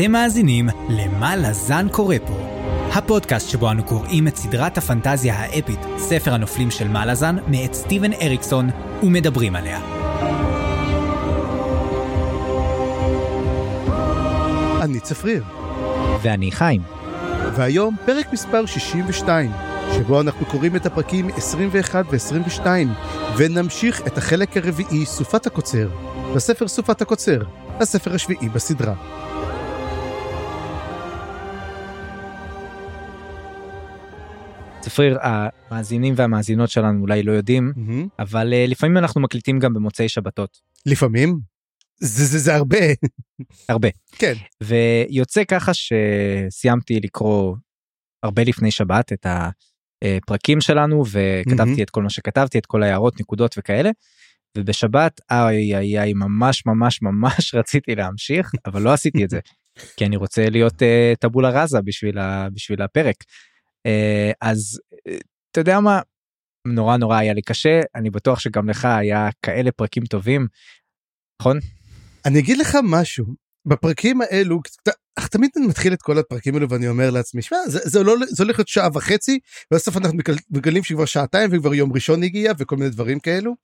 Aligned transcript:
אתם 0.00 0.12
מאזינים 0.12 0.68
ל"מה 0.88 1.36
לזן 1.36 1.86
קורא 1.88 2.16
פה", 2.26 2.34
הפודקאסט 2.92 3.48
שבו 3.48 3.70
אנו 3.70 3.84
קוראים 3.84 4.28
את 4.28 4.36
סדרת 4.36 4.78
הפנטזיה 4.78 5.34
האפית, 5.34 5.78
ספר 5.98 6.34
הנופלים 6.34 6.70
של 6.70 6.88
מה 6.88 7.06
לזן, 7.06 7.36
מאת 7.46 7.74
סטיבן 7.74 8.12
אריקסון, 8.12 8.70
ומדברים 9.02 9.56
עליה. 9.56 9.80
אני 14.80 15.00
צפריר, 15.00 15.44
ואני 16.22 16.52
חיים. 16.52 16.82
והיום 17.56 17.96
פרק 18.06 18.32
מספר 18.32 18.66
62, 18.66 19.50
שבו 19.94 20.20
אנחנו 20.20 20.46
קוראים 20.46 20.76
את 20.76 20.86
הפרקים 20.86 21.28
21 21.36 22.04
ו-22, 22.10 22.66
ונמשיך 23.36 24.06
את 24.06 24.18
החלק 24.18 24.56
הרביעי, 24.56 25.06
סופת 25.06 25.46
הקוצר, 25.46 25.88
בספר 26.34 26.68
סופת 26.68 27.02
הקוצר, 27.02 27.42
הספר 27.80 28.14
השביעי 28.14 28.48
בסדרה. 28.48 28.94
צפריר, 34.80 35.18
המאזינים 35.22 36.14
והמאזינות 36.16 36.70
שלנו 36.70 37.00
אולי 37.00 37.22
לא 37.22 37.32
יודעים, 37.32 37.72
מהמם. 37.76 38.08
אבל 38.18 38.52
uh, 38.52 38.70
לפעמים 38.70 38.96
אנחנו 38.96 39.20
מקליטים 39.20 39.58
גם 39.58 39.74
במוצאי 39.74 40.08
שבתות. 40.08 40.60
לפעמים, 40.86 41.38
זה, 41.98 42.24
זה, 42.24 42.38
זה 42.38 42.54
הרבה, 42.54 42.78
הרבה. 43.68 43.88
כן. 44.12 44.34
ויוצא 44.60 45.44
ככה 45.44 45.72
שסיימתי 45.74 47.00
לקרוא 47.00 47.56
הרבה 48.22 48.44
לפני 48.44 48.70
שבת 48.70 49.12
את 49.12 49.26
הפרקים 50.04 50.60
שלנו 50.60 51.04
וכתבתי 51.06 51.70
מהמם. 51.70 51.82
את 51.82 51.90
כל 51.90 52.02
מה 52.02 52.10
שכתבתי 52.10 52.58
את 52.58 52.66
כל 52.66 52.82
ההערות 52.82 53.20
נקודות 53.20 53.54
וכאלה. 53.58 53.90
ובשבת 54.58 55.20
איי 55.30 55.76
איי 55.76 55.98
איי 56.00 56.12
ממש 56.14 56.66
ממש 56.66 57.02
ממש 57.02 57.54
רציתי 57.58 57.94
להמשיך 57.94 58.52
אבל 58.66 58.82
לא 58.82 58.92
עשיתי 58.92 59.24
את 59.24 59.30
זה 59.30 59.40
כי 59.96 60.06
אני 60.06 60.16
רוצה 60.16 60.50
להיות 60.50 60.74
uh, 60.74 61.16
טבולה 61.20 61.62
ראזה 61.62 61.80
בשביל, 61.80 62.18
ה, 62.18 62.48
בשביל 62.54 62.82
הפרק. 62.82 63.16
Uh, 63.88 64.34
אז 64.40 64.80
uh, 65.08 65.20
אתה 65.50 65.60
יודע 65.60 65.80
מה 65.80 66.00
נורא 66.66 66.96
נורא 66.96 67.16
היה 67.16 67.32
לי 67.32 67.42
קשה 67.42 67.80
אני 67.94 68.10
בטוח 68.10 68.40
שגם 68.40 68.68
לך 68.68 68.84
היה 68.84 69.28
כאלה 69.42 69.72
פרקים 69.72 70.04
טובים. 70.04 70.46
נכון? 71.42 71.58
אני 72.26 72.38
אגיד 72.38 72.58
לך 72.58 72.76
משהו, 72.82 73.24
בפרקים 73.66 74.20
האלו, 74.20 74.60
אך 75.20 75.28
תמיד 75.28 75.50
אני 75.56 75.66
מתחיל 75.66 75.92
את 75.92 76.02
כל 76.02 76.18
הפרקים 76.18 76.54
האלו 76.54 76.70
ואני 76.70 76.88
אומר 76.88 77.10
לעצמי, 77.10 77.42
שמע, 77.42 77.58
זה, 77.66 78.02
לא, 78.02 78.14
הולך 78.38 78.58
להיות 78.58 78.68
שעה 78.68 78.88
וחצי, 78.94 79.38
ובסוף 79.72 79.96
אנחנו 79.96 80.16
מגל- 80.16 80.36
מגלים 80.50 80.82
שכבר 80.82 81.04
שעתיים 81.04 81.50
וכבר 81.52 81.74
יום 81.74 81.92
ראשון 81.92 82.22
הגיע 82.22 82.52
וכל 82.58 82.76
מיני 82.76 82.90
דברים 82.90 83.20
כאלו. 83.20 83.54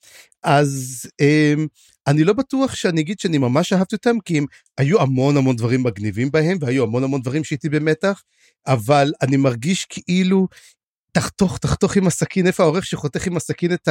אז 0.43 1.03
אמ, 1.21 1.67
אני 2.07 2.25
לא 2.25 2.33
בטוח 2.33 2.75
שאני 2.75 3.01
אגיד 3.01 3.19
שאני 3.19 3.39
ממש 3.39 3.73
אהבתי 3.73 3.97
אותם, 3.97 4.21
כי 4.25 4.39
הם 4.39 4.47
היו 4.79 5.01
המון 5.01 5.37
המון 5.37 5.57
דברים 5.57 5.83
מגניבים 5.83 6.31
בהם, 6.31 6.59
והיו 6.61 6.83
המון 6.85 7.05
המון 7.05 7.23
דברים 7.23 7.45
שהייתי 7.45 7.69
במתח, 7.69 8.23
אבל 8.67 9.13
אני 9.23 9.37
מרגיש 9.37 9.87
כאילו 9.91 10.49
תחתוך, 11.13 11.59
תחתוך 11.59 11.97
עם 11.97 12.07
הסכין, 12.07 12.47
איפה 12.47 12.63
העורך 12.63 12.87
שחותך 12.87 13.27
עם 13.27 13.37
הסכין 13.37 13.73
את 13.73 13.89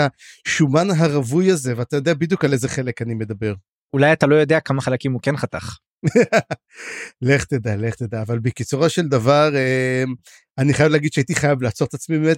השומן 0.47 0.87
הרווי 0.91 1.51
הזה, 1.51 1.73
ואתה 1.77 1.95
יודע 1.95 2.13
בדיוק 2.13 2.45
על 2.45 2.53
איזה 2.53 2.69
חלק 2.69 3.01
אני 3.01 3.13
מדבר. 3.13 3.53
אולי 3.95 4.13
אתה 4.13 4.27
לא 4.27 4.35
יודע 4.35 4.59
כמה 4.59 4.81
חלקים 4.81 5.13
הוא 5.13 5.21
כן 5.21 5.37
חתך. 5.37 5.77
לך 7.21 7.45
תדע, 7.45 7.75
לך 7.75 7.95
תדע, 7.95 8.21
אבל 8.21 8.39
בקיצורו 8.39 8.89
של 8.89 9.07
דבר, 9.07 9.55
אה, 9.55 10.03
אני 10.57 10.73
חייב 10.73 10.91
להגיד 10.91 11.13
שהייתי 11.13 11.35
חייב 11.35 11.61
לעצור 11.61 11.87
את 11.87 11.93
עצמי 11.93 12.19
באמת 12.19 12.37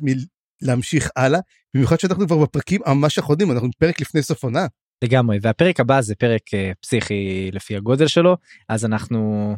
מלהמשיך 0.61 1.09
הלאה, 1.15 1.39
במיוחד 1.73 1.99
שאנחנו 1.99 2.27
כבר 2.27 2.37
בפרקים 2.37 2.81
ממש 2.87 3.19
אחרונים, 3.19 3.51
אנחנו 3.51 3.69
פרק 3.77 4.01
לפני 4.01 4.21
סוף 4.23 4.43
עונה. 4.43 4.65
לגמרי 5.03 5.37
והפרק 5.41 5.79
הבא 5.79 6.01
זה 6.01 6.15
פרק 6.15 6.41
אה, 6.53 6.71
פסיכי 6.81 7.49
לפי 7.53 7.75
הגודל 7.75 8.07
שלו 8.07 8.37
אז 8.69 8.85
אנחנו 8.85 9.55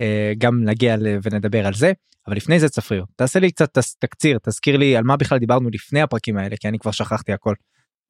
אה, 0.00 0.32
גם 0.38 0.64
נגיע 0.64 0.96
ונדבר 1.22 1.66
על 1.66 1.74
זה 1.74 1.92
אבל 2.26 2.36
לפני 2.36 2.60
זה 2.60 2.68
צפריר 2.68 3.04
תעשה 3.16 3.40
לי 3.40 3.50
קצת 3.50 3.78
תקציר 3.98 4.38
תזכיר 4.42 4.76
לי 4.76 4.96
על 4.96 5.04
מה 5.04 5.16
בכלל 5.16 5.38
דיברנו 5.38 5.70
לפני 5.70 6.02
הפרקים 6.02 6.36
האלה 6.36 6.56
כי 6.56 6.68
אני 6.68 6.78
כבר 6.78 6.90
שכחתי 6.90 7.32
הכל. 7.32 7.54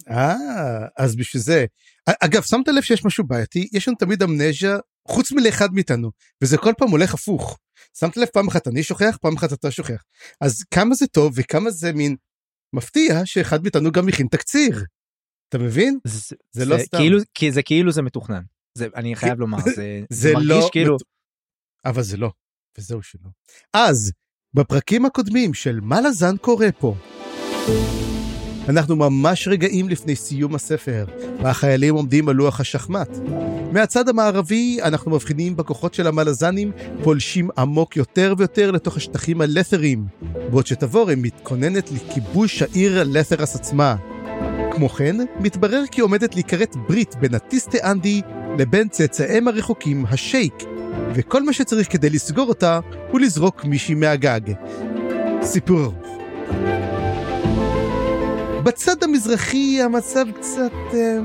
אה, 0.08 0.34
אז 0.98 1.16
בשביל 1.16 1.42
זה. 1.42 1.64
אגב, 2.20 2.42
שמת 2.42 2.68
לב 2.68 2.82
שיש 2.82 3.04
משהו 3.04 3.24
בעייתי? 3.24 3.68
יש 3.72 3.88
לנו 3.88 3.96
תמיד 3.96 4.22
אמנזיה, 4.22 4.78
חוץ 5.08 5.32
מלאחד 5.32 5.68
מאיתנו, 5.74 6.10
וזה 6.42 6.56
כל 6.58 6.72
פעם 6.78 6.90
הולך 6.90 7.14
הפוך. 7.14 7.58
שמת 7.98 8.16
לב 8.16 8.26
פעם 8.32 8.48
אחת 8.48 8.68
אני 8.68 8.82
שוכח, 8.82 9.16
פעם 9.20 9.36
אחת 9.36 9.52
אתה 9.52 9.70
שוכח. 9.70 10.02
אז 10.40 10.62
כמה 10.70 10.94
זה 10.94 11.06
טוב 11.06 11.32
וכמה 11.36 11.70
זה 11.70 11.92
מין 11.92 12.16
מפתיע 12.72 13.20
שאחד 13.24 13.62
מאיתנו 13.62 13.92
גם 13.92 14.08
הכין 14.08 14.26
תקציר. 14.26 14.84
אתה 15.48 15.58
מבין? 15.58 15.98
זה, 16.04 16.36
זה 16.52 16.64
לא 16.64 16.78
סתם. 16.78 16.98
כאילו 16.98 17.18
כי 17.34 17.52
זה 17.52 17.62
כאילו 17.62 17.92
זה 17.92 18.02
מתוכנן 18.02 18.42
זה 18.78 18.88
אני 18.94 19.16
חייב 19.16 19.40
לומר 19.40 19.58
זה, 19.60 19.70
זה 19.74 20.02
זה 20.10 20.32
מרגיש 20.32 20.48
לא... 20.48 20.68
כאילו 20.72 20.94
מת- 20.94 21.00
אבל 21.84 22.02
זה 22.02 22.16
לא, 22.16 22.30
וזהו 22.78 23.02
שלא. 23.02 23.28
אז, 23.74 24.12
בפרקים 24.54 25.04
הקודמים 25.04 25.54
של 25.54 25.80
מה 25.82 26.00
לזן 26.00 26.36
קורה 26.36 26.72
פה, 26.72 26.94
אנחנו 28.68 28.96
ממש 28.96 29.48
רגעים 29.48 29.88
לפני 29.88 30.16
סיום 30.16 30.54
הספר, 30.54 31.04
והחיילים 31.42 31.94
עומדים 31.94 32.28
על 32.28 32.36
לוח 32.36 32.60
השחמט. 32.60 33.18
מהצד 33.72 34.08
המערבי 34.08 34.78
אנחנו 34.82 35.10
מבחינים 35.10 35.56
בכוחות 35.56 35.94
של 35.94 36.06
המלזנים 36.06 36.72
פולשים 37.02 37.48
עמוק 37.58 37.96
יותר 37.96 38.34
ויותר 38.38 38.70
לתוך 38.70 38.96
השטחים 38.96 39.40
הלת'רים, 39.40 40.06
בעוד 40.50 40.66
שתבורם 40.66 41.22
מתכוננת 41.22 41.90
לכיבוש 41.92 42.62
העיר 42.62 43.04
לת'רס 43.04 43.56
עצמה. 43.56 43.96
כמו 44.70 44.88
כן, 44.88 45.16
מתברר 45.40 45.82
כי 45.90 46.00
עומדת 46.00 46.34
להיכרת 46.34 46.76
ברית 46.88 47.14
בין 47.20 47.34
הטיסטה 47.34 47.90
אנדי 47.90 48.20
לבין 48.58 48.88
צאצאיהם 48.88 49.48
הרחוקים, 49.48 50.04
השייק, 50.10 50.54
וכל 51.14 51.42
מה 51.42 51.52
שצריך 51.52 51.92
כדי 51.92 52.10
לסגור 52.10 52.48
אותה 52.48 52.80
הוא 53.10 53.20
לזרוק 53.20 53.64
מישהי 53.64 53.94
מהגג. 53.94 54.40
סיפור 55.42 55.80
ארוך. 55.80 56.99
בצד 58.64 59.02
המזרחי 59.02 59.82
המצב 59.82 60.24
קצת 60.40 60.72
אה, 60.94 61.18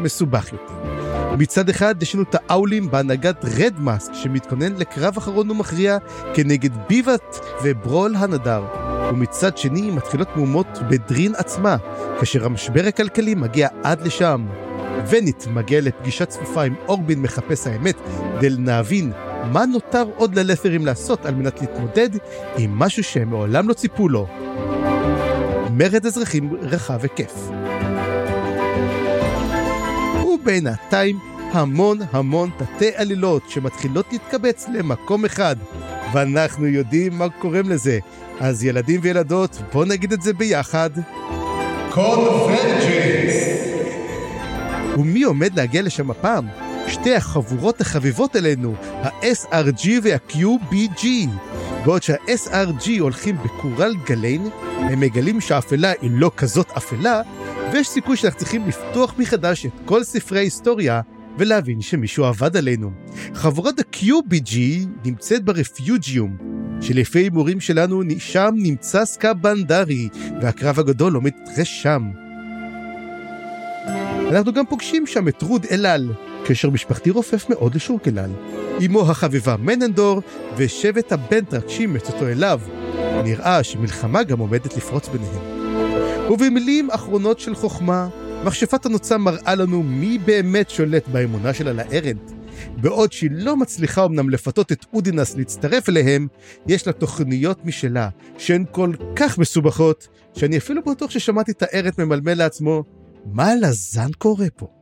מסובך 0.00 0.52
יותר. 0.52 0.74
מצד 1.38 1.68
אחד 1.68 2.02
יש 2.02 2.14
לנו 2.14 2.24
את 2.30 2.36
האולים 2.48 2.90
בהנהגת 2.90 3.44
רד 3.44 3.74
מאסק 3.78 4.14
שמתכונן 4.14 4.74
לקרב 4.76 5.16
אחרון 5.16 5.50
ומכריע 5.50 5.98
כנגד 6.34 6.70
ביבת 6.88 7.40
וברול 7.62 8.14
הנדר. 8.16 8.64
ומצד 9.10 9.58
שני 9.58 9.90
מתחילות 9.90 10.28
מהומות 10.36 10.78
בדרין 10.90 11.34
עצמה, 11.36 11.76
כאשר 12.18 12.46
המשבר 12.46 12.86
הכלכלי 12.86 13.34
מגיע 13.34 13.68
עד 13.82 14.06
לשם. 14.06 14.46
ונית 15.08 15.46
מגיע 15.46 15.80
לפגישה 15.80 16.24
צפופה 16.24 16.62
עם 16.62 16.74
אורבין 16.88 17.22
מחפש 17.22 17.66
האמת, 17.66 17.96
כדי 18.38 18.50
להבין 18.50 19.12
מה 19.52 19.66
נותר 19.66 20.04
עוד 20.16 20.38
ללת'רים 20.38 20.86
לעשות 20.86 21.26
על 21.26 21.34
מנת 21.34 21.60
להתמודד 21.60 22.08
עם 22.58 22.78
משהו 22.78 23.04
שהם 23.04 23.30
מעולם 23.30 23.68
לא 23.68 23.74
ציפו 23.74 24.08
לו. 24.08 24.26
מרד 25.70 26.06
אזרחים 26.06 26.56
רחב 26.62 27.02
היקף. 27.02 27.48
ובינתיים 30.24 31.18
המון 31.52 31.98
המון 32.12 32.50
תתי 32.56 32.90
עלילות 32.94 33.42
שמתחילות 33.48 34.06
להתקבץ 34.12 34.66
למקום 34.72 35.24
אחד, 35.24 35.56
ואנחנו 36.12 36.66
יודעים 36.66 37.18
מה 37.18 37.28
קוראים 37.28 37.70
לזה. 37.70 37.98
אז 38.40 38.64
ילדים 38.64 39.00
וילדות, 39.02 39.58
בואו 39.72 39.84
נגיד 39.84 40.12
את 40.12 40.22
זה 40.22 40.32
ביחד. 40.32 40.90
קונברג'נס! 41.90 43.58
ומי 44.98 45.22
עומד 45.22 45.56
להגיע 45.56 45.82
לשם 45.82 46.10
הפעם? 46.10 46.46
שתי 46.86 47.14
החבורות 47.14 47.80
החביבות 47.80 48.36
אלינו, 48.36 48.74
ה-SRG 48.82 49.88
וה-QBG. 50.02 51.06
בעוד 51.84 52.02
שה-SRG 52.02 53.00
הולכים 53.00 53.36
בקורלד 53.36 53.94
גליין, 54.06 54.48
הם 54.78 55.00
מגלים 55.00 55.40
שהאפלה 55.40 55.92
היא 56.00 56.10
לא 56.14 56.30
כזאת 56.36 56.70
אפלה, 56.76 57.22
ויש 57.72 57.88
סיכוי 57.88 58.16
שאנחנו 58.16 58.38
צריכים 58.38 58.68
לפתוח 58.68 59.14
מחדש 59.18 59.66
את 59.66 59.72
כל 59.84 60.04
ספרי 60.04 60.38
ההיסטוריה 60.38 61.00
ולהבין 61.38 61.80
שמישהו 61.80 62.24
עבד 62.24 62.56
עלינו. 62.56 62.90
חבורת 63.34 63.78
ה-QBG 63.78 64.56
נמצאת 65.04 65.44
ברפיוג'יום, 65.44 66.36
שלפי 66.80 67.18
הימורים 67.18 67.60
שלנו 67.60 68.02
שם 68.18 68.54
נמצא 68.56 69.04
סקאבנדרי, 69.04 70.08
והקרב 70.42 70.78
הגדול 70.78 71.12
לא 71.12 71.20
מתרחש 71.22 71.82
שם. 71.82 72.02
אנחנו 74.30 74.52
גם 74.52 74.66
פוגשים 74.66 75.06
שם 75.06 75.28
את 75.28 75.42
רוד 75.42 75.66
אלל, 75.70 76.12
קשר 76.44 76.70
משפחתי 76.70 77.10
רופף 77.10 77.46
מאוד 77.48 77.74
לשורק 77.74 78.08
אלל. 78.08 78.30
אמו 78.86 79.10
החביבה 79.10 79.56
מננדור 79.56 80.22
ושבט 80.56 81.12
הבנטרק 81.12 81.68
שאימץ 81.68 82.08
אותו 82.08 82.28
אליו. 82.28 82.60
נראה 83.24 83.62
שמלחמה 83.62 84.22
גם 84.22 84.38
עומדת 84.38 84.76
לפרוץ 84.76 85.08
ביניהם. 85.08 85.58
ובמילים 86.30 86.90
אחרונות 86.90 87.40
של 87.40 87.54
חוכמה, 87.54 88.08
מכשפת 88.44 88.86
הנוצה 88.86 89.18
מראה 89.18 89.54
לנו 89.54 89.82
מי 89.82 90.18
באמת 90.18 90.70
שולט 90.70 91.08
באמונה 91.08 91.54
שלה 91.54 91.72
לארנט. 91.72 92.30
בעוד 92.76 93.12
שהיא 93.12 93.30
לא 93.32 93.56
מצליחה 93.56 94.04
אמנם 94.04 94.30
לפתות 94.30 94.72
את 94.72 94.86
אודינס 94.92 95.36
להצטרף 95.36 95.88
אליהם, 95.88 96.26
יש 96.66 96.86
לה 96.86 96.92
תוכניות 96.92 97.64
משלה, 97.64 98.08
שהן 98.38 98.64
כל 98.70 98.92
כך 99.16 99.38
מסובכות, 99.38 100.08
שאני 100.34 100.58
אפילו 100.58 100.82
בטוח 100.82 101.10
ששמעתי 101.10 101.52
את 101.52 101.62
הארנט 101.62 102.00
ממלמל 102.00 102.34
לעצמו, 102.34 102.84
מה 103.24 103.54
לזן 103.54 104.12
קורה 104.18 104.46
פה? 104.56 104.77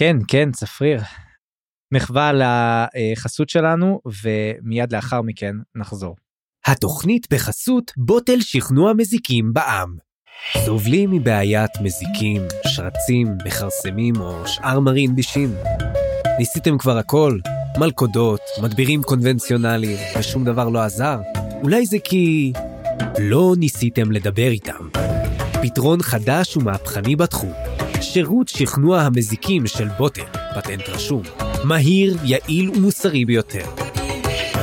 כן 0.00 0.16
כן 0.28 0.52
צפריר 0.52 1.00
מחווה 1.94 2.28
על 2.28 2.42
החסות 2.44 3.48
שלנו 3.48 4.00
ומיד 4.22 4.92
לאחר 4.92 5.22
מכן 5.22 5.56
נחזור. 5.74 6.16
התוכנית 6.66 7.26
בחסות 7.32 7.92
בוטל 7.96 8.40
שכנוע 8.40 8.92
מזיקים 8.92 9.52
בע"מ. 9.52 9.96
סובלים 10.64 11.10
מבעיית 11.10 11.70
מזיקים, 11.82 12.42
שרצים, 12.66 13.26
מכרסמים 13.46 14.16
או 14.20 14.46
שאר 14.46 14.80
מרעין 14.80 15.16
בישים? 15.16 15.54
ניסיתם 16.38 16.78
כבר 16.78 16.98
הכל? 16.98 17.38
מלכודות, 17.78 18.40
מדבירים 18.62 19.02
קונבנציונליים, 19.02 19.98
ושום 20.18 20.44
דבר 20.44 20.68
לא 20.68 20.82
עזר? 20.82 21.20
אולי 21.62 21.86
זה 21.86 21.96
כי... 22.04 22.52
לא 23.18 23.54
ניסיתם 23.58 24.12
לדבר 24.12 24.48
איתם. 24.48 24.88
פתרון 25.62 26.02
חדש 26.02 26.56
ומהפכני 26.56 27.16
בתחום. 27.16 27.69
שירות 28.02 28.48
שכנוע 28.48 29.00
המזיקים 29.00 29.66
של 29.66 29.88
בוטל, 29.88 30.24
פטנט 30.54 30.88
רשום. 30.88 31.22
מהיר, 31.64 32.16
יעיל 32.24 32.70
ומוסרי 32.70 33.24
ביותר. 33.24 33.66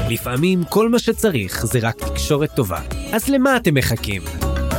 לפעמים 0.09 0.63
כל 0.69 0.89
מה 0.89 0.99
שצריך 0.99 1.65
זה 1.65 1.79
רק 1.81 1.95
תקשורת 1.95 2.55
טובה. 2.55 2.81
אז 3.13 3.29
למה 3.29 3.57
אתם 3.57 3.73
מחכים? 3.73 4.21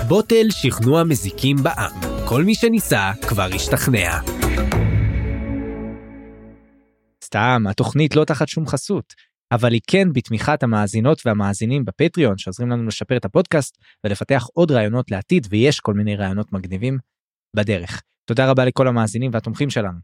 בוטל 0.09 0.47
שכנוע 0.51 1.05
מזיקים 1.05 1.57
בע"מ. 1.57 2.01
כל 2.29 2.45
מי 2.45 2.55
שניסה 2.55 3.13
כבר 3.29 3.49
השתכנע. 3.55 4.19
סתם, 7.25 7.65
התוכנית 7.71 8.17
לא 8.17 8.25
תחת 8.25 8.49
שום 8.49 8.67
חסות, 8.67 9.15
אבל 9.53 9.73
היא 9.73 9.81
כן 9.87 10.13
בתמיכת 10.13 10.63
המאזינות 10.63 11.23
והמאזינים 11.27 11.85
בפטריון 11.85 12.39
שעוזרים 12.39 12.71
לנו 12.71 12.87
לשפר 12.87 13.17
את 13.17 13.25
הפודקאסט 13.25 13.79
ולפתח 14.05 14.47
עוד 14.53 14.71
רעיונות 14.71 15.11
לעתיד, 15.11 15.47
ויש 15.51 15.81
כל 15.81 15.95
מיני 15.95 16.17
רעיונות 16.17 16.53
מגניבים 16.53 16.99
בדרך. 17.57 18.03
תודה 18.29 18.51
רבה 18.51 18.65
לכל 18.65 18.89
המאזינים 18.89 19.31
והתומכים 19.35 19.71
שלנו. 19.71 19.99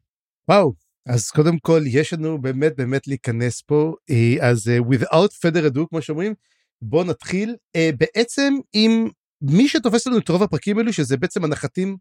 וואו, 0.48 0.74
אז 1.06 1.30
קודם 1.30 1.58
כל 1.58 1.82
יש 1.86 2.12
לנו 2.12 2.42
באמת 2.42 2.72
באמת 2.76 3.06
להיכנס 3.06 3.62
פה, 3.62 3.94
אה, 4.10 4.48
אז 4.48 4.68
uh, 4.68 4.94
without 4.94 5.30
further 5.46 5.72
ado 5.72 5.80
כמו 5.90 6.02
שאומרים, 6.02 6.34
בוא 6.82 7.04
נתחיל 7.04 7.56
uh, 7.76 7.96
בעצם 7.98 8.54
עם 8.72 9.08
מי 9.42 9.68
שתופס 9.68 10.06
לנו 10.06 10.18
את 10.18 10.28
רוב 10.28 10.42
הפרקים 10.42 10.78
האלו 10.78 10.92
שזה 10.92 11.16
בעצם 11.16 11.44
הנחתים 11.44 11.96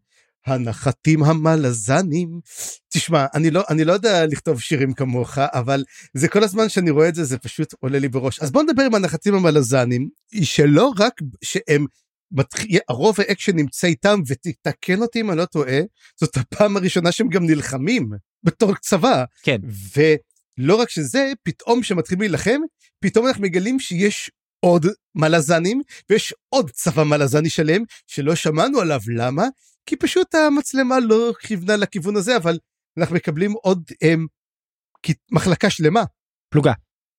הנחתים 0.46 1.22
המלזנים. 1.22 2.40
תשמע, 2.88 3.26
אני 3.34 3.50
לא, 3.50 3.62
אני 3.70 3.84
לא 3.84 3.92
יודע 3.92 4.26
לכתוב 4.26 4.60
שירים 4.60 4.92
כמוך, 4.92 5.38
אבל 5.38 5.84
זה 6.14 6.28
כל 6.28 6.44
הזמן 6.44 6.68
שאני 6.68 6.90
רואה 6.90 7.08
את 7.08 7.14
זה, 7.14 7.24
זה 7.24 7.38
פשוט 7.38 7.74
עולה 7.80 7.98
לי 7.98 8.08
בראש. 8.08 8.40
אז 8.40 8.52
בוא 8.52 8.62
נדבר 8.62 8.82
עם 8.82 8.94
הנחתים 8.94 9.34
המלזנים, 9.34 10.08
שלא 10.42 10.92
רק 10.98 11.12
שהם, 11.44 11.86
הרוב 12.88 13.20
האקשן 13.20 13.56
נמצא 13.56 13.86
איתם, 13.86 14.20
ותתקן 14.26 15.02
אותי 15.02 15.20
אם 15.20 15.30
אני 15.30 15.38
לא 15.38 15.44
טועה, 15.44 15.80
זאת 16.20 16.36
הפעם 16.36 16.76
הראשונה 16.76 17.12
שהם 17.12 17.28
גם 17.28 17.46
נלחמים 17.46 18.10
בתור 18.42 18.74
צבא. 18.74 19.24
כן. 19.42 19.58
ולא 19.96 20.76
רק 20.76 20.90
שזה, 20.90 21.32
פתאום 21.42 21.80
כשמתחילים 21.80 22.20
להילחם, 22.20 22.60
פתאום 23.00 23.26
אנחנו 23.26 23.42
מגלים 23.42 23.80
שיש 23.80 24.30
עוד 24.60 24.86
מלזנים, 25.14 25.80
ויש 26.10 26.34
עוד 26.48 26.70
צבא 26.70 27.04
מלזני 27.04 27.50
שלם, 27.50 27.82
שלא 28.06 28.34
שמענו 28.34 28.80
עליו. 28.80 29.00
למה? 29.16 29.44
כי 29.86 29.96
פשוט 29.96 30.34
המצלמה 30.34 31.00
לא 31.00 31.32
כיוונה 31.40 31.76
לכיוון 31.76 32.16
הזה, 32.16 32.36
אבל 32.36 32.58
אנחנו 32.98 33.16
מקבלים 33.16 33.52
עוד 33.52 33.90
הם, 34.02 34.26
מחלקה 35.32 35.70
שלמה. 35.70 36.02
פלוגה. 36.48 36.72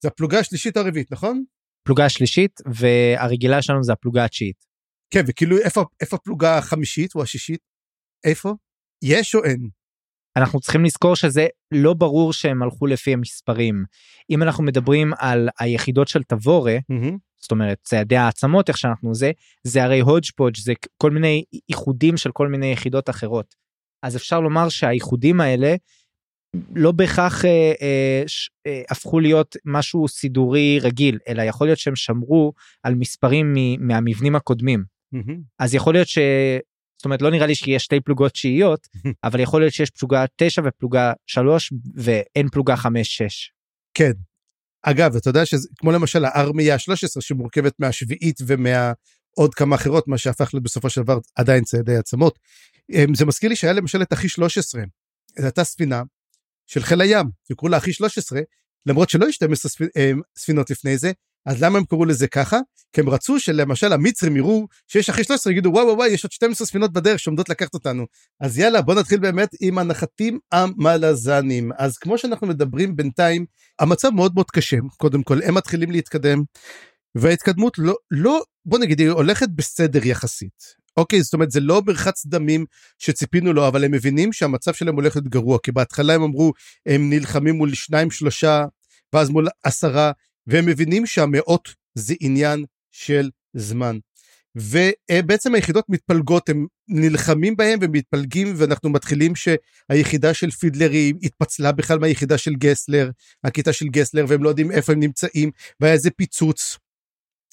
זה 0.04 0.08
הפלוגה 0.08 0.40
השלישית 0.40 0.78
הרביעית, 0.78 1.12
נכון? 1.12 1.44
פלוגה 1.84 2.06
השלישית, 2.06 2.52
והרגילה 2.74 3.62
שלנו 3.62 3.84
זה 3.84 3.94
הפלוגה 3.94 4.26
התשיעית. 4.26 4.75
כן, 5.12 5.22
וכאילו 5.28 5.58
איפה, 5.58 5.86
איפה 6.02 6.16
הפלוגה 6.16 6.58
החמישית 6.58 7.16
או 7.16 7.24
השישית? 7.24 7.60
איפה? 8.24 8.54
יש 9.04 9.36
או 9.36 9.44
אין? 9.44 9.70
אנחנו 10.38 10.60
צריכים 10.60 10.86
לזכור 10.86 11.16
שזה 11.16 11.48
לא 11.72 11.94
ברור 11.94 12.34
שהם 12.34 12.64
הלכו 12.64 12.88
לפי 12.88 13.14
המספרים. 13.14 13.84
אם 14.30 14.44
אנחנו 14.44 14.64
מדברים 14.64 15.14
על 15.18 15.50
היחידות 15.60 16.08
של 16.08 16.24
תבורה, 16.24 16.78
mm-hmm. 16.78 17.18
זאת 17.42 17.52
אומרת 17.52 17.78
צעדי 17.84 18.16
העצמות 18.16 18.70
איך 18.70 18.78
שאנחנו 18.78 19.16
זה, 19.16 19.32
זה 19.64 19.84
הרי 19.84 20.00
הודג' 20.00 20.30
פודג' 20.36 20.58
זה 20.58 20.74
כל 20.98 21.12
מיני 21.12 21.44
איחודים 21.70 22.18
של 22.18 22.32
כל 22.32 22.48
מיני 22.48 22.72
יחידות 22.72 23.10
אחרות. 23.10 23.56
אז 24.04 24.16
אפשר 24.16 24.40
לומר 24.40 24.70
שהאיחודים 24.70 25.42
האלה 25.42 25.76
לא 26.76 26.92
בהכרח 26.92 27.46
אה, 27.46 27.74
אה, 27.82 28.24
ש, 28.28 28.50
אה, 28.68 28.82
הפכו 28.90 29.20
להיות 29.20 29.56
משהו 29.66 30.08
סידורי 30.08 30.80
רגיל, 30.82 31.20
אלא 31.28 31.42
יכול 31.42 31.68
להיות 31.68 31.80
שהם 31.80 31.96
שמרו 31.96 32.54
על 32.84 32.96
מספרים 32.96 33.54
מ, 33.54 33.88
מהמבנים 33.88 34.36
הקודמים. 34.36 34.95
אז 35.60 35.76
יכול 35.76 35.94
להיות 35.94 36.08
ש... 36.08 36.18
זאת 36.98 37.06
אומרת 37.06 37.22
לא 37.22 37.32
נראה 37.32 37.48
לי 37.48 37.56
שיש 37.56 37.84
שתי 37.84 38.00
פלוגות 38.00 38.32
תשיעיות 38.32 38.88
אבל 39.26 39.40
יכול 39.40 39.62
להיות 39.62 39.74
שיש 39.74 39.90
פלוגה 39.90 40.26
9 40.36 40.62
ופלוגה 40.66 41.14
3 41.28 41.74
ואין 41.96 42.50
פלוגה 42.50 42.76
5-6. 42.76 42.78
כן. 43.94 44.12
אגב 44.82 45.16
אתה 45.16 45.30
יודע 45.30 45.46
שזה 45.46 45.70
כמו 45.78 45.92
למשל 45.92 46.26
הארמיה 46.26 46.80
13 46.80 47.22
שמורכבת 47.22 47.80
מהשביעית 47.80 48.40
ומהעוד 48.48 49.56
כמה 49.56 49.76
אחרות 49.76 50.08
מה 50.08 50.18
שהפך 50.18 50.50
להיות 50.54 50.64
בסופו 50.64 50.90
של 50.90 51.02
דבר 51.02 51.18
עדיין 51.36 51.64
צעדי 51.64 51.96
עצמות. 51.96 52.40
אמ, 52.94 53.16
זה 53.16 53.26
מזכיר 53.26 53.50
לי 53.50 53.56
שהיה 53.56 53.74
למשל 53.74 54.02
את 54.02 54.14
אחי 54.14 54.30
13. 54.30 54.82
זו 55.38 55.46
הייתה 55.46 55.64
ספינה 55.64 56.04
של 56.68 56.84
חיל 56.84 57.02
הים 57.02 57.26
וקראו 57.52 57.70
לה 57.70 57.78
אחי 57.78 57.94
13 57.94 58.40
למרות 58.86 59.10
שלא 59.10 59.26
יש 59.26 59.36
12 59.36 59.88
אמ, 59.98 60.22
ספינות 60.38 60.70
לפני 60.70 60.98
זה 60.98 61.12
אז 61.46 61.64
למה 61.64 61.78
הם 61.78 61.86
קראו 61.86 62.06
לזה 62.06 62.28
ככה? 62.28 62.60
כי 62.94 63.02
הם 63.02 63.10
רצו 63.10 63.40
שלמשל 63.40 63.94
המצרים 63.94 64.38
יראו 64.38 64.68
שיש 64.88 65.10
אחרי 65.10 65.24
13 65.24 65.54
יגידו 65.54 65.70
וואו 65.70 65.86
וואו 65.86 65.98
וואו 65.98 66.08
יש 66.08 66.24
עוד 66.24 66.32
12 66.32 66.68
ספינות 66.68 66.94
בדרך 66.94 67.20
שעומדות 67.20 67.50
לקחת 67.50 67.74
אותנו. 67.74 68.06
אז 68.40 68.60
יאללה 68.60 68.82
בוא 68.82 68.96
נתחיל 68.96 69.20
באמת 69.20 69.50
עם 69.62 69.78
הנחתים 69.78 70.40
המלזנים. 70.52 71.72
אז 71.78 71.98
כמו 71.98 72.18
שאנחנו 72.18 72.48
מדברים 72.48 72.96
בינתיים 72.96 73.46
המצב 73.80 74.10
מאוד 74.10 74.32
מאוד 74.36 74.52
קשה 74.52 74.78
קודם 74.98 75.24
כל 75.24 75.42
הם 75.44 75.56
מתחילים 75.56 75.92
להתקדם 75.92 76.44
וההתקדמות 77.16 77.78
לא 77.78 77.96
לא 78.12 78.44
בוא 78.66 78.80
נגיד 78.80 79.00
היא 79.00 79.10
הולכת 79.10 79.48
בסדר 79.56 80.08
יחסית. 80.08 80.86
אוקיי 80.98 81.22
זאת 81.22 81.34
אומרת 81.34 81.52
זה 81.52 81.60
לא 81.60 81.82
מרחץ 81.88 82.26
דמים 82.26 82.66
שציפינו 83.00 83.54
לו 83.54 83.68
אבל 83.68 83.84
הם 83.84 83.92
מבינים 83.92 84.34
שהמצב 84.34 84.74
שלהם 84.74 84.96
הולך 84.96 85.16
להיות 85.16 85.28
גרוע 85.28 85.58
כי 85.64 85.72
בהתחלה 85.72 86.14
הם 86.14 86.24
אמרו 86.24 86.54
הם 86.86 87.10
נלחמים 87.10 87.56
מול 87.56 87.74
שניים 87.74 88.12
שלושה 88.12 88.66
ואז 89.14 89.30
מול 89.30 89.48
עשרה 89.64 90.12
והם 90.48 90.66
מבינים 90.66 91.06
שהמאות 91.06 91.76
זה 91.96 92.14
עניין 92.20 92.66
של 92.92 93.30
זמן. 93.54 93.98
ובעצם 94.56 95.56
היחידות 95.56 95.86
מתפלגות, 95.90 96.50
הם 96.50 96.68
נלחמים 96.88 97.56
בהם 97.56 97.80
ומתפלגים 97.82 98.54
ואנחנו 98.58 98.90
מתחילים 98.90 99.34
שהיחידה 99.36 100.34
של 100.34 100.52
פידלר 100.52 100.90
היא 100.90 101.14
התפצלה 101.24 101.72
בכלל 101.72 102.00
מהיחידה 102.00 102.38
של 102.38 102.56
גסלר, 102.56 103.12
הכיתה 103.44 103.74
של 103.74 103.86
גסלר 103.88 104.26
והם 104.28 104.44
לא 104.44 104.50
יודעים 104.50 104.72
איפה 104.72 104.94
הם 104.94 105.00
נמצאים 105.00 105.52
והיה 105.80 105.94
איזה 105.94 106.12
פיצוץ. 106.12 106.78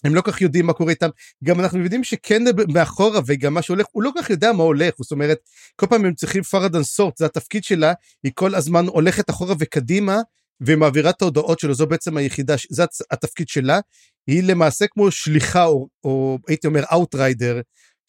הם 0.04 0.14
לא 0.14 0.22
כך 0.24 0.40
יודעים 0.40 0.66
מה 0.66 0.72
קורה 0.72 0.90
איתם, 0.90 1.08
גם 1.44 1.60
אנחנו 1.60 1.78
יודעים 1.78 2.04
שכן 2.04 2.42
מאחורה 2.68 3.20
וגם 3.26 3.54
מה 3.54 3.62
שהולך, 3.62 3.86
הוא 3.92 4.02
לא 4.02 4.10
כך 4.18 4.30
יודע 4.30 4.52
מה 4.52 4.62
הולך, 4.62 4.94
זאת 4.98 5.12
אומרת, 5.12 5.38
כל 5.76 5.86
פעם 5.86 6.04
הם 6.04 6.14
צריכים 6.14 6.42
פרדן 6.42 6.82
סורט, 6.82 7.16
זה 7.16 7.26
התפקיד 7.26 7.64
שלה, 7.64 7.92
היא 8.24 8.32
כל 8.34 8.54
הזמן 8.54 8.86
הולכת 8.86 9.30
אחורה 9.30 9.54
וקדימה, 9.58 10.20
ומעבירה 10.60 11.10
את 11.10 11.22
ההודעות 11.22 11.58
שלו, 11.58 11.74
זו 11.74 11.86
בעצם 11.86 12.16
היחידה, 12.16 12.54
זה 12.70 12.84
התפקיד 13.10 13.48
שלה, 13.48 13.80
היא 14.26 14.42
למעשה 14.42 14.86
כמו 14.86 15.10
שליחה, 15.10 15.64
או, 15.64 15.88
או 16.04 16.38
הייתי 16.48 16.66
אומר 16.66 16.82
outrider, 16.92 17.60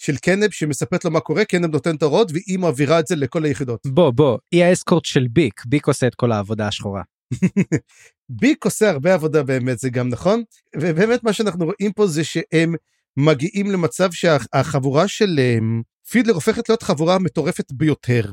של 0.04 0.18
קנב 0.18 0.52
שמספרת 0.52 1.06
לו 1.06 1.12
מה 1.12 1.20
קורה, 1.20 1.46
קנב 1.46 1.66
נותן 1.66 1.96
את 1.96 2.02
ההוראות 2.02 2.32
והיא 2.32 2.60
מעבירה 2.60 3.00
את 3.00 3.08
זה 3.08 3.16
לכל 3.16 3.46
היחידות. 3.46 3.80
בוא 3.88 4.12
בוא, 4.12 4.38
היא 4.52 4.64
ה 4.64 4.70
escort 4.70 5.06
של 5.06 5.28
ביק, 5.28 5.66
ביק 5.66 5.88
עושה 5.88 6.08
את 6.08 6.16
כל 6.16 6.32
העבודה 6.32 6.68
השחורה. 6.68 7.02
ביק 8.42 8.66
עושה 8.66 8.90
הרבה 8.90 9.14
עבודה 9.14 9.44
באמת, 9.44 9.80
זה 9.80 9.90
גם 9.90 10.10
נכון, 10.10 10.44
ובאמת 10.76 11.24
מה 11.24 11.34
שאנחנו 11.34 11.66
רואים 11.66 11.94
פה 11.94 12.08
זה 12.08 12.24
שהם 12.24 12.76
מגיעים 13.18 13.72
למצב 13.72 14.12
שהחבורה 14.12 15.08
של 15.08 15.40
אמ, 15.40 15.82
פידלר 16.10 16.34
הופכת 16.34 16.70
להיות 16.70 16.84
חבורה 16.84 17.20
מטורפת 17.20 17.72
ביותר. 17.72 18.32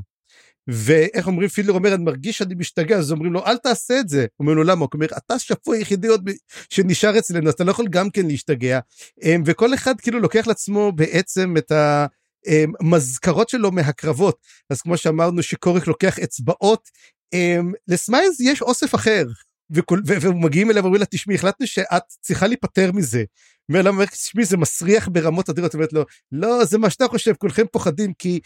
ואיך 0.73 1.27
אומרים 1.27 1.49
פילר 1.49 1.73
אומר 1.73 1.95
אני 1.95 2.05
מרגיש 2.05 2.39
שאני 2.39 2.55
משתגע 2.55 2.97
אז 2.97 3.13
אומרים 3.13 3.33
לו 3.33 3.47
אל 3.47 3.57
תעשה 3.57 4.01
את 4.01 4.09
זה 4.09 4.27
אומרים 4.41 4.57
לו 4.57 4.65
למה? 4.65 4.81
הוא 4.81 4.89
אומר 4.95 5.07
אתה 5.07 5.39
שפוי 5.39 5.79
היחידי 5.79 6.09
עוד 6.09 6.31
שנשאר 6.71 7.19
אצלנו 7.19 7.51
אתה 7.51 7.65
לא 7.65 7.71
יכול 7.71 7.89
גם 7.89 8.11
כן 8.11 8.27
להשתגע. 8.27 8.81
אמ, 9.23 9.43
וכל 9.47 9.75
אחד 9.75 10.01
כאילו 10.01 10.21
לוקח 10.21 10.47
לעצמו 10.47 10.93
בעצם 10.93 11.55
את 11.59 11.73
המזכרות 12.81 13.49
שלו 13.49 13.71
מהקרבות. 13.71 14.39
אז 14.71 14.83
כמו 14.83 14.97
שאמרנו 14.97 15.43
שקוריק 15.43 15.87
לוקח 15.87 16.19
אצבעות 16.19 16.89
אמ, 17.33 17.73
לסמיילס 17.89 18.41
יש 18.41 18.63
אוסף 18.63 18.95
אחר. 18.95 19.25
ומגיעים 20.07 20.71
אליו 20.71 20.83
ואומרים 20.83 21.01
לה 21.01 21.07
תשמעי 21.07 21.37
החלטנו 21.37 21.67
שאת 21.67 22.03
צריכה 22.21 22.47
להיפטר 22.47 22.93
מזה. 22.93 23.25
אומר 23.69 23.83
לה 23.83 24.07
תשמעי 24.07 24.45
זה 24.45 24.57
מסריח 24.57 25.09
ברמות 25.13 25.51
אדירות 25.51 25.75
אומרת 25.75 25.93
לו 25.93 26.05
לא 26.33 26.65
זה 26.65 26.79
מה 26.79 26.91
שאתה 26.91 27.09
חושב 27.09 27.33
כולכם 27.39 27.65
פוחדים 27.73 28.13
כי 28.19 28.41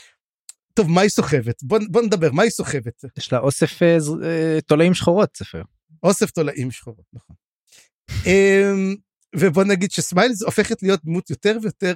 טוב 0.75 0.91
מה 0.91 1.01
היא 1.01 1.11
סוחבת 1.11 1.63
בוא, 1.63 1.79
בוא 1.91 2.03
נדבר 2.03 2.33
מה 2.33 2.43
היא 2.43 2.51
סוחבת. 2.51 3.05
יש 3.19 3.33
לה 3.33 3.39
אוסף 3.39 3.83
אה, 3.83 3.97
אה, 4.25 4.61
תולעים 4.61 4.95
שחורות 4.95 5.37
ספר. 5.37 5.63
אוסף 6.03 6.31
תולעים 6.31 6.71
שחורות 6.71 7.05
נכון. 7.13 7.37
אמ, 8.27 8.95
ובוא 9.37 9.65
נגיד 9.65 9.91
שסמיילס 9.91 10.43
הופכת 10.43 10.83
להיות 10.83 11.05
דמות 11.05 11.31
יותר 11.31 11.59
ויותר 11.63 11.95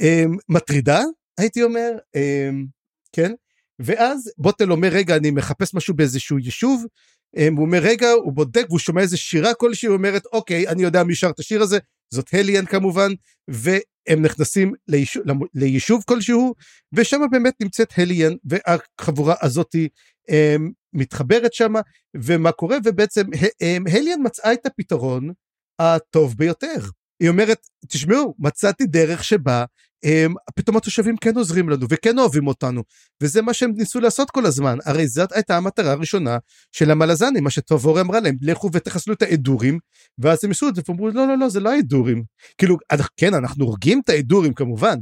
אמ, 0.00 0.36
מטרידה 0.48 1.02
הייתי 1.38 1.62
אומר 1.62 1.90
אמ, 2.16 2.66
כן 3.12 3.32
ואז 3.78 4.30
בוטל 4.38 4.72
אומר 4.72 4.88
רגע 4.88 5.16
אני 5.16 5.30
מחפש 5.30 5.74
משהו 5.74 5.94
באיזשהו 5.94 6.38
יישוב 6.38 6.86
הוא 7.36 7.64
אומר 7.66 7.78
רגע, 7.78 8.10
הוא 8.10 8.32
בודק 8.32 8.66
והוא 8.68 8.78
שומע 8.78 9.00
איזה 9.00 9.16
שירה 9.16 9.54
כלשהי, 9.54 9.86
הוא 9.86 9.96
אומרת 9.96 10.22
אוקיי, 10.32 10.68
אני 10.68 10.82
יודע 10.82 11.04
מי 11.04 11.14
שר 11.14 11.30
את 11.30 11.38
השיר 11.38 11.62
הזה, 11.62 11.78
זאת 12.10 12.34
הליאן 12.34 12.66
כמובן, 12.66 13.12
והם 13.48 14.22
נכנסים 14.22 14.72
ליישוב, 14.88 15.22
ליישוב 15.54 16.04
כלשהו, 16.06 16.54
ושם 16.92 17.20
באמת 17.30 17.54
נמצאת 17.60 17.92
הליאן, 17.96 18.32
והחבורה 18.44 19.34
הזאתי 19.42 19.88
אה, 20.30 20.56
מתחברת 20.92 21.52
שם, 21.52 21.72
ומה 22.16 22.52
קורה, 22.52 22.76
ובעצם 22.84 23.26
הליאן 23.92 24.20
מצאה 24.24 24.52
את 24.52 24.66
הפתרון 24.66 25.32
הטוב 25.78 26.34
ביותר. 26.36 26.78
היא 27.20 27.28
אומרת, 27.28 27.58
תשמעו, 27.88 28.34
מצאתי 28.38 28.86
דרך 28.86 29.24
שבה 29.24 29.64
הם, 30.04 30.34
פתאום 30.54 30.76
התושבים 30.76 31.16
כן 31.16 31.36
עוזרים 31.36 31.68
לנו 31.68 31.86
וכן 31.90 32.18
אוהבים 32.18 32.46
אותנו, 32.46 32.82
וזה 33.22 33.42
מה 33.42 33.54
שהם 33.54 33.72
ניסו 33.76 34.00
לעשות 34.00 34.30
כל 34.30 34.46
הזמן. 34.46 34.78
הרי 34.84 35.08
זאת 35.08 35.32
הייתה 35.32 35.56
המטרה 35.56 35.92
הראשונה 35.92 36.38
של 36.72 36.90
המלזנים, 36.90 37.44
מה 37.44 37.50
שטובורי 37.50 38.00
אמרה 38.00 38.20
להם, 38.20 38.36
לכו 38.40 38.70
ותחסלו 38.72 39.14
את 39.14 39.22
האדורים, 39.22 39.78
ואז 40.18 40.44
הם 40.44 40.50
עשו 40.50 40.68
את 40.68 40.74
זה 40.74 40.82
ואמרו, 40.88 41.08
לא, 41.08 41.28
לא, 41.28 41.38
לא, 41.38 41.48
זה 41.48 41.60
לא 41.60 41.72
האדורים. 41.72 42.24
כאילו, 42.58 42.76
כן, 43.16 43.34
אנחנו 43.34 43.64
הורגים 43.64 44.00
את 44.04 44.08
האדורים 44.08 44.54
כמובן, 44.54 44.98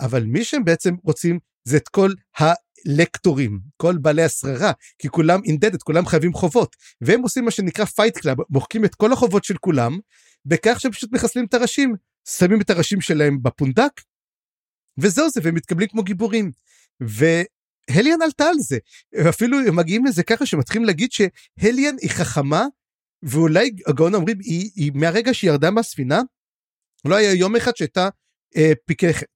אבל 0.00 0.24
מי 0.24 0.44
שהם 0.44 0.64
בעצם 0.64 0.94
רוצים 1.04 1.38
זה 1.64 1.76
את 1.76 1.88
כל 1.88 2.12
הפקטורים, 2.38 3.60
כל 3.76 3.96
בעלי 3.98 4.22
השררה, 4.22 4.72
כי 4.98 5.08
כולם 5.08 5.40
indebted, 5.44 5.82
כולם 5.82 6.06
חייבים 6.06 6.32
חובות, 6.32 6.76
והם 7.00 7.22
עושים 7.22 7.44
מה 7.44 7.50
שנקרא 7.50 7.84
Fight 7.84 8.18
Club, 8.18 8.36
מוחקים 8.50 8.84
את 8.84 8.94
כל 8.94 9.12
החובות 9.12 9.44
של 9.44 9.56
כולם, 9.56 9.98
בכך 10.44 10.80
שהם 10.80 10.92
פשוט 10.92 11.12
מחסלים 11.12 11.44
את 11.44 11.54
הראשים, 11.54 11.94
שמים 12.28 12.60
את 12.60 12.70
הראשים 12.70 13.00
שלהם 13.00 13.42
בפונדק, 13.42 14.00
וזהו 15.00 15.30
זה, 15.30 15.40
והם 15.44 15.54
מתקבלים 15.54 15.88
כמו 15.88 16.02
גיבורים. 16.02 16.50
והליאן 17.00 18.22
עלתה 18.22 18.44
על 18.44 18.58
זה, 18.58 18.78
אפילו 19.28 19.58
הם 19.58 19.76
מגיעים 19.76 20.04
לזה 20.04 20.22
ככה 20.22 20.46
שמתחילים 20.46 20.84
להגיד 20.84 21.10
שהליאן 21.12 21.94
היא 22.00 22.10
חכמה, 22.10 22.66
ואולי 23.22 23.70
הגאון 23.86 24.14
אומרים, 24.14 24.38
היא, 24.40 24.70
היא 24.74 24.92
מהרגע 24.94 25.34
שהיא 25.34 25.50
ירדה 25.50 25.70
מהספינה, 25.70 26.20
לא 27.04 27.16
היה 27.16 27.34
יום 27.34 27.56
אחד 27.56 27.76
שהייתה 27.76 28.08
אה, 28.56 28.72
פיקחת, 28.86 29.26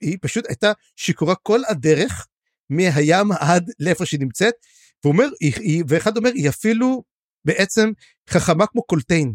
היא 0.00 0.18
פשוט 0.20 0.44
הייתה 0.48 0.72
שיכורה 0.96 1.34
כל 1.34 1.60
הדרך 1.68 2.26
מהים 2.70 3.32
עד 3.32 3.70
לאיפה 3.80 4.06
שהיא 4.06 4.20
נמצאת, 4.20 4.54
והוא 5.04 5.12
אומר, 5.12 5.28
היא, 5.40 5.52
היא, 5.56 5.84
ואחד 5.88 6.16
אומר, 6.16 6.30
היא 6.34 6.48
אפילו 6.48 7.02
בעצם 7.44 7.90
חכמה 8.30 8.66
כמו 8.66 8.82
קולטיין. 8.82 9.34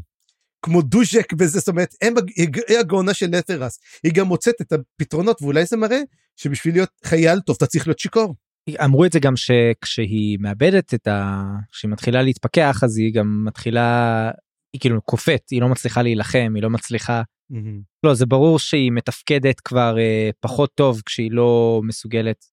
כמו 0.67 0.81
דוז'ק 0.81 1.33
בזה, 1.33 1.59
זאת 1.59 1.67
אומרת, 1.67 1.95
הם, 2.01 2.13
היא 2.67 2.77
הגאונה 2.79 3.13
של 3.13 3.27
נתרס. 3.27 3.79
היא 4.03 4.13
גם 4.13 4.27
מוצאת 4.27 4.55
את 4.61 4.73
הפתרונות, 4.73 5.41
ואולי 5.41 5.65
זה 5.65 5.77
מראה 5.77 5.99
שבשביל 6.35 6.73
להיות 6.73 6.89
חייל 7.05 7.39
טוב 7.39 7.55
אתה 7.55 7.65
צריך 7.65 7.87
להיות 7.87 7.99
שיכור. 7.99 8.35
אמרו 8.83 9.05
את 9.05 9.11
זה 9.11 9.19
גם 9.19 9.33
שכשהיא 9.35 10.37
מאבדת 10.41 10.93
את 10.93 11.07
ה... 11.07 11.43
כשהיא 11.71 11.91
מתחילה 11.91 12.21
להתפכח 12.21 12.83
אז 12.83 12.97
היא 12.97 13.13
גם 13.13 13.45
מתחילה, 13.45 14.31
היא 14.73 14.81
כאילו 14.81 15.01
קופאת, 15.01 15.49
היא 15.51 15.61
לא 15.61 15.69
מצליחה 15.69 16.01
להילחם, 16.01 16.51
היא 16.55 16.63
לא 16.63 16.69
מצליחה... 16.69 17.21
Mm-hmm. 17.51 17.83
לא, 18.03 18.13
זה 18.13 18.25
ברור 18.25 18.59
שהיא 18.59 18.91
מתפקדת 18.91 19.59
כבר 19.59 19.97
אה, 19.99 20.29
פחות 20.39 20.71
טוב 20.75 21.01
כשהיא 21.05 21.31
לא 21.31 21.81
מסוגלת 21.83 22.45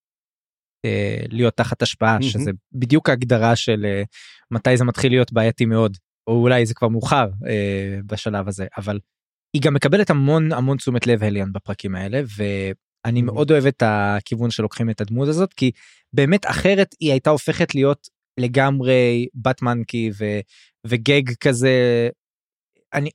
אה, 0.85 1.17
להיות 1.29 1.53
תחת 1.53 1.81
השפעה, 1.81 2.17
mm-hmm. 2.17 2.23
שזה 2.23 2.51
בדיוק 2.71 3.09
ההגדרה 3.09 3.55
של 3.55 3.85
אה, 3.85 4.03
מתי 4.51 4.77
זה 4.77 4.83
מתחיל 4.83 5.11
להיות 5.11 5.33
בעייתי 5.33 5.65
מאוד. 5.65 5.97
או 6.27 6.41
אולי 6.41 6.65
זה 6.65 6.73
כבר 6.73 6.87
מאוחר 6.87 7.29
אה, 7.47 7.99
בשלב 8.05 8.47
הזה 8.47 8.67
אבל 8.77 8.99
היא 9.53 9.61
גם 9.61 9.73
מקבלת 9.73 10.09
המון 10.09 10.51
המון 10.51 10.77
תשומת 10.77 11.07
לב 11.07 11.23
הליאן 11.23 11.53
בפרקים 11.53 11.95
האלה 11.95 12.21
ואני 12.37 13.19
mm-hmm. 13.19 13.23
מאוד 13.23 13.51
אוהב 13.51 13.65
את 13.65 13.83
הכיוון 13.85 14.51
שלוקחים 14.51 14.89
את 14.89 15.01
הדמות 15.01 15.27
הזאת 15.27 15.53
כי 15.53 15.71
באמת 16.13 16.45
אחרת 16.45 16.95
היא 16.99 17.11
הייתה 17.11 17.29
הופכת 17.29 17.75
להיות 17.75 18.07
לגמרי 18.39 19.27
בת 19.35 19.61
מנקי 19.61 20.11
ו, 20.19 20.25
וגג 20.87 21.33
כזה. 21.39 22.09
אני 22.93 23.09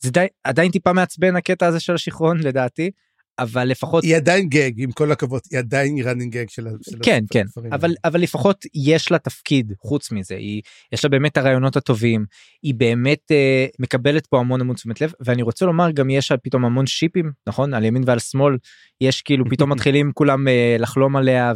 זה 0.00 0.10
די 0.10 0.26
עדיין 0.44 0.70
טיפה 0.70 0.92
מעצבן 0.92 1.36
הקטע 1.36 1.66
הזה 1.66 1.80
של 1.80 1.94
השיכרון 1.94 2.40
לדעתי 2.40 2.90
אבל 3.38 3.64
לפחות 3.64 4.04
היא 4.04 4.16
עדיין 4.16 4.48
גג 4.48 4.72
עם 4.76 4.92
כל 4.92 5.12
הכבוד 5.12 5.40
היא 5.50 5.58
עדיין 5.58 5.96
ראנינג 6.04 6.32
גג 6.32 6.48
של, 6.48 6.66
של 6.90 6.98
כן 7.02 7.24
כן 7.30 7.44
אבל 7.72 7.94
אבל 8.04 8.20
לפחות 8.20 8.64
יש 8.74 9.12
לה 9.12 9.18
תפקיד 9.18 9.72
חוץ 9.80 10.12
מזה 10.12 10.36
היא 10.36 10.62
יש 10.92 11.04
לה 11.04 11.10
באמת 11.10 11.36
הרעיונות 11.36 11.76
הטובים 11.76 12.24
היא 12.62 12.74
באמת 12.74 13.20
אה, 13.30 13.66
מקבלת 13.78 14.26
פה 14.26 14.38
המון 14.38 14.60
המון 14.60 14.76
תשומת 14.76 15.00
לב 15.00 15.12
ואני 15.20 15.42
רוצה 15.42 15.66
לומר 15.66 15.90
גם 15.90 16.10
יש 16.10 16.32
פתאום 16.42 16.64
המון 16.64 16.86
שיפים 16.86 17.30
נכון 17.46 17.74
על 17.74 17.84
ימין 17.84 18.02
ועל 18.06 18.18
שמאל 18.18 18.56
יש 19.00 19.22
כאילו 19.22 19.44
פתאום 19.50 19.72
מתחילים 19.72 20.10
כולם 20.14 20.48
אה, 20.48 20.76
לחלום 20.78 21.16
עליה 21.16 21.52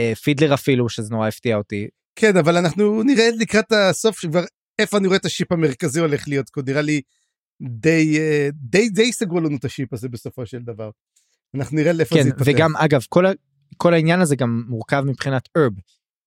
ופידלר 0.00 0.48
אה, 0.48 0.54
אפילו 0.54 0.88
שזה 0.88 1.10
נורא 1.10 1.28
הפתיע 1.28 1.56
אותי. 1.56 1.86
כן 2.16 2.36
אבל 2.36 2.56
אנחנו 2.56 3.02
נראה 3.02 3.28
לקראת 3.38 3.72
הסוף 3.72 4.20
שכבר 4.20 4.44
איפה 4.78 4.98
אני 4.98 5.06
רואה 5.06 5.18
את 5.18 5.24
השיפ 5.24 5.52
המרכזי 5.52 6.00
הולך 6.00 6.28
להיות 6.28 6.50
נראה 6.66 6.82
לי. 6.82 7.00
די 7.62 8.18
אה, 8.18 8.48
די 8.54 8.88
די 8.88 9.12
סגרו 9.12 9.40
לנו 9.40 9.56
את 9.56 9.64
השיפ 9.64 9.92
הזה 9.92 10.08
בסופו 10.08 10.46
של 10.46 10.62
דבר. 10.62 10.90
אנחנו 11.54 11.76
נראה 11.76 11.92
לאיפה 11.92 12.14
כן, 12.14 12.22
זה 12.22 12.28
יתפתח. 12.28 12.44
וגם 12.46 12.76
אגב 12.76 13.00
כל, 13.08 13.26
ה, 13.26 13.32
כל 13.76 13.94
העניין 13.94 14.20
הזה 14.20 14.36
גם 14.36 14.64
מורכב 14.68 15.02
מבחינת 15.06 15.48
הרב. 15.54 15.72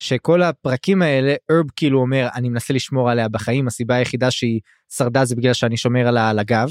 שכל 0.02 0.42
הפרקים 0.42 1.02
האלה 1.02 1.34
הרב 1.48 1.66
כאילו 1.76 2.00
אומר 2.00 2.28
אני 2.34 2.48
מנסה 2.48 2.74
לשמור 2.74 3.10
עליה 3.10 3.28
בחיים 3.28 3.66
הסיבה 3.66 3.94
היחידה 3.94 4.30
שהיא 4.30 4.60
שרדה 4.92 5.24
זה 5.24 5.36
בגלל 5.36 5.52
שאני 5.52 5.76
שומר 5.76 6.08
עליה 6.08 6.30
על 6.30 6.38
הגב 6.38 6.68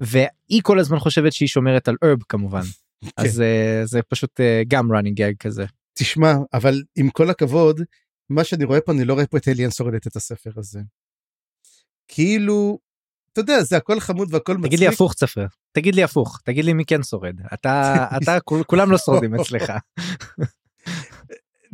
והיא 0.00 0.62
כל 0.62 0.78
הזמן 0.78 0.98
חושבת 0.98 1.32
שהיא 1.32 1.48
שומרת 1.48 1.88
על 1.88 1.96
הרב 2.02 2.18
כמובן 2.28 2.62
כן. 3.04 3.08
אז 3.16 3.32
זה, 3.32 3.44
אה, 3.44 3.86
זה 3.86 4.02
פשוט 4.02 4.40
אה, 4.40 4.62
גם 4.68 4.92
running 4.92 5.18
gag 5.18 5.36
כזה. 5.38 5.64
תשמע 5.94 6.34
אבל 6.52 6.82
עם 6.96 7.10
כל 7.10 7.30
הכבוד 7.30 7.80
מה 8.30 8.44
שאני 8.44 8.64
רואה 8.64 8.80
פה 8.80 8.92
אני 8.92 9.04
לא 9.04 9.14
רואה 9.14 9.26
פה 9.26 9.36
את 9.36 9.48
אליאן 9.48 9.70
שורדת 9.70 10.06
את 10.06 10.16
הספר 10.16 10.50
הזה. 10.56 10.80
כאילו 12.08 12.78
אתה 13.34 13.40
יודע, 13.40 13.62
זה 13.62 13.76
הכל 13.76 14.00
חמוד 14.00 14.34
והכל 14.34 14.56
מצחיק. 14.56 14.68
תגיד 14.68 14.80
לי 14.80 14.86
הפוך 14.86 15.14
צפריר, 15.14 15.46
תגיד 15.72 15.94
לי 15.94 16.02
הפוך, 16.02 16.40
תגיד 16.44 16.64
לי 16.64 16.72
מי 16.72 16.84
כן 16.84 17.02
שורד. 17.02 17.34
אתה, 17.54 18.06
אתה, 18.22 18.38
כולם 18.66 18.90
לא 18.90 18.98
שורדים 18.98 19.34
אצלך. 19.40 19.72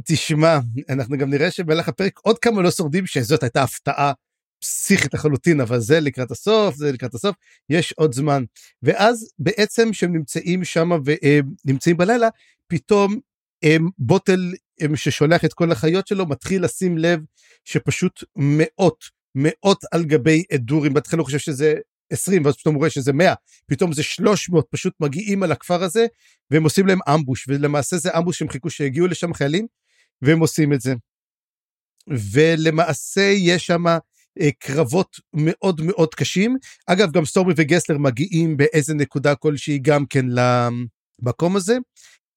תשמע, 0.05 0.59
אנחנו 0.88 1.19
גם 1.19 1.31
נראה 1.31 1.50
שבמהלך 1.50 1.88
הפרק 1.88 2.21
עוד 2.23 2.38
כמה 2.38 2.62
לא 2.62 2.71
שורדים, 2.71 3.07
שזאת 3.07 3.43
הייתה 3.43 3.62
הפתעה 3.62 4.12
פסיכית 4.61 5.14
לחלוטין, 5.14 5.61
אבל 5.61 5.79
זה 5.79 6.00
לקראת 6.00 6.31
הסוף, 6.31 6.75
זה 6.75 6.93
לקראת 6.93 7.14
הסוף, 7.14 7.37
יש 7.71 7.93
עוד 7.93 8.14
זמן. 8.14 8.45
ואז 8.83 9.29
בעצם 9.38 9.90
כשהם 9.93 10.12
נמצאים 10.12 10.64
שם 10.64 10.90
ונמצאים 11.05 11.97
בלילה, 11.97 12.29
פתאום 12.67 13.19
הם, 13.62 13.88
בוטל 13.99 14.52
הם, 14.81 14.97
ששולח 14.97 15.45
את 15.45 15.52
כל 15.52 15.73
החיות 15.73 16.07
שלו 16.07 16.26
מתחיל 16.26 16.64
לשים 16.64 16.99
לב 16.99 17.21
שפשוט 17.64 18.25
מאות 18.37 19.19
מאות 19.34 19.84
על 19.92 20.04
גבי 20.04 20.42
אדורים, 20.54 20.94
בהתחלה 20.94 21.18
הוא 21.18 21.25
חושב 21.25 21.38
שזה 21.38 21.75
20 22.12 22.44
ואז 22.44 22.56
פתאום 22.56 22.75
הוא 22.75 22.80
רואה 22.80 22.90
שזה 22.90 23.12
100, 23.12 23.34
פתאום 23.66 23.92
זה 23.92 24.02
300 24.02 24.66
פשוט 24.70 24.94
מגיעים 25.00 25.42
על 25.42 25.52
הכפר 25.52 25.82
הזה 25.82 26.06
והם 26.50 26.64
עושים 26.64 26.87
להם 26.87 26.99
אמבוש 27.14 27.44
ולמעשה 27.49 27.96
זה 27.96 28.18
אמבוש 28.18 28.38
שהם 28.38 28.49
חיכו 28.49 28.70
שיגיעו 28.70 29.06
לשם 29.06 29.34
חיילים 29.34 29.66
והם 30.22 30.40
עושים 30.40 30.72
את 30.72 30.80
זה. 30.80 30.94
ולמעשה 32.32 33.32
יש 33.37 33.66
שם 33.66 33.87
אה, 34.40 34.50
קרבות 34.58 35.16
מאוד 35.34 35.80
מאוד 35.80 36.14
קשים. 36.14 36.56
אגב 36.87 37.12
גם 37.12 37.25
סטורמי 37.25 37.54
וגסלר 37.56 37.99
מגיעים 37.99 38.56
באיזה 38.56 38.94
נקודה 38.94 39.34
כלשהי 39.34 39.78
גם 39.78 40.06
כן 40.06 40.26
למקום 41.22 41.56
הזה. 41.56 41.78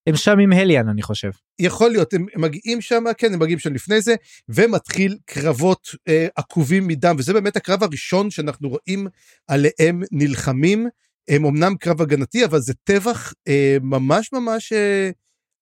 הם 0.07 0.15
שם 0.15 0.39
עם 0.39 0.53
הליאן 0.53 0.89
אני 0.89 1.01
חושב. 1.01 1.31
יכול 1.59 1.91
להיות 1.91 2.13
הם 2.13 2.25
מגיעים 2.35 2.81
שם 2.81 3.03
כן 3.17 3.33
הם 3.33 3.39
מגיעים 3.39 3.59
שם 3.59 3.73
לפני 3.73 4.01
זה 4.01 4.15
ומתחיל 4.49 5.17
קרבות 5.25 5.87
אה, 6.07 6.27
עקובים 6.35 6.87
מדם 6.87 7.15
וזה 7.19 7.33
באמת 7.33 7.55
הקרב 7.55 7.83
הראשון 7.83 8.31
שאנחנו 8.31 8.69
רואים 8.69 9.07
עליהם 9.47 10.03
נלחמים 10.11 10.87
הם 11.29 11.45
אמנם 11.45 11.75
קרב 11.77 12.01
הגנתי 12.01 12.45
אבל 12.45 12.59
זה 12.59 12.73
טבח 12.83 13.33
אה, 13.47 13.77
ממש 13.81 14.29
ממש 14.33 14.73
אה, 14.73 15.09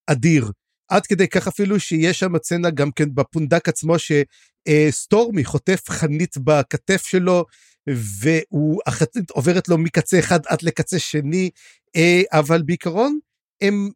אדיר 0.08 0.52
עד 0.92 1.06
כדי 1.06 1.28
כך 1.28 1.48
אפילו 1.48 1.80
שיש 1.80 2.20
שם 2.20 2.38
סצנה 2.38 2.70
גם 2.70 2.92
כן 2.92 3.16
בפונדק 3.16 3.70
עצמו 3.70 3.96
שסטורמי 4.00 5.46
חוטף 5.46 5.90
חנית 5.90 6.38
בכתף 6.38 7.06
שלו 7.06 7.46
והוא 7.88 8.82
החנית 8.86 9.32
עוברת 9.32 9.70
לו 9.70 9.78
מקצה 9.78 10.20
אחד 10.20 10.40
עד 10.48 10.62
לקצה 10.62 11.00
שני 11.00 11.50
אה, 11.96 12.22
אבל 12.32 12.62
בעיקרון 12.62 13.20
הם 13.62 13.90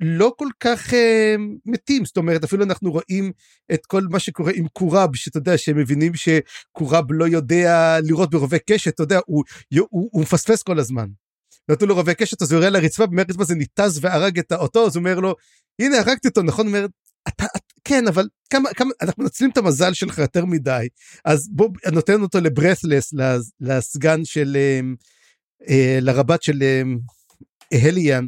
לא 0.00 0.34
כל 0.38 0.48
כך 0.60 0.94
אה, 0.94 1.34
מתים, 1.66 2.04
זאת 2.04 2.16
אומרת 2.16 2.44
אפילו 2.44 2.64
אנחנו 2.64 2.90
רואים 2.90 3.32
את 3.72 3.86
כל 3.86 4.02
מה 4.10 4.18
שקורה 4.18 4.52
עם 4.54 4.68
קורב, 4.68 5.16
שאתה 5.16 5.38
יודע 5.38 5.58
שהם 5.58 5.78
מבינים 5.78 6.12
שקורב 6.14 7.04
לא 7.10 7.28
יודע 7.28 7.98
לראות 8.02 8.30
ברובי 8.30 8.58
קשת, 8.58 8.94
אתה 8.94 9.02
יודע, 9.02 9.20
הוא, 9.26 9.44
הוא, 9.90 10.08
הוא 10.12 10.22
מפספס 10.22 10.62
כל 10.62 10.78
הזמן. 10.78 11.06
נתנו 11.68 11.86
לו 11.86 11.94
רובי 11.94 12.14
קשת 12.14 12.42
אז 12.42 12.52
הוא 12.52 12.58
יורה 12.58 12.70
לרצפה, 12.70 13.04
ומהרצפה 13.04 13.44
זה 13.44 13.54
ניתז 13.54 13.98
והרג 14.00 14.38
את 14.38 14.52
האותו, 14.52 14.86
אז 14.86 14.96
הוא 14.96 15.00
אומר 15.00 15.20
לו, 15.20 15.34
הנה 15.78 15.98
הרגתי 15.98 16.28
אותו, 16.28 16.42
נכון? 16.42 16.66
הוא 16.66 16.76
אומר, 16.76 16.86
אתה, 17.28 17.44
את, 17.44 17.62
כן, 17.84 18.08
אבל 18.08 18.28
כמה, 18.50 18.68
כמה, 18.74 18.90
אנחנו 19.02 19.22
מנצלים 19.22 19.50
את 19.50 19.56
המזל 19.56 19.94
שלך 19.94 20.18
יותר 20.18 20.44
מדי, 20.44 20.88
אז 21.24 21.48
בוא, 21.52 21.68
נותן 21.92 22.22
אותו 22.22 22.40
לברת'לס, 22.40 23.14
לסגן 23.60 24.24
של, 24.24 24.56
אה, 24.56 24.80
אה, 25.68 25.98
לרבת 26.00 26.42
של 26.42 26.62
הליאן, 27.72 28.26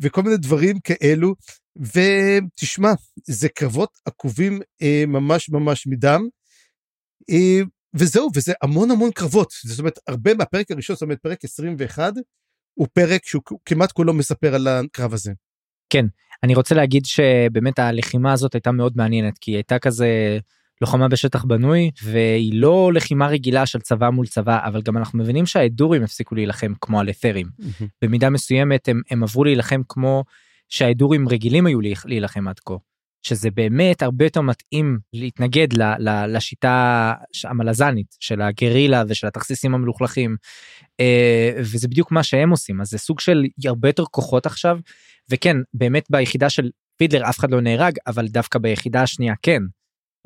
וכל 0.00 0.22
מיני 0.22 0.36
דברים 0.36 0.80
כאלו, 0.80 1.34
ותשמע, 1.76 2.92
זה 3.26 3.48
קרבות 3.48 3.90
עקובים 4.04 4.60
אה, 4.82 5.04
ממש 5.06 5.50
ממש 5.50 5.86
מדם, 5.86 6.28
אה, 7.30 7.60
וזהו, 7.94 8.28
וזה 8.34 8.52
המון 8.62 8.90
המון 8.90 9.10
קרבות. 9.10 9.52
זאת 9.64 9.78
אומרת, 9.78 9.98
הרבה 10.06 10.34
מהפרק 10.34 10.70
הראשון, 10.70 10.96
זאת 10.96 11.02
אומרת, 11.02 11.18
פרק 11.22 11.44
21, 11.44 12.12
הוא 12.74 12.86
פרק 12.92 13.26
שהוא 13.26 13.42
כמעט 13.64 13.92
כולו 13.92 14.14
מספר 14.14 14.54
על 14.54 14.68
הקרב 14.68 15.14
הזה. 15.14 15.32
כן, 15.90 16.04
אני 16.42 16.54
רוצה 16.54 16.74
להגיד 16.74 17.04
שבאמת 17.04 17.78
הלחימה 17.78 18.32
הזאת 18.32 18.54
הייתה 18.54 18.72
מאוד 18.72 18.92
מעניינת, 18.96 19.38
כי 19.38 19.50
היא 19.50 19.56
הייתה 19.56 19.78
כזה 19.78 20.38
לוחמה 20.80 21.08
בשטח 21.08 21.44
בנוי, 21.44 21.90
והיא 22.02 22.52
לא 22.54 22.90
לחימה 22.94 23.26
רגילה 23.26 23.66
של 23.66 23.80
צבא 23.80 24.10
מול 24.10 24.26
צבא, 24.26 24.58
אבל 24.66 24.82
גם 24.82 24.96
אנחנו 24.96 25.18
מבינים 25.18 25.46
שהאדורים 25.46 26.02
הפסיקו 26.02 26.34
להילחם 26.34 26.72
כמו 26.80 27.00
הלת'רים. 27.00 27.46
במידה 28.02 28.30
מסוימת 28.30 28.88
הם, 28.88 29.02
הם 29.10 29.22
עברו 29.22 29.44
להילחם 29.44 29.80
כמו 29.88 30.24
שהאדורים 30.68 31.28
רגילים 31.28 31.66
היו 31.66 31.78
להילחם 32.04 32.48
עד 32.48 32.58
כה. 32.58 32.74
שזה 33.22 33.50
באמת 33.50 34.02
הרבה 34.02 34.24
יותר 34.24 34.40
מתאים 34.40 34.98
להתנגד 35.12 35.72
ל, 35.72 35.82
ל, 35.82 36.36
לשיטה 36.36 37.14
המלזנית 37.44 38.16
של 38.20 38.42
הגרילה 38.42 39.02
ושל 39.08 39.26
התכסיסים 39.26 39.74
המלוכלכים 39.74 40.36
אה, 41.00 41.52
וזה 41.56 41.88
בדיוק 41.88 42.12
מה 42.12 42.22
שהם 42.22 42.50
עושים 42.50 42.80
אז 42.80 42.88
זה 42.90 42.98
סוג 42.98 43.20
של 43.20 43.44
הרבה 43.64 43.88
יותר 43.88 44.04
כוחות 44.04 44.46
עכשיו 44.46 44.78
וכן 45.30 45.56
באמת 45.74 46.04
ביחידה 46.10 46.50
של 46.50 46.70
פידלר 46.96 47.28
אף 47.28 47.38
אחד 47.38 47.50
לא 47.50 47.60
נהרג 47.60 47.92
אבל 48.06 48.28
דווקא 48.28 48.58
ביחידה 48.58 49.02
השנייה 49.02 49.34
כן 49.42 49.62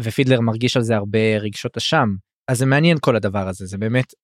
ופידלר 0.01 0.41
מרגיש 0.41 0.77
על 0.77 0.83
זה 0.83 0.97
הרבה 0.97 1.39
רגשות 1.41 1.77
אשם 1.77 2.09
אז 2.49 2.59
זה 2.59 2.67
מעניין 2.67 2.99
כל 3.01 3.17
הדבר 3.17 3.49
הזה 3.49 3.67
זה 3.67 3.79
באמת 3.79 4.15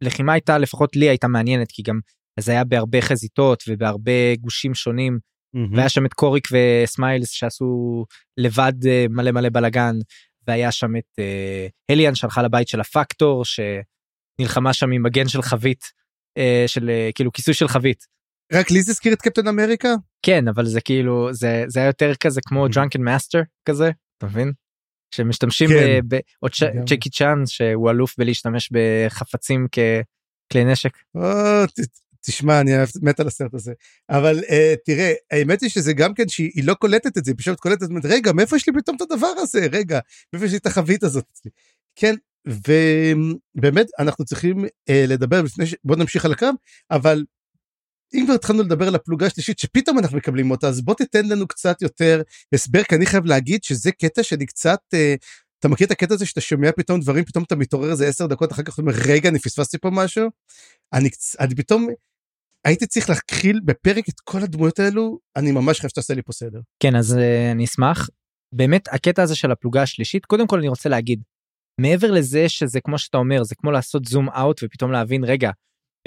לחימה 0.00 0.32
הייתה 0.32 0.58
לפחות 0.58 0.96
לי 0.96 1.08
הייתה 1.08 1.28
מעניינת 1.28 1.72
כי 1.72 1.82
גם 1.82 2.00
זה 2.40 2.52
היה 2.52 2.64
בהרבה 2.64 3.00
חזיתות 3.00 3.62
ובהרבה 3.68 4.36
גושים 4.40 4.74
שונים 4.74 5.18
Mm-hmm. 5.56 5.76
והיה 5.76 5.88
שם 5.88 6.06
את 6.06 6.14
קוריק 6.14 6.48
וסמיילס 6.52 7.30
שעשו 7.30 8.04
לבד 8.36 8.72
אה, 8.86 9.06
מלא 9.10 9.30
מלא 9.30 9.48
בלאגן 9.48 9.94
והיה 10.46 10.72
שם 10.72 10.96
את 10.96 11.18
uh, 11.20 11.92
הליאן 11.92 12.14
שהלכה 12.14 12.42
לבית 12.42 12.68
של 12.68 12.80
הפקטור 12.80 13.44
שנלחמה 13.44 14.72
שם 14.72 14.90
עם 14.90 15.02
מגן 15.02 15.28
של 15.28 15.42
חבית 15.42 15.84
uh, 16.38 16.42
של 16.68 16.88
uh, 16.88 17.12
כאילו 17.14 17.32
כיסוי 17.32 17.54
של 17.54 17.68
חבית. 17.68 18.04
רק 18.52 18.70
לי 18.70 18.82
זה 18.82 18.90
הזכיר 18.90 19.12
את 19.12 19.22
קפטן 19.22 19.48
אמריקה? 19.48 19.88
כן 20.22 20.48
אבל 20.48 20.66
זה 20.66 20.80
כאילו 20.80 21.32
זה 21.32 21.64
זה 21.68 21.80
היה 21.80 21.86
יותר 21.86 22.14
כזה 22.14 22.40
כמו 22.46 22.68
Drunken 22.68 23.02
Master 23.02 23.40
כזה 23.68 23.90
אתה 24.18 24.26
מבין? 24.26 24.52
שמשתמשים 25.10 25.70
כן. 25.70 26.00
ב... 26.08 26.18
או 26.42 26.48
ג'קי 26.86 27.10
צ'אן 27.10 27.42
שהוא 27.46 27.90
אלוף 27.90 28.14
בלהשתמש 28.18 28.70
בחפצים 28.72 29.66
ככלי 29.72 30.64
נשק. 30.64 30.98
תשמע, 32.26 32.60
אני 32.60 32.72
מת 33.02 33.20
על 33.20 33.26
הסרט 33.26 33.54
הזה. 33.54 33.72
אבל 34.10 34.38
uh, 34.38 34.52
תראה, 34.84 35.12
האמת 35.30 35.60
היא 35.60 35.70
שזה 35.70 35.92
גם 35.92 36.14
כן 36.14 36.28
שהיא 36.28 36.64
לא 36.64 36.74
קולטת 36.74 37.18
את 37.18 37.24
זה, 37.24 37.30
היא 37.30 37.38
פשוט 37.38 37.60
קולטת, 37.60 37.88
אומרת, 37.88 38.04
רגע, 38.04 38.32
מאיפה 38.32 38.56
יש 38.56 38.68
לי 38.68 38.74
פתאום 38.80 38.96
את 38.96 39.00
הדבר 39.00 39.32
הזה? 39.36 39.66
רגע, 39.72 39.98
מאיפה 40.32 40.46
יש 40.46 40.52
לי 40.52 40.58
את 40.58 40.66
החבית 40.66 41.02
הזאת? 41.02 41.38
כן, 41.96 42.14
ובאמת, 42.46 43.86
אנחנו 43.98 44.24
צריכים 44.24 44.64
uh, 44.64 44.68
לדבר 44.88 45.42
לפני 45.42 45.66
ש... 45.66 45.74
בוא 45.84 45.96
נמשיך 45.96 46.24
על 46.24 46.32
הקו, 46.32 46.46
אבל 46.90 47.24
אם 48.14 48.24
כבר 48.24 48.34
התחלנו 48.34 48.62
לדבר 48.62 48.88
על 48.88 48.94
הפלוגה 48.94 49.26
השלישית 49.26 49.58
שפתאום 49.58 49.98
אנחנו 49.98 50.16
מקבלים 50.16 50.50
אותה, 50.50 50.68
אז 50.68 50.80
בוא 50.80 50.94
תיתן 50.94 51.28
לנו 51.28 51.48
קצת 51.48 51.82
יותר 51.82 52.22
הסבר, 52.54 52.82
כי 52.82 52.94
אני 52.94 53.06
חייב 53.06 53.24
להגיד 53.24 53.64
שזה 53.64 53.92
קטע 53.92 54.22
שאני 54.22 54.46
קצת... 54.46 54.80
Uh, 54.94 54.98
אתה 55.58 55.68
מכיר 55.68 55.86
את 55.86 55.90
הקטע 55.90 56.14
הזה 56.14 56.26
שאתה 56.26 56.40
שומע 56.40 56.72
פתאום 56.72 57.00
דברים, 57.00 57.24
פתאום 57.24 57.44
אתה 57.44 57.56
מתעורר 57.56 57.90
איזה 57.90 58.08
עשר 58.08 58.26
דקות 58.26 58.52
אחר 58.52 58.62
כך, 58.62 58.78
אומר, 58.78 58.92
רגע, 59.08 59.28
אני 59.28 59.38
פספסתי 59.38 59.78
פה 59.78 59.90
משהו? 59.92 60.28
אני, 60.92 61.08
אני 61.40 61.54
פתאום 61.54 61.88
הייתי 62.64 62.86
צריך 62.86 63.10
להתחיל 63.10 63.60
בפרק 63.64 64.08
את 64.08 64.20
כל 64.24 64.42
הדמויות 64.42 64.78
האלו, 64.78 65.18
אני 65.36 65.52
ממש 65.52 65.76
חושב 65.76 65.88
שתעשה 65.88 66.14
לי 66.14 66.22
פה 66.22 66.32
סדר. 66.32 66.60
כן, 66.82 66.96
אז 66.96 67.12
uh, 67.12 67.52
אני 67.52 67.64
אשמח. 67.64 68.08
באמת, 68.54 68.88
הקטע 68.88 69.22
הזה 69.22 69.36
של 69.36 69.50
הפלוגה 69.50 69.82
השלישית, 69.82 70.26
קודם 70.26 70.46
כל 70.46 70.58
אני 70.58 70.68
רוצה 70.68 70.88
להגיד, 70.88 71.22
מעבר 71.80 72.10
לזה 72.10 72.48
שזה 72.48 72.80
כמו 72.80 72.98
שאתה 72.98 73.18
אומר, 73.18 73.44
זה 73.44 73.54
כמו 73.54 73.70
לעשות 73.70 74.04
זום 74.04 74.28
אאוט 74.28 74.60
ופתאום 74.64 74.92
להבין, 74.92 75.24
רגע, 75.24 75.50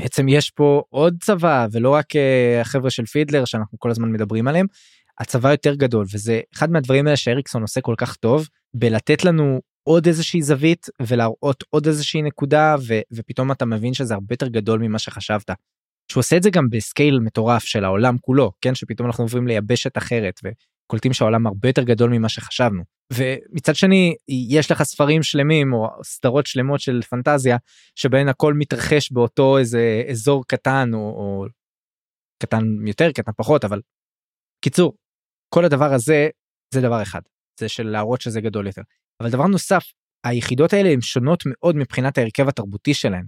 בעצם 0.01 0.27
יש 0.27 0.49
פה 0.49 0.84
עוד 0.89 1.15
צבא 1.21 1.67
ולא 1.71 1.89
רק 1.89 2.06
uh, 2.15 2.62
החבר'ה 2.62 2.89
של 2.89 3.06
פידלר 3.06 3.45
שאנחנו 3.45 3.79
כל 3.79 3.91
הזמן 3.91 4.12
מדברים 4.12 4.47
עליהם, 4.47 4.65
הצבא 5.19 5.51
יותר 5.51 5.75
גדול 5.75 6.06
וזה 6.13 6.41
אחד 6.53 6.71
מהדברים 6.71 7.06
האלה 7.06 7.17
שאריקסון 7.17 7.62
עושה 7.62 7.82
כל 7.82 7.95
כך 7.97 8.15
טוב 8.15 8.47
בלתת 8.73 9.25
לנו 9.25 9.60
עוד 9.84 10.08
איזושהי 10.08 10.41
זווית 10.41 10.88
ולהראות 11.01 11.63
עוד 11.69 11.88
איזושהי 11.88 12.21
נקודה 12.21 12.75
ו- 12.88 13.01
ופתאום 13.12 13.51
אתה 13.51 13.65
מבין 13.65 13.93
שזה 13.93 14.13
הרבה 14.13 14.34
יותר 14.34 14.47
גדול 14.47 14.79
ממה 14.79 14.99
שחשבת. 14.99 15.51
שהוא 16.12 16.21
עושה 16.21 16.38
את 16.38 16.43
זה 16.43 16.49
גם 16.49 16.69
בסקייל 16.69 17.19
מטורף 17.19 17.63
של 17.63 17.86
העולם 17.86 18.17
כולו 18.21 18.51
כן 18.62 18.75
שפתאום 18.75 19.08
אנחנו 19.08 19.23
עוברים 19.23 19.47
ליבשת 19.47 19.97
אחרת 19.97 20.39
וקולטים 20.93 21.13
שהעולם 21.13 21.47
הרבה 21.47 21.69
יותר 21.69 21.84
גדול 21.84 22.10
ממה 22.10 22.29
שחשבנו. 22.29 22.84
ומצד 23.13 23.75
שני 23.75 24.15
יש 24.27 24.71
לך 24.71 24.84
ספרים 24.84 25.23
שלמים 25.23 25.73
או 25.73 25.88
סדרות 26.03 26.45
שלמות 26.45 26.79
של 26.79 27.01
פנטזיה 27.01 27.58
שבהן 27.95 28.27
הכל 28.27 28.53
מתרחש 28.53 29.12
באותו 29.12 29.58
איזה 29.58 30.03
אזור 30.10 30.43
קטן 30.47 30.89
או, 30.93 30.99
או 30.99 31.45
קטן 32.43 32.63
יותר 32.88 33.12
קטן 33.12 33.32
פחות 33.38 33.65
אבל 33.65 33.82
קיצור 34.63 34.93
כל 35.53 35.65
הדבר 35.65 35.93
הזה 35.93 36.29
זה 36.73 36.82
דבר 36.82 37.01
אחד. 37.01 37.21
זה 37.60 37.69
של 37.69 37.84
להראות 37.84 38.21
שזה 38.21 38.41
גדול 38.41 38.67
יותר. 38.67 38.82
אבל 39.21 39.29
דבר 39.29 39.47
נוסף 39.47 39.84
היחידות 40.25 40.73
האלה 40.73 40.89
הן 40.89 41.01
שונות 41.01 41.43
מאוד 41.45 41.75
מבחינת 41.75 42.17
ההרכב 42.17 42.47
התרבותי 42.47 42.93
שלהן. 42.93 43.25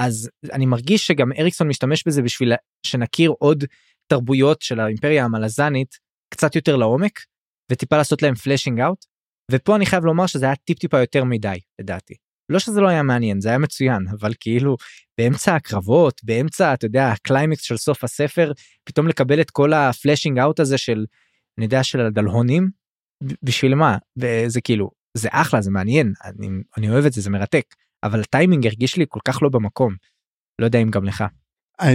אז 0.00 0.30
אני 0.52 0.66
מרגיש 0.66 1.06
שגם 1.06 1.32
אריקסון 1.38 1.68
משתמש 1.68 2.06
בזה 2.06 2.22
בשביל 2.22 2.52
שנכיר 2.86 3.32
עוד 3.38 3.64
תרבויות 4.06 4.62
של 4.62 4.80
האימפריה 4.80 5.24
המלזנית 5.24 5.98
קצת 6.32 6.56
יותר 6.56 6.76
לעומק 6.76 7.20
וטיפה 7.72 7.96
לעשות 7.96 8.22
להם 8.22 8.34
פלאשינג 8.34 8.80
אאוט 8.80 9.04
ופה 9.50 9.76
אני 9.76 9.86
חייב 9.86 10.04
לומר 10.04 10.26
שזה 10.26 10.46
היה 10.46 10.56
טיפ 10.56 10.78
טיפה 10.78 11.00
יותר 11.00 11.24
מדי 11.24 11.58
לדעתי. 11.80 12.14
לא 12.48 12.58
שזה 12.58 12.80
לא 12.80 12.88
היה 12.88 13.02
מעניין 13.02 13.40
זה 13.40 13.48
היה 13.48 13.58
מצוין 13.58 14.06
אבל 14.20 14.32
כאילו 14.40 14.76
באמצע 15.18 15.54
הקרבות 15.54 16.20
באמצע 16.24 16.74
אתה 16.74 16.86
יודע 16.86 17.08
הקליימקס 17.08 17.62
של 17.62 17.76
סוף 17.76 18.04
הספר 18.04 18.52
פתאום 18.84 19.08
לקבל 19.08 19.40
את 19.40 19.50
כל 19.50 19.72
ה 19.72 19.79
fleshing 19.79 20.38
out 20.38 20.60
הזה 20.60 20.78
של 20.78 21.04
אני 21.58 21.64
יודע 21.64 21.84
של 21.84 22.00
הדלהונים 22.00 22.70
בשביל 23.42 23.74
מה 23.74 23.96
וזה 24.16 24.60
כאילו 24.60 24.90
זה 25.16 25.28
אחלה 25.32 25.60
זה 25.62 25.70
מעניין 25.70 26.12
אני, 26.24 26.48
אני 26.76 26.90
אוהב 26.90 27.04
את 27.04 27.12
זה 27.12 27.20
זה 27.20 27.30
מרתק 27.30 27.64
אבל 28.02 28.20
הטיימינג 28.20 28.66
הרגיש 28.66 28.96
לי 28.96 29.04
כל 29.08 29.20
כך 29.28 29.42
לא 29.42 29.48
במקום. 29.48 29.94
לא 30.58 30.64
יודע 30.64 30.78
אם 30.78 30.90
גם 30.90 31.04
לך. 31.04 31.24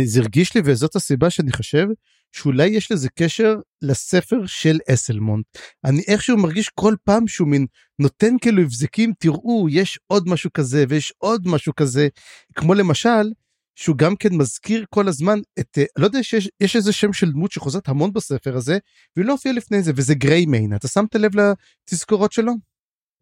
זה 0.04 0.20
הרגיש 0.20 0.56
לי 0.56 0.62
וזאת 0.66 0.96
הסיבה 0.96 1.30
שאני 1.30 1.52
חושב 1.52 1.88
שאולי 2.32 2.68
יש 2.68 2.92
לזה 2.92 3.10
קשר 3.10 3.56
לספר 3.82 4.46
של 4.46 4.78
אסלמונט. 4.90 5.46
אני 5.86 6.04
איכשהו 6.08 6.38
מרגיש 6.38 6.70
כל 6.70 6.96
פעם 7.04 7.28
שהוא 7.28 7.48
מין 7.48 7.66
נותן 8.00 8.34
כאילו 8.42 8.62
הבזקים 8.62 9.14
תראו 9.20 9.68
יש 9.70 10.00
עוד 10.08 10.30
משהו 10.30 10.54
כזה 10.54 10.86
ויש 10.90 11.14
עוד 11.18 11.48
משהו 11.48 11.76
כזה 11.76 12.08
כמו 12.56 12.74
למשל 12.74 13.32
שהוא 13.76 13.98
גם 13.98 14.16
כן 14.16 14.36
מזכיר 14.36 14.86
כל 14.90 15.08
הזמן 15.08 15.40
את 15.60 15.78
לא 15.98 16.06
יודע 16.06 16.24
שיש 16.24 16.50
יש 16.60 16.76
איזה 16.76 16.94
שם 16.94 17.14
של 17.14 17.32
דמות 17.32 17.52
שחוזרת 17.52 17.90
המון 17.90 18.14
בספר 18.14 18.58
הזה 18.58 18.78
והיא 19.16 19.26
לא 19.26 19.32
הופיעה 19.32 19.56
לפני 19.56 19.84
זה 19.84 19.92
וזה 19.96 20.16
גריימיין 20.16 20.76
אתה 20.76 20.88
שמת 20.88 21.16
לב 21.16 21.32
לתזכורות 21.36 22.32
שלו? 22.32 22.54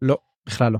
לא 0.02 0.18
בכלל 0.46 0.72
לא. 0.72 0.78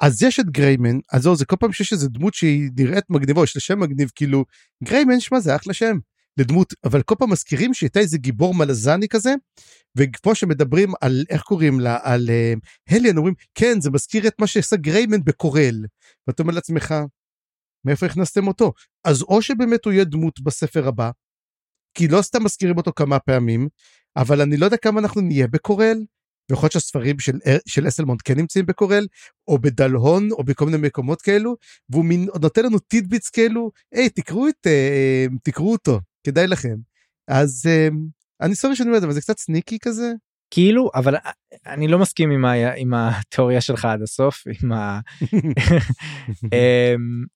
אז 0.00 0.22
יש 0.22 0.40
את 0.40 0.50
גריימן, 0.50 0.98
אז 1.12 1.22
זהו, 1.22 1.36
זה 1.36 1.44
כל 1.44 1.56
פעם 1.60 1.72
שיש 1.72 1.92
איזה 1.92 2.08
דמות 2.08 2.34
שהיא 2.34 2.70
נראית 2.76 3.04
מגניבה, 3.10 3.42
יש 3.42 3.56
לה 3.56 3.60
שם 3.60 3.80
מגניב, 3.80 4.10
כאילו, 4.14 4.44
גריימן, 4.84 5.20
שמע, 5.20 5.40
זה 5.40 5.56
אחלה 5.56 5.74
שם 5.74 5.98
לדמות, 6.36 6.74
אבל 6.84 7.02
כל 7.02 7.14
פעם 7.18 7.30
מזכירים 7.30 7.74
שהייתה 7.74 8.00
איזה 8.00 8.18
גיבור 8.18 8.54
מלזני 8.54 9.08
כזה, 9.08 9.34
וכמו 9.96 10.34
שמדברים 10.34 10.92
על, 11.00 11.24
איך 11.30 11.42
קוראים 11.42 11.80
לה, 11.80 11.98
על 12.02 12.28
uh, 12.28 12.94
הליאן, 12.94 13.16
אומרים, 13.16 13.34
כן, 13.54 13.80
זה 13.80 13.90
מזכיר 13.90 14.26
את 14.26 14.34
מה 14.38 14.46
שעשה 14.46 14.76
גריימן 14.76 15.24
בקורל. 15.24 15.84
ואתה 16.26 16.42
אומר 16.42 16.54
לעצמך, 16.54 16.94
מאיפה 17.84 18.06
הכנסתם 18.06 18.48
אותו? 18.48 18.72
אז 19.04 19.22
או 19.22 19.42
שבאמת 19.42 19.84
הוא 19.84 19.92
יהיה 19.92 20.04
דמות 20.04 20.40
בספר 20.40 20.88
הבא, 20.88 21.10
כי 21.94 22.08
לא 22.08 22.22
סתם 22.22 22.44
מזכירים 22.44 22.76
אותו 22.76 22.92
כמה 22.96 23.18
פעמים, 23.18 23.68
אבל 24.16 24.40
אני 24.40 24.56
לא 24.56 24.64
יודע 24.64 24.76
כמה 24.76 25.00
אנחנו 25.00 25.20
נהיה 25.20 25.46
בקורל, 25.46 25.96
ויכול 26.50 26.64
להיות 26.64 26.72
שהספרים 26.72 27.18
של, 27.18 27.38
של 27.66 27.88
אסלמונד 27.88 28.22
כן 28.22 28.36
נמצאים 28.36 28.66
בקורל, 28.66 29.06
או 29.48 29.58
בדלהון, 29.58 30.30
או 30.30 30.44
בכל 30.44 30.64
מיני 30.64 30.78
מקומות 30.78 31.22
כאלו, 31.22 31.56
והוא 31.90 32.04
מין, 32.04 32.28
נותן 32.42 32.64
לנו 32.64 32.78
טידביטס 32.78 33.30
כאלו, 33.30 33.70
היי, 33.94 34.10
תקראו, 34.10 34.48
את, 34.48 34.66
אה, 34.66 35.26
תקראו 35.42 35.72
אותו, 35.72 36.00
כדאי 36.26 36.46
לכם. 36.46 36.76
אז 37.28 37.66
אה, 37.68 37.88
אני 38.40 38.54
סורי 38.54 38.76
שאני 38.76 38.88
אומר 38.88 38.96
את 38.96 39.02
זה, 39.02 39.06
אבל 39.06 39.14
זה 39.14 39.20
קצת 39.20 39.38
סניקי 39.38 39.78
כזה. 39.82 40.12
כאילו, 40.50 40.90
אבל 40.94 41.14
אני 41.66 41.88
לא 41.88 41.98
מסכים 41.98 42.30
עם, 42.30 42.44
ה, 42.44 42.72
עם 42.72 42.94
התיאוריה 42.94 43.60
שלך 43.60 43.84
עד 43.84 44.02
הסוף, 44.02 44.44
עם 44.46 44.72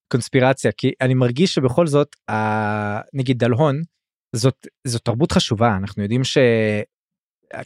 הקונספירציה, 0.09 0.70
אמ, 0.70 0.74
כי 0.77 0.92
אני 1.00 1.14
מרגיש 1.14 1.55
שבכל 1.55 1.87
זאת, 1.87 2.16
נגיד 3.12 3.38
דלהון, 3.38 3.83
זאת, 4.37 4.66
זאת 4.87 5.05
תרבות 5.05 5.33
חשובה, 5.33 5.77
אנחנו 5.77 6.03
יודעים 6.03 6.24
ש... 6.24 6.38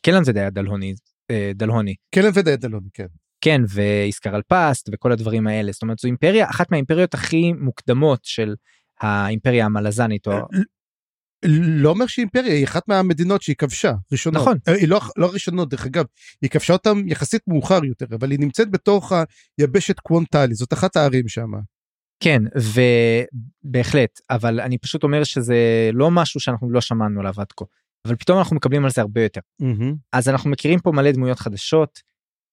קלן 0.03 0.25
זה 0.25 0.33
די 0.33 0.47
דלהוני 0.53 0.91
אה, 0.91 0.95
דלהוני. 1.55 1.95
כלם 2.15 2.31
ודאי 2.35 2.57
דלהוני, 2.57 2.89
כן. 2.95 3.07
כן, 3.41 3.63
ואיסקר 3.69 4.35
על 4.35 4.43
פסט 4.49 4.89
וכל 4.93 5.13
הדברים 5.13 5.47
האלה. 5.47 5.73
זאת 5.73 5.83
אומרת, 5.83 5.99
זו 5.99 6.09
אימפריה, 6.09 6.51
אחת 6.51 6.71
מהאימפריות 6.71 7.15
הכי 7.15 7.53
מוקדמות 7.53 8.21
של 8.23 8.55
האימפריה 9.01 9.65
המלזנית. 9.65 10.27
או... 10.27 10.33
לא 11.45 11.91
אומר 11.91 12.07
שהיא 12.07 12.23
אימפריה, 12.23 12.55
היא 12.55 12.65
אחת 12.65 12.89
מהמדינות 12.89 13.43
שהיא 13.43 13.57
כבשה, 13.57 13.93
ראשונות. 14.13 14.43
נכון. 14.43 14.59
אה, 14.69 14.75
היא 14.75 14.89
לא, 14.89 15.01
לא 15.17 15.31
ראשונות, 15.33 15.69
דרך 15.69 15.87
אגב, 15.87 16.05
היא 16.43 16.51
כבשה 16.51 16.73
אותם 16.73 17.09
יחסית 17.09 17.43
מאוחר 17.47 17.85
יותר, 17.85 18.07
אבל 18.15 18.31
היא 18.31 18.41
נמצאת 18.41 18.71
בתוך 18.71 19.13
היבשת 19.59 20.01
קוונטלי, 20.01 20.55
זאת 20.55 20.73
אחת 20.73 20.97
הערים 20.97 21.29
שם. 21.29 21.51
כן, 22.21 22.43
ובהחלט, 23.65 24.21
אבל 24.31 24.61
אני 24.61 24.79
פשוט 24.79 25.03
אומר 25.03 25.25
שזה 25.25 25.91
לא 25.93 26.11
משהו 26.11 26.41
שאנחנו 26.41 26.71
לא 26.71 26.81
שמענו 26.81 27.21
עליו 27.21 27.35
עד 27.37 27.53
כה, 27.57 27.65
אבל 28.07 28.17
פתאום 28.17 28.39
אנחנו 28.39 28.57
מקבלים 28.57 28.85
על 28.85 28.91
זה 28.91 29.01
הרבה 29.01 29.23
יותר. 29.23 29.41
אז 30.13 30.29
אנחנו 30.29 30.51
מכירים 30.51 30.81
פה 30.81 30.93
מלא 30.93 31.13
דמויות 31.13 31.39
חדשות, 31.39 32.01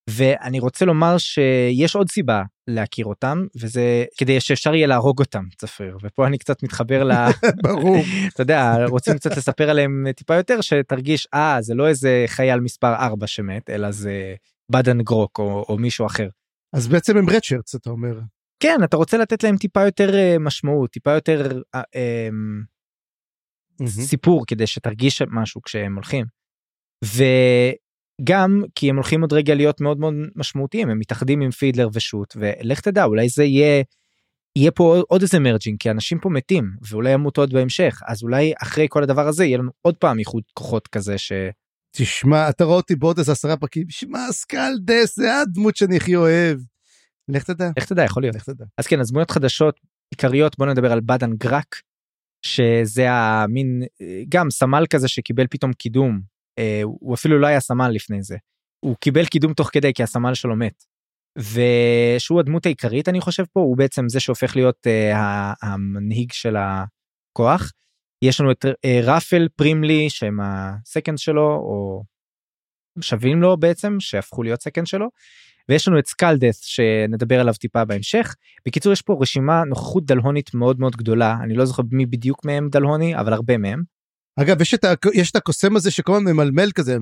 ואני 0.10 0.60
רוצה 0.60 0.86
לומר 0.86 1.18
שיש 1.18 1.96
עוד 1.96 2.10
סיבה 2.10 2.44
להכיר 2.68 3.06
אותם 3.06 3.46
וזה 3.62 4.06
כדי 4.18 4.40
שאפשר 4.40 4.76
יהיה 4.76 4.88
להרוג 4.88 5.20
אותם 5.20 5.44
צפריר 5.58 5.98
ופה 6.04 6.28
אני 6.28 6.38
קצת 6.38 6.64
מתחבר 6.64 7.04
ל... 7.04 7.12
ברור. 7.64 7.98
אתה 8.34 8.42
יודע 8.42 8.86
רוצים 8.90 9.14
קצת 9.14 9.38
לספר 9.38 9.70
עליהם 9.70 10.06
טיפה 10.16 10.36
יותר 10.36 10.62
שתרגיש 10.62 11.28
אה 11.34 11.58
זה 11.62 11.74
לא 11.74 11.88
איזה 11.88 12.26
חייל 12.28 12.60
מספר 12.60 12.94
4 12.94 13.28
שמת 13.28 13.70
אלא 13.70 13.92
זה 13.92 14.36
בדן 14.72 15.02
גרוק 15.02 15.40
או, 15.40 15.66
או 15.70 15.78
מישהו 15.78 16.06
אחר. 16.06 16.30
אז 16.76 16.88
בעצם 16.88 17.18
הם 17.18 17.30
רדשרטס 17.30 17.76
אתה 17.76 17.90
אומר. 17.90 18.20
כן 18.60 18.78
אתה 18.84 18.98
רוצה 18.98 19.18
לתת 19.18 19.44
להם 19.44 19.58
טיפה 19.58 19.86
יותר 19.86 20.16
אה, 20.16 20.36
משמעות 20.40 20.92
טיפה 20.92 21.12
יותר 21.12 21.62
אה, 21.76 21.82
אה, 21.96 22.30
סיפור 23.88 24.44
כדי 24.48 24.68
שתרגיש 24.68 25.22
משהו 25.22 25.62
כשהם 25.62 25.96
הולכים. 25.96 26.26
גם 28.24 28.64
כי 28.76 28.90
הם 28.90 28.96
הולכים 28.96 29.22
עוד 29.22 29.34
רגע 29.34 29.56
להיות 29.56 29.82
מאוד 29.82 30.00
מאוד 30.00 30.14
משמעותיים 30.36 30.90
הם 30.90 31.00
מתאחדים 31.00 31.42
עם 31.42 31.52
פידלר 31.52 31.90
ושות 31.94 32.38
ולך 32.40 32.80
תדע 32.80 33.04
אולי 33.04 33.30
זה 33.30 33.44
יהיה 33.44 33.84
יהיה 34.58 34.72
פה 34.72 35.02
עוד 35.08 35.22
איזה 35.22 35.40
merging 35.40 35.80
כי 35.80 35.92
אנשים 35.92 36.20
פה 36.20 36.30
מתים 36.30 36.72
ואולי 36.90 37.12
ימותו 37.12 37.42
עוד 37.42 37.54
בהמשך 37.54 38.02
אז 38.08 38.24
אולי 38.24 38.54
אחרי 38.62 38.88
כל 38.90 39.04
הדבר 39.04 39.28
הזה 39.28 39.46
יהיה 39.46 39.58
לנו 39.58 39.72
עוד 39.82 39.98
פעם 39.98 40.20
איחוד 40.20 40.44
כוחות 40.54 40.88
כזה 40.88 41.18
ש... 41.18 41.32
תשמע 41.98 42.50
אתה 42.50 42.64
רואה 42.64 42.78
אותי 42.78 42.96
בעוד 42.96 43.18
איזה 43.18 43.32
עשרה 43.32 43.58
פרקים 43.58 43.90
שמע 43.90 44.32
סקלדס 44.32 45.16
זה 45.16 45.40
הדמות 45.40 45.76
שאני 45.76 45.98
הכי 45.98 46.16
אוהב. 46.16 46.60
לך 47.30 47.44
תדע. 47.44 47.70
לך 47.78 47.86
תדע 47.86 48.04
יכול 48.04 48.24
להיות. 48.24 48.36
לך 48.36 48.44
תדע. 48.44 48.66
אז 48.78 48.88
כן 48.88 49.00
אז 49.00 49.12
דמויות 49.12 49.32
חדשות 49.32 49.80
עיקריות 50.12 50.58
בוא 50.58 50.66
נדבר 50.66 50.92
על 50.92 51.00
בדן 51.06 51.34
גראק 51.34 51.82
שזה 52.46 53.12
המין 53.12 53.84
גם 54.30 54.50
סמל 54.50 54.86
כזה 54.90 55.08
שקיבל 55.08 55.48
פתאום 55.50 55.74
קידום 55.74 56.22
אה, 56.60 56.82
הוא 56.84 57.14
אפילו 57.14 57.40
לא 57.40 57.48
היה 57.48 57.60
סמל 57.60 57.90
לפני 57.90 58.24
זה. 58.24 58.38
הוא 58.80 58.96
קיבל 58.96 59.26
קידום 59.26 59.54
תוך 59.54 59.70
כדי 59.74 59.94
כי 59.94 60.04
הסמל 60.04 60.34
שלו 60.34 60.56
מת. 60.56 60.84
ושהוא 61.38 62.40
הדמות 62.40 62.66
העיקרית 62.66 63.10
אני 63.10 63.22
חושב 63.22 63.44
פה 63.54 63.60
הוא 63.60 63.78
בעצם 63.78 64.10
זה 64.10 64.20
שהופך 64.20 64.56
להיות 64.56 64.88
אה, 64.88 65.54
המנהיג 65.62 66.32
של 66.32 66.56
הכוח. 66.58 67.72
יש 68.22 68.42
לנו 68.42 68.52
את 68.52 68.66
אה, 68.86 69.00
רפל 69.04 69.48
פרימלי 69.56 70.10
שהם 70.10 70.40
ה 70.42 70.53
second 70.53 71.18
שלו 71.18 71.48
או 71.48 72.04
שווים 73.02 73.42
לו 73.42 73.58
בעצם 73.58 74.00
שהפכו 74.00 74.44
להיות 74.44 74.62
second 74.62 74.88
שלו. 74.88 75.08
ויש 75.70 75.88
לנו 75.88 76.00
את 76.00 76.08
סקלדס 76.08 76.62
שנדבר 76.62 77.40
עליו 77.40 77.54
טיפה 77.54 77.86
בהמשך. 77.86 78.36
בקיצור 78.68 78.94
יש 78.94 79.02
פה 79.02 79.18
רשימה 79.22 79.64
נוכחות 79.64 80.06
דלהונית 80.06 80.54
מאוד 80.54 80.80
מאוד 80.80 80.96
גדולה 80.96 81.38
אני 81.44 81.54
לא 81.54 81.66
זוכר 81.66 81.84
מי 81.92 82.06
בדיוק 82.06 82.46
מהם 82.46 82.70
דלהוני 82.70 83.16
אבל 83.16 83.34
הרבה 83.34 83.58
מהם. 83.58 83.96
אגב 84.40 84.62
יש 84.62 84.74
את, 84.74 84.84
ה, 84.84 84.94
יש 85.14 85.32
את 85.32 85.36
הקוסם 85.36 85.76
הזה 85.76 85.92
שכל 85.92 86.16
הזמן 86.16 86.32
ממלמל 86.32 86.72
כזה 86.72 86.98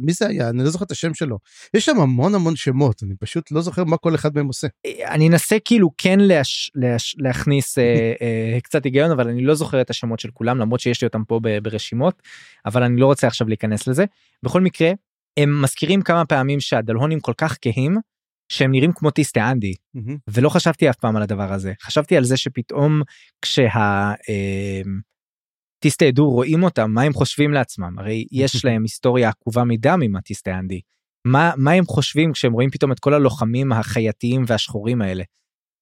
מי 0.00 0.12
זה 0.12 0.26
היה 0.26 0.48
אני 0.48 0.64
לא 0.64 0.70
זוכר 0.70 0.84
את 0.84 0.90
השם 0.90 1.14
שלו 1.14 1.38
יש 1.74 1.84
שם 1.84 2.00
המון 2.00 2.34
המון 2.34 2.56
שמות 2.56 3.02
אני 3.02 3.14
פשוט 3.20 3.50
לא 3.50 3.60
זוכר 3.60 3.84
מה 3.84 3.96
כל 3.96 4.14
אחד 4.14 4.34
מהם 4.34 4.46
עושה. 4.46 4.66
אני 5.04 5.28
אנסה 5.28 5.56
כאילו 5.64 5.90
כן 5.98 6.20
להש, 6.20 6.70
להש, 6.74 7.16
להכניס 7.18 7.78
אה, 7.78 8.12
אה, 8.22 8.60
קצת 8.60 8.84
היגיון 8.84 9.10
אבל 9.10 9.28
אני 9.28 9.44
לא 9.44 9.54
זוכר 9.54 9.80
את 9.80 9.90
השמות 9.90 10.20
של 10.20 10.30
כולם 10.30 10.58
למרות 10.58 10.80
שיש 10.80 11.02
לי 11.02 11.06
אותם 11.06 11.24
פה 11.24 11.40
ברשימות 11.62 12.22
אבל 12.66 12.82
אני 12.82 13.00
לא 13.00 13.06
רוצה 13.06 13.26
עכשיו 13.26 13.48
להיכנס 13.48 13.86
לזה 13.86 14.04
בכל 14.42 14.60
מקרה 14.60 14.92
הם 15.36 15.62
מזכירים 15.62 16.02
כמה 16.02 16.24
פעמים 16.24 16.60
שהדלהונים 16.60 17.20
כל 17.20 17.32
כך 17.38 17.56
כהים 17.60 17.96
שהם 18.52 18.70
נראים 18.70 18.92
כמו 18.94 19.10
טיסטה 19.10 19.50
אנדי 19.50 19.72
mm-hmm. 19.96 20.16
ולא 20.28 20.48
חשבתי 20.48 20.90
אף 20.90 20.96
פעם 20.96 21.16
על 21.16 21.22
הדבר 21.22 21.52
הזה 21.52 21.72
חשבתי 21.82 22.16
על 22.16 22.24
זה 22.24 22.36
שפתאום 22.36 23.02
כשה. 23.42 23.68
אה, 24.28 24.82
טיסטי 25.78 26.12
דור 26.12 26.32
רואים 26.32 26.62
אותם 26.62 26.90
מה 26.90 27.02
הם 27.02 27.12
חושבים 27.12 27.52
לעצמם 27.52 27.98
הרי 27.98 28.24
יש 28.32 28.52
להם 28.64 28.82
היסטוריה 28.82 29.28
עקובה 29.28 29.64
מדם 29.64 30.00
עם 30.02 30.16
הטיסטי 30.16 30.50
אנדי. 30.50 30.80
מה 31.26 31.52
מה 31.56 31.70
הם 31.70 31.84
חושבים 31.84 32.32
כשהם 32.32 32.52
רואים 32.52 32.70
פתאום 32.70 32.92
את 32.92 33.00
כל 33.00 33.14
הלוחמים 33.14 33.72
החייתיים 33.72 34.44
והשחורים 34.46 35.02
האלה. 35.02 35.24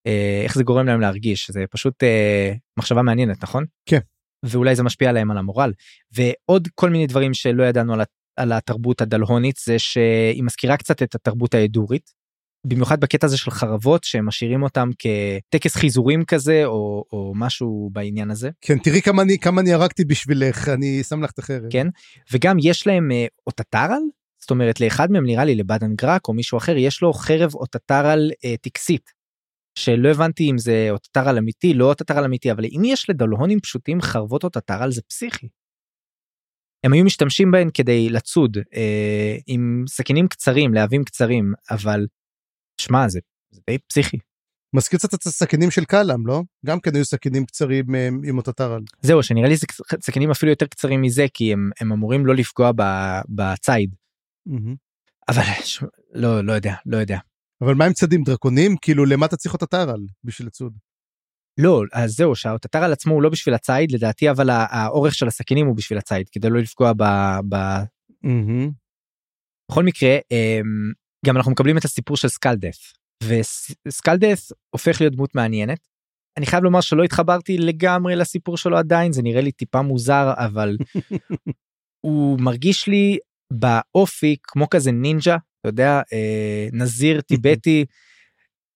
אה, 0.06 0.40
איך 0.44 0.54
זה 0.54 0.64
גורם 0.64 0.86
להם 0.86 1.00
להרגיש 1.00 1.50
זה 1.50 1.64
פשוט 1.70 2.02
אה, 2.02 2.52
מחשבה 2.78 3.02
מעניינת 3.02 3.42
נכון? 3.42 3.64
כן. 3.88 3.98
ואולי 4.44 4.76
זה 4.76 4.82
משפיע 4.82 5.08
עליהם 5.08 5.30
על 5.30 5.38
המורל 5.38 5.72
ועוד 6.12 6.68
כל 6.74 6.90
מיני 6.90 7.06
דברים 7.06 7.34
שלא 7.34 7.64
ידענו 7.64 7.94
על, 7.94 8.02
על 8.36 8.52
התרבות 8.52 9.00
הדלהונית 9.00 9.56
זה 9.64 9.78
שהיא 9.78 10.42
מזכירה 10.42 10.76
קצת 10.76 11.02
את 11.02 11.14
התרבות 11.14 11.54
האדורית 11.54 12.10
במיוחד 12.66 13.00
בקטע 13.00 13.26
הזה 13.26 13.36
של 13.36 13.50
חרבות 13.50 14.04
שהם 14.04 14.26
משאירים 14.26 14.62
אותם 14.62 14.90
כטקס 14.98 15.76
חיזורים 15.76 16.24
כזה 16.24 16.64
או, 16.64 17.04
או 17.12 17.32
משהו 17.36 17.90
בעניין 17.92 18.30
הזה. 18.30 18.50
כן 18.60 18.78
תראי 18.78 19.02
כמה 19.02 19.22
אני 19.22 19.38
כמה 19.38 19.60
אני 19.60 19.72
הרגתי 19.72 20.04
בשבילך 20.04 20.68
אני 20.68 21.02
שם 21.02 21.22
לך 21.22 21.30
את 21.30 21.38
החרב. 21.38 21.70
כן 21.70 21.86
וגם 22.32 22.56
יש 22.62 22.86
להם 22.86 23.10
אה, 23.12 23.26
אוטטרל 23.46 24.02
זאת 24.40 24.50
אומרת 24.50 24.80
לאחד 24.80 25.10
מהם 25.10 25.26
נראה 25.26 25.44
לי 25.44 25.54
לבדן 25.54 25.94
גראק 25.94 26.28
או 26.28 26.32
מישהו 26.32 26.58
אחר 26.58 26.76
יש 26.76 27.02
לו 27.02 27.12
חרב 27.12 27.54
אוטטרל 27.54 28.30
אה, 28.44 28.54
טקסית. 28.60 29.10
שלא 29.78 30.08
הבנתי 30.08 30.50
אם 30.50 30.58
זה 30.58 30.86
אוטטרל 30.90 31.38
אמיתי 31.38 31.74
לא 31.74 31.88
אוטטרל 31.88 32.24
אמיתי 32.24 32.52
אבל 32.52 32.64
אם 32.64 32.82
יש 32.84 33.10
לדלהונים 33.10 33.60
פשוטים 33.60 34.00
חרבות 34.00 34.44
אוטטרל 34.44 34.92
זה 34.92 35.02
פסיכי. 35.08 35.48
הם 36.84 36.92
היו 36.92 37.04
משתמשים 37.04 37.50
בהן 37.50 37.68
כדי 37.74 38.08
לצוד 38.08 38.58
אה, 38.74 39.36
עם 39.46 39.84
סכינים 39.88 40.28
קצרים 40.28 40.74
להבים 40.74 41.04
קצרים 41.04 41.52
אבל 41.70 42.06
שמע 42.80 43.08
זה, 43.08 43.20
זה 43.50 43.60
די 43.70 43.78
פסיכי. 43.78 44.16
מזכיר 44.76 44.98
קצת 44.98 45.14
את 45.14 45.26
הסכינים 45.26 45.70
של 45.70 45.84
קלאם 45.84 46.26
לא? 46.26 46.42
גם 46.66 46.80
כן 46.80 46.94
היו 46.94 47.04
סכינים 47.04 47.46
קצרים 47.46 47.94
אה, 47.94 48.08
עם 48.24 48.38
אותה 48.38 48.52
טרל. 48.52 48.82
זהו 49.00 49.22
שנראה 49.22 49.48
לי 49.48 49.54
סכינים 50.00 50.30
אפילו 50.30 50.52
יותר 50.52 50.66
קצרים 50.66 51.02
מזה 51.02 51.26
כי 51.34 51.52
הם, 51.52 51.70
הם 51.80 51.92
אמורים 51.92 52.26
לא 52.26 52.34
לפגוע 52.34 52.70
בציד. 53.28 53.94
Mm-hmm. 54.48 54.76
אבל 55.28 55.42
לא 56.14 56.44
לא 56.44 56.52
יודע 56.52 56.74
לא 56.86 56.96
יודע. 56.96 57.18
אבל 57.60 57.74
מה 57.74 57.84
עם 57.84 57.92
צדים 57.92 58.22
דרקונים 58.22 58.76
כאילו 58.76 59.04
למה 59.04 59.26
אתה 59.26 59.36
צריך 59.36 59.54
אותה 59.54 59.66
טרל 59.66 60.00
בשביל 60.24 60.46
לצוד? 60.46 60.78
לא 61.58 61.82
אז 61.92 62.10
זהו 62.10 62.34
שהטטרל 62.34 62.92
עצמו 62.92 63.14
הוא 63.14 63.22
לא 63.22 63.28
בשביל 63.28 63.54
הציד 63.54 63.92
לדעתי 63.92 64.30
אבל 64.30 64.50
האורך 64.50 65.14
של 65.14 65.26
הסכינים 65.26 65.66
הוא 65.66 65.76
בשביל 65.76 65.98
הציד 65.98 66.28
כדי 66.28 66.50
לא 66.50 66.60
לפגוע 66.60 66.92
ב... 66.92 67.02
ב... 67.48 67.54
Mm-hmm. 68.26 68.70
בכל 69.70 69.82
מקרה 69.84 70.18
אמ, 70.30 70.92
גם 71.26 71.36
אנחנו 71.36 71.52
מקבלים 71.52 71.78
את 71.78 71.84
הסיפור 71.84 72.16
של 72.16 72.28
סקלדף 72.28 72.92
וסקלדף 73.24 74.48
הופך 74.70 75.00
להיות 75.00 75.14
דמות 75.14 75.34
מעניינת. 75.34 75.88
אני 76.36 76.46
חייב 76.46 76.64
לומר 76.64 76.80
שלא 76.80 77.04
התחברתי 77.04 77.58
לגמרי 77.58 78.16
לסיפור 78.16 78.56
שלו 78.56 78.76
עדיין 78.76 79.12
זה 79.12 79.22
נראה 79.22 79.40
לי 79.40 79.52
טיפה 79.52 79.82
מוזר 79.82 80.32
אבל 80.36 80.76
הוא 82.06 82.40
מרגיש 82.40 82.86
לי 82.86 83.18
באופי 83.52 84.36
כמו 84.42 84.70
כזה 84.70 84.92
נינג'ה 84.92 85.36
אתה 85.60 85.68
יודע 85.68 86.02
אה, 86.12 86.68
נזיר 86.72 87.20
טיבטי 87.20 87.84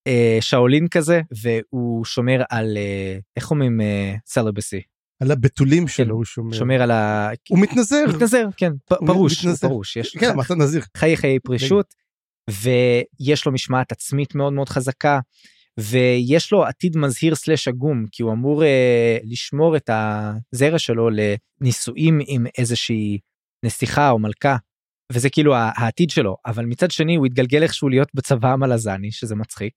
אה, 0.07 0.39
שאולין 0.41 0.89
כזה 0.89 1.21
והוא 1.43 2.05
שומר 2.05 2.43
על 2.51 2.77
אה, 2.77 3.19
איך 3.37 3.51
אומרים 3.51 3.81
אה, 3.81 4.15
סלבסי. 4.27 4.81
על 5.23 5.31
הבתולים 5.31 5.89
שלו 5.89 6.07
כן, 6.07 6.11
הוא 6.11 6.25
שומר. 6.25 6.57
שומר 6.57 6.83
על 6.83 6.91
ה... 6.91 7.31
הוא 7.49 7.59
מתנזר. 7.59 8.05
מתנזר 8.09 8.47
כן 8.57 8.73
פרוש 8.89 9.45
מתנזר. 9.45 9.69
פרוש 9.69 9.97
יש 9.97 10.17
כן 10.17 10.37
מה 10.37 10.43
אתה 10.43 10.55
נזיר. 10.55 10.83
חיי 10.97 11.17
חיי 11.17 11.39
פרישות. 11.39 11.95
ויש 12.51 13.47
לו 13.47 13.53
משמעת 13.53 13.93
עצמית 13.93 14.35
מאוד 14.35 14.53
מאוד 14.53 14.69
חזקה 14.69 15.21
ויש 15.81 16.53
לו 16.53 16.65
עתיד 16.65 16.97
מזהיר 16.97 17.35
סלש 17.35 17.69
עגום 17.69 18.07
כי 18.13 18.23
הוא 18.23 18.33
אמור 18.33 18.65
אה, 18.65 19.19
לשמור 19.25 19.77
את 19.77 19.91
הזרע 19.93 20.79
שלו 20.79 21.09
לנישואים 21.11 22.19
עם 22.27 22.47
איזושהי 22.59 23.19
נסיכה 23.65 24.11
או 24.11 24.19
מלכה 24.19 24.57
וזה 25.13 25.31
כאילו 25.31 25.55
העתיד 25.57 26.11
שלו 26.11 26.37
אבל 26.47 26.65
מצד 26.65 26.91
שני 26.91 27.17
הוא 27.17 27.27
התגלגל 27.27 27.63
איכשהו 27.63 27.89
להיות 27.89 28.09
בצבא 28.15 28.53
המלזני 28.53 29.13
שזה 29.13 29.35
מצחיק. 29.35 29.73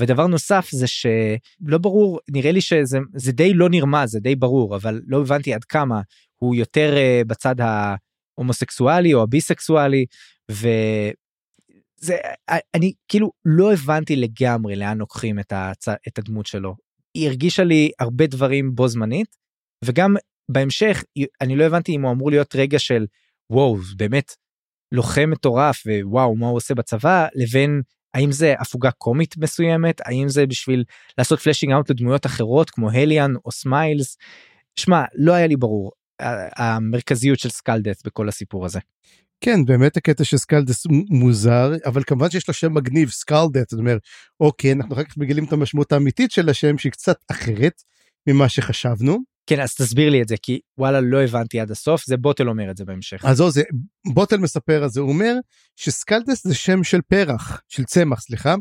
ודבר 0.00 0.26
נוסף 0.26 0.68
זה 0.70 0.86
שלא 0.86 1.78
ברור 1.80 2.20
נראה 2.30 2.52
לי 2.52 2.60
שזה 2.60 2.98
זה 3.14 3.32
די 3.32 3.54
לא 3.54 3.68
נרמז 3.68 4.10
זה 4.10 4.20
די 4.20 4.36
ברור 4.36 4.76
אבל 4.76 5.00
לא 5.06 5.20
הבנתי 5.20 5.54
עד 5.54 5.64
כמה 5.64 6.00
הוא 6.36 6.54
יותר 6.54 6.94
uh, 6.94 7.28
בצד 7.28 7.54
ההומוסקסואלי 7.60 9.14
או 9.14 9.22
הביסקסואלי 9.22 10.06
זה 12.00 12.16
אני 12.74 12.92
כאילו 13.08 13.30
לא 13.44 13.72
הבנתי 13.72 14.16
לגמרי 14.16 14.76
לאן 14.76 14.98
לוקחים 14.98 15.38
את, 15.38 15.52
הצ... 15.52 15.88
את 15.88 16.18
הדמות 16.18 16.46
שלו. 16.46 16.74
היא 17.14 17.28
הרגישה 17.28 17.64
לי 17.64 17.90
הרבה 17.98 18.26
דברים 18.26 18.74
בו 18.74 18.88
זמנית 18.88 19.36
וגם 19.84 20.14
בהמשך 20.48 21.04
אני 21.40 21.56
לא 21.56 21.64
הבנתי 21.64 21.92
אם 21.92 22.02
הוא 22.02 22.12
אמור 22.12 22.30
להיות 22.30 22.54
רגע 22.56 22.78
של 22.78 23.06
וואו 23.50 23.76
באמת 23.96 24.32
לוחם 24.92 25.30
מטורף 25.30 25.82
ווואו 25.86 26.36
מה 26.36 26.46
הוא 26.46 26.56
עושה 26.56 26.74
בצבא 26.74 27.26
לבין 27.34 27.82
האם 28.14 28.32
זה 28.32 28.54
הפוגה 28.58 28.90
קומית 28.90 29.36
מסוימת 29.36 30.00
האם 30.04 30.28
זה 30.28 30.46
בשביל 30.46 30.84
לעשות 31.18 31.40
fleshing 31.40 31.72
out 31.72 31.90
לדמויות 31.90 32.26
אחרות 32.26 32.70
כמו 32.70 32.90
הליאן 32.90 33.32
או 33.44 33.52
סמיילס 33.52 34.16
שמע, 34.76 35.04
לא 35.14 35.32
היה 35.32 35.46
לי 35.46 35.56
ברור 35.56 35.92
המרכזיות 36.56 37.38
של 37.38 37.48
סקלדס 37.48 38.02
בכל 38.02 38.28
הסיפור 38.28 38.66
הזה. 38.66 38.80
כן, 39.40 39.64
באמת 39.64 39.96
הקטע 39.96 40.24
של 40.24 40.36
סקלדס 40.36 40.86
מוזר, 41.10 41.72
אבל 41.86 42.02
כמובן 42.06 42.30
שיש 42.30 42.48
לו 42.48 42.54
שם 42.54 42.74
מגניב, 42.74 43.08
סקלדס, 43.08 43.70
זאת 43.70 43.80
אומרת, 43.80 44.00
אוקיי, 44.40 44.72
אנחנו 44.72 44.94
אחר 44.94 45.04
כך 45.04 45.16
מגלים 45.16 45.44
את 45.44 45.52
המשמעות 45.52 45.92
האמיתית 45.92 46.30
של 46.30 46.48
השם 46.48 46.78
שהיא 46.78 46.92
קצת 46.92 47.16
אחרת 47.30 47.82
ממה 48.26 48.48
שחשבנו. 48.48 49.35
כן, 49.46 49.60
אז 49.60 49.74
תסביר 49.74 50.10
לי 50.10 50.22
את 50.22 50.28
זה, 50.28 50.34
כי 50.42 50.60
וואלה, 50.78 51.00
לא 51.00 51.22
הבנתי 51.22 51.60
עד 51.60 51.70
הסוף, 51.70 52.06
זה 52.06 52.16
בוטל 52.16 52.48
אומר 52.48 52.70
את 52.70 52.76
זה 52.76 52.84
בהמשך. 52.84 53.24
אז 53.24 53.42
זה, 53.48 53.62
בוטל 54.06 54.36
מספר 54.36 54.88
זה, 54.88 55.00
הוא 55.00 55.08
אומר 55.08 55.34
שסקלדס 55.76 56.46
זה 56.46 56.54
שם 56.54 56.84
של 56.84 57.00
פרח, 57.02 57.60
של 57.68 57.84
צמח, 57.84 58.20
סליחה, 58.20 58.54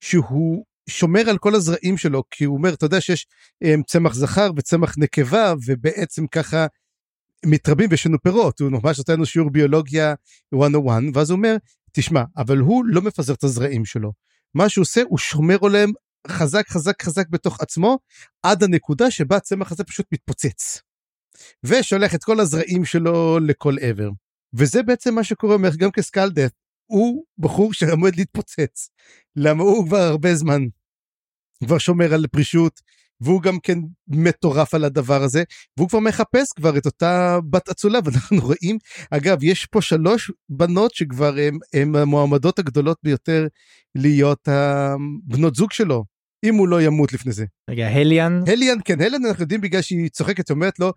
שהוא 0.00 0.64
שומר 0.88 1.30
על 1.30 1.38
כל 1.38 1.54
הזרעים 1.54 1.96
שלו, 1.96 2.22
כי 2.30 2.44
הוא 2.44 2.56
אומר, 2.56 2.74
אתה 2.74 2.86
יודע 2.86 3.00
שיש 3.00 3.26
um, 3.64 3.82
צמח 3.86 4.14
זכר 4.14 4.50
וצמח 4.56 4.94
נקבה, 4.98 5.54
ובעצם 5.66 6.26
ככה 6.26 6.66
מתרבים 7.46 7.90
ויש 7.90 8.06
לנו 8.06 8.18
פירות, 8.22 8.60
הוא 8.60 8.70
ממש 8.70 8.98
נותן 8.98 9.12
לנו 9.12 9.26
שיעור 9.26 9.50
ביולוגיה 9.50 10.14
101, 10.52 11.02
ואז 11.14 11.30
הוא 11.30 11.36
אומר, 11.36 11.56
תשמע, 11.92 12.22
אבל 12.36 12.58
הוא 12.58 12.84
לא 12.86 13.02
מפזר 13.02 13.34
את 13.34 13.44
הזרעים 13.44 13.84
שלו. 13.84 14.12
מה 14.54 14.68
שהוא 14.68 14.82
עושה, 14.82 15.02
הוא 15.08 15.18
שומר 15.18 15.56
עליהם 15.62 15.92
חזק 16.26 16.68
חזק 16.68 17.02
חזק 17.02 17.28
בתוך 17.28 17.60
עצמו, 17.60 17.98
עד 18.42 18.62
הנקודה 18.62 19.10
שבה 19.10 19.36
הצמח 19.36 19.72
הזה 19.72 19.84
פשוט 19.84 20.06
מתפוצץ. 20.12 20.82
ושולח 21.64 22.14
את 22.14 22.24
כל 22.24 22.40
הזרעים 22.40 22.84
שלו 22.84 23.38
לכל 23.38 23.76
עבר. 23.80 24.10
וזה 24.54 24.82
בעצם 24.82 25.14
מה 25.14 25.24
שקורה, 25.24 25.56
גם 25.78 25.90
כסקלדף, 25.90 26.50
הוא 26.86 27.24
בחור 27.38 27.72
שעומד 27.72 28.16
להתפוצץ. 28.16 28.90
למה 29.36 29.62
הוא 29.62 29.86
כבר 29.86 29.98
הרבה 29.98 30.34
זמן, 30.34 30.62
כבר 31.64 31.78
שומר 31.78 32.14
על 32.14 32.26
פרישות, 32.26 32.80
והוא 33.20 33.42
גם 33.42 33.58
כן 33.62 33.78
מטורף 34.08 34.74
על 34.74 34.84
הדבר 34.84 35.22
הזה, 35.22 35.42
והוא 35.76 35.88
כבר 35.88 35.98
מחפש 35.98 36.52
כבר 36.56 36.78
את 36.78 36.86
אותה 36.86 37.38
בת 37.50 37.68
אצולה, 37.68 37.98
ואנחנו 38.04 38.38
רואים, 38.40 38.78
אגב, 39.10 39.42
יש 39.42 39.66
פה 39.66 39.82
שלוש 39.82 40.30
בנות 40.48 40.94
שכבר 40.94 41.36
הן 41.74 41.96
המועמדות 41.96 42.58
הגדולות 42.58 42.96
ביותר 43.02 43.46
להיות 43.94 44.48
הבנות 44.48 45.54
זוג 45.54 45.72
שלו, 45.72 46.04
אם 46.44 46.54
הוא 46.54 46.68
לא 46.68 46.82
ימות 46.82 47.12
לפני 47.12 47.32
זה. 47.32 47.44
רגע, 47.70 47.88
הליאן? 47.88 48.40
הליאן, 48.46 48.78
כן, 48.84 49.00
הליאן 49.00 49.24
אנחנו 49.26 49.42
יודעים 49.42 49.60
בגלל 49.60 49.82
שהיא 49.82 50.08
צוחקת, 50.08 50.50
אומרת 50.50 50.78
לו, 50.78 50.92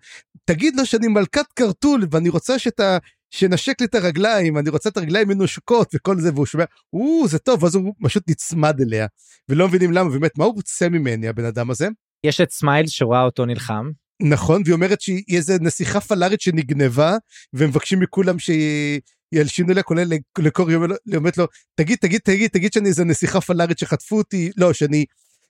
תגיד 0.45 0.75
לו 0.75 0.85
שאני 0.85 1.07
מלכת 1.07 1.45
קרטול, 1.53 2.07
ואני 2.11 2.29
רוצה 2.29 2.59
שאתה... 2.59 2.97
שנשק 3.33 3.81
לי 3.81 3.87
את 3.87 3.95
הרגליים, 3.95 4.57
אני 4.57 4.69
רוצה 4.69 4.89
את 4.89 4.97
הרגליים 4.97 5.27
מנושקות 5.27 5.91
וכל 5.95 6.19
זה, 6.19 6.29
והוא 6.33 6.45
שומע, 6.45 6.63
או, 6.93 7.27
זה 7.27 7.39
טוב, 7.39 7.65
אז 7.65 7.75
הוא 7.75 7.93
פשוט 8.03 8.29
נצמד 8.29 8.81
אליה, 8.81 9.07
ולא 9.49 9.67
מבינים 9.67 9.91
למה, 9.91 10.09
באמת, 10.09 10.37
מה 10.37 10.45
הוא 10.45 10.53
רוצה 10.53 10.89
ממני, 10.89 11.27
הבן 11.27 11.45
אדם 11.45 11.71
הזה? 11.71 11.87
יש 12.23 12.41
את 12.41 12.51
סמיילס 12.51 12.89
שרואה 12.89 13.23
אותו 13.23 13.45
נלחם. 13.45 13.91
נכון, 14.21 14.61
והיא 14.65 14.73
אומרת 14.73 15.01
שהיא 15.01 15.37
איזה 15.37 15.57
נסיכה 15.61 16.01
פלארית 16.01 16.41
שנגנבה, 16.41 17.17
ומבקשים 17.53 17.99
מכולם 17.99 18.35
שילשינו 18.39 19.71
אליה, 19.71 19.83
כולל 19.83 20.07
לקורי, 20.39 20.73
היא 21.05 21.17
אומרת 21.17 21.37
לו, 21.37 21.45
תגיד, 21.75 21.97
תגיד, 22.01 22.21
תגיד, 22.23 22.49
תגיד 22.49 22.73
שאני 22.73 22.89
איזה 22.89 23.05
נסיכה 23.05 23.41
פלארית 23.41 23.79
שחטפו 23.79 24.17
אותי, 24.17 24.51
לא, 24.57 24.73
שאני... 24.73 25.05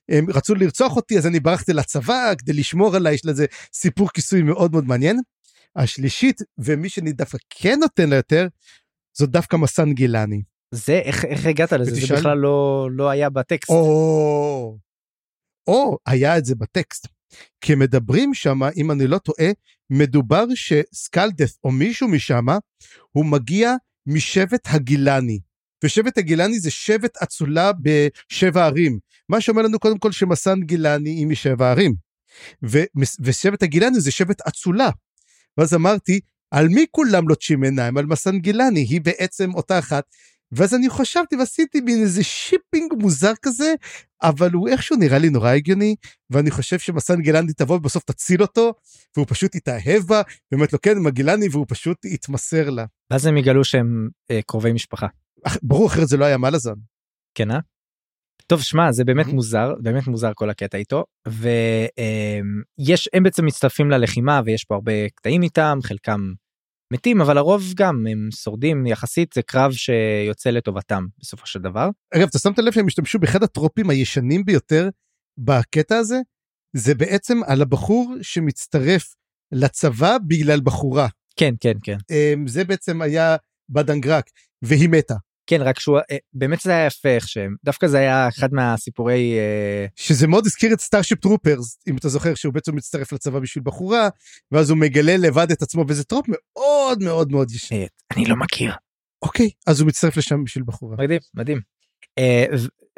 הם 0.08 0.26
רצו 0.30 0.54
לרצוח 0.54 0.96
אותי 0.96 1.18
אז 1.18 1.26
אני 1.26 1.40
ברחתי 1.40 1.72
לצבא 1.72 2.34
כדי 2.38 2.52
לשמור 2.52 2.96
עליי 2.96 3.14
יש 3.14 3.26
לזה 3.26 3.46
סיפור 3.72 4.08
כיסוי 4.14 4.42
מאוד 4.42 4.72
מאוד 4.72 4.84
מעניין. 4.84 5.20
השלישית 5.76 6.40
ומי 6.58 6.88
שאני 6.88 7.12
דווקא 7.12 7.38
כן 7.50 7.78
נותן 7.80 8.10
לה 8.10 8.16
יותר 8.16 8.46
זאת 9.18 9.30
דווקא 9.30 9.56
מסן 9.56 9.92
גילני. 9.92 10.42
זה 10.70 10.98
איך, 11.04 11.24
איך 11.24 11.46
הגעת 11.46 11.72
לזה 11.72 12.06
זה 12.06 12.14
בכלל 12.14 12.38
לא 12.38 12.88
לא 12.92 13.10
היה 13.10 13.30
בטקסט. 13.30 13.70
או, 13.70 14.76
או 15.66 15.98
היה 16.06 16.38
את 16.38 16.44
זה 16.44 16.54
בטקסט. 16.54 17.08
כי 17.60 17.74
מדברים 17.74 18.34
שם 18.34 18.60
אם 18.76 18.90
אני 18.90 19.06
לא 19.06 19.18
טועה 19.18 19.50
מדובר 19.90 20.44
שסקלדס 20.54 21.58
או 21.64 21.70
מישהו 21.70 22.08
משם 22.08 22.46
הוא 23.12 23.24
מגיע 23.26 23.74
משבט 24.06 24.66
הגילני. 24.66 25.40
ושבט 25.84 26.18
הגילני 26.18 26.60
זה 26.60 26.70
שבט 26.70 27.16
אצולה 27.22 27.70
בשבע 27.82 28.64
ערים. 28.64 28.98
מה 29.28 29.40
שאומר 29.40 29.62
לנו 29.62 29.78
קודם 29.78 29.98
כל 29.98 30.12
שמסן 30.12 30.60
גילני 30.60 31.10
היא 31.10 31.26
משבע 31.26 31.70
ערים. 31.70 31.94
ו- 32.70 32.84
ושבט 33.20 33.62
הגילני 33.62 34.00
זה 34.00 34.10
שבט 34.10 34.40
אצולה. 34.48 34.90
ואז 35.58 35.74
אמרתי, 35.74 36.20
על 36.50 36.68
מי 36.68 36.86
כולם 36.90 37.28
לוטשים 37.28 37.64
עיניים? 37.64 37.98
על 37.98 38.06
מסן 38.06 38.38
גילני, 38.38 38.80
היא 38.80 39.00
בעצם 39.00 39.54
אותה 39.54 39.78
אחת. 39.78 40.04
ואז 40.52 40.74
אני 40.74 40.90
חשבתי 40.90 41.36
ועשיתי 41.36 41.80
מין 41.80 42.02
איזה 42.02 42.24
shipping 42.24 42.92
מוזר 42.98 43.32
כזה, 43.42 43.74
אבל 44.22 44.52
הוא 44.52 44.68
איכשהו 44.68 44.96
נראה 44.96 45.18
לי 45.18 45.30
נורא 45.30 45.50
הגיוני, 45.50 45.94
ואני 46.30 46.50
חושב 46.50 46.78
שמסן 46.78 47.20
גילני 47.20 47.52
תבוא 47.52 47.76
ובסוף 47.76 48.04
תציל 48.04 48.42
אותו, 48.42 48.74
והוא 49.16 49.26
פשוט 49.28 49.54
יתאהב 49.54 50.02
בה, 50.06 50.22
ואומרת 50.52 50.72
לו 50.72 50.80
כן, 50.80 50.98
מגילני, 50.98 51.48
והוא 51.52 51.66
פשוט 51.68 52.04
יתמסר 52.04 52.70
לה. 52.70 52.84
ואז 53.10 53.26
הם 53.26 53.36
יגלו 53.36 53.64
שהם 53.64 54.08
אה, 54.30 54.40
קרובי 54.46 54.72
משפחה. 54.72 55.06
ברור 55.62 55.86
אחרת 55.86 56.08
זה 56.08 56.16
לא 56.16 56.24
היה 56.24 56.38
מלאזן. 56.38 56.74
כן 57.34 57.50
אה? 57.50 57.58
טוב 58.46 58.62
שמע 58.62 58.92
זה 58.92 59.04
באמת 59.04 59.26
מוזר 59.26 59.74
באמת 59.82 60.06
מוזר 60.06 60.32
כל 60.34 60.50
הקטע 60.50 60.78
איתו 60.78 61.04
ויש 61.28 63.08
הם 63.12 63.22
בעצם 63.22 63.46
מצטרפים 63.46 63.90
ללחימה 63.90 64.40
ויש 64.44 64.64
פה 64.64 64.74
הרבה 64.74 65.08
קטעים 65.14 65.42
איתם 65.42 65.78
חלקם 65.82 66.20
מתים 66.92 67.20
אבל 67.20 67.38
הרוב 67.38 67.62
גם 67.74 68.06
הם 68.10 68.28
שורדים 68.34 68.86
יחסית 68.86 69.32
זה 69.34 69.42
קרב 69.42 69.72
שיוצא 69.72 70.50
לטובתם 70.50 71.06
בסופו 71.18 71.46
של 71.46 71.60
דבר. 71.60 71.88
אגב 72.14 72.26
אתה 72.28 72.38
שמת 72.38 72.58
לב 72.58 72.72
שהם 72.72 72.86
השתמשו 72.86 73.18
באחד 73.18 73.42
הטרופים 73.42 73.90
הישנים 73.90 74.44
ביותר 74.44 74.88
בקטע 75.38 75.96
הזה 75.96 76.20
זה 76.76 76.94
בעצם 76.94 77.40
על 77.46 77.62
הבחור 77.62 78.14
שמצטרף 78.22 79.14
לצבא 79.52 80.16
בגלל 80.26 80.60
בחורה. 80.60 81.08
כן 81.36 81.54
כן 81.60 81.72
כן. 81.82 81.96
זה 82.46 82.64
בעצם 82.64 83.02
היה 83.02 83.36
בדנגרק 83.68 84.24
והיא 84.62 84.88
מתה. 84.88 85.16
כן 85.46 85.62
רק 85.62 85.78
שהוא 85.78 85.98
באמת 86.32 86.60
זה 86.60 86.70
היה 86.70 86.86
יפה 86.86 87.08
איך 87.08 87.28
שהם 87.28 87.54
דווקא 87.64 87.86
זה 87.86 87.98
היה 87.98 88.28
אחד 88.28 88.54
מהסיפורי 88.54 89.34
שזה 89.96 90.26
מאוד 90.26 90.46
הזכיר 90.46 90.72
את 90.72 90.80
סטארשיפ 90.80 91.20
טרופרס 91.20 91.78
אם 91.88 91.96
אתה 91.96 92.08
זוכר 92.08 92.34
שהוא 92.34 92.54
בעצם 92.54 92.76
מצטרף 92.76 93.12
לצבא 93.12 93.38
בשביל 93.38 93.64
בחורה 93.64 94.08
ואז 94.52 94.70
הוא 94.70 94.78
מגלה 94.78 95.16
לבד 95.16 95.50
את 95.52 95.62
עצמו 95.62 95.84
וזה 95.88 96.04
trope 96.04 96.26
מאוד 96.28 97.02
מאוד 97.02 97.32
מאוד 97.32 97.50
ישן. 97.50 97.84
אני 98.16 98.24
לא 98.24 98.36
מכיר. 98.36 98.72
אוקיי 99.22 99.50
אז 99.66 99.80
הוא 99.80 99.88
מצטרף 99.88 100.16
לשם 100.16 100.44
בשביל 100.44 100.64
בחורה. 100.66 100.96
מדהים 100.98 101.20
מדהים. 101.34 101.60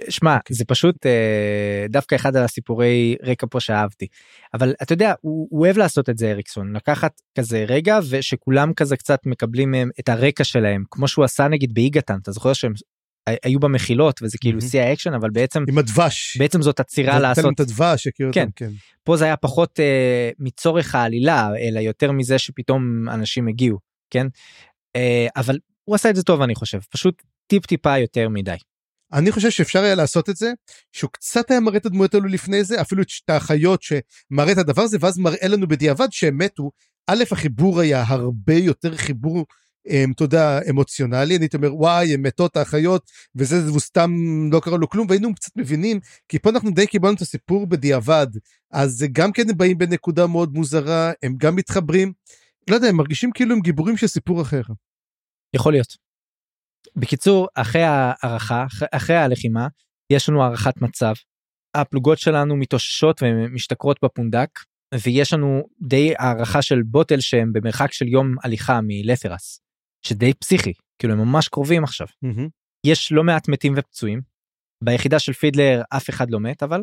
שמע 0.08 0.36
okay. 0.36 0.54
זה 0.54 0.64
פשוט 0.64 1.06
uh, 1.06 1.90
דווקא 1.92 2.14
אחד 2.14 2.36
הסיפורי 2.36 3.16
רקע 3.22 3.46
פה 3.50 3.60
שאהבתי 3.60 4.06
אבל 4.54 4.74
אתה 4.82 4.92
יודע 4.92 5.14
הוא, 5.20 5.48
הוא 5.50 5.60
אוהב 5.60 5.78
לעשות 5.78 6.10
את 6.10 6.18
זה 6.18 6.30
אריקסון 6.30 6.76
לקחת 6.76 7.20
כזה 7.38 7.64
רגע 7.68 7.98
ושכולם 8.10 8.72
כזה 8.74 8.96
קצת 8.96 9.20
מקבלים 9.26 9.70
מהם 9.70 9.90
את 10.00 10.08
הרקע 10.08 10.44
שלהם 10.44 10.84
כמו 10.90 11.08
שהוא 11.08 11.24
עשה 11.24 11.48
נגיד 11.48 11.74
באיגתן 11.74 12.18
אתה 12.22 12.32
זוכר 12.32 12.52
שהם 12.52 12.72
היו 13.44 13.60
במחילות 13.60 14.22
וזה 14.22 14.38
כאילו 14.38 14.60
שיא 14.60 14.82
mm-hmm. 14.82 14.84
האקשן 14.84 15.14
אבל 15.14 15.30
בעצם 15.30 15.64
עם 15.68 15.78
הדבש 15.78 16.36
בעצם 16.38 16.62
זאת 16.62 16.80
עצירה 16.80 17.20
לעשות 17.20 17.54
את 17.54 17.60
הדבש 17.60 18.08
כן. 18.32 18.48
כן 18.56 18.70
פה 19.04 19.16
זה 19.16 19.24
היה 19.24 19.36
פחות 19.36 19.78
uh, 19.78 20.34
מצורך 20.38 20.94
העלילה 20.94 21.50
אלא 21.58 21.80
יותר 21.80 22.12
מזה 22.12 22.38
שפתאום 22.38 23.08
אנשים 23.08 23.48
הגיעו 23.48 23.78
כן 24.10 24.26
uh, 24.96 25.00
אבל 25.36 25.58
הוא 25.84 25.94
עשה 25.94 26.10
את 26.10 26.16
זה 26.16 26.22
טוב 26.22 26.42
אני 26.42 26.54
חושב 26.54 26.78
פשוט 26.90 27.22
טיפ 27.46 27.66
טיפה 27.66 27.98
יותר 27.98 28.28
מדי. 28.28 28.56
אני 29.14 29.32
חושב 29.32 29.50
שאפשר 29.50 29.82
היה 29.82 29.94
לעשות 29.94 30.30
את 30.30 30.36
זה 30.36 30.52
שהוא 30.92 31.10
קצת 31.10 31.50
היה 31.50 31.60
מראה 31.60 31.76
את 31.76 31.86
הדמויות 31.86 32.14
האלו 32.14 32.26
לפני 32.26 32.64
זה 32.64 32.80
אפילו 32.80 33.02
את 33.02 33.30
האחיות 33.30 33.82
שמראה 33.82 34.52
את 34.52 34.58
הדבר 34.58 34.82
הזה 34.82 34.96
ואז 35.00 35.18
מראה 35.18 35.48
לנו 35.48 35.68
בדיעבד 35.68 36.08
שהם 36.10 36.38
מתו. 36.38 36.70
א' 37.06 37.24
החיבור 37.30 37.80
היה 37.80 38.04
הרבה 38.06 38.54
יותר 38.54 38.96
חיבור 38.96 39.46
אמ, 39.88 40.12
אתה 40.14 40.24
יודע 40.24 40.58
אמוציונלי 40.70 41.36
אני 41.36 41.44
הייתי 41.44 41.56
אומר 41.56 41.74
וואי 41.74 42.14
הם 42.14 42.22
מתות 42.22 42.56
האחיות 42.56 43.10
וזה 43.34 43.68
הוא 43.68 43.80
סתם 43.80 44.10
לא 44.52 44.60
קרה 44.60 44.78
לו 44.78 44.88
כלום 44.88 45.06
והיינו 45.08 45.34
קצת 45.34 45.52
מבינים 45.56 46.00
כי 46.28 46.38
פה 46.38 46.50
אנחנו 46.50 46.70
די 46.70 46.86
קיבלנו 46.86 47.14
את 47.14 47.20
הסיפור 47.20 47.66
בדיעבד 47.66 48.26
אז 48.70 49.04
גם 49.12 49.32
כן 49.32 49.50
הם 49.50 49.56
באים 49.56 49.78
בנקודה 49.78 50.26
מאוד 50.26 50.54
מוזרה 50.54 51.12
הם 51.22 51.34
גם 51.38 51.56
מתחברים 51.56 52.12
לא 52.70 52.74
יודע 52.74 52.88
הם 52.88 52.96
מרגישים 52.96 53.30
כאילו 53.32 53.54
הם 53.54 53.60
גיבורים 53.60 53.96
של 53.96 54.06
סיפור 54.06 54.42
אחר. 54.42 54.62
יכול 55.54 55.72
להיות. 55.72 56.03
בקיצור 56.96 57.48
אחרי 57.54 57.82
הערכה 57.82 58.66
אחרי 58.92 59.16
הלחימה 59.16 59.68
יש 60.12 60.28
לנו 60.28 60.42
הערכת 60.42 60.82
מצב. 60.82 61.12
הפלוגות 61.74 62.18
שלנו 62.18 62.56
מתאוששות 62.56 63.22
ומשתכרות 63.22 64.04
בפונדק 64.04 64.48
ויש 64.94 65.32
לנו 65.32 65.62
די 65.82 66.14
הערכה 66.18 66.62
של 66.62 66.82
בוטל 66.82 67.20
שהם 67.20 67.52
במרחק 67.52 67.92
של 67.92 68.08
יום 68.08 68.34
הליכה 68.44 68.80
מלת'רס. 68.82 69.60
שדי 70.06 70.34
פסיכי 70.34 70.72
כאילו 70.98 71.14
הם 71.14 71.20
ממש 71.20 71.48
קרובים 71.48 71.84
עכשיו. 71.84 72.06
Mm-hmm. 72.06 72.48
יש 72.86 73.12
לא 73.12 73.24
מעט 73.24 73.48
מתים 73.48 73.74
ופצועים. 73.76 74.20
ביחידה 74.84 75.18
של 75.18 75.32
פידלר 75.32 75.82
אף 75.96 76.10
אחד 76.10 76.30
לא 76.30 76.40
מת 76.40 76.62
אבל. 76.62 76.80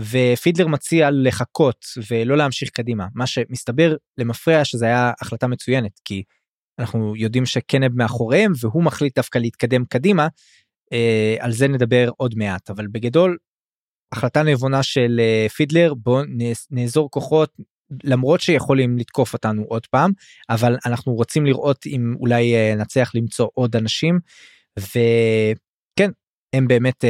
ופידלר 0.00 0.68
מציע 0.68 1.08
לחכות 1.12 1.84
ולא 2.10 2.36
להמשיך 2.36 2.70
קדימה 2.70 3.06
מה 3.14 3.26
שמסתבר 3.26 3.96
למפרע 4.18 4.64
שזה 4.64 4.86
היה 4.86 5.12
החלטה 5.20 5.46
מצוינת 5.46 6.00
כי 6.04 6.22
אנחנו 6.78 7.16
יודעים 7.16 7.46
שקנב 7.46 7.92
מאחוריהם 7.94 8.52
והוא 8.60 8.82
מחליט 8.82 9.16
דווקא 9.16 9.38
להתקדם 9.38 9.84
קדימה. 9.84 10.28
אה, 10.92 11.36
על 11.40 11.52
זה 11.52 11.68
נדבר 11.68 12.10
עוד 12.16 12.34
מעט 12.36 12.70
אבל 12.70 12.86
בגדול 12.86 13.36
החלטה 14.12 14.42
נבונה 14.42 14.82
של 14.82 15.20
אה, 15.20 15.46
פידלר 15.48 15.94
בוא 15.94 16.22
נאזור 16.70 17.10
כוחות 17.10 17.52
למרות 18.04 18.40
שיכולים 18.40 18.98
לתקוף 18.98 19.32
אותנו 19.32 19.62
עוד 19.62 19.86
פעם 19.86 20.10
אבל 20.50 20.76
אנחנו 20.86 21.14
רוצים 21.14 21.46
לראות 21.46 21.86
אם 21.86 22.14
אולי 22.20 22.54
אה, 22.54 22.74
נצליח 22.74 23.14
למצוא 23.14 23.48
עוד 23.54 23.76
אנשים 23.76 24.18
וכן 24.78 26.10
הם 26.52 26.68
באמת 26.68 27.04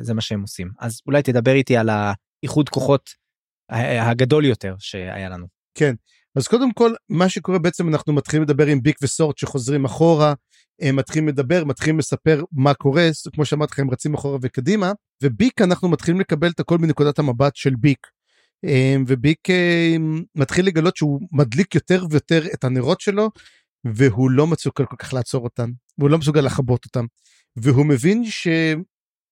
זה 0.00 0.14
מה 0.14 0.20
שהם 0.20 0.40
עושים 0.40 0.70
אז 0.78 1.00
אולי 1.06 1.22
תדבר 1.22 1.52
איתי 1.52 1.76
על 1.76 1.88
האיחוד 1.88 2.68
כוחות 2.68 3.10
הגדול 3.70 4.44
יותר 4.44 4.74
שהיה 4.78 5.28
לנו. 5.28 5.46
כן. 5.74 5.94
אז 6.38 6.48
קודם 6.48 6.72
כל, 6.72 6.92
מה 7.08 7.28
שקורה 7.28 7.58
בעצם, 7.58 7.88
אנחנו 7.88 8.12
מתחילים 8.12 8.42
לדבר 8.42 8.66
עם 8.66 8.82
ביק 8.82 8.96
וסורט 9.02 9.38
שחוזרים 9.38 9.84
אחורה, 9.84 10.34
הם 10.80 10.96
מתחילים 10.96 11.28
לדבר, 11.28 11.64
מתחילים 11.64 11.98
לספר 11.98 12.42
מה 12.52 12.74
קורה, 12.74 13.08
כמו 13.34 13.44
שאמרתי 13.44 13.72
לך, 13.72 13.78
הם 13.78 13.90
רצים 13.90 14.14
אחורה 14.14 14.38
וקדימה, 14.42 14.92
וביק 15.22 15.60
אנחנו 15.62 15.88
מתחילים 15.88 16.20
לקבל 16.20 16.50
את 16.50 16.60
הכל 16.60 16.78
מנקודת 16.78 17.18
המבט 17.18 17.56
של 17.56 17.74
ביק. 17.80 18.06
אה, 18.64 18.96
וביק 19.06 19.50
אה, 19.50 19.96
מתחיל 20.34 20.66
לגלות 20.66 20.96
שהוא 20.96 21.20
מדליק 21.32 21.74
יותר 21.74 22.04
ויותר 22.10 22.46
את 22.54 22.64
הנרות 22.64 23.00
שלו, 23.00 23.30
והוא 23.84 24.30
לא 24.30 24.46
מסוגל 24.46 24.86
כל 24.86 24.96
כך 24.98 25.14
לעצור 25.14 25.44
אותן, 25.44 25.70
והוא 25.98 26.10
לא 26.10 26.18
מסוגל 26.18 26.40
לכבות 26.40 26.84
אותן, 26.84 27.04
והוא 27.56 27.86
מבין 27.86 28.24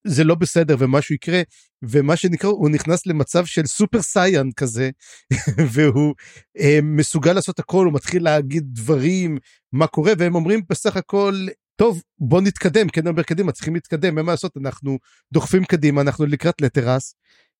שזה 0.07 0.23
לא 0.23 0.35
בסדר 0.35 0.75
ומשהו 0.79 1.15
יקרה, 1.15 1.41
ומה 1.83 2.15
שנקרא, 2.15 2.49
הוא 2.49 2.69
נכנס 2.69 3.05
למצב 3.05 3.45
של 3.45 3.65
סופר 3.65 4.01
סייאן 4.01 4.49
כזה, 4.55 4.89
והוא 5.73 6.15
אה, 6.59 6.79
מסוגל 6.83 7.33
לעשות 7.33 7.59
הכל, 7.59 7.85
הוא 7.85 7.93
מתחיל 7.93 8.23
להגיד 8.23 8.63
דברים, 8.67 9.37
מה 9.73 9.87
קורה, 9.87 10.13
והם 10.17 10.35
אומרים 10.35 10.61
בסך 10.69 10.97
הכל, 10.97 11.47
טוב, 11.75 12.01
בוא 12.19 12.41
נתקדם, 12.41 12.89
כן, 12.89 13.07
אומר 13.07 13.23
קדימה, 13.23 13.51
צריכים 13.51 13.73
להתקדם, 13.73 14.15
מה 14.15 14.31
לעשות, 14.31 14.57
אנחנו 14.57 14.97
דוחפים 15.33 15.65
קדימה, 15.65 16.01
אנחנו 16.01 16.25
לקראת 16.25 16.61
לטרס, 16.61 17.15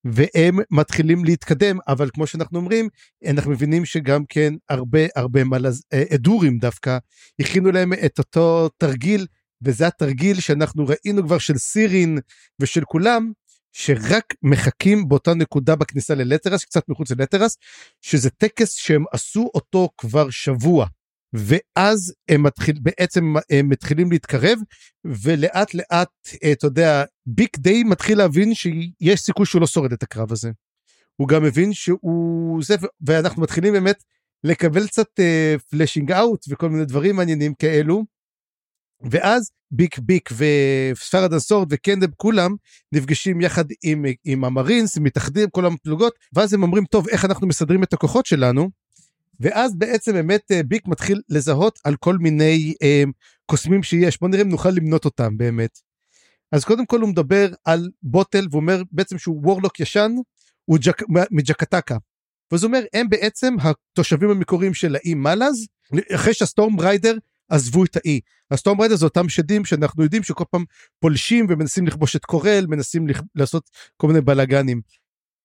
והם 0.05 0.59
מתחילים 0.71 1.25
להתקדם, 1.25 1.77
אבל 1.87 2.09
כמו 2.13 2.27
שאנחנו 2.27 2.59
אומרים, 2.59 2.87
אנחנו 3.27 3.51
מבינים 3.51 3.85
שגם 3.85 4.23
כן 4.29 4.53
הרבה 4.69 4.99
הרבה 5.15 5.43
מלז... 5.43 5.83
אדורים 6.15 6.57
דווקא, 6.57 6.97
הכינו 7.39 7.71
להם 7.71 7.93
את 7.93 8.19
אותו 8.19 8.69
תרגיל, 8.77 9.25
וזה 9.61 9.87
התרגיל 9.87 10.39
שאנחנו 10.39 10.85
ראינו 10.87 11.23
כבר 11.23 11.37
של 11.37 11.57
סירין 11.57 12.17
ושל 12.61 12.83
כולם, 12.85 13.31
שרק 13.73 14.33
מחכים 14.43 15.07
באותה 15.07 15.33
נקודה 15.33 15.75
בכניסה 15.75 16.15
ללטרס, 16.15 16.65
קצת 16.65 16.83
מחוץ 16.89 17.11
ללטרס, 17.11 17.57
שזה 18.01 18.29
טקס 18.29 18.75
שהם 18.75 19.03
עשו 19.11 19.49
אותו 19.55 19.89
כבר 19.97 20.29
שבוע. 20.29 20.85
ואז 21.33 22.13
הם 22.29 22.43
מתחיל, 22.43 22.75
בעצם 22.81 23.33
הם 23.49 23.69
מתחילים 23.69 24.11
להתקרב, 24.11 24.59
ולאט 25.05 25.73
לאט, 25.73 26.09
אתה 26.51 26.67
יודע, 26.67 27.03
ביק 27.25 27.57
די 27.57 27.83
מתחיל 27.83 28.17
להבין 28.17 28.53
שיש 28.53 29.19
סיכוי 29.19 29.45
שהוא 29.45 29.61
לא 29.61 29.67
שורד 29.67 29.93
את 29.93 30.03
הקרב 30.03 30.31
הזה. 30.31 30.51
הוא 31.15 31.27
גם 31.27 31.43
מבין 31.43 31.73
שהוא 31.73 32.63
זה, 32.63 32.75
ואנחנו 33.01 33.41
מתחילים 33.41 33.73
באמת 33.73 34.03
לקבל 34.43 34.87
קצת 34.87 35.19
fleshing 35.69 36.11
uh, 36.11 36.15
out 36.17 36.45
וכל 36.49 36.69
מיני 36.69 36.85
דברים 36.85 37.15
מעניינים 37.15 37.53
כאלו. 37.53 38.03
ואז 39.01 39.51
ביק 39.71 39.99
ביק 39.99 40.29
ופרדן 40.37 41.33
סורט 41.33 41.67
וקנב 41.71 42.09
כולם 42.17 42.55
נפגשים 42.91 43.41
יחד 43.41 43.65
עם, 43.83 44.05
עם 44.25 44.45
המרינס, 44.45 44.97
מתאחדים 44.97 45.49
כל 45.49 45.65
הפלוגות, 45.65 46.13
ואז 46.33 46.53
הם 46.53 46.63
אומרים, 46.63 46.85
טוב, 46.85 47.07
איך 47.07 47.25
אנחנו 47.25 47.47
מסדרים 47.47 47.83
את 47.83 47.93
הכוחות 47.93 48.25
שלנו? 48.25 48.69
ואז 49.39 49.75
בעצם 49.75 50.13
באמת 50.13 50.51
אה, 50.51 50.63
ביק 50.63 50.87
מתחיל 50.87 51.21
לזהות 51.29 51.79
על 51.83 51.95
כל 51.95 52.17
מיני 52.17 52.73
אה, 52.81 53.03
קוסמים 53.45 53.83
שיש, 53.83 54.19
בוא 54.19 54.29
נראה 54.29 54.41
אם 54.41 54.49
נוכל 54.49 54.69
למנות 54.69 55.05
אותם 55.05 55.37
באמת. 55.37 55.79
אז 56.51 56.65
קודם 56.65 56.85
כל 56.85 57.01
הוא 57.01 57.09
מדבר 57.09 57.49
על 57.65 57.89
בוטל 58.03 58.47
ואומר 58.51 58.81
בעצם 58.91 59.17
שהוא 59.17 59.41
warlock 59.43 59.79
ישן, 59.79 60.11
הוא 60.65 60.77
ג'ק, 60.81 61.01
מג'קטקה. 61.31 61.97
ואז 62.51 62.63
הוא 62.63 62.67
אומר 62.67 62.83
הם 62.93 63.09
בעצם 63.09 63.55
התושבים 63.61 64.29
המקוריים 64.29 64.73
של 64.73 64.95
האי 64.95 65.13
מלאז, 65.13 65.67
אחרי 66.15 66.33
שהסטורם 66.33 66.79
ריידר 66.79 67.17
עזבו 67.49 67.83
את 67.83 67.95
האי. 67.95 68.19
הסטורם 68.51 68.81
ריידר 68.81 68.95
זה 68.95 69.05
אותם 69.05 69.29
שדים 69.29 69.65
שאנחנו 69.65 70.03
יודעים 70.03 70.23
שכל 70.23 70.43
פעם 70.51 70.63
פולשים 70.99 71.45
ומנסים 71.49 71.87
לכבוש 71.87 72.15
את 72.15 72.25
קורל, 72.25 72.65
מנסים 72.67 73.07
לכ... 73.07 73.21
לעשות 73.35 73.69
כל 73.97 74.07
מיני 74.07 74.21
בלאגנים. 74.21 74.81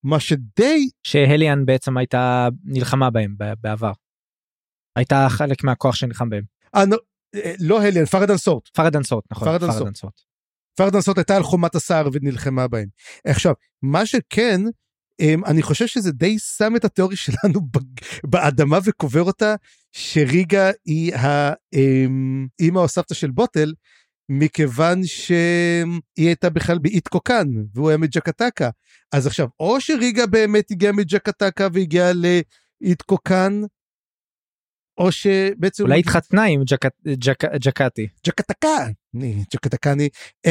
מה 0.02 0.20
שדי... 0.20 0.88
שהליאן 1.02 1.66
בעצם 1.66 1.96
הייתה 1.96 2.48
נלחמה 2.64 3.10
בהם 3.10 3.34
בעבר. 3.60 3.92
הייתה 4.96 5.26
חלק 5.30 5.64
מהכוח 5.64 5.94
שנלחם 5.94 6.30
בהם. 6.30 6.44
אה, 6.74 6.84
לא, 6.84 6.98
לא 7.60 7.82
הליאן, 7.82 8.04
פרדן 8.04 8.36
סורט. 8.36 8.68
פרדן 8.68 9.02
סורט, 9.02 9.24
נכון. 9.30 9.48
פרדן. 9.48 9.94
סורט. 9.94 10.20
פרדן 10.74 11.00
סורט 11.00 11.18
הייתה 11.18 11.36
על 11.36 11.42
חומת 11.42 11.74
הסער 11.74 12.08
ונלחמה 12.12 12.68
בהם. 12.68 12.88
עכשיו, 13.26 13.54
מה 13.82 14.06
שכן, 14.06 14.60
אני 15.46 15.62
חושב 15.62 15.86
שזה 15.86 16.12
די 16.12 16.38
שם 16.38 16.76
את 16.76 16.84
התיאוריה 16.84 17.16
שלנו 17.16 17.60
באדמה 18.24 18.78
וקובר 18.84 19.22
אותה, 19.22 19.54
שריגה 19.92 20.70
היא 20.84 21.14
האמא 21.14 22.78
או 22.78 22.88
סבתא 22.88 23.14
של 23.14 23.30
בוטל, 23.30 23.72
מכיוון 24.28 25.04
שהיא 25.06 26.26
הייתה 26.26 26.50
בכלל 26.50 26.78
באית 26.78 27.08
קוקן 27.08 27.46
והוא 27.74 27.88
היה 27.88 27.98
מג'קטקה. 27.98 28.70
אז 29.12 29.26
עכשיו, 29.26 29.48
או 29.60 29.80
שריגה 29.80 30.26
באמת 30.26 30.70
הגיעה 30.70 30.92
מג'קטקה 30.92 31.68
והגיעה 31.72 32.12
לאית 32.12 33.02
קוקן, 33.02 33.62
או 34.98 35.12
שבעצם... 35.12 35.82
אולי 35.82 36.00
התחתנה 36.00 36.44
עם 36.44 36.62
ג'קטי. 37.58 38.06
ג'קטקה, 38.26 38.86
ג'קטקני. 39.52 40.08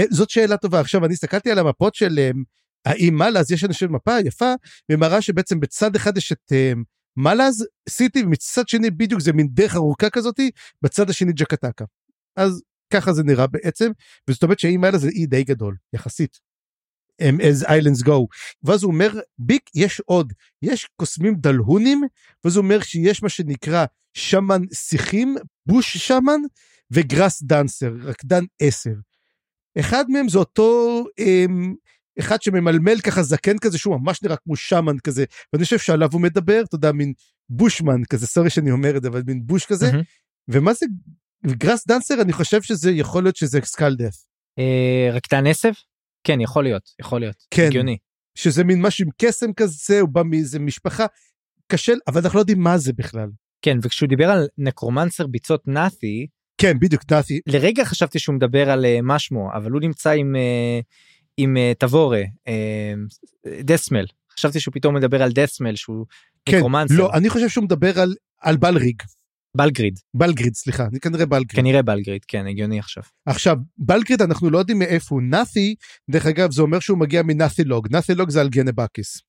זאת 0.09 0.29
שאלה 0.29 0.57
טובה. 0.57 0.79
עכשיו, 0.79 1.05
אני 1.05 1.13
הסתכלתי 1.13 1.51
על 1.51 1.59
המפות 1.59 1.95
של 1.95 2.31
האם 2.85 3.15
מלאז, 3.17 3.51
יש 3.51 3.63
אנשים 3.63 3.91
מפה 3.91 4.19
יפה, 4.19 4.53
ומראה 4.91 5.21
שבעצם 5.21 5.59
בצד 5.59 5.95
אחד 5.95 6.17
יש 6.17 6.31
את 6.31 6.51
מלאז 7.17 7.65
סיטי, 7.89 8.23
ומצד 8.23 8.67
שני 8.67 8.89
בדיוק 8.89 9.21
זה 9.21 9.33
מין 9.33 9.47
דרך 9.51 9.75
ארוכה 9.75 10.09
כזאתי, 10.09 10.51
בצד 10.81 11.09
השני 11.09 11.33
ג'קטקה. 11.33 11.85
אז 12.35 12.61
ככה 12.93 13.13
זה 13.13 13.23
נראה 13.23 13.47
בעצם, 13.47 13.91
וזאת 14.29 14.43
אומרת 14.43 14.59
שהאי 14.59 14.77
מלאז 14.77 15.01
זה 15.01 15.09
אי 15.09 15.25
די 15.25 15.43
גדול, 15.43 15.75
יחסית. 15.93 16.51
as 17.21 17.65
islands 17.67 18.03
go. 18.05 18.25
ואז 18.63 18.83
הוא 18.83 18.93
אומר, 18.93 19.19
ביק, 19.39 19.69
יש 19.75 20.01
עוד, 20.05 20.33
יש 20.61 20.89
קוסמים 20.95 21.35
דלהונים, 21.35 22.01
ואז 22.43 22.55
הוא 22.55 22.63
אומר 22.63 22.81
שיש 22.81 23.23
מה 23.23 23.29
שנקרא 23.29 23.85
שמן 24.13 24.61
שיחים, 24.73 25.35
בוש 25.65 25.97
שמן, 25.97 26.41
וגראס 26.91 27.43
דאנסר, 27.43 27.93
רקדן 28.01 28.43
עשר. 28.61 28.93
אחד 29.79 30.05
מהם 30.09 30.29
זה 30.29 30.37
אותו 30.37 31.03
אמ, 31.19 31.75
אחד 32.19 32.41
שממלמל 32.41 32.99
ככה 32.99 33.23
זקן 33.23 33.57
כזה 33.57 33.77
שהוא 33.77 33.99
ממש 34.01 34.23
נראה 34.23 34.35
כמו 34.37 34.55
שמן 34.55 34.99
כזה 35.03 35.25
ואני 35.53 35.63
חושב 35.63 35.79
שעליו 35.79 36.09
הוא 36.13 36.21
מדבר 36.21 36.61
אתה 36.67 36.75
יודע 36.75 36.91
מין 36.91 37.13
בושמן 37.49 38.01
כזה 38.09 38.27
סורי 38.27 38.49
שאני 38.49 38.71
אומר 38.71 38.97
את 38.97 39.03
זה 39.03 39.07
אבל 39.09 39.21
מין 39.27 39.45
בוש 39.45 39.65
כזה 39.65 39.89
mm-hmm. 39.89 40.03
ומה 40.47 40.73
זה 40.73 40.85
גראס 41.47 41.87
דאנסר 41.87 42.21
אני 42.21 42.33
חושב 42.33 42.61
שזה 42.61 42.91
יכול 42.91 43.23
להיות 43.23 43.35
שזה 43.35 43.59
סקלדף. 43.63 44.15
אה, 44.59 45.09
רקדן 45.13 45.47
עשב? 45.47 45.71
כן 46.23 46.41
יכול 46.41 46.63
להיות 46.63 46.83
יכול 46.99 47.19
להיות 47.19 47.35
כן 47.51 47.67
הגיוני. 47.67 47.97
שזה 48.35 48.63
מין 48.63 48.81
משהו 48.81 49.05
עם 49.05 49.11
קסם 49.17 49.53
כזה 49.53 49.99
הוא 49.99 50.09
בא 50.09 50.23
מאיזה 50.23 50.59
משפחה 50.59 51.05
קשה 51.67 51.93
אבל 52.07 52.21
אנחנו 52.23 52.37
לא 52.37 52.41
יודעים 52.41 52.59
מה 52.59 52.77
זה 52.77 52.93
בכלל. 52.93 53.29
כן 53.61 53.77
וכשהוא 53.81 54.09
דיבר 54.09 54.29
על 54.29 54.47
נקרומנסר 54.57 55.27
ביצות 55.27 55.67
נאתי 55.67 56.27
כן 56.57 56.79
בדיוק 56.79 57.03
נאתי 57.11 57.39
לרגע 57.47 57.85
חשבתי 57.85 58.19
שהוא 58.19 58.35
מדבר 58.35 58.69
על 58.69 58.85
uh, 58.85 59.01
מה 59.01 59.19
שמו 59.19 59.49
אבל 59.53 59.71
הוא 59.71 59.81
נמצא 59.81 60.09
עם. 60.09 60.35
Uh, 60.35 60.83
עם 61.43 61.57
uh, 61.57 61.77
תבורה 61.79 62.21
uh, 62.21 63.49
דסמל 63.63 64.05
חשבתי 64.33 64.59
שהוא 64.59 64.73
פתאום 64.73 64.95
מדבר 64.95 65.23
על 65.23 65.31
דסמל 65.31 65.75
שהוא 65.75 66.05
כן, 66.45 66.57
נקרומנסר. 66.57 66.93
לא 66.93 67.13
אני 67.13 67.29
חושב 67.29 67.49
שהוא 67.49 67.63
מדבר 67.63 67.99
על 67.99 68.13
על 68.41 68.57
בלריג. 68.57 69.01
בלגריד. 69.57 69.99
בלגריד 70.13 70.55
סליחה 70.55 70.85
אני 70.85 70.99
כנראה 70.99 71.25
בלגריד. 71.25 71.51
כנראה 71.51 71.81
בלגריד 71.81 72.25
כן 72.27 72.47
הגיוני 72.47 72.79
עכשיו. 72.79 73.03
עכשיו 73.25 73.57
בלגריד 73.77 74.21
אנחנו 74.21 74.49
לא 74.49 74.57
יודעים 74.57 74.79
מאיפה 74.79 75.15
הוא 75.15 75.21
נאפי 75.21 75.75
דרך 76.09 76.25
אגב 76.25 76.51
זה 76.51 76.61
אומר 76.61 76.79
שהוא 76.79 76.97
מגיע 76.97 77.23
מנאפי 77.23 77.63
לוג 77.63 77.87
נאפי 77.91 78.15
לוג 78.15 78.29
זה 78.29 78.41
על 78.41 78.49
גנבקיס. 78.49 79.21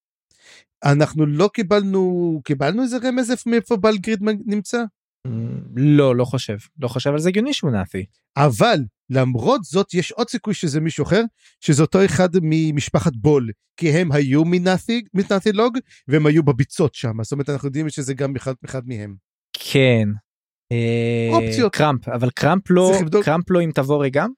אנחנו 0.85 1.27
לא 1.27 1.51
קיבלנו 1.55 2.41
קיבלנו 2.45 2.83
איזה 2.83 2.97
רמז 3.03 3.33
מאיפה 3.47 3.77
בלגריד 3.77 4.19
נמצא? 4.47 4.83
לא 5.77 6.17
לא 6.17 6.25
חושב 6.25 6.57
לא 6.79 6.89
חושב 6.89 7.11
על 7.11 7.19
זה 7.19 7.29
הגיוני 7.29 7.53
שהוא 7.53 7.71
נאפי. 7.71 8.05
אבל 8.37 8.79
למרות 9.11 9.65
זאת 9.65 9.95
יש 9.95 10.13
עוד 10.13 10.29
סיכוי 10.29 10.55
שזה 10.55 10.81
מישהו 10.81 11.05
אחר 11.05 11.23
שזה 11.61 11.83
אותו 11.83 12.05
אחד 12.05 12.29
ממשפחת 12.43 13.13
בול 13.17 13.51
כי 13.77 13.91
הם 13.91 14.13
היו 14.13 14.43
מנאתי 14.45 15.53
לוג 15.55 15.79
והם 16.09 16.27
היו 16.27 16.43
בביצות 16.43 16.95
שם 16.95 17.23
זאת 17.23 17.33
אומרת 17.33 17.49
אנחנו 17.49 17.69
יודעים 17.69 17.89
שזה 17.89 18.15
גם 18.15 18.37
אחד, 18.37 18.55
אחד 18.65 18.83
מהם. 18.87 19.17
כן. 19.53 20.09
אופציות. 21.33 21.75
קראמפ 21.75 22.09
אבל 22.09 22.31
קראמפ 22.31 22.71
לא 22.71 22.93
קראמפ 23.25 23.51
לא 23.51 23.61
עם 23.61 23.73
תבורי 23.73 24.11
גם? 24.11 24.31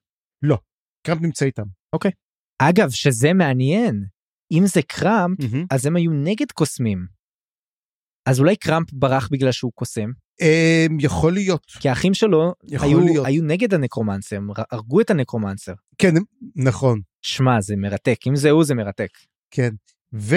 לא. 0.43 0.59
קראמפ 1.07 1.23
נמצא 1.23 1.45
איתם. 1.45 1.67
אוקיי. 1.93 2.11
אגב 2.59 2.91
שזה 2.91 3.33
מעניין 3.33 4.05
אם 4.53 4.63
זה 4.67 4.81
קראמפ 4.83 5.41
mm-hmm. 5.41 5.67
אז 5.71 5.87
הם 5.87 5.97
היו 5.97 6.13
נגד 6.13 6.53
קוסמים. 6.53 7.07
אז 8.29 8.41
אולי 8.41 8.57
קראמפ 8.57 8.93
ברח 8.93 9.29
בגלל 9.33 9.53
שהוא 9.53 9.73
קוסם? 9.75 10.11
Um, 10.43 10.93
יכול 11.01 11.33
להיות. 11.33 11.67
כי 11.81 11.89
האחים 11.89 12.15
שלו 12.15 12.55
היו, 12.71 13.25
היו 13.25 13.43
נגד 13.43 13.75
ה 13.75 13.79
necromancer, 13.79 14.37
הם 14.37 14.49
הרגו 14.71 15.01
את 15.01 15.11
ה 15.11 15.15
necromancer. 15.15 15.73
כן, 15.99 16.15
נכון. 16.57 17.01
שמע, 17.23 17.61
זה 17.61 17.77
מרתק, 17.77 18.19
אם 18.27 18.37
זה 18.37 18.51
הוא 18.51 18.65
זה 18.65 18.75
מרתק. 18.75 19.11
כן, 19.51 19.71
ו... 20.15 20.37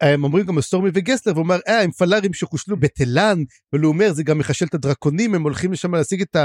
הם 0.00 0.24
אומרים 0.24 0.46
גם 0.46 0.58
לסטורמי 0.58 0.90
וגסלר, 0.94 1.32
והוא 1.32 1.42
אומר, 1.42 1.58
אה, 1.68 1.82
הם 1.82 1.90
פלארים 1.90 2.32
שחושלו 2.32 2.76
בתלן, 2.76 3.38
אבל 3.72 3.82
הוא 3.82 3.92
אומר, 3.92 4.12
זה 4.12 4.22
גם 4.22 4.38
מחשל 4.38 4.66
את 4.66 4.74
הדרקונים, 4.74 5.34
הם 5.34 5.42
הולכים 5.42 5.72
לשם 5.72 5.94
להשיג 5.94 6.22
את 6.22 6.36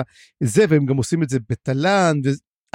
זה, 0.43 0.65
והם 0.69 0.85
גם 0.85 0.97
עושים 0.97 1.23
את 1.23 1.29
זה 1.29 1.39
בתלן. 1.49 2.21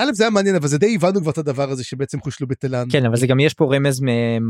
א', 0.00 0.12
זה 0.12 0.24
היה 0.24 0.30
מעניין, 0.30 0.56
אבל 0.56 0.68
זה 0.68 0.78
די 0.78 0.94
הבנו 0.94 1.20
כבר 1.20 1.30
את 1.30 1.38
הדבר 1.38 1.70
הזה 1.70 1.84
שבעצם 1.84 2.20
חושלו 2.20 2.46
בתלן. 2.46 2.86
כן, 2.92 3.06
אבל 3.06 3.16
זה 3.16 3.26
גם 3.26 3.40
יש 3.40 3.54
פה 3.54 3.74
רמז 3.74 4.00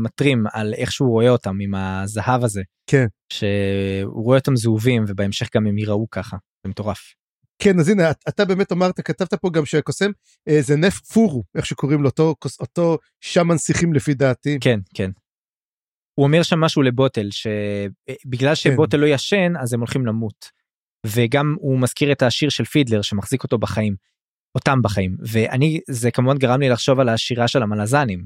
מטרים 0.03 0.43
על 0.53 0.73
איך 0.73 0.91
שהוא 0.91 1.09
רואה 1.09 1.29
אותם 1.29 1.57
עם 1.61 1.75
הזהב 1.75 2.43
הזה. 2.43 2.61
כן. 2.87 3.05
שהוא 3.33 4.23
רואה 4.23 4.37
אותם 4.37 4.55
זהובים, 4.55 5.05
ובהמשך 5.07 5.47
גם 5.55 5.67
הם 5.67 5.77
ייראו 5.77 6.07
ככה, 6.11 6.37
זה 6.63 6.69
מטורף. 6.69 6.99
כן, 7.61 7.79
אז 7.79 7.89
הנה, 7.89 8.11
אתה 8.11 8.45
באמת 8.45 8.71
אמרת, 8.71 8.99
כתבת 8.99 9.33
פה 9.33 9.49
גם 9.49 9.65
שהקוסם 9.65 10.11
אה, 10.49 10.61
זה 10.61 10.75
נף 10.75 10.99
פורו, 10.99 11.43
איך 11.55 11.65
שקוראים 11.65 12.01
לו, 12.01 12.09
אותו, 12.09 12.35
אותו 12.59 12.97
שמן 13.21 13.57
שיחים 13.57 13.93
לפי 13.93 14.13
דעתי. 14.13 14.57
כן, 14.61 14.79
כן. 14.93 15.11
הוא 16.19 16.25
אומר 16.25 16.43
שם 16.43 16.59
משהו 16.59 16.81
לבוטל, 16.81 17.29
שבגלל 17.31 18.55
שבוטל 18.55 18.97
כן. 18.97 19.01
לא 19.01 19.07
ישן, 19.07 19.53
אז 19.61 19.73
הם 19.73 19.79
הולכים 19.79 20.05
למות. 20.05 20.59
וגם 21.05 21.55
הוא 21.59 21.79
מזכיר 21.79 22.11
את 22.11 22.21
השיר 22.21 22.49
של 22.49 22.65
פידלר 22.65 23.01
שמחזיק 23.01 23.43
אותו 23.43 23.57
בחיים. 23.57 23.95
אותם 24.55 24.81
בחיים 24.81 25.17
ואני 25.27 25.79
זה 25.89 26.11
כמובן 26.11 26.37
גרם 26.37 26.59
לי 26.59 26.69
לחשוב 26.69 26.99
על 26.99 27.09
השירה 27.09 27.47
של 27.47 27.63
המלזנים 27.63 28.25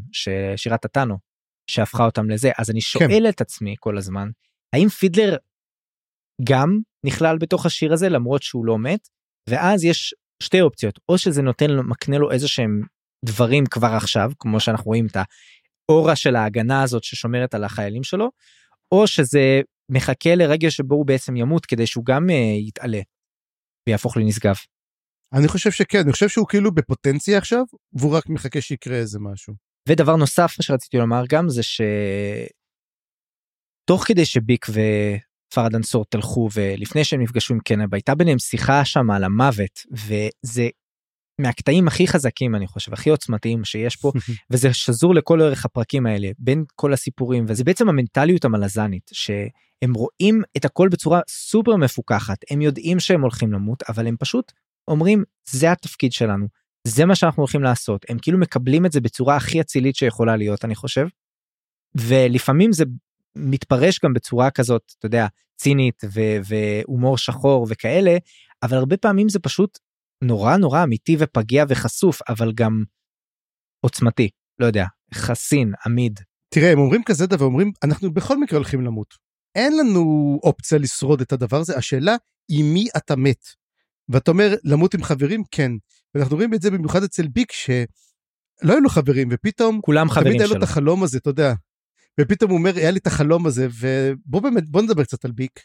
שירת 0.55 0.85
הטאנו 0.85 1.17
שהפכה 1.67 2.05
אותם 2.05 2.29
לזה 2.29 2.51
אז 2.57 2.69
אני 2.69 2.81
שואל 2.81 3.23
כן. 3.23 3.29
את 3.29 3.41
עצמי 3.41 3.75
כל 3.79 3.97
הזמן 3.97 4.29
האם 4.75 4.89
פידלר 4.89 5.35
גם 6.43 6.79
נכלל 7.05 7.37
בתוך 7.37 7.65
השיר 7.65 7.93
הזה 7.93 8.09
למרות 8.09 8.43
שהוא 8.43 8.65
לא 8.65 8.77
מת 8.77 9.07
ואז 9.49 9.83
יש 9.83 10.15
שתי 10.43 10.61
אופציות 10.61 10.99
או 11.09 11.17
שזה 11.17 11.41
נותן 11.41 11.69
לו 11.69 11.83
מקנה 11.83 12.17
לו 12.17 12.31
איזה 12.31 12.47
שהם 12.47 12.81
דברים 13.25 13.65
כבר 13.65 13.87
עכשיו 13.87 14.31
כמו 14.39 14.59
שאנחנו 14.59 14.85
רואים 14.85 15.05
את 15.05 15.17
האורה 15.89 16.15
של 16.15 16.35
ההגנה 16.35 16.83
הזאת 16.83 17.03
ששומרת 17.03 17.53
על 17.53 17.63
החיילים 17.63 18.03
שלו 18.03 18.29
או 18.91 19.07
שזה 19.07 19.61
מחכה 19.91 20.35
לרגע 20.35 20.71
שבו 20.71 20.95
הוא 20.95 21.05
בעצם 21.05 21.35
ימות 21.35 21.65
כדי 21.65 21.87
שהוא 21.87 22.05
גם 22.05 22.29
uh, 22.29 22.33
יתעלה 22.67 23.01
ויהפוך 23.89 24.17
לנשגב. 24.17 24.55
אני 25.33 25.47
חושב 25.47 25.71
שכן, 25.71 25.99
אני 25.99 26.11
חושב 26.11 26.29
שהוא 26.29 26.47
כאילו 26.47 26.71
בפוטנציה 26.71 27.37
עכשיו, 27.37 27.63
והוא 27.93 28.17
רק 28.17 28.29
מחכה 28.29 28.61
שיקרה 28.61 28.95
איזה 28.95 29.19
משהו. 29.19 29.53
ודבר 29.89 30.15
נוסף 30.15 30.55
שרציתי 30.61 30.97
לומר 30.97 31.23
גם 31.29 31.49
זה 31.49 31.63
ש... 31.63 31.81
תוך 33.85 34.03
כדי 34.07 34.25
שביק 34.25 34.65
ופרדנסור 34.69 36.05
תלכו 36.09 36.49
ולפני 36.53 37.03
שהם 37.03 37.21
נפגשו 37.21 37.53
עם 37.53 37.59
קנב 37.59 37.93
הייתה 37.93 38.15
ביניהם 38.15 38.39
שיחה 38.39 38.85
שם 38.85 39.11
על 39.11 39.23
המוות 39.23 39.79
וזה 39.91 40.69
מהקטעים 41.41 41.87
הכי 41.87 42.07
חזקים 42.07 42.55
אני 42.55 42.67
חושב 42.67 42.93
הכי 42.93 43.09
עוצמתיים 43.09 43.65
שיש 43.65 43.95
פה 43.95 44.11
וזה 44.51 44.73
שזור 44.73 45.15
לכל 45.15 45.41
אורך 45.41 45.65
הפרקים 45.65 46.05
האלה 46.05 46.29
בין 46.39 46.63
כל 46.75 46.93
הסיפורים 46.93 47.45
וזה 47.47 47.63
בעצם 47.63 47.89
המנטליות 47.89 48.45
המלזנית 48.45 49.11
שהם 49.13 49.93
רואים 49.93 50.41
את 50.57 50.65
הכל 50.65 50.89
בצורה 50.91 51.21
סופר 51.29 51.75
מפוקחת 51.75 52.37
הם 52.51 52.61
יודעים 52.61 52.99
שהם 52.99 53.21
הולכים 53.21 53.53
למות 53.53 53.83
אבל 53.89 54.07
הם 54.07 54.15
פשוט 54.19 54.51
אומרים 54.87 55.23
זה 55.49 55.71
התפקיד 55.71 56.11
שלנו 56.11 56.47
זה 56.87 57.05
מה 57.05 57.15
שאנחנו 57.15 57.41
הולכים 57.41 57.63
לעשות 57.63 58.05
הם 58.09 58.17
כאילו 58.21 58.37
מקבלים 58.37 58.85
את 58.85 58.91
זה 58.91 59.01
בצורה 59.01 59.35
הכי 59.35 59.61
אצילית 59.61 59.95
שיכולה 59.95 60.35
להיות 60.35 60.65
אני 60.65 60.75
חושב. 60.75 61.05
ולפעמים 61.95 62.71
זה 62.71 62.83
מתפרש 63.35 63.99
גם 64.03 64.13
בצורה 64.13 64.51
כזאת 64.51 64.93
אתה 64.99 65.05
יודע 65.05 65.27
צינית 65.55 66.01
והומור 66.43 67.17
שחור 67.17 67.67
וכאלה 67.69 68.17
אבל 68.63 68.77
הרבה 68.77 68.97
פעמים 68.97 69.29
זה 69.29 69.39
פשוט 69.39 69.79
נורא 70.23 70.57
נורא 70.57 70.83
אמיתי 70.83 71.15
ופגיע 71.19 71.65
וחשוף 71.69 72.19
אבל 72.29 72.51
גם 72.55 72.83
עוצמתי 73.85 74.29
לא 74.59 74.65
יודע 74.65 74.85
חסין 75.13 75.73
עמיד. 75.85 76.19
תראה 76.53 76.71
הם 76.71 76.79
אומרים 76.79 77.03
כזה 77.03 77.27
דבר 77.27 77.45
אומרים 77.45 77.71
אנחנו 77.83 78.13
בכל 78.13 78.37
מקרה 78.37 78.57
הולכים 78.57 78.81
למות 78.81 79.13
אין 79.55 79.77
לנו 79.77 80.39
אופציה 80.43 80.77
לשרוד 80.77 81.21
את 81.21 81.31
הדבר 81.33 81.57
הזה 81.57 81.77
השאלה 81.77 82.15
עם 82.51 82.65
מי 82.73 82.87
אתה 82.97 83.15
מת. 83.15 83.62
ואתה 84.09 84.31
אומר 84.31 84.55
למות 84.63 84.93
עם 84.93 85.03
חברים 85.03 85.43
כן 85.51 85.71
ואנחנו 86.15 86.35
רואים 86.35 86.53
את 86.53 86.61
זה 86.61 86.71
במיוחד 86.71 87.03
אצל 87.03 87.27
ביק 87.27 87.51
שלא 87.51 87.77
היו 88.63 88.79
לו 88.79 88.89
חברים 88.89 89.29
ופתאום 89.31 89.81
כולם 89.81 90.09
חברים 90.09 90.25
שלו. 90.25 90.31
תמיד 90.31 90.41
היה 90.41 90.49
לו 90.49 90.57
את 90.57 90.63
החלום 90.63 91.03
הזה 91.03 91.17
אתה 91.17 91.29
יודע. 91.29 91.53
ופתאום 92.21 92.51
הוא 92.51 92.59
אומר 92.59 92.75
היה 92.75 92.91
לי 92.91 92.99
את 92.99 93.07
החלום 93.07 93.45
הזה 93.45 93.67
ובוא 93.79 94.41
באמת 94.41 94.69
בוא 94.69 94.81
נדבר 94.81 95.03
קצת 95.03 95.25
על 95.25 95.31
ביק. 95.31 95.59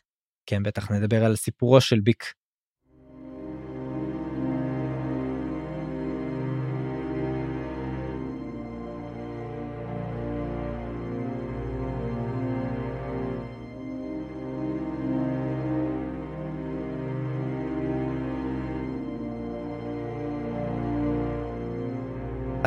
כן 0.47 0.63
בטח 0.63 0.91
נדבר 0.91 1.25
על 1.25 1.37
סיפורו 1.37 1.81
של 1.81 2.01
ביק. 2.01 2.35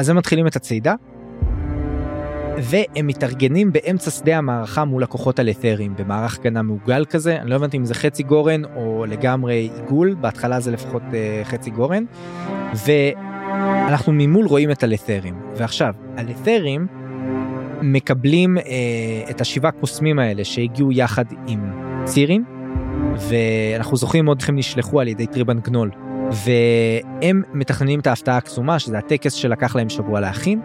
אז 0.02 0.10
הם 0.10 0.18
מתחילים 0.18 0.48
את 0.48 0.56
הצעידה, 0.56 0.96
והם 2.58 3.08
מתארגנים 3.08 3.72
באמצע 3.74 4.12
שדה 4.12 4.38
המערכה 4.38 4.86
מול 4.86 5.04
הכוחות 5.04 5.40
הלת'רים 5.40 5.96
במערך 5.96 6.40
הגנה 6.40 6.62
מעוגל 6.62 7.06
כזה, 7.06 7.42
אני 7.42 7.50
לא 7.50 7.56
הבנתי 7.56 7.78
אם 7.78 7.86
זה 7.86 7.94
חצי 7.94 8.24
גורן 8.24 8.66
או 8.76 9.06
לגמרי 9.08 9.70
עיגול, 9.78 10.16
בהתחלה 10.22 10.60
זה 10.60 10.72
לפחות 10.72 11.02
uh, 11.02 11.46
חצי 11.46 11.70
גורן, 11.70 12.04
ואנחנו 12.86 14.14
ממול 14.14 14.46
רואים 14.46 14.72
את 14.72 14.84
הלת'רים. 14.84 15.36
ועכשיו, 15.56 15.94
הלת'רים 16.18 16.88
מקבלים 17.82 18.58
uh, 18.58 18.62
את 19.30 19.42
השבעה 19.42 19.72
קוסמים 19.72 20.20
האלה 20.20 20.46
שהגיעו 20.46 20.92
יחד 20.92 21.26
עם 21.48 21.72
צירים, 22.06 22.44
ואנחנו 23.30 23.98
זוכרים 23.98 24.26
מאוד 24.26 24.40
איך 24.40 24.50
הם 24.50 24.56
נשלחו 24.56 25.02
על 25.02 25.08
ידי 25.08 25.28
טריבן 25.28 25.60
גנול 25.60 25.92
והם 26.32 27.44
מתכננים 27.54 28.00
את 28.00 28.08
ההפתעה 28.08 28.38
הקסומה 28.38 28.80
שזה 28.80 28.98
הטקס 28.98 29.34
שלקח 29.34 29.76
להם 29.76 29.90
שבוע 29.90 30.20
להכין 30.20 30.62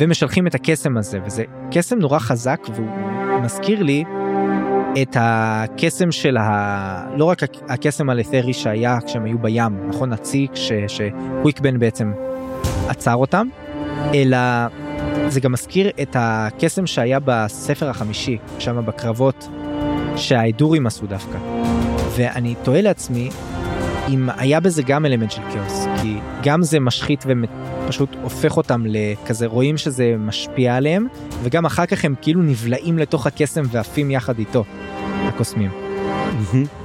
ומשלחים 0.00 0.46
את 0.46 0.54
הקסם 0.54 0.96
הזה 0.96 1.18
וזה 1.26 1.44
קסם 1.70 1.98
נורא 1.98 2.18
חזק 2.18 2.60
והוא 2.74 3.40
מזכיר 3.42 3.82
לי 3.82 4.04
את 5.02 5.16
הקסם 5.20 6.12
של 6.12 6.36
ה... 6.36 7.06
לא 7.16 7.24
רק 7.24 7.38
הקסם 7.68 8.10
הלת'רי 8.10 8.52
שהיה 8.52 8.98
כשהם 9.06 9.24
היו 9.24 9.38
בים 9.38 9.88
נכון? 9.88 10.12
הצי 10.12 10.46
שקוויקבן 10.86 11.78
בעצם 11.78 12.12
עצר 12.88 13.14
אותם 13.14 13.48
אלא 14.14 14.38
זה 15.28 15.40
גם 15.40 15.52
מזכיר 15.52 15.90
את 16.02 16.16
הקסם 16.18 16.86
שהיה 16.86 17.18
בספר 17.24 17.88
החמישי 17.88 18.38
שם 18.58 18.86
בקרבות 18.86 19.48
שההדורים 20.16 20.86
עשו 20.86 21.06
דווקא. 21.06 21.38
ואני 22.16 22.54
תוהה 22.62 22.80
לעצמי 22.80 23.30
אם 24.08 24.28
היה 24.36 24.60
בזה 24.60 24.82
גם 24.82 25.06
אלמנט 25.06 25.30
של 25.30 25.42
כאוס, 25.52 25.86
כי 26.02 26.16
גם 26.42 26.62
זה 26.62 26.80
משחית 26.80 27.24
ופשוט 27.26 28.16
הופך 28.22 28.56
אותם 28.56 28.84
לכזה, 28.86 29.46
רואים 29.46 29.76
שזה 29.76 30.14
משפיע 30.18 30.76
עליהם, 30.76 31.06
וגם 31.42 31.66
אחר 31.66 31.86
כך 31.86 32.04
הם 32.04 32.14
כאילו 32.22 32.42
נבלעים 32.42 32.98
לתוך 32.98 33.26
הקסם 33.26 33.62
ועפים 33.70 34.10
יחד 34.10 34.38
איתו, 34.38 34.64
הקוסמים. 35.24 35.70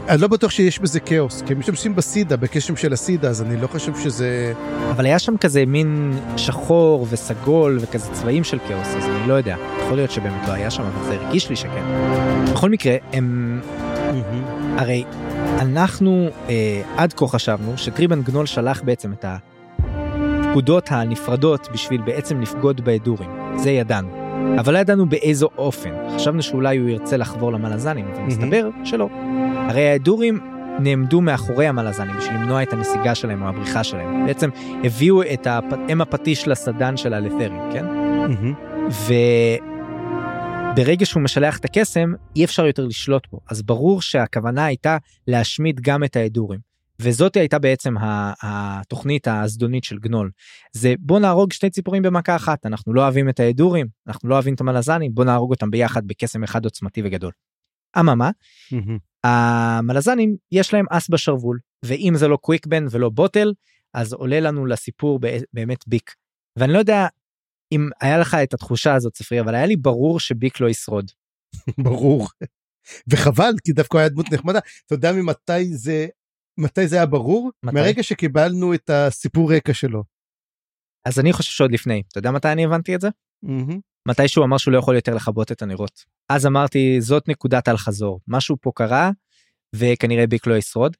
אני 0.10 0.22
לא 0.22 0.28
בטוח 0.28 0.52
שיש 0.52 0.80
בזה 0.80 1.00
כאוס, 1.00 1.42
כי 1.42 1.54
הם 1.54 1.60
משתמשים 1.60 1.96
בסידה, 1.96 2.38
בקשם 2.38 2.76
של 2.76 2.94
הסידה, 2.94 3.30
אז 3.30 3.42
אני 3.42 3.62
לא 3.62 3.68
חושב 3.68 3.92
שזה... 4.04 4.54
אבל 4.92 5.06
היה 5.06 5.20
שם 5.20 5.38
כזה 5.38 5.66
מין 5.66 6.14
שחור 6.38 7.08
וסגול 7.10 7.78
וכזה 7.82 8.12
צבעים 8.12 8.44
של 8.44 8.58
כאוס, 8.68 8.88
אז 8.88 9.06
אני 9.06 9.28
לא 9.28 9.34
יודע. 9.34 9.56
יכול 9.82 9.96
להיות 9.96 10.12
שבאמת 10.12 10.48
לא 10.48 10.54
היה 10.54 10.72
שם, 10.72 10.84
אבל 10.84 11.06
זה 11.06 11.14
הרגיש 11.14 11.50
לי 11.50 11.56
שכן. 11.56 11.84
בכל 12.54 12.70
מקרה, 12.70 12.96
הם... 13.14 13.62
הרי 14.78 15.04
אנחנו 15.62 16.30
אה, 16.50 16.82
עד 16.98 17.14
כה 17.14 17.28
חשבנו 17.28 17.78
שטריבן 17.78 18.22
גנול 18.22 18.46
שלח 18.46 18.82
בעצם 18.86 19.14
את 19.14 19.26
הפקודות 19.28 20.92
הנפרדות 20.92 21.68
בשביל 21.74 22.02
בעצם 22.02 22.42
לפגוד 22.42 22.82
בהדורים, 22.82 23.30
זה 23.56 23.72
ידענו. 23.72 24.10
אבל 24.60 24.74
לא 24.74 24.80
ידענו 24.80 25.10
באיזו 25.10 25.50
אופן, 25.58 25.90
חשבנו 26.16 26.42
שאולי 26.42 26.78
הוא 26.78 26.90
ירצה 26.90 27.18
לחבור 27.18 27.52
למלזנים, 27.52 28.06
אבל 28.14 28.22
מסתבר 28.22 28.70
שלא. 28.84 29.10
הרי 29.70 29.90
ההדורים 29.90 30.40
נעמדו 30.80 31.22
מאחורי 31.22 31.68
המלזנים 31.68 32.18
בשביל 32.18 32.36
למנוע 32.36 32.64
את 32.64 32.74
הנסיגה 32.74 33.16
שלהם 33.16 33.44
או 33.44 33.48
הבריחה 33.48 33.84
שלהם. 33.84 34.26
בעצם 34.26 34.50
הביאו 34.84 35.22
את 35.22 35.48
אם 35.90 36.02
הפטיש 36.02 36.48
לסדן 36.48 36.98
של 36.98 37.14
הלת'רים, 37.14 37.62
כן? 37.74 37.86
ו... 38.90 39.14
ברגע 40.76 41.06
שהוא 41.06 41.24
משלח 41.24 41.58
את 41.58 41.66
הקסם 41.66 42.14
אי 42.36 42.46
אפשר 42.46 42.66
יותר 42.66 42.86
לשלוט 42.86 43.28
בו 43.32 43.40
אז 43.50 43.62
ברור 43.62 44.02
שהכוונה 44.02 44.66
הייתה 44.66 44.98
להשמיד 45.28 45.82
גם 45.82 46.04
את 46.04 46.16
ההדורים. 46.16 46.60
וזאת 47.00 47.36
הייתה 47.36 47.60
בעצם 47.60 47.96
התוכנית 48.42 49.28
הזדונית 49.28 49.84
של 49.84 49.98
גנול. 49.98 50.32
זה 50.74 50.94
בוא 51.00 51.20
נהרוג 51.20 51.54
שתי 51.54 51.70
ציפורים 51.70 52.04
במכה 52.04 52.36
אחת 52.36 52.66
אנחנו 52.66 52.94
לא 52.94 53.02
אוהבים 53.02 53.30
את 53.30 53.40
ההדורים 53.40 53.88
אנחנו 54.08 54.30
לא 54.30 54.36
אוהבים 54.36 54.54
את 54.54 54.62
המלזנים 54.62 55.14
בוא 55.14 55.24
נהרוג 55.24 55.52
אותם 55.52 55.72
ביחד 55.72 56.08
בקסם 56.08 56.44
אחד 56.44 56.66
עוצמתי 56.66 57.02
וגדול. 57.06 57.32
אממה 58.00 58.30
המלזנים 59.24 60.36
יש 60.52 60.74
להם 60.74 60.86
אס 60.90 61.10
בשרוול 61.10 61.60
ואם 61.86 62.14
זה 62.16 62.28
לא 62.28 62.38
קוויקבן 62.38 62.86
ולא 62.92 63.10
בוטל 63.10 63.54
אז 63.94 64.14
עולה 64.14 64.40
לנו 64.40 64.66
לסיפור 64.66 65.20
באמת 65.54 65.88
ביק. 65.88 66.16
ואני 66.58 66.74
לא 66.74 66.80
יודע 66.80 67.08
אם 67.72 67.90
היה 68.02 68.18
לך 68.18 68.34
את 68.44 68.54
התחושה 68.54 68.96
הזאת 68.96 69.14
צפרי 69.14 69.40
אבל 69.40 69.56
היה 69.56 69.66
לי 69.66 69.76
ברור 69.76 70.20
שביק 70.20 70.60
לא 70.60 70.70
ישרוד 70.70 71.12
ברור. 71.84 72.28
וחבל, 73.08 73.54
כי 73.64 73.74
דווקא 73.74 73.98
היה 73.98 74.10
דמות 74.10 74.34
נחמדה. 74.34 74.60
אתה 74.86 74.96
יודע 74.96 75.12
ממתי 75.14 75.76
זה, 75.76 76.08
מתי 76.60 76.88
זה 76.88 76.96
היה 76.96 77.06
ברור? 77.06 77.52
מתי? 77.64 77.76
מהרגע 77.76 78.04
שקיבלנו 78.04 78.74
את 78.74 78.90
הסיפור 78.90 79.54
רקע 79.54 79.74
שלו. 79.74 80.04
אז 81.06 81.20
אני 81.20 81.34
חושב 81.34 81.52
שעוד 81.52 81.72
לפני 81.72 82.02
אתה 82.08 82.20
יודע 82.20 82.32
מתי 82.32 82.48
אני 82.52 82.66
הבנתי 82.66 82.96
את 82.96 83.02
זה 83.02 83.10
מהמם. 83.44 83.80
מתי 84.08 84.28
שהוא 84.28 84.46
אמר 84.46 84.58
שהוא 84.58 84.72
לא 84.72 84.78
יכול 84.78 84.96
יותר 84.96 85.16
לכבות 85.16 85.52
את 85.52 85.62
הנרות 85.62 86.06
אז 86.30 86.46
אמרתי 86.46 87.02
זאת 87.02 87.28
נקודת 87.28 87.68
אל 87.68 87.78
חזור 87.78 88.20
משהו 88.28 88.56
פה 88.62 88.72
קרה 88.76 89.12
וכנראה 89.76 90.28
ביק 90.28 90.48
לא 90.48 90.58
ישרוד 90.58 90.98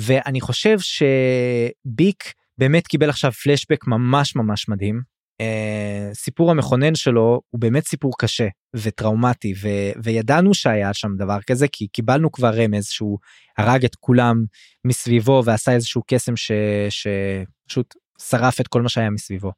ואני 0.00 0.40
חושב 0.40 0.78
שביק 0.78 2.32
באמת 2.58 2.86
קיבל 2.86 3.10
עכשיו 3.10 3.32
פלשבק 3.32 3.86
ממש 3.86 4.36
ממש 4.36 4.68
מדהים. 4.68 5.13
אה, 5.40 6.10
סיפור 6.14 6.50
המכונן 6.50 6.94
שלו 6.94 7.40
הוא 7.50 7.60
באמת 7.60 7.86
סיפור 7.86 8.12
קשה 8.18 8.48
וטראומטי 8.76 9.54
ו, 9.62 9.68
וידענו 10.02 10.54
שהיה 10.54 10.94
שם 10.94 11.08
דבר 11.18 11.38
כזה 11.46 11.66
כי 11.72 11.88
קיבלנו 11.88 12.32
כבר 12.32 12.50
רמז 12.54 12.86
שהוא 12.86 13.18
הרג 13.58 13.84
את 13.84 13.94
כולם 13.94 14.44
מסביבו 14.84 15.42
ועשה 15.44 15.72
איזשהו 15.72 16.02
קסם 16.06 16.36
ש, 16.36 16.52
שפשוט 16.88 17.94
שרף 18.18 18.60
את 18.60 18.68
כל 18.68 18.82
מה 18.82 18.88
שהיה 18.88 19.10
מסביבו. 19.10 19.52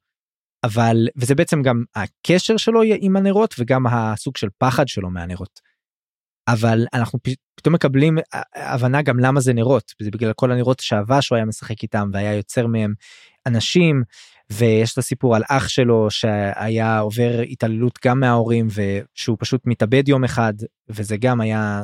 אבל 0.65 1.09
וזה 1.17 1.35
בעצם 1.35 1.63
גם 1.63 1.85
הקשר 1.95 2.57
שלו 2.57 2.81
עם 3.01 3.17
הנרות 3.17 3.55
וגם 3.59 3.87
הסוג 3.87 4.37
של 4.37 4.49
פחד 4.59 4.89
שלו 4.89 5.11
מהנרות. 5.11 5.61
אבל 6.49 6.87
אנחנו 6.95 7.19
פתאום 7.55 7.75
מקבלים 7.75 8.19
ה- 8.19 8.73
הבנה 8.75 9.03
גם 9.03 9.21
למה 9.21 9.41
זה 9.41 9.53
נרות 9.53 9.95
זה 10.03 10.11
בגלל 10.11 10.33
כל 10.33 10.53
הנרות 10.53 10.81
שעבה 10.81 11.23
שהוא 11.23 11.37
היה 11.37 11.45
משחק 11.45 11.83
איתם 11.83 12.11
והיה 12.13 12.35
יוצר 12.35 12.67
מהם 12.67 12.95
אנשים 13.47 14.03
ויש 14.53 14.93
את 14.93 14.99
הסיפור 14.99 15.37
על 15.37 15.43
אח 15.49 15.69
שלו 15.69 16.11
שהיה 16.11 16.99
עובר 16.99 17.41
התעללות 17.51 17.99
גם 18.05 18.21
מההורים 18.21 18.67
ושהוא 18.71 19.37
פשוט 19.41 19.61
מתאבד 19.65 20.09
יום 20.09 20.25
אחד 20.25 20.55
וזה 20.89 21.17
גם 21.17 21.41
היה 21.41 21.83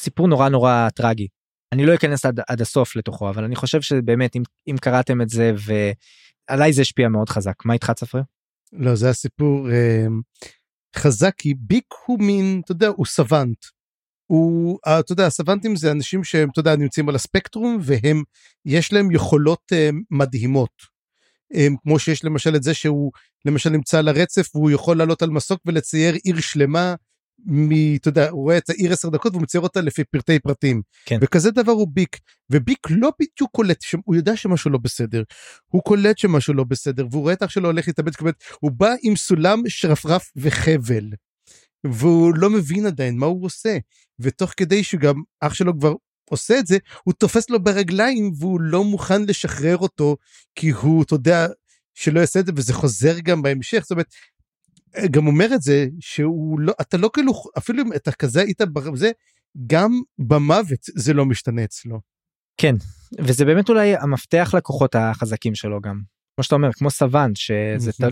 סיפור 0.00 0.28
נורא 0.28 0.48
נורא 0.48 0.88
טרגי. 0.94 1.28
אני 1.72 1.86
לא 1.86 1.94
אכנס 1.94 2.26
עד, 2.26 2.40
עד 2.48 2.60
הסוף 2.60 2.96
לתוכו 2.96 3.30
אבל 3.30 3.44
אני 3.44 3.56
חושב 3.56 3.80
שבאמת 3.80 4.36
אם, 4.36 4.42
אם 4.70 4.76
קראתם 4.80 5.20
את 5.22 5.28
זה 5.28 5.52
ועליי 6.48 6.72
זה 6.72 6.82
השפיע 6.82 7.08
מאוד 7.08 7.28
חזק 7.28 7.64
מה 7.64 7.74
איתך 7.74 7.90
צפריר? 7.90 8.24
לא, 8.72 8.94
זה 8.94 9.10
הסיפור 9.10 9.68
חזק, 10.96 11.34
כי 11.38 11.54
ביק 11.54 11.84
הוא 12.06 12.20
מין, 12.20 12.60
אתה 12.64 12.72
יודע, 12.72 12.88
הוא 12.88 13.06
סוונט. 13.06 13.58
הוא, 14.26 14.78
אה, 14.86 15.00
אתה 15.00 15.12
יודע, 15.12 15.26
הסוונטים 15.26 15.76
זה 15.76 15.92
אנשים 15.92 16.24
שהם, 16.24 16.48
אתה 16.50 16.60
יודע, 16.60 16.76
נמצאים 16.76 17.08
על 17.08 17.14
הספקטרום, 17.14 17.78
והם, 17.82 18.22
יש 18.64 18.92
להם 18.92 19.10
יכולות 19.10 19.62
אה, 19.72 19.90
מדהימות. 20.10 20.70
אה, 21.54 21.66
כמו 21.82 21.98
שיש 21.98 22.24
למשל 22.24 22.56
את 22.56 22.62
זה 22.62 22.74
שהוא, 22.74 23.12
למשל 23.44 23.70
נמצא 23.70 23.98
על 23.98 24.08
הרצף, 24.08 24.48
והוא 24.54 24.70
יכול 24.70 24.98
לעלות 24.98 25.22
על 25.22 25.30
מסוק 25.30 25.60
ולצייר 25.66 26.14
עיר 26.24 26.40
שלמה, 26.40 26.94
מ, 27.44 27.94
אתה 27.94 28.08
יודע, 28.08 28.30
הוא 28.30 28.42
רואה 28.42 28.58
את 28.58 28.70
העיר 28.70 28.92
עשר 28.92 29.08
דקות 29.08 29.32
והוא 29.32 29.42
מצייר 29.42 29.62
אותה 29.62 29.80
לפי 29.80 30.04
פרטי 30.04 30.38
פרטים. 30.38 30.82
כן. 31.06 31.18
וכזה 31.22 31.50
דבר 31.50 31.72
הוא 31.72 31.88
ביק, 31.92 32.18
וביק 32.50 32.78
לא 32.90 33.10
בדיוק 33.20 33.50
קולט, 33.52 33.82
ש- 33.82 33.94
הוא 34.04 34.16
יודע 34.16 34.36
שמשהו 34.36 34.70
לא 34.70 34.78
בסדר. 34.78 35.22
הוא 35.68 35.82
קולט 35.82 36.18
שמשהו 36.18 36.54
לא 36.54 36.64
בסדר, 36.64 37.06
והוא 37.10 37.22
רואה 37.22 37.32
את 37.32 37.42
אח 37.42 37.50
שלו 37.50 37.68
הולך 37.68 37.88
להתאבד, 37.88 38.12
הוא 38.60 38.70
בא 38.70 38.94
עם 39.02 39.16
סולם 39.16 39.62
שרפרף 39.68 40.32
וחבל. 40.36 41.10
והוא 41.86 42.34
לא 42.36 42.50
מבין 42.50 42.86
עדיין 42.86 43.16
מה 43.16 43.26
הוא 43.26 43.44
עושה. 43.44 43.78
ותוך 44.20 44.52
כדי 44.56 44.84
שגם 44.84 45.14
אח 45.40 45.54
שלו 45.54 45.78
כבר 45.78 45.94
עושה 46.30 46.58
את 46.58 46.66
זה, 46.66 46.78
הוא 47.04 47.14
תופס 47.14 47.50
לו 47.50 47.64
ברגליים 47.64 48.32
והוא 48.38 48.60
לא 48.60 48.84
מוכן 48.84 49.22
לשחרר 49.22 49.76
אותו, 49.76 50.16
כי 50.54 50.70
הוא, 50.70 51.02
אתה 51.02 51.14
יודע, 51.14 51.46
שלא 51.94 52.20
יעשה 52.20 52.40
את 52.40 52.46
זה, 52.46 52.52
וזה 52.56 52.72
חוזר 52.72 53.18
גם 53.18 53.42
בהמשך. 53.42 53.78
זאת 53.82 53.90
אומרת, 53.90 54.14
גם 55.10 55.26
אומר 55.26 55.54
את 55.54 55.62
זה, 55.62 55.86
שהוא 56.00 56.60
לא, 56.60 56.72
אתה 56.80 56.96
לא 56.96 57.10
כאילו, 57.12 57.32
אפילו 57.58 57.82
אם 57.82 57.92
אתה 57.92 58.12
כזה 58.12 58.40
היית 58.40 58.60
בזה, 58.62 59.10
גם 59.66 60.00
במוות 60.18 60.80
זה 60.96 61.14
לא 61.14 61.24
משתנה 61.24 61.64
אצלו. 61.64 62.00
כן 62.60 62.74
וזה 63.18 63.44
באמת 63.44 63.68
אולי 63.68 63.96
המפתח 63.96 64.54
לכוחות 64.56 64.94
החזקים 64.94 65.54
שלו 65.54 65.80
גם 65.80 66.00
כמו 66.34 66.44
שאתה 66.44 66.54
אומר 66.54 66.72
כמו 66.72 66.90
סוואנט 66.90 67.36
שזה. 67.36 67.92
ת, 67.92 68.04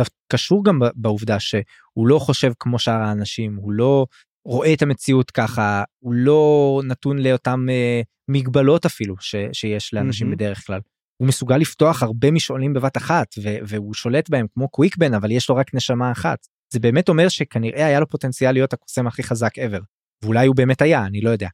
ת, 0.00 0.08
קשור 0.32 0.64
גם 0.64 0.78
בעובדה 0.94 1.40
שהוא 1.40 2.08
לא 2.08 2.18
חושב 2.18 2.52
כמו 2.58 2.78
שאר 2.78 3.02
האנשים 3.02 3.56
הוא 3.56 3.72
לא 3.72 4.06
רואה 4.44 4.72
את 4.72 4.82
המציאות 4.82 5.30
ככה 5.30 5.84
הוא 5.98 6.14
לא 6.14 6.80
נתון 6.84 7.18
לאותם 7.18 7.66
אה, 7.70 8.00
מגבלות 8.28 8.86
אפילו 8.86 9.14
ש, 9.20 9.34
שיש 9.52 9.94
לאנשים. 9.94 10.30
בדרך 10.30 10.66
כלל. 10.66 10.80
הוא 11.20 11.28
מסוגל 11.28 11.56
לפתוח 11.56 12.02
הרבה 12.02 12.30
משעולים 12.30 12.72
בבת 12.72 12.96
אחת 12.96 13.26
והוא 13.42 13.94
שולט 13.94 14.30
בהם 14.30 14.46
כמו 14.54 14.68
קוויקבן 14.68 15.14
אבל 15.14 15.30
יש 15.30 15.48
לו 15.48 15.56
רק 15.56 15.74
נשמה 15.74 16.12
אחת. 16.12 16.38
זה 16.72 16.80
באמת 16.80 17.08
אומר 17.08 17.28
שכנראה 17.28 17.86
היה 17.86 18.00
לו 18.00 18.08
פוטנציאל 18.08 18.52
להיות 18.52 18.72
הקוסם 18.72 19.06
הכי 19.06 19.22
חזק 19.22 19.58
ever. 19.58 19.82
ואולי 20.22 20.46
הוא 20.46 20.56
באמת 20.56 20.82
היה 20.82 21.06
אני 21.06 21.20
לא 21.20 21.30
יודע. 21.30 21.48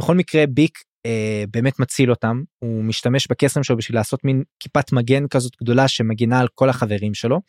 בכל 0.00 0.14
מקרה 0.14 0.46
ביק 0.46 0.78
אה, 1.06 1.44
באמת 1.50 1.80
מציל 1.80 2.10
אותם 2.10 2.42
הוא 2.58 2.84
משתמש 2.84 3.26
בקסם 3.30 3.62
שלו 3.62 3.76
בשביל 3.76 3.98
לעשות 3.98 4.24
מין 4.24 4.42
כיפת 4.60 4.92
מגן 4.92 5.28
כזאת 5.28 5.52
גדולה 5.62 5.88
שמגינה 5.88 6.40
על 6.40 6.48
כל 6.54 6.68
החברים 6.68 7.14
שלו. 7.14 7.40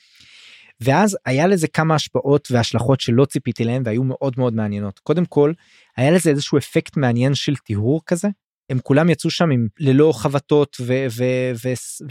ואז 0.82 1.18
היה 1.26 1.48
לזה 1.48 1.68
כמה 1.68 1.96
השפעות 1.96 2.48
והשלכות 2.52 3.00
שלא 3.00 3.26
ציפיתי 3.26 3.64
להם 3.64 3.84
והיו 3.86 4.04
מאוד 4.04 4.34
מאוד 4.38 4.56
מעניינות 4.56 5.00
קודם 5.00 5.26
כל 5.26 5.54
היה 5.98 6.12
לזה 6.12 6.30
איזשהו 6.30 6.58
אפקט 6.58 6.98
מעניין 6.98 7.36
של 7.36 7.56
טיהור 7.56 8.02
כזה 8.06 8.28
הם 8.72 8.80
כולם 8.84 9.10
יצאו 9.10 9.30
שם 9.30 9.52
עם 9.52 9.68
ללא 9.80 10.12
חבטות 10.16 10.78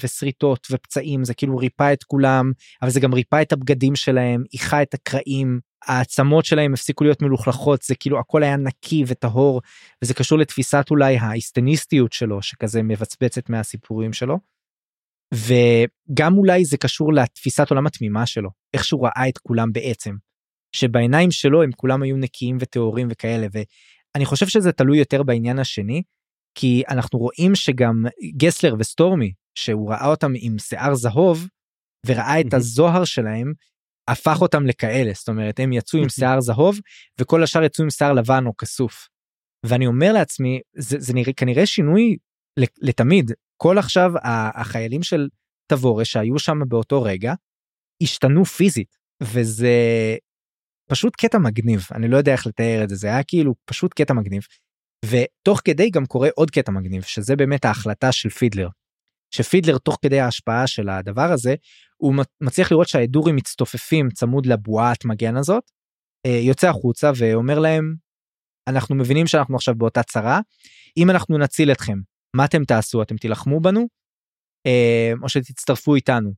ושריטות 0.01 0.67
ופצעים 0.71 1.25
זה 1.25 1.35
כאילו 1.35 1.57
ריפא 1.57 1.93
את 1.93 2.05
כולם 2.05 2.53
אבל 2.83 2.91
זה 2.91 3.01
גם 3.01 3.15
ריפא 3.15 3.43
את 3.43 3.53
הבגדים 3.53 3.97
שלהם 3.97 4.45
איחה 4.55 4.83
את 4.83 4.95
הקרעים 4.95 5.61
העצמות 5.85 6.45
שלהם 6.45 6.75
הפסיקו 6.75 7.05
להיות 7.05 7.23
מלוכלכות 7.23 7.83
זה 7.83 7.95
כאילו 7.95 8.19
הכל 8.19 8.43
היה 8.43 8.57
נקי 8.57 9.05
וטהור 9.07 9.61
וזה 10.03 10.15
קשור 10.15 10.39
לתפיסת 10.39 10.85
אולי 10.91 11.17
ההיסטניסטיות 11.17 12.13
שלו 12.13 12.43
שכזה 12.43 12.83
מבצבצת 12.83 13.51
מהסיפורים 13.51 14.13
שלו. 14.13 14.39
וגם 15.35 16.39
אולי 16.39 16.65
זה 16.65 16.77
קשור 16.77 17.13
לתפיסת 17.13 17.71
עולם 17.71 17.87
התמימה 17.87 18.27
שלו 18.27 18.51
איך 18.75 18.85
שהוא 18.85 19.07
ראה 19.07 19.29
את 19.29 19.39
כולם 19.39 19.73
בעצם. 19.73 20.15
שבעיניים 20.73 21.31
שלו 21.31 21.63
הם 21.63 21.71
כולם 21.77 22.03
היו 22.03 22.17
נקיים 22.17 22.57
וטהורים 22.61 23.09
וכאלה 23.11 23.47
ואני 23.53 24.25
חושב 24.25 24.47
שזה 24.47 24.73
תלוי 24.73 24.99
יותר 24.99 25.23
בעניין 25.23 25.59
השני 25.59 26.03
כי 26.55 26.83
אנחנו 26.89 27.19
רואים 27.19 27.55
שגם 27.55 28.05
גסלר 28.37 28.75
וסטורמי 28.79 29.33
שהוא 29.55 29.91
ראה 29.91 30.07
אותם 30.07 30.33
עם 30.37 30.59
שיער 30.59 30.95
זהוב 30.95 31.47
וראה 32.07 32.41
את. 32.41 32.55
הזוהר 32.55 33.05
שלהם 33.05 33.53
הפך 34.09 34.43
אותם 34.43 34.67
לכאלה 34.67 35.13
זאת 35.15 35.29
אומרת 35.29 35.61
הם 35.61 35.73
יצאו 35.73 35.99
עם 35.99 36.09
שיער 36.09 36.41
זהוב 36.41 36.79
וכל 37.21 37.43
השאר 37.43 37.63
יצאו 37.63 37.85
עם 37.85 37.91
שיער 37.91 38.13
לבן 38.13 38.47
או 38.47 38.57
כסוף. 38.57 39.09
ואני 39.67 39.87
אומר 39.87 40.13
לעצמי 40.13 40.61
זה, 40.77 40.97
זה 41.01 41.15
נראה 41.15 41.33
כנראה 41.33 41.67
שינוי 41.67 42.17
לתמיד 42.83 43.31
כל 43.57 43.79
עכשיו 43.79 44.11
החיילים 44.55 45.03
של 45.03 45.29
תבורש 45.73 46.13
שהיו 46.13 46.39
שם 46.39 46.59
באותו 46.69 47.03
רגע 47.03 47.35
השתנו 48.03 48.45
פיזית 48.45 48.97
וזה 49.23 49.75
פשוט 50.91 51.17
קטע 51.17 51.39
מגניב 51.39 51.87
אני 51.95 52.09
לא 52.09 52.17
יודע 52.17 52.33
איך 52.33 52.47
לתאר 52.47 52.81
את 52.85 52.89
זה 52.89 52.97
זה 52.97 53.07
היה 53.07 53.23
כאילו 53.23 53.55
פשוט 53.65 53.95
קטע 53.95 54.15
מגניב. 54.15 54.43
ותוך 55.05 55.61
כדי 55.65 55.91
גם 55.91 56.07
קורה 56.07 56.29
עוד 56.35 56.51
קטע 56.51 56.73
מגניב 56.73 57.03
שזה 57.03 57.37
באמת 57.37 57.65
ההחלטה 57.65 58.13
של 58.13 58.29
פידלר. 58.29 58.69
שפידלר 59.35 59.79
תוך 59.79 59.99
כדי 60.03 60.21
ההשפעה 60.21 60.67
של 60.67 60.89
הדבר 60.89 61.33
הזה 61.33 61.55
הוא 61.97 62.15
מצליח 62.41 62.73
לראות 62.73 62.89
שהאדורים 62.89 63.37
מצטופפים 63.37 64.11
צמוד 64.11 64.47
לבועת 64.47 65.05
מגן 65.05 65.37
הזאת 65.37 65.63
אה, 66.27 66.41
יוצא 66.43 66.69
החוצה 66.69 67.11
ואומר 67.17 67.59
להם 67.59 67.95
אנחנו 68.69 68.95
מבינים 68.95 69.27
שאנחנו 69.27 69.57
עכשיו 69.57 69.75
באותה 69.75 70.03
צרה 70.03 70.41
אם 70.97 71.11
אנחנו 71.11 71.39
נציל 71.39 71.73
אתכם 71.73 71.99
מה 72.37 72.45
אתם 72.45 72.65
תעשו 72.65 73.03
אתם 73.03 73.17
תילחמו 73.17 73.61
בנו 73.61 73.89
אה, 74.67 75.13
או 75.23 75.29
שתצטרפו 75.29 75.95
איתנו. 75.95 76.33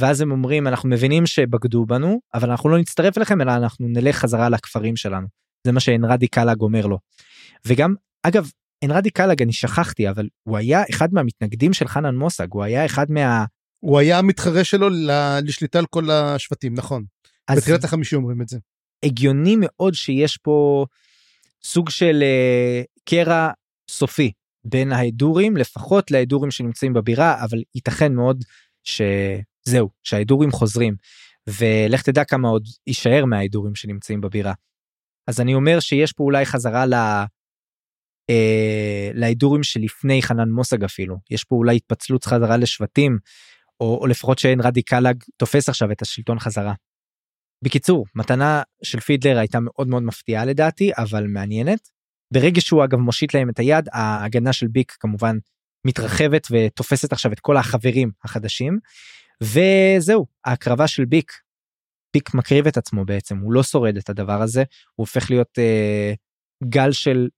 ואז 0.00 0.20
הם 0.20 0.30
אומרים 0.30 0.66
אנחנו 0.66 0.88
מבינים 0.88 1.26
שבגדו 1.26 1.86
בנו 1.86 2.20
אבל 2.34 2.50
אנחנו 2.50 2.70
לא 2.70 2.78
נצטרף 2.78 3.18
אליכם 3.18 3.40
אלא 3.40 3.52
אנחנו 3.56 3.86
נלך 3.88 4.16
חזרה 4.16 4.48
לכפרים 4.48 4.96
שלנו 4.96 5.26
זה 5.66 5.72
מה 5.72 5.80
שאנרדי 5.80 6.28
קלאג 6.28 6.60
אומר 6.60 6.86
לו. 6.86 6.98
וגם 7.66 7.94
אגב 8.22 8.50
אנרדי 8.84 9.10
קלאג 9.10 9.42
אני 9.42 9.52
שכחתי 9.52 10.10
אבל 10.10 10.28
הוא 10.42 10.56
היה 10.56 10.82
אחד 10.90 11.14
מהמתנגדים 11.14 11.72
של 11.72 11.88
חנן 11.88 12.14
מוסג 12.14 12.46
הוא 12.52 12.64
היה 12.64 12.86
אחד 12.86 13.10
מה... 13.10 13.44
הוא 13.80 13.98
היה 13.98 14.18
המתחרה 14.18 14.64
שלו 14.64 14.88
לשליטה 15.42 15.78
על 15.78 15.86
כל 15.86 16.10
השבטים, 16.10 16.74
נכון. 16.74 17.04
אז 17.48 17.58
בתחילת 17.58 17.84
החמישי 17.84 18.16
אומרים 18.16 18.42
את 18.42 18.48
זה. 18.48 18.58
הגיוני 19.02 19.56
מאוד 19.58 19.94
שיש 19.94 20.36
פה 20.36 20.86
סוג 21.64 21.90
של 21.90 22.22
אה, 22.22 22.82
קרע 23.04 23.50
סופי 23.90 24.32
בין 24.64 24.92
ההדורים 24.92 25.56
לפחות 25.56 26.10
להדורים 26.10 26.50
שנמצאים 26.50 26.92
בבירה 26.92 27.44
אבל 27.44 27.62
ייתכן 27.74 28.14
מאוד 28.14 28.44
שזהו 28.84 29.90
שההדורים 30.02 30.50
חוזרים 30.50 30.94
ולך 31.46 32.02
תדע 32.02 32.24
כמה 32.24 32.48
עוד 32.48 32.66
יישאר 32.86 33.24
מההדורים 33.24 33.74
שנמצאים 33.74 34.20
בבירה. 34.20 34.52
אז 35.26 35.40
אני 35.40 35.54
אומר 35.54 35.80
שיש 35.80 36.12
פה 36.12 36.24
אולי 36.24 36.46
חזרה 36.46 36.86
ל... 36.86 36.94
אה, 38.30 39.10
להדורים 39.14 39.62
שלפני 39.62 40.22
חנן 40.22 40.48
מוסג 40.48 40.84
אפילו 40.84 41.16
יש 41.30 41.44
פה 41.44 41.56
אולי 41.56 41.76
התפצלות 41.76 42.24
חזרה 42.24 42.56
לשבטים 42.56 43.18
או, 43.80 43.98
או 44.00 44.06
לפחות 44.06 44.38
שאין 44.38 44.60
רדיקלג 44.60 45.22
תופס 45.36 45.68
עכשיו 45.68 45.92
את 45.92 46.02
השלטון 46.02 46.38
חזרה. 46.38 46.74
בקיצור, 47.64 48.06
מתנה 48.14 48.62
של 48.82 49.00
פידלר 49.00 49.38
הייתה 49.38 49.58
מאוד 49.60 49.88
מאוד 49.88 50.02
מפתיעה 50.02 50.44
לדעתי, 50.44 50.90
אבל 50.98 51.26
מעניינת. 51.26 51.88
ברגע 52.34 52.60
שהוא 52.60 52.84
אגב 52.84 52.98
מושיט 52.98 53.34
להם 53.34 53.50
את 53.50 53.58
היד, 53.58 53.88
ההגנה 53.92 54.52
של 54.52 54.68
ביק 54.68 54.96
כמובן 55.00 55.36
מתרחבת 55.86 56.46
ותופסת 56.50 57.12
עכשיו 57.12 57.32
את 57.32 57.40
כל 57.40 57.56
החברים 57.56 58.10
החדשים. 58.24 58.78
וזהו, 59.42 60.26
ההקרבה 60.44 60.86
של 60.86 61.04
ביק. 61.04 61.32
ביק 62.14 62.34
מקריב 62.34 62.66
את 62.66 62.76
עצמו 62.76 63.04
בעצם, 63.04 63.38
הוא 63.38 63.52
לא 63.52 63.62
שורד 63.62 63.96
את 63.96 64.08
הדבר 64.08 64.42
הזה, 64.42 64.60
הוא 64.60 65.06
הופך 65.06 65.30
להיות 65.30 65.58
אה, 65.58 66.12
גל 66.68 66.92
של 66.92 67.28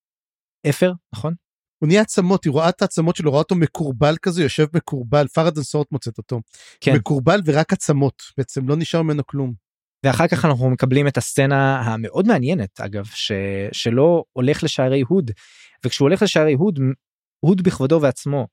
אפר, 0.68 0.92
נכון? 1.14 1.34
הוא 1.78 1.88
נהיה 1.88 2.00
עצמות, 2.00 2.44
היא 2.44 2.50
רואה 2.50 2.68
את 2.68 2.82
העצמות 2.82 3.16
שלו, 3.16 3.30
רואה 3.30 3.42
אותו 3.42 3.54
מקורבל 3.54 4.16
כזה, 4.22 4.42
יושב 4.42 4.66
מקורבל, 4.74 5.26
פרדן 5.28 5.62
סורט 5.62 5.92
מוצאת 5.92 6.18
אותו. 6.18 6.40
כן. 6.80 6.96
מקורבל 6.96 7.40
ורק 7.44 7.72
עצמות, 7.72 8.22
בעצם 8.36 8.68
לא 8.68 8.76
נשאר 8.76 9.02
ממנו 9.02 9.26
כלום. 9.26 9.68
ואחר 10.04 10.28
כך 10.28 10.44
אנחנו 10.44 10.70
מקבלים 10.70 11.08
את 11.08 11.16
הסצנה 11.16 11.80
המאוד 11.80 12.26
מעניינת 12.26 12.80
אגב 12.80 13.04
ש... 13.04 13.32
שלא 13.72 14.24
הולך 14.32 14.64
לשערי 14.64 15.00
הוד 15.08 15.30
וכשהוא 15.84 16.08
הולך 16.08 16.22
לשערי 16.22 16.52
הוד 16.52 16.78
הוד 17.40 17.62
בכבודו 17.62 18.02
ועצמו 18.02 18.46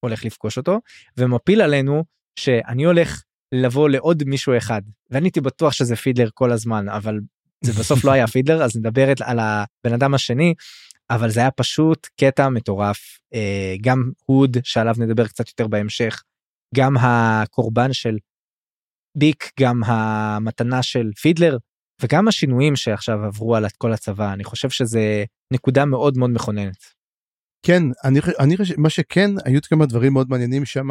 הולך 0.00 0.24
לפגוש 0.24 0.56
אותו 0.56 0.78
ומפיל 1.16 1.62
עלינו 1.62 2.04
שאני 2.38 2.84
הולך 2.84 3.22
לבוא 3.52 3.88
לעוד 3.88 4.22
מישהו 4.26 4.56
אחד 4.56 4.82
ואני 5.10 5.26
הייתי 5.26 5.40
בטוח 5.40 5.72
שזה 5.72 5.96
פידלר 5.96 6.28
כל 6.34 6.52
הזמן 6.52 6.88
אבל 6.88 7.18
זה 7.64 7.72
בסוף 7.72 8.04
לא 8.04 8.10
היה 8.10 8.26
פידלר 8.34 8.62
אז 8.62 8.76
נדבר 8.76 9.12
על 9.20 9.38
הבן 9.38 9.94
אדם 9.94 10.14
השני 10.14 10.54
אבל 11.10 11.30
זה 11.30 11.40
היה 11.40 11.50
פשוט 11.50 12.06
קטע 12.20 12.48
מטורף 12.48 13.18
אה, 13.34 13.74
גם 13.80 14.10
הוד 14.24 14.56
שעליו 14.64 14.94
נדבר 14.98 15.26
קצת 15.26 15.48
יותר 15.48 15.66
בהמשך 15.66 16.22
גם 16.74 16.96
הקורבן 16.96 17.92
של 17.92 18.18
ביק 19.18 19.50
גם 19.60 19.84
המתנה 19.84 20.82
של 20.82 21.10
פידלר 21.22 21.56
וגם 22.02 22.28
השינויים 22.28 22.76
שעכשיו 22.76 23.24
עברו 23.24 23.56
על 23.56 23.66
כל 23.78 23.92
הצבא 23.92 24.32
אני 24.32 24.44
חושב 24.44 24.70
שזה 24.70 25.24
נקודה 25.52 25.84
מאוד 25.84 26.18
מאוד 26.18 26.30
מכוננת. 26.30 26.98
כן 27.62 27.82
אני 28.04 28.20
אני 28.38 28.56
חושב 28.56 28.80
מה 28.80 28.90
שכן 28.90 29.30
היו 29.44 29.60
כמה 29.62 29.86
דברים 29.86 30.12
מאוד 30.12 30.30
מעניינים 30.30 30.64
שם 30.64 30.88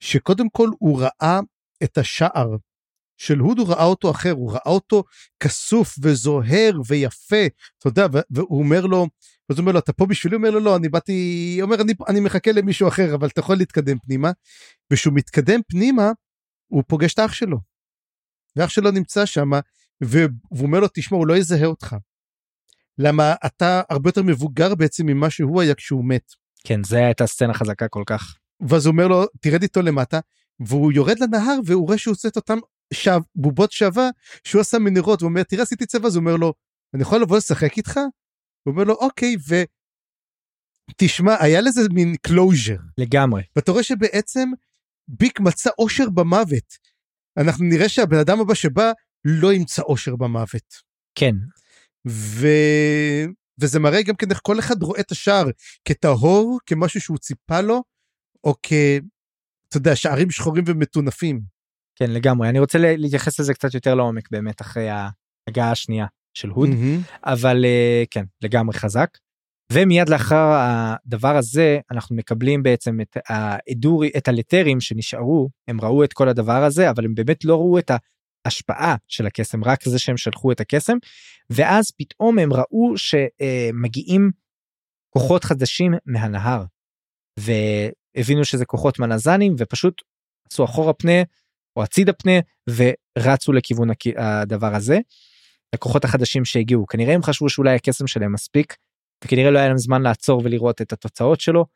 שקודם 0.00 0.48
כל 0.48 0.68
הוא 0.78 1.00
ראה 1.00 1.40
את 1.84 1.98
השער 1.98 2.56
של 3.20 3.38
הוד 3.38 3.58
הוא 3.58 3.68
ראה 3.68 3.84
אותו 3.84 4.10
אחר 4.10 4.30
הוא 4.30 4.52
ראה 4.52 4.66
אותו 4.66 5.04
כסוף 5.42 5.94
וזוהר 6.02 6.80
ויפה 6.86 7.46
אתה 7.78 7.88
יודע 7.88 8.06
והוא 8.30 8.58
אומר 8.58 8.86
לו 8.86 9.06
אז 9.50 9.56
הוא 9.56 9.62
אומר 9.62 9.72
לו 9.72 9.78
אתה 9.78 9.92
פה 9.92 10.06
בשבילי 10.06 10.36
אומר 10.36 10.50
לו 10.50 10.60
לא 10.60 10.76
אני 10.76 10.88
באתי 10.88 11.58
אומר 11.62 11.80
אני 11.80 11.92
אני 12.08 12.20
מחכה 12.20 12.52
למישהו 12.52 12.88
אחר 12.88 13.14
אבל 13.14 13.28
אתה 13.28 13.40
יכול 13.40 13.56
להתקדם 13.56 13.98
פנימה 13.98 14.30
ושהוא 14.92 15.14
מתקדם 15.14 15.60
פנימה 15.68 16.10
הוא 16.68 16.82
פוגש 16.86 17.14
את 17.14 17.18
האח 17.18 17.32
שלו. 17.32 17.58
ואח 18.56 18.70
שלו 18.70 18.90
נמצא 18.90 19.26
שם, 19.26 19.50
והוא 20.00 20.28
אומר 20.52 20.80
לו, 20.80 20.86
תשמע, 20.94 21.18
הוא 21.18 21.26
לא 21.26 21.36
יזהה 21.36 21.66
אותך. 21.66 21.96
למה 22.98 23.34
אתה 23.46 23.82
הרבה 23.90 24.08
יותר 24.08 24.22
מבוגר 24.22 24.74
בעצם 24.74 25.06
ממה 25.06 25.30
שהוא 25.30 25.60
היה 25.60 25.74
כשהוא 25.74 26.04
מת. 26.04 26.32
כן, 26.64 26.84
זה 26.84 27.04
הייתה 27.04 27.26
סצנה 27.26 27.54
חזקה 27.54 27.88
כל 27.88 28.02
כך. 28.06 28.36
ואז 28.68 28.86
הוא 28.86 28.92
אומר 28.92 29.08
לו, 29.08 29.24
תרד 29.40 29.62
איתו 29.62 29.82
למטה, 29.82 30.20
והוא 30.60 30.92
יורד 30.92 31.18
לנהר 31.18 31.58
והוא 31.64 31.86
רואה 31.86 31.98
שהוא 31.98 32.12
עושה 32.12 32.28
את 32.28 32.36
אותם 32.36 32.58
שו, 32.94 33.10
בובות 33.34 33.72
שעווה 33.72 34.08
שהוא 34.44 34.60
עשה 34.60 34.78
מהנרות, 34.78 35.22
והוא 35.22 35.30
אומר, 35.30 35.42
תראה, 35.42 35.62
עשיתי 35.62 35.86
צבא, 35.86 36.06
אז 36.06 36.16
הוא 36.16 36.20
אומר 36.20 36.36
לו, 36.36 36.54
אני 36.94 37.02
יכול 37.02 37.22
לבוא 37.22 37.36
לשחק 37.36 37.76
איתך? 37.76 38.00
הוא 38.66 38.72
אומר 38.72 38.84
לו, 38.84 38.94
אוקיי, 38.94 39.36
ו... 39.48 39.54
תשמע, 40.96 41.36
היה 41.40 41.60
לזה 41.60 41.80
מין 41.92 42.14
closure. 42.22 42.76
לגמרי. 42.98 43.42
ואתה 43.56 43.72
רואה 43.72 43.82
שבעצם 43.82 44.48
ביק 45.08 45.40
מצא 45.40 45.70
אושר 45.78 46.10
במוות. 46.10 46.76
אנחנו 47.36 47.64
נראה 47.64 47.88
שהבן 47.88 48.16
אדם 48.16 48.40
הבא 48.40 48.54
שבא 48.54 48.92
לא 49.24 49.52
ימצא 49.52 49.82
אושר 49.82 50.16
במוות. 50.16 50.74
כן. 51.14 51.34
ו... 52.08 52.46
וזה 53.60 53.80
מראה 53.80 54.02
גם 54.02 54.14
כן 54.16 54.30
איך 54.30 54.40
כל 54.42 54.58
אחד 54.58 54.82
רואה 54.82 55.00
את 55.00 55.10
השער 55.10 55.46
כטהור, 55.84 56.58
כמשהו 56.66 57.00
שהוא 57.00 57.18
ציפה 57.18 57.60
לו, 57.60 57.82
או 58.44 58.54
כ... 58.62 58.72
אתה 59.68 59.76
יודע, 59.76 59.96
שערים 59.96 60.30
שחורים 60.30 60.64
ומטונפים. 60.66 61.40
כן, 61.98 62.10
לגמרי. 62.10 62.48
אני 62.48 62.58
רוצה 62.58 62.78
להתייחס 62.78 63.40
לזה 63.40 63.54
קצת 63.54 63.74
יותר 63.74 63.94
לעומק 63.94 64.30
באמת 64.30 64.60
אחרי 64.60 64.88
ההגעה 64.88 65.70
השנייה 65.70 66.06
של 66.36 66.48
הוד, 66.48 66.68
mm-hmm. 66.68 67.16
אבל 67.24 67.64
אה, 67.64 68.04
כן, 68.10 68.24
לגמרי 68.42 68.74
חזק. 68.74 69.08
ומיד 69.72 70.08
לאחר 70.08 70.52
הדבר 70.52 71.36
הזה 71.36 71.78
אנחנו 71.90 72.16
מקבלים 72.16 72.62
בעצם 72.62 73.00
את 73.00 73.16
העדורי 73.28 74.10
את 74.16 74.28
הלטרים 74.28 74.80
שנשארו 74.80 75.48
הם 75.68 75.80
ראו 75.80 76.04
את 76.04 76.12
כל 76.12 76.28
הדבר 76.28 76.64
הזה 76.64 76.90
אבל 76.90 77.04
הם 77.04 77.14
באמת 77.14 77.44
לא 77.44 77.54
ראו 77.54 77.78
את 77.78 77.90
ההשפעה 78.44 78.96
של 79.08 79.26
הקסם 79.26 79.64
רק 79.64 79.84
זה 79.84 79.98
שהם 79.98 80.16
שלחו 80.16 80.52
את 80.52 80.60
הקסם 80.60 80.96
ואז 81.50 81.90
פתאום 81.90 82.38
הם 82.38 82.52
ראו 82.52 82.94
שמגיעים 82.96 84.30
כוחות 85.10 85.44
חדשים 85.44 85.94
מהנהר 86.06 86.64
והבינו 87.40 88.44
שזה 88.44 88.64
כוחות 88.64 88.98
מנזנים 88.98 89.54
ופשוט 89.58 90.02
עשו 90.52 90.64
אחורה 90.64 90.92
פנה 90.92 91.22
או 91.76 91.82
הצידה 91.82 92.12
פנה 92.12 92.32
ורצו 93.18 93.52
לכיוון 93.52 93.88
הדבר 94.16 94.74
הזה. 94.74 94.98
הכוחות 95.76 96.04
החדשים 96.04 96.44
שהגיעו 96.44 96.86
כנראה 96.86 97.14
הם 97.14 97.22
חשבו 97.22 97.48
שאולי 97.48 97.74
הקסם 97.74 98.06
שלהם 98.06 98.32
מספיק 98.32 98.76
וכנראה 99.24 99.50
לא 99.50 99.58
היה 99.58 99.68
להם 99.68 99.78
זמן 99.78 100.02
לעצור 100.02 100.42
ולראות 100.44 100.82
את 100.82 100.92
התוצאות 100.92 101.40
שלו. 101.40 101.66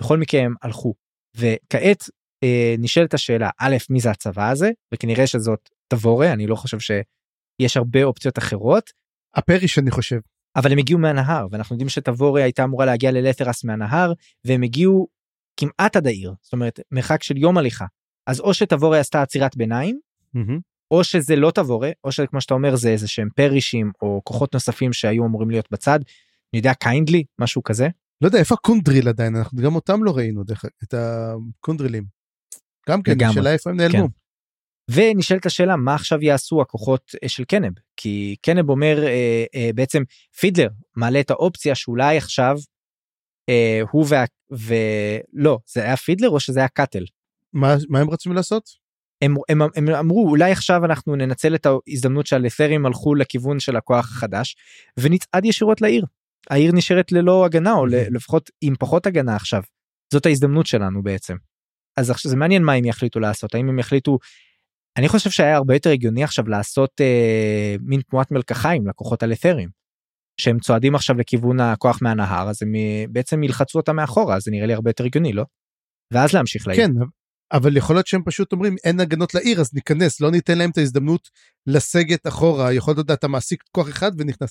בכל 0.00 0.18
מקרה 0.18 0.40
הם 0.40 0.54
הלכו. 0.62 0.94
וכעת 1.36 2.04
אה, 2.42 2.74
נשאלת 2.78 3.14
השאלה 3.14 3.50
א' 3.60 3.76
מי 3.90 4.00
זה 4.00 4.10
הצבא 4.10 4.50
הזה 4.50 4.70
וכנראה 4.94 5.26
שזאת 5.26 5.68
תבורה 5.88 6.32
אני 6.32 6.46
לא 6.46 6.56
חושב 6.56 6.78
שיש 6.80 7.76
הרבה 7.76 8.04
אופציות 8.04 8.38
אחרות. 8.38 8.90
הפריש 9.34 9.78
אני 9.78 9.90
חושב. 9.90 10.18
אבל 10.56 10.72
הם 10.72 10.78
הגיעו 10.78 10.98
מהנהר 10.98 11.46
ואנחנו 11.50 11.74
יודעים 11.74 11.88
שתבורה 11.88 12.42
הייתה 12.42 12.64
אמורה 12.64 12.86
להגיע 12.86 13.10
ללתרס 13.10 13.64
מהנהר 13.64 14.12
והם 14.44 14.62
הגיעו 14.62 15.08
כמעט 15.56 15.96
עד 15.96 16.06
העיר 16.06 16.34
זאת 16.42 16.52
אומרת 16.52 16.80
מרחק 16.90 17.22
של 17.22 17.36
יום 17.36 17.58
הליכה 17.58 17.86
אז 18.26 18.40
או 18.40 18.54
שתבורה 18.54 19.00
עשתה 19.00 19.22
עצירת 19.22 19.56
ביניים 19.56 20.00
mm-hmm. 20.36 20.60
או 20.90 21.04
שזה 21.04 21.36
לא 21.36 21.50
תבורה 21.50 21.90
או 22.04 22.12
שכמו 22.12 22.40
שאתה 22.40 22.54
אומר 22.54 22.76
זה 22.76 22.88
איזה 22.90 23.08
שהם 23.08 23.28
פרישים 23.36 23.92
או 24.02 24.20
כוחות 24.24 24.54
נוספים 24.54 24.92
שהיו 24.92 25.26
אמורים 25.26 25.50
להיות 25.50 25.68
בצד 25.70 25.98
אני 26.52 26.58
יודע 26.58 26.74
קיינדלי 26.74 27.24
משהו 27.38 27.62
כזה. 27.62 27.88
לא 28.20 28.26
יודע 28.28 28.38
איפה 28.38 28.54
הקונדריל 28.54 29.08
עדיין 29.08 29.36
אנחנו 29.36 29.58
גם 29.62 29.74
אותם 29.74 30.04
לא 30.04 30.16
ראינו 30.16 30.44
דרך 30.44 30.64
את 30.84 30.94
הקונדרילים. 30.94 32.04
גם 32.88 33.02
כן 33.02 33.12
לגמרי. 33.12 33.34
שאלה 33.34 33.52
איפה 33.52 33.70
הם 33.70 33.76
נעלמו. 33.76 34.08
כן. 34.08 34.12
ונשאלת 34.90 35.46
השאלה 35.46 35.76
מה 35.76 35.94
עכשיו 35.94 36.22
יעשו 36.22 36.62
הכוחות 36.62 37.12
אה, 37.22 37.28
של 37.28 37.44
קנב 37.44 37.72
כי 37.96 38.36
קנב 38.42 38.70
אומר 38.70 39.04
אה, 39.06 39.44
אה, 39.54 39.70
בעצם 39.74 40.02
פידלר 40.40 40.68
מעלה 40.96 41.20
את 41.20 41.30
האופציה 41.30 41.74
שאולי 41.74 42.16
עכשיו 42.16 42.56
אה, 43.48 43.80
הוא 43.90 44.06
וה... 44.08 44.24
ולא 44.50 45.58
זה 45.66 45.82
היה 45.82 45.96
פידלר 45.96 46.28
או 46.28 46.40
שזה 46.40 46.60
היה 46.60 46.68
קאטל. 46.68 47.04
מה, 47.52 47.76
מה 47.88 48.00
הם 48.00 48.10
רצו 48.10 48.32
לעשות? 48.32 48.87
הם, 49.22 49.34
הם, 49.48 49.62
הם 49.76 49.88
אמרו 49.88 50.28
אולי 50.28 50.52
עכשיו 50.52 50.84
אנחנו 50.84 51.16
ננצל 51.16 51.54
את 51.54 51.66
ההזדמנות 51.66 52.26
שהלת'רים 52.26 52.86
הלכו 52.86 53.14
לכיוון 53.14 53.60
של 53.60 53.76
הכוח 53.76 54.10
החדש 54.10 54.56
ונצעד 55.00 55.44
ישירות 55.44 55.80
לעיר. 55.80 56.04
העיר 56.50 56.72
נשארת 56.74 57.12
ללא 57.12 57.44
הגנה 57.44 57.72
או 57.72 57.86
לפחות 57.86 58.50
עם 58.60 58.74
פחות 58.78 59.06
הגנה 59.06 59.36
עכשיו. 59.36 59.62
זאת 60.12 60.26
ההזדמנות 60.26 60.66
שלנו 60.66 61.02
בעצם. 61.02 61.36
אז 61.96 62.10
עכשיו 62.10 62.30
זה 62.30 62.36
מעניין 62.36 62.62
מה 62.64 62.72
הם 62.72 62.84
יחליטו 62.84 63.20
לעשות 63.20 63.54
האם 63.54 63.68
הם 63.68 63.78
יחליטו. 63.78 64.18
אני 64.96 65.08
חושב 65.08 65.30
שהיה 65.30 65.56
הרבה 65.56 65.74
יותר 65.74 65.90
הגיוני 65.90 66.24
עכשיו 66.24 66.48
לעשות 66.48 67.00
אה, 67.00 67.76
מין 67.80 68.00
תנועת 68.00 68.30
מלקחיים 68.30 68.88
לכוחות 68.88 69.22
הלת'רים. 69.22 69.68
שהם 70.40 70.58
צועדים 70.58 70.94
עכשיו 70.94 71.16
לכיוון 71.16 71.60
הכוח 71.60 71.98
מהנהר 72.02 72.48
אז 72.48 72.62
הם 72.62 72.74
אה, 72.74 73.04
בעצם 73.10 73.42
ילחצו 73.42 73.78
אותם 73.78 73.96
מאחורה 73.96 74.40
זה 74.40 74.50
נראה 74.50 74.66
לי 74.66 74.74
הרבה 74.74 74.90
יותר 74.90 75.04
הגיוני 75.04 75.32
לא? 75.32 75.44
ואז 76.12 76.32
להמשיך 76.32 76.66
לעיר. 76.66 76.86
כן 76.86 76.92
אבל 77.52 77.76
יכול 77.76 77.96
להיות 77.96 78.06
שהם 78.06 78.22
פשוט 78.24 78.52
אומרים 78.52 78.76
אין 78.84 79.00
הגנות 79.00 79.34
לעיר 79.34 79.60
אז 79.60 79.74
ניכנס 79.74 80.20
לא 80.20 80.30
ניתן 80.30 80.58
להם 80.58 80.70
את 80.70 80.78
ההזדמנות 80.78 81.28
לסגת 81.66 82.26
אחורה 82.26 82.72
יכול 82.72 82.94
להיות 82.94 83.10
אתה 83.10 83.28
מעסיק 83.28 83.64
כוח 83.72 83.88
אחד 83.88 84.12
ונכנס. 84.18 84.50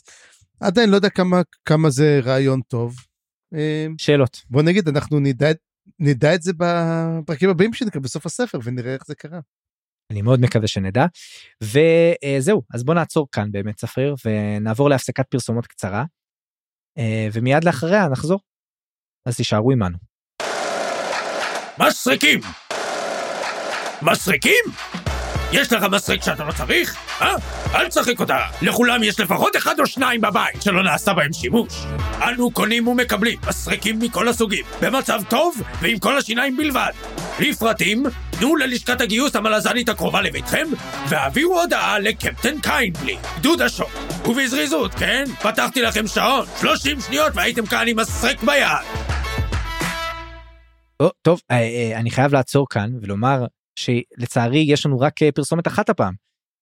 עדיין 0.59 0.89
לא 0.89 0.95
יודע 0.95 1.09
כמה 1.09 1.41
כמה 1.65 1.89
זה 1.89 2.19
רעיון 2.23 2.61
טוב. 2.61 2.95
אמ, 3.53 3.95
שאלות 3.97 4.41
בוא 4.49 4.61
נגיד 4.61 4.87
אנחנו 4.87 5.19
נדע 5.19 5.51
נדע 5.99 6.35
את 6.35 6.41
זה 6.41 6.51
בפרקים 6.57 7.49
הבאים 7.49 7.73
שנקרא 7.73 8.01
בסוף 8.01 8.25
הספר 8.25 8.59
ונראה 8.63 8.93
איך 8.93 9.05
זה 9.07 9.15
קרה. 9.15 9.39
אני 10.11 10.21
מאוד 10.21 10.39
מקווה 10.39 10.67
שנדע 10.67 11.05
וזהו 11.63 12.61
אז 12.73 12.83
בוא 12.83 12.93
נעצור 12.93 13.27
כאן 13.31 13.51
באמת 13.51 13.75
צפריר 13.75 14.15
ונעבור 14.25 14.89
להפסקת 14.89 15.27
פרסומות 15.29 15.67
קצרה 15.67 16.05
אה, 16.97 17.27
ומיד 17.33 17.63
לאחריה 17.63 18.07
נחזור. 18.07 18.39
אז 19.25 19.35
תישארו 19.35 19.71
עמנו. 19.71 19.97
מסריקים! 21.79 22.66
מסריקים? 24.01 24.63
יש 25.51 25.73
לך 25.73 25.83
מסריק 25.83 26.23
שאתה 26.23 26.43
לא 26.43 26.51
צריך? 26.51 26.95
אה? 27.21 27.35
אל 27.75 27.87
תשחק 27.87 28.19
אותה. 28.19 28.39
לכולם 28.61 29.03
יש 29.03 29.19
לפחות 29.19 29.55
אחד 29.55 29.79
או 29.79 29.87
שניים 29.87 30.21
בבית 30.21 30.61
שלא 30.61 30.83
נעשה 30.83 31.13
בהם 31.13 31.33
שימוש. 31.33 31.73
אנו 32.23 32.51
קונים 32.51 32.87
ומקבלים 32.87 33.39
מסריקים 33.47 33.99
מכל 33.99 34.27
הסוגים, 34.27 34.65
במצב 34.81 35.21
טוב 35.29 35.61
ועם 35.81 35.99
כל 35.99 36.17
השיניים 36.17 36.57
בלבד. 36.57 36.91
לפרטים 37.39 38.03
פנו 38.39 38.55
ללשכת 38.55 39.01
הגיוס 39.01 39.35
המלזנית 39.35 39.89
הקרובה 39.89 40.21
לביתכם, 40.21 40.67
והעבירו 41.09 41.61
הודעה 41.61 41.99
לקפטן 41.99 42.59
קיינדלי, 42.61 43.17
גדוד 43.39 43.61
השוק. 43.61 43.89
ובזריזות, 44.25 44.93
כן? 44.93 45.23
פתחתי 45.41 45.81
לכם 45.81 46.07
שעון, 46.07 46.45
30 46.61 47.01
שניות 47.01 47.31
והייתם 47.35 47.65
כאן 47.65 47.87
עם 47.87 47.99
מסרק 47.99 48.43
ביד. 48.43 49.07
טוב, 51.21 51.41
אה, 51.51 51.57
אה, 51.57 51.99
אני 51.99 52.11
חייב 52.11 52.33
לעצור 52.33 52.67
כאן 52.69 52.89
ולומר 53.01 53.45
שלצערי 53.77 54.65
יש 54.67 54.85
לנו 54.85 54.99
רק 54.99 55.23
אה, 55.23 55.31
פרסומת 55.31 55.67
אחת 55.67 55.89
הפעם. 55.89 56.13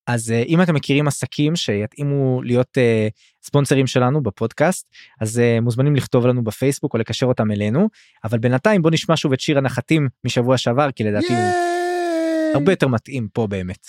אז 0.07 0.32
אה, 0.32 0.43
אם 0.47 0.61
אתם 0.61 0.76
מכירים 0.76 1.07
עסקים 1.07 1.55
שיתאימו 1.55 2.41
להיות 2.43 2.78
אה, 2.78 3.07
ספונסרים 3.43 3.88
שלנו 3.88 4.24
בפודקאסט, 4.24 4.88
אז 5.22 5.39
אה, 5.39 5.61
מוזמנים 5.61 5.95
לכתוב 5.95 6.28
לנו 6.28 6.43
בפייסבוק 6.43 6.93
או 6.93 6.99
לקשר 6.99 7.26
אותם 7.26 7.51
אלינו, 7.51 7.89
אבל 8.24 8.38
בינתיים 8.38 8.82
בוא 8.82 8.91
נשמע 8.91 9.18
שוב 9.18 9.34
את 9.34 9.39
שיר 9.39 9.57
הנחתים 9.57 10.09
משבוע 10.24 10.57
שעבר, 10.57 10.91
כי 10.91 11.03
לדעתי 11.03 11.34
הוא 11.34 12.53
הרבה 12.53 12.72
יותר 12.72 12.88
מתאים 12.88 13.28
פה 13.34 13.47
באמת. 13.47 13.88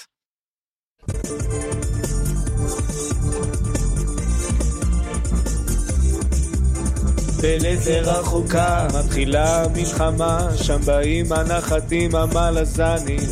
בלזה 7.47 8.01
רחוקה 8.01 8.87
מתחילה 8.99 9.63
מלחמה, 9.75 10.49
שם 10.57 10.81
באים 10.85 11.33
הנחתים 11.33 12.15
המלזנים. 12.15 13.29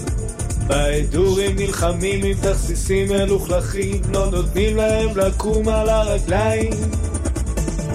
בהדורים 0.67 1.57
נלחמים 1.57 2.25
עם 2.25 2.37
תכסיסים 2.43 3.09
מלוכלכים, 3.09 4.01
לא 4.13 4.31
נותנים 4.31 4.77
להם 4.77 5.09
לקום 5.17 5.69
על 5.69 5.89
הרגליים. 5.89 6.73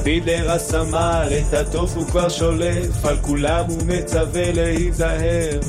פידר 0.03 0.51
הסמל, 0.51 1.27
את 1.39 1.53
התוף 1.53 1.95
הוא 1.95 2.05
כבר 2.05 2.29
שולף, 2.29 3.05
על 3.05 3.17
כולם 3.21 3.65
הוא 3.67 3.83
מצווה 3.87 4.51
להיזהר. 4.51 5.59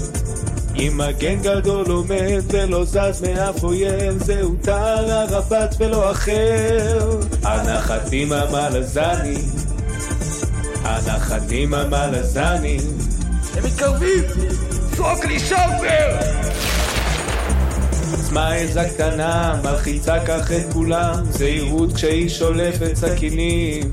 אם 0.77 0.93
מגן 0.97 1.43
גדול 1.43 1.91
עומד 1.91 2.43
ולא 2.49 2.85
זז 2.85 3.23
מאף 3.23 3.63
אויב, 3.63 4.23
זהו 4.25 4.55
טהר 4.63 5.11
הרבט 5.11 5.75
ולא 5.79 6.11
אחר. 6.11 7.21
הנחתים 7.43 8.33
המלזנים, 8.33 9.51
הנחתים 10.85 11.75
המלזנים. 11.75 12.81
הם 13.57 13.65
מתקרבים! 13.65 14.25
זרוק 14.97 15.25
לי 15.25 15.39
שובר! 15.39 16.19
עוצמה 18.11 18.53
עזה 18.53 18.85
קטנה, 18.95 19.61
מלחיצה 19.65 20.17
כך 20.27 20.53
את 20.53 20.73
כולם, 20.73 21.25
זהירות 21.31 21.93
כשהיא 21.93 22.29
שולפת 22.29 22.97
סכינים. 22.97 23.91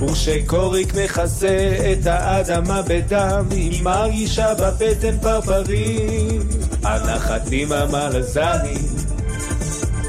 וכשקוריק 0.00 0.94
מכסה 0.94 1.76
את 1.92 2.06
האדמה 2.06 2.82
בדם, 2.82 3.44
היא 3.50 3.82
מרגישה 3.82 4.54
בבטן 4.54 5.18
פרפרים. 5.22 6.42
הנחתים 6.82 7.72
המלזנים, 7.72 8.84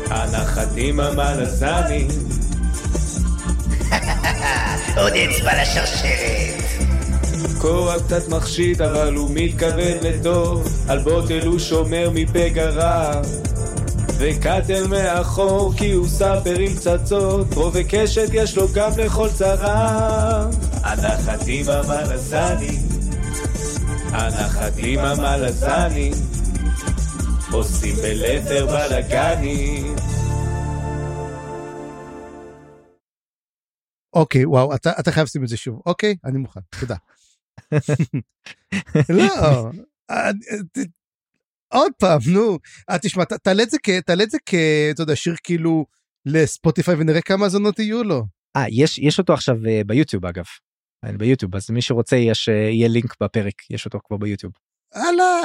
הנחתים 0.09 0.99
המלזנים. 0.99 2.07
עוד 4.97 5.13
אצבע 5.13 5.61
לשרשרת. 5.61 6.61
קורח 7.57 8.01
קצת 8.01 8.29
מחשיד 8.29 8.81
אבל 8.81 9.15
הוא 9.15 9.29
מתכוון 9.33 9.97
לטוב. 10.01 10.67
על 10.87 10.99
בוטל 10.99 11.47
הוא 11.47 11.59
שומר 11.59 12.09
מפגרה 12.13 13.21
וקאטל 14.17 14.87
מאחור 14.87 15.73
כי 15.77 15.91
הוא 15.91 16.07
סאפר 16.07 16.59
עם 16.59 16.75
פצצות. 16.75 17.53
רוב 17.53 17.71
וקשת 17.73 18.29
יש 18.33 18.57
לו 18.57 18.67
גם 18.73 18.91
לכל 18.97 19.29
צרה. 19.29 20.45
הנחתים 20.83 21.65
המלזנים 21.69 22.91
הנחתים 24.11 24.99
המלזנים 24.99 26.13
עושים 27.51 27.95
בלתר 27.95 28.65
בלאגנים 28.65 29.95
אוקיי, 34.13 34.45
וואו, 34.45 34.75
אתה, 34.75 34.91
אתה 34.99 35.11
חייב 35.11 35.25
לשים 35.25 35.43
את 35.43 35.47
זה 35.47 35.57
שוב. 35.57 35.81
אוקיי, 35.85 36.15
אני 36.25 36.37
מוכן, 36.37 36.59
תודה. 36.79 36.95
לא, 39.17 39.69
עוד 41.73 41.91
פעם, 41.99 42.19
נו. 42.33 42.57
אה, 42.89 42.97
תשמע, 42.97 43.23
תעלה 43.23 43.63
את 43.63 43.69
זה 43.69 43.77
כ... 43.83 43.89
תעלה 43.89 44.23
את 44.23 44.31
זה 44.31 44.37
כ... 44.45 44.53
אתה 44.91 45.03
יודע, 45.03 45.15
שיר 45.15 45.35
כאילו 45.43 45.85
לספוטיפיי 46.25 46.95
ונראה 46.95 47.21
כמה 47.21 47.43
האזונות 47.43 47.79
יהיו 47.79 48.03
לו. 48.03 48.23
אה, 48.57 48.65
יש, 48.69 48.99
יש 48.99 49.19
אותו 49.19 49.33
עכשיו 49.33 49.55
אה, 49.67 49.81
ביוטיוב 49.85 50.25
אגב. 50.25 50.45
אה, 51.05 51.11
ביוטיוב, 51.17 51.55
אז 51.55 51.69
מי 51.69 51.81
שרוצה 51.81 52.15
יש, 52.15 52.47
יהיה 52.47 52.87
לינק 52.87 53.15
בפרק, 53.21 53.53
יש 53.69 53.85
אותו 53.85 53.99
כבר 54.07 54.17
ביוטיוב. 54.17 54.53
הלאה. 54.93 55.41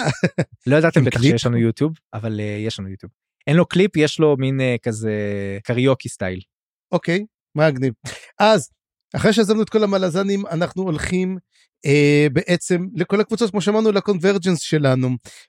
לא 0.66 0.76
ידעתם 0.76 1.04
בטח 1.04 1.18
קליפ? 1.18 1.30
שיש 1.30 1.46
לנו 1.46 1.56
יוטיוב, 1.56 1.92
אבל 2.14 2.40
אה, 2.40 2.56
יש 2.66 2.80
לנו 2.80 2.88
יוטיוב. 2.88 3.12
אין 3.46 3.56
לו 3.56 3.66
קליפ, 3.66 3.96
יש 3.96 4.20
לו 4.20 4.36
מין 4.38 4.60
אה, 4.60 4.76
כזה 4.82 5.12
קריוקי 5.64 6.08
style. 6.08 6.40
אוקיי, 6.92 7.26
מגניב. 7.56 7.92
אז, 8.38 8.68
אחרי 9.16 9.32
שעזבנו 9.32 9.62
את 9.62 9.70
כל 9.70 9.84
המלזנים, 9.84 10.46
אנחנו 10.46 10.82
הולכים 10.82 11.38
אה, 11.86 12.26
בעצם 12.32 12.86
לכל 12.94 13.20
הקבוצות, 13.20 13.50
כמו 13.50 13.60
שאמרנו, 13.60 13.92
ל 13.92 13.98
convergence 13.98 14.60
שלנו. 14.60 15.08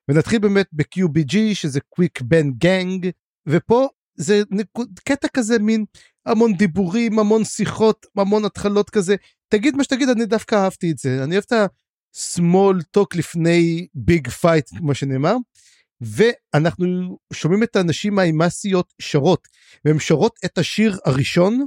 ונתחיל 0.09 0.39
באמת 0.39 0.67
ב-QBG, 0.71 1.35
שזה 1.53 1.79
קוויק 1.89 2.21
בן 2.21 2.51
gang, 2.51 3.09
ופה 3.47 3.87
זה 4.15 4.41
נקוד, 4.51 4.99
קטע 5.03 5.27
כזה 5.27 5.59
מין 5.59 5.85
המון 6.25 6.53
דיבורים, 6.53 7.19
המון 7.19 7.43
שיחות, 7.43 8.05
המון 8.17 8.45
התחלות 8.45 8.89
כזה. 8.89 9.15
תגיד 9.49 9.75
מה 9.75 9.83
שתגיד, 9.83 10.09
אני 10.09 10.25
דווקא 10.25 10.55
אהבתי 10.55 10.91
את 10.91 10.97
זה. 10.97 11.23
אני 11.23 11.35
אוהב 11.35 11.43
את 11.47 11.51
ה-small 11.51 12.97
talk 12.97 13.17
לפני 13.17 13.87
big 13.93 14.27
fight, 14.27 14.69
כמו 14.77 14.95
שנאמר. 14.95 15.35
ואנחנו 16.01 17.17
שומעים 17.33 17.63
את 17.63 17.75
הנשים 17.75 18.19
האימאסיות 18.19 18.93
שרות, 19.01 19.47
והן 19.85 19.99
שרות 19.99 20.39
את 20.45 20.57
השיר 20.57 20.97
הראשון, 21.05 21.65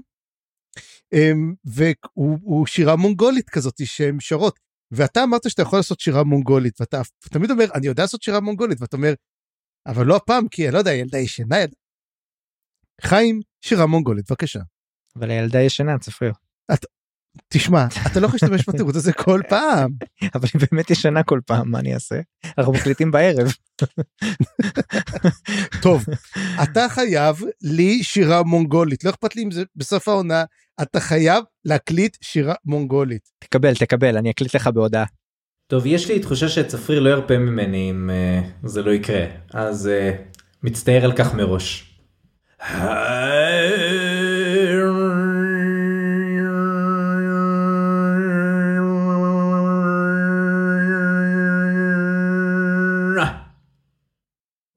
והוא 1.64 2.38
הוא 2.42 2.66
שירה 2.66 2.96
מונגולית 2.96 3.50
כזאת 3.50 3.86
שהן 3.86 4.20
שרות. 4.20 4.58
ואתה 4.90 5.22
אמרת 5.24 5.50
שאתה 5.50 5.62
יכול 5.62 5.78
לעשות 5.78 6.00
שירה 6.00 6.24
מונגולית, 6.24 6.80
ואתה 6.80 7.00
תמיד 7.20 7.50
אומר, 7.50 7.64
אני 7.74 7.86
יודע 7.86 8.02
לעשות 8.02 8.22
שירה 8.22 8.40
מונגולית, 8.40 8.80
ואתה 8.80 8.96
אומר, 8.96 9.12
אבל 9.86 10.06
לא 10.06 10.16
הפעם, 10.16 10.48
כי 10.48 10.64
אני 10.64 10.74
לא 10.74 10.78
יודע, 10.78 10.92
ילדה 10.92 11.18
ישנה. 11.18 11.58
ילדה. 11.58 11.74
חיים, 13.00 13.40
שירה 13.64 13.86
מונגולית, 13.86 14.30
בבקשה. 14.30 14.60
אבל 15.16 15.30
הילדה 15.30 15.60
ישנה, 15.60 15.98
צפריר. 15.98 16.32
תשמע, 17.48 17.86
אתה 18.06 18.20
לא 18.20 18.26
יכול 18.26 18.38
להשתמש 18.42 18.68
בתירוץ 18.68 18.96
הזה 18.96 19.12
כל 19.12 19.40
פעם. 19.48 19.90
אבל 20.34 20.48
היא 20.54 20.62
באמת 20.70 20.90
ישנה 20.90 21.22
כל 21.22 21.40
פעם, 21.46 21.70
מה 21.70 21.78
אני 21.78 21.94
אעשה? 21.94 22.20
אנחנו 22.58 22.72
מקליטים 22.72 23.10
בערב. 23.10 23.52
טוב, 25.82 26.04
אתה 26.62 26.86
חייב 26.88 27.40
לי 27.62 28.02
שירה 28.02 28.42
מונגולית, 28.42 29.04
לא 29.04 29.10
אכפת 29.10 29.36
לי 29.36 29.42
אם 29.42 29.50
זה 29.50 29.62
בסוף 29.76 30.08
העונה, 30.08 30.44
אתה 30.82 31.00
חייב 31.00 31.44
להקליט 31.64 32.16
שירה 32.20 32.54
מונגולית. 32.64 33.28
תקבל, 33.38 33.74
תקבל, 33.74 34.16
אני 34.16 34.30
אקליט 34.30 34.54
לך 34.54 34.66
בהודעה. 34.66 35.04
טוב, 35.66 35.86
יש 35.86 36.10
לי 36.10 36.20
תחושה 36.20 36.48
שצפריר 36.48 37.00
לא 37.00 37.10
ירפה 37.10 37.38
ממני 37.38 37.90
אם 37.90 38.10
uh, 38.10 38.68
זה 38.68 38.82
לא 38.82 38.90
יקרה, 38.90 39.24
אז 39.52 39.90
uh, 39.90 40.16
מצטער 40.62 41.04
על 41.04 41.12
כך 41.12 41.34
מראש. 41.34 41.96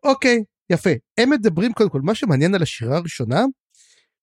אוקיי, 0.03 0.43
יפה. 0.69 0.89
הם 1.17 1.29
מדברים 1.29 1.73
קודם 1.73 1.89
כל, 1.89 2.01
מה 2.01 2.15
שמעניין 2.15 2.55
על 2.55 2.61
השירה 2.61 2.97
הראשונה, 2.97 3.45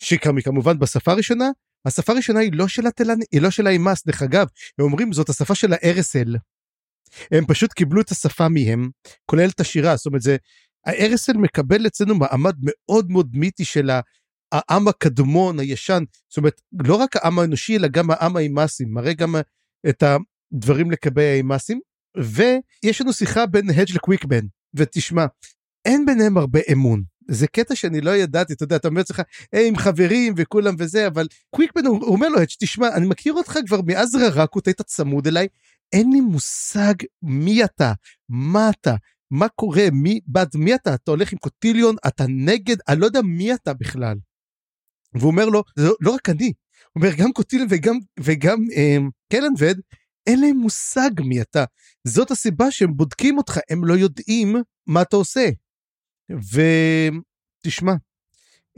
שכמובן 0.02 0.78
בשפה 0.78 1.12
הראשונה, 1.12 1.50
השפה 1.84 2.12
הראשונה 2.12 2.40
היא 2.40 2.50
לא 2.54 2.68
של 2.68 2.86
התלן, 2.86 3.18
היא 3.32 3.40
לא 3.40 3.50
של 3.50 3.66
האימאס, 3.66 4.06
דרך 4.06 4.22
אגב, 4.22 4.46
הם 4.78 4.84
אומרים 4.84 5.12
זאת 5.12 5.28
השפה 5.28 5.54
של 5.54 5.72
הארסל. 5.72 6.36
הם 7.32 7.46
פשוט 7.46 7.72
קיבלו 7.72 8.00
את 8.00 8.10
השפה 8.10 8.48
מהם, 8.48 8.88
כולל 9.26 9.48
את 9.48 9.60
השירה, 9.60 9.96
זאת 9.96 10.06
אומרת 10.06 10.22
זה, 10.22 10.36
הארסל 10.86 11.32
מקבל 11.32 11.86
אצלנו 11.86 12.14
מעמד 12.14 12.54
מאוד 12.62 13.10
מאוד 13.10 13.30
מיתי 13.32 13.64
של 13.64 13.90
העם 14.52 14.88
הקדמון, 14.88 15.60
הישן, 15.60 16.02
זאת 16.28 16.36
אומרת, 16.36 16.60
לא 16.84 16.94
רק 16.94 17.16
העם 17.16 17.38
האנושי, 17.38 17.76
אלא 17.76 17.88
גם 17.88 18.10
העם 18.10 18.36
האימאסים, 18.36 18.92
מראה 18.92 19.12
גם 19.12 19.34
את 19.88 20.02
הדברים 20.02 20.90
לגבי 20.90 21.24
האימאסים, 21.24 21.80
ויש 22.16 23.00
לנו 23.00 23.12
שיחה 23.12 23.46
בין 23.46 23.70
הדג' 23.70 23.94
לקוויקבן, 23.94 24.46
ותשמע, 24.74 25.26
אין 25.84 26.06
ביניהם 26.06 26.38
הרבה 26.38 26.60
אמון. 26.72 27.02
זה 27.30 27.46
קטע 27.46 27.74
שאני 27.74 28.00
לא 28.00 28.16
ידעתי, 28.16 28.52
אתה 28.52 28.64
יודע, 28.64 28.76
אתה 28.76 28.88
אומר 28.88 29.00
לעצמך, 29.00 29.22
היי, 29.52 29.68
עם 29.68 29.76
חברים 29.76 30.34
וכולם 30.36 30.74
וזה, 30.78 31.06
אבל 31.06 31.26
קוויקבן, 31.50 31.86
הוא, 31.86 32.04
הוא 32.04 32.12
אומר 32.14 32.28
לו, 32.28 32.38
תשמע, 32.58 32.88
אני 32.94 33.06
מכיר 33.06 33.32
אותך 33.32 33.58
כבר 33.66 33.80
מאז 33.86 34.14
ררקות, 34.14 34.66
היית 34.66 34.82
צמוד 34.82 35.26
אליי, 35.26 35.48
אין 35.92 36.12
לי 36.12 36.20
מושג 36.20 36.94
מי 37.22 37.64
אתה, 37.64 37.92
מה 38.28 38.70
אתה, 38.70 38.94
מה 39.30 39.48
קורה, 39.48 39.84
מי, 39.92 40.20
בעד 40.26 40.50
מי 40.54 40.74
אתה, 40.74 40.94
אתה 40.94 41.10
הולך 41.10 41.32
עם 41.32 41.38
קוטיליון, 41.38 41.96
אתה 42.06 42.24
נגד, 42.28 42.76
אני 42.88 43.00
לא 43.00 43.06
יודע 43.06 43.22
מי 43.22 43.54
אתה 43.54 43.72
בכלל. 43.72 44.16
והוא 45.14 45.30
אומר 45.30 45.46
לו, 45.46 45.62
זה 45.76 45.86
לא, 45.86 45.94
לא 46.00 46.10
רק 46.10 46.28
אני, 46.28 46.52
הוא 46.92 47.02
אומר, 47.02 47.14
גם 47.16 47.32
קוטיליון 47.32 47.68
וגם, 47.70 47.98
וגם 48.20 48.58
אה, 48.76 48.96
קלנבד, 49.32 49.74
אין 50.26 50.40
להם 50.40 50.56
מושג 50.56 51.10
מי 51.20 51.40
אתה. 51.40 51.64
זאת 52.04 52.30
הסיבה 52.30 52.70
שהם 52.70 52.96
בודקים 52.96 53.38
אותך, 53.38 53.58
הם 53.70 53.84
לא 53.84 53.94
יודעים 53.94 54.56
מה 54.86 55.02
אתה 55.02 55.16
עושה. 55.16 55.48
ותשמע, 56.30 57.92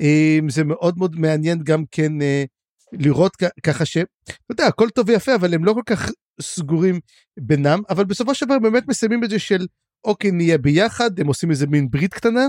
אה, 0.00 0.38
זה 0.48 0.64
מאוד 0.64 0.98
מאוד 0.98 1.16
מעניין 1.16 1.62
גם 1.62 1.84
כן 1.90 2.22
אה, 2.22 2.44
לראות 2.92 3.36
ככה 3.62 3.84
ש... 3.84 3.96
אתה 3.96 4.34
יודע, 4.50 4.66
הכל 4.66 4.90
טוב 4.90 5.08
ויפה, 5.08 5.34
אבל 5.34 5.54
הם 5.54 5.64
לא 5.64 5.72
כל 5.72 5.82
כך 5.86 6.10
סגורים 6.40 7.00
בינם, 7.40 7.82
אבל 7.90 8.04
בסופו 8.04 8.34
של 8.34 8.46
דבר 8.46 8.58
באמת 8.58 8.88
מסיימים 8.88 9.24
את 9.24 9.30
זה 9.30 9.38
של 9.38 9.66
אוקיי, 10.04 10.30
נהיה 10.30 10.58
ביחד, 10.58 11.20
הם 11.20 11.26
עושים 11.26 11.50
איזה 11.50 11.66
מין 11.66 11.90
ברית 11.90 12.14
קטנה, 12.14 12.46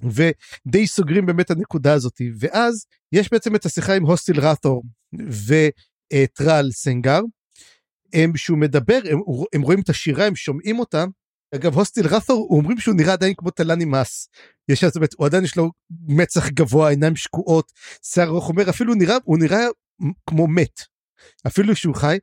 ודי 0.00 0.86
סוגרים 0.86 1.26
באמת 1.26 1.50
הנקודה 1.50 1.92
הזאת. 1.92 2.20
ואז 2.38 2.86
יש 3.12 3.30
בעצם 3.32 3.54
את 3.56 3.66
השיחה 3.66 3.94
עם 3.94 4.02
הוסטיל 4.02 4.40
רת'ור 4.40 4.82
וטרל 5.18 6.70
סנגר, 6.70 7.20
הם 8.12 8.36
שהוא 8.36 8.58
מדבר, 8.58 8.98
הם, 9.10 9.18
הם 9.54 9.62
רואים 9.62 9.80
את 9.80 9.88
השירה, 9.88 10.26
הם 10.26 10.36
שומעים 10.36 10.78
אותה. 10.78 11.04
אגב, 11.54 11.74
הוסטיל 11.74 12.06
רת'ור, 12.06 12.48
אומרים 12.50 12.78
שהוא 12.78 12.94
נראה 12.94 13.12
עדיין 13.12 13.34
כמו 13.36 13.50
טלני 13.50 13.84
מס. 13.84 14.28
יש 14.68 14.84
זאת 14.84 14.96
אומרת, 14.96 15.14
הוא 15.16 15.26
עדיין 15.26 15.44
יש 15.44 15.56
לו 15.56 15.70
מצח 16.08 16.48
גבוה, 16.48 16.90
עיניים 16.90 17.16
שקועות, 17.16 17.72
שיער 18.02 18.28
ארוך, 18.28 18.48
אומר, 18.48 18.70
אפילו 18.70 18.94
נראה, 18.94 19.16
הוא 19.24 19.38
נראה 19.38 19.66
כמו 20.30 20.46
מת. 20.46 20.80
אפילו 21.46 21.76
שהוא 21.76 21.94
חי. 21.94 22.18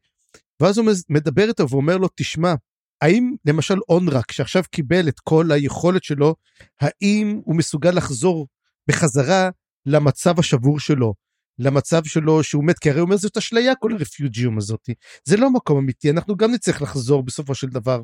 ואז 0.60 0.78
הוא 0.78 0.88
מדבר 1.10 1.48
איתו 1.48 1.70
ואומר 1.70 1.98
לו, 1.98 2.08
תשמע, 2.16 2.54
האם 3.02 3.36
למשל 3.46 3.78
אונרק 3.90 4.32
שעכשיו 4.32 4.64
קיבל 4.72 5.08
את 5.08 5.20
כל 5.20 5.52
היכולת 5.52 6.04
שלו, 6.04 6.36
האם 6.82 7.42
הוא 7.46 7.56
מסוגל 7.56 7.92
לחזור 7.92 8.48
בחזרה 8.88 9.50
למצב 9.86 10.40
השבור 10.40 10.80
שלו, 10.80 11.14
למצב 11.60 12.02
שלו 12.06 12.44
שהוא 12.44 12.64
מת, 12.64 12.80
כי 12.80 12.90
הרי 12.90 13.00
הוא 13.00 13.06
אומר 13.06 13.18
זאת 13.18 13.38
אשליה 13.38 13.76
כל 13.76 13.94
הרפיוג'יום 13.94 14.58
הזאת, 14.58 14.90
זה 15.26 15.38
לא 15.38 15.50
מקום 15.50 15.78
אמיתי, 15.78 16.10
אנחנו 16.10 16.36
גם 16.36 16.52
נצטרך 16.52 16.82
לחזור 16.82 17.24
בסופו 17.24 17.56
של 17.56 17.68
דבר. 17.68 18.02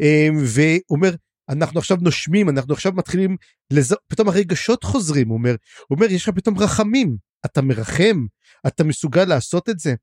אמ, 0.00 0.36
והוא 0.36 0.80
אומר, 0.90 1.14
אנחנו 1.48 1.78
עכשיו 1.78 1.96
נושמים, 2.00 2.48
אנחנו 2.48 2.74
עכשיו 2.74 2.92
מתחילים, 2.92 3.36
לז... 3.72 3.94
פתאום 4.08 4.28
הרגשות 4.28 4.84
חוזרים, 4.84 5.28
הוא 5.28 5.38
אומר, 5.38 5.56
הוא 5.88 5.96
אומר, 5.96 6.06
יש 6.12 6.28
לך 6.28 6.34
פתאום 6.34 6.58
רחמים, 6.58 7.16
אתה 7.46 7.62
מרחם, 7.62 8.26
אתה 8.66 8.84
מסוגל 8.84 9.24
לעשות 9.24 9.68
את 9.68 9.78
זה. 9.78 9.94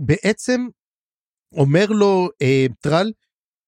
ובעצם 0.00 0.66
אומר 1.52 1.86
לו 1.86 2.28
אה, 2.42 2.66
טרל 2.80 3.12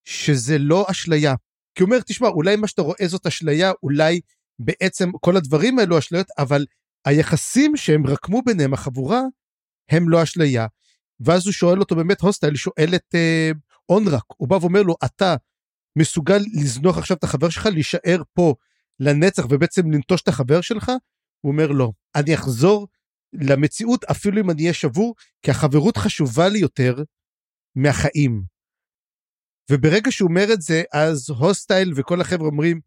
שזה 0.04 0.58
לא 0.58 0.86
אשליה. 0.90 1.34
כי 1.74 1.82
הוא 1.82 1.90
אומר, 1.90 2.00
תשמע, 2.00 2.28
אולי 2.28 2.56
מה 2.56 2.68
שאתה 2.68 2.82
רואה 2.82 3.08
זאת 3.08 3.26
אשליה, 3.26 3.72
אולי 3.82 4.20
בעצם 4.58 5.10
כל 5.20 5.36
הדברים 5.36 5.78
האלו 5.78 5.98
אשליות, 5.98 6.26
אבל 6.38 6.66
היחסים 7.04 7.76
שהם 7.76 8.06
רקמו 8.06 8.42
ביניהם, 8.42 8.74
החבורה, 8.74 9.20
הם 9.90 10.08
לא 10.08 10.22
אשליה. 10.22 10.66
ואז 11.20 11.46
הוא 11.46 11.52
שואל 11.52 11.80
אותו 11.80 11.96
באמת, 11.96 12.20
הוסטייל 12.20 12.56
שואל 12.56 12.94
את 12.94 13.14
אה, 13.14 13.50
אונרק, 13.88 14.24
הוא 14.36 14.48
בא 14.48 14.54
ואומר 14.54 14.82
לו, 14.82 14.94
אתה 15.04 15.36
מסוגל 15.98 16.38
לזנוח 16.54 16.98
עכשיו 16.98 17.16
את 17.16 17.24
החבר 17.24 17.48
שלך, 17.48 17.66
להישאר 17.66 18.22
פה 18.32 18.54
לנצח 19.00 19.44
ובעצם 19.50 19.90
לנטוש 19.90 20.22
את 20.22 20.28
החבר 20.28 20.60
שלך? 20.60 20.92
הוא 21.40 21.52
אומר, 21.52 21.66
לא, 21.66 21.92
אני 22.14 22.34
אחזור 22.34 22.88
למציאות 23.32 24.04
אפילו 24.04 24.40
אם 24.40 24.50
אני 24.50 24.62
אהיה 24.62 24.74
שבור, 24.74 25.14
כי 25.42 25.50
החברות 25.50 25.96
חשובה 25.96 26.48
לי 26.48 26.58
יותר 26.58 26.94
מהחיים. 27.76 28.42
וברגע 29.70 30.10
שהוא 30.10 30.28
אומר 30.28 30.52
את 30.52 30.60
זה, 30.60 30.82
אז 30.92 31.30
הוסטייל 31.30 31.92
וכל 31.96 32.20
החבר'ה 32.20 32.46
אומרים, 32.46 32.80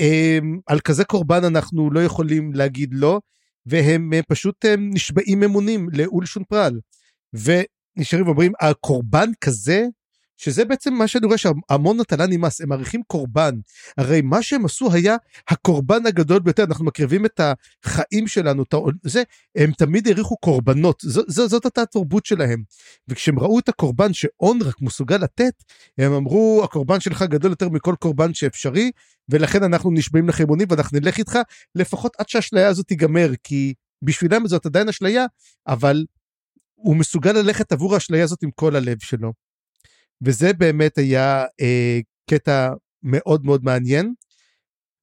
אמ, 0.00 0.58
על 0.66 0.80
כזה 0.80 1.04
קורבן 1.04 1.44
אנחנו 1.44 1.90
לא 1.90 2.00
יכולים 2.00 2.52
להגיד 2.52 2.90
לא, 2.94 3.20
והם 3.66 4.10
פשוט 4.28 4.64
נשבעים 4.78 5.42
אמונים 5.42 5.88
לאולשון 5.92 6.44
פרל. 6.44 6.80
ונשארים 7.32 8.26
ואומרים, 8.26 8.52
הקורבן 8.60 9.30
כזה 9.40 9.86
שזה 10.36 10.64
בעצם 10.64 10.94
מה 10.94 11.08
שאני 11.08 11.26
רואה 11.26 11.38
שהמון 11.38 12.00
נטלה 12.00 12.26
נמאס, 12.26 12.60
הם 12.60 12.68
מעריכים 12.68 13.02
קורבן. 13.06 13.54
הרי 13.98 14.20
מה 14.22 14.42
שהם 14.42 14.64
עשו 14.64 14.92
היה 14.92 15.16
הקורבן 15.48 16.06
הגדול 16.06 16.38
ביותר, 16.38 16.64
אנחנו 16.64 16.84
מקריבים 16.84 17.26
את 17.26 17.40
החיים 17.84 18.26
שלנו, 18.26 18.62
את 18.62 18.94
זה, 19.02 19.22
הם 19.56 19.72
תמיד 19.72 20.08
העריכו 20.08 20.36
קורבנות, 20.36 21.02
ז, 21.02 21.18
ז, 21.26 21.40
זאת 21.40 21.64
הייתה 21.64 21.82
התרבות 21.82 22.26
שלהם. 22.26 22.62
וכשהם 23.08 23.38
ראו 23.38 23.58
את 23.58 23.68
הקורבן 23.68 24.12
שאון 24.12 24.58
רק 24.62 24.74
מסוגל 24.80 25.16
לתת, 25.16 25.54
הם 25.98 26.12
אמרו, 26.12 26.60
הקורבן 26.64 27.00
שלך 27.00 27.22
גדול 27.22 27.50
יותר 27.50 27.68
מכל 27.68 27.94
קורבן 28.00 28.34
שאפשרי, 28.34 28.90
ולכן 29.28 29.62
אנחנו 29.62 29.90
נשבעים 29.90 30.28
לך 30.28 30.40
אמונים 30.40 30.66
ואנחנו 30.70 30.98
נלך 30.98 31.18
איתך, 31.18 31.38
לפחות 31.74 32.12
עד 32.18 32.28
שהאשליה 32.28 32.68
הזאת 32.68 32.86
תיגמר, 32.86 33.30
כי 33.42 33.74
בשבילם 34.02 34.48
זאת 34.48 34.66
עדיין 34.66 34.88
אשליה, 34.88 35.26
אבל 35.66 36.04
הוא 36.74 36.96
מסוגל 36.96 37.32
ללכת 37.32 37.72
עבור 37.72 37.94
האשליה 37.94 38.24
הזאת 38.24 38.42
עם 38.42 38.50
כל 38.50 38.76
הלב 38.76 38.96
שלו. 39.00 39.43
וזה 40.22 40.52
באמת 40.52 40.98
היה 40.98 41.44
אה, 41.60 41.98
קטע 42.30 42.70
מאוד 43.02 43.44
מאוד 43.44 43.64
מעניין. 43.64 44.14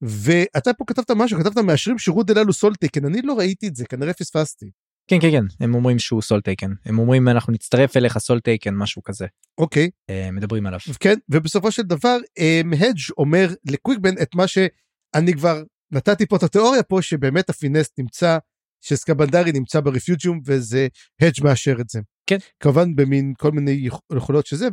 ואתה 0.02 0.74
פה 0.74 0.84
כתבת 0.88 1.12
משהו, 1.12 1.40
כתבת 1.40 1.58
מאשרים 1.58 1.98
שירות 1.98 2.28
דללו 2.28 2.54
סולטייקן, 2.54 3.06
אני 3.06 3.22
לא 3.22 3.34
ראיתי 3.34 3.68
את 3.68 3.76
זה, 3.76 3.86
כנראה 3.86 4.14
פספסתי. 4.14 4.72
כן 5.08 5.20
כן 5.22 5.32
כן 5.32 5.44
הם 5.60 5.76
אומרים 5.76 6.00
שהוא 6.00 6.22
Soletaken 6.22 6.72
הם 6.86 7.00
אומרים 7.00 7.28
אנחנו 7.28 7.54
נצטרף 7.54 7.98
אליך 7.98 8.18
Soletaken 8.18 8.76
משהו 8.76 9.04
כזה. 9.04 9.26
אוקיי. 9.58 9.90
אה, 10.10 10.32
מדברים 10.32 10.66
עליו. 10.66 10.80
כן 11.00 11.16
ובסופו 11.30 11.72
של 11.72 11.82
דבר 11.82 12.18
אה, 12.40 12.62
הדג' 12.74 13.00
אומר 13.18 13.48
לקוויקבן 13.70 14.22
את 14.22 14.36
מה 14.36 14.48
שאני 14.48 15.34
כבר 15.34 15.64
נתתי 15.92 16.26
פה 16.26 16.36
את 16.36 16.44
התיאוריה 16.44 16.84
פה 16.84 17.02
שבאמת 17.02 17.50
ה 17.50 17.55
Finnest 17.55 17.90
נמצא 17.98 18.38
שסקבנדרי 18.82 19.52
נמצא 19.52 19.80
ברפיוג'יום 19.80 20.40
וזה 20.46 20.88
הדג' 21.22 21.44
מאשר 21.44 21.76
את 21.82 21.90
זה. 21.90 22.00
כן. 22.28 22.38
כמובן 22.60 22.96
במין 22.96 23.34
כל 23.38 23.52
מיני 23.52 23.88
יכולות 24.16 24.46
שזה 24.46 24.68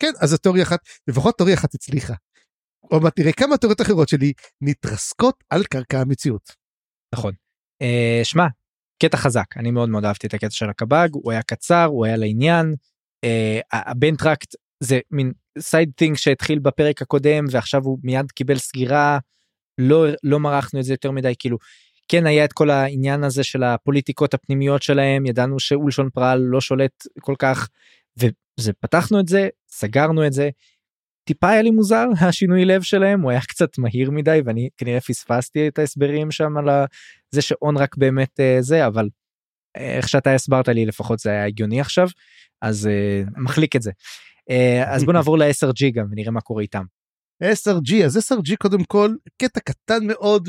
כן, 0.00 0.12
אז 0.20 0.32
התיאוריה 0.32 0.62
אחת, 0.62 0.78
לפחות 1.08 1.36
תיאוריה 1.36 1.56
אחת 1.56 1.74
הצליחה. 1.74 2.14
עוד 2.80 3.02
מעט 3.02 3.16
תראה 3.16 3.32
כמה 3.32 3.56
תיאוריות 3.56 3.80
אחרות 3.80 4.08
שלי 4.08 4.32
מתרסקות 4.60 5.44
על 5.50 5.64
קרקע 5.64 6.00
המציאות. 6.00 6.52
נכון. 7.14 7.32
אה, 7.82 8.20
שמע, 8.22 8.46
קטע 9.02 9.16
חזק, 9.16 9.56
אני 9.56 9.70
מאוד 9.70 9.88
מאוד 9.88 10.04
אהבתי 10.04 10.26
את 10.26 10.34
הקטע 10.34 10.50
של 10.50 10.70
ה-QBG, 10.70 11.08
הוא 11.12 11.32
היה 11.32 11.42
קצר, 11.42 11.84
הוא 11.84 12.06
היה 12.06 12.16
לעניין. 12.16 12.74
אה, 13.24 13.60
הבנטרקט 13.72 14.54
זה 14.80 15.00
מין 15.10 15.32
side 15.58 15.90
thing 15.96 16.16
שהתחיל 16.16 16.58
בפרק 16.58 17.02
הקודם 17.02 17.44
ועכשיו 17.50 17.82
הוא 17.84 17.98
מיד 18.02 18.30
קיבל 18.32 18.58
סגירה. 18.58 19.18
לא 19.78 20.06
לא 20.22 20.40
מרחנו 20.40 20.80
את 20.80 20.84
זה 20.84 20.92
יותר 20.92 21.10
מדי 21.10 21.34
כאילו 21.38 21.58
כן 22.08 22.26
היה 22.26 22.44
את 22.44 22.52
כל 22.52 22.70
העניין 22.70 23.24
הזה 23.24 23.44
של 23.44 23.62
הפוליטיקות 23.62 24.34
הפנימיות 24.34 24.82
שלהם 24.82 25.26
ידענו 25.26 25.60
שאולשון 25.60 26.10
פרל 26.10 26.38
לא 26.38 26.60
שולט 26.60 27.06
כל 27.20 27.34
כך 27.38 27.68
וזה 28.60 28.72
פתחנו 28.72 29.20
את 29.20 29.28
זה 29.28 29.48
סגרנו 29.68 30.26
את 30.26 30.32
זה. 30.32 30.50
טיפה 31.24 31.48
היה 31.48 31.62
לי 31.62 31.70
מוזר 31.70 32.06
השינוי 32.28 32.64
לב 32.64 32.82
שלהם 32.82 33.20
הוא 33.20 33.30
היה 33.30 33.40
קצת 33.40 33.78
מהיר 33.78 34.10
מדי 34.10 34.40
ואני 34.44 34.68
כנראה 34.76 35.00
פספסתי 35.00 35.68
את 35.68 35.78
ההסברים 35.78 36.30
שם 36.30 36.56
על 36.56 36.68
זה 37.30 37.42
שאון 37.42 37.76
רק 37.76 37.96
באמת 37.96 38.40
אה, 38.40 38.56
זה 38.60 38.86
אבל 38.86 39.08
אה, 39.76 39.96
איך 39.96 40.08
שאתה 40.08 40.34
הסברת 40.34 40.68
לי 40.68 40.86
לפחות 40.86 41.18
זה 41.18 41.30
היה 41.30 41.46
הגיוני 41.46 41.80
עכשיו 41.80 42.08
אז 42.62 42.86
אה, 42.86 43.22
מחליק 43.36 43.76
את 43.76 43.82
זה. 43.82 43.90
אז 44.86 45.04
בוא 45.04 45.12
נעבור 45.16 45.38
ל-10G 45.38 45.90
גם 45.94 46.06
ונראה 46.10 46.30
מה 46.30 46.40
קורה 46.40 46.62
איתם. 46.62 46.84
10G 47.44 48.04
אז 48.04 48.16
10G 48.16 48.56
קודם 48.58 48.84
כל 48.84 49.14
קטע 49.42 49.60
קטן 49.60 50.06
מאוד 50.06 50.48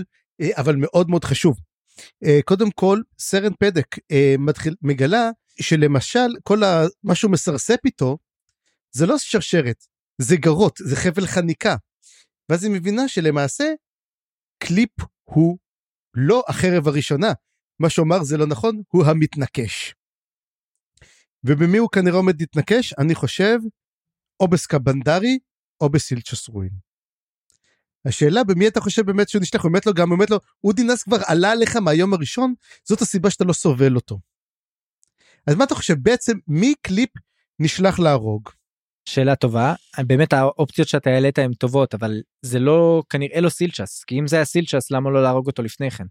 אבל 0.58 0.76
מאוד 0.76 1.10
מאוד 1.10 1.24
חשוב. 1.24 1.58
קודם 2.46 2.72
כל 2.72 3.00
סרן 3.20 3.54
פדק 3.60 3.86
מתחיל 4.40 4.76
מגלה 4.82 5.30
שלמשל 5.60 6.30
כל 6.44 6.64
ה... 6.64 6.84
מה 7.04 7.16
שהוא 7.16 7.32
מסרסף 7.32 7.78
איתו 7.86 8.18
זה 8.92 9.06
לא 9.06 9.18
שרשרת, 9.18 9.86
זה 10.22 10.36
גרות, 10.38 10.80
זה 10.84 10.96
חבל 10.96 11.28
חניקה. 11.28 11.76
ואז 12.50 12.64
היא 12.64 12.72
מבינה 12.72 13.08
שלמעשה 13.08 13.74
קליפ 14.64 14.92
הוא 15.24 15.58
לא 16.14 16.44
החרב 16.48 16.88
הראשונה. 16.88 17.34
מה 17.80 17.90
שאומר 17.90 18.24
זה 18.24 18.38
לא 18.38 18.48
נכון, 18.48 18.82
הוא 18.88 19.06
המתנקש. 19.06 19.96
ובמי 21.44 21.78
הוא 21.78 21.90
כנראה 21.92 22.16
עומד 22.16 22.42
להתנקש? 22.42 22.94
אני 22.94 23.16
חושב, 23.16 23.58
או 24.40 24.48
בסקבנדרי 24.48 25.40
או 25.82 25.90
בסילצ'וס 25.90 26.48
רואין. 26.48 26.72
השאלה 28.06 28.44
במי 28.44 28.68
אתה 28.68 28.82
חושב 28.82 29.06
באמת 29.06 29.30
שהוא 29.30 29.42
נשלח, 29.42 29.64
הוא 29.64 29.72
באמת 29.72 29.86
לו 29.86 29.94
גם, 29.94 30.10
הוא 30.10 30.18
באמת 30.18 30.30
לו, 30.30 30.40
אודי 30.64 30.84
נס 30.84 31.04
כבר 31.04 31.18
עלה 31.28 31.52
עליך 31.52 31.76
מהיום 31.76 32.14
הראשון, 32.14 32.54
זאת 32.84 33.02
הסיבה 33.02 33.30
שאתה 33.30 33.44
לא 33.44 33.54
סובל 33.54 33.96
אותו. 33.96 34.20
אז 35.48 35.56
מה 35.56 35.64
אתה 35.64 35.76
חושב 35.76 35.96
בעצם 36.02 36.38
מי 36.48 36.74
קליפ 36.82 37.10
נשלח 37.60 38.00
להרוג? 38.00 38.50
שאלה 39.06 39.36
טובה 39.36 39.74
באמת 40.00 40.34
האופציות 40.34 40.88
שאתה 40.88 41.10
העלית 41.10 41.40
הן 41.40 41.54
טובות 41.54 41.94
אבל 41.94 42.22
זה 42.42 42.60
לא 42.60 43.04
כנראה 43.10 43.42
לא 43.42 43.50
סילצ'ס 43.50 44.04
כי 44.04 44.20
אם 44.20 44.28
זה 44.28 44.36
היה 44.36 44.46
סילצ'ס 44.46 44.92
למה 44.92 45.10
לא 45.10 45.24
להרוג 45.24 45.48
אותו 45.48 45.64
לפני 45.64 45.92
כן. 45.92 46.04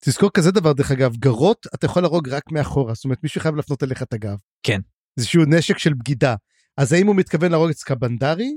תזכור 0.00 0.30
כזה 0.30 0.50
דבר 0.50 0.72
דרך 0.72 0.90
אגב 0.90 1.16
garrote 1.16 1.66
אתה 1.74 1.86
יכול 1.86 2.02
להרוג 2.02 2.28
רק 2.28 2.52
מאחורה 2.52 2.94
זאת 2.94 3.04
אומרת 3.04 3.18
מישהו 3.22 3.40
חייב 3.40 3.56
להפנות 3.56 3.82
אליך 3.82 4.02
את 4.02 4.12
הגב. 4.12 4.36
כן. 4.62 4.80
זה 5.16 5.26
שהוא 5.26 5.44
נשק 5.48 5.78
של 5.78 5.94
בגידה 5.94 6.34
אז 6.76 6.92
האם 6.92 7.06
הוא 7.06 7.16
מתכוון 7.16 7.50
להרוג 7.50 7.70
את 7.70 7.76
סקבנדרי 7.76 8.52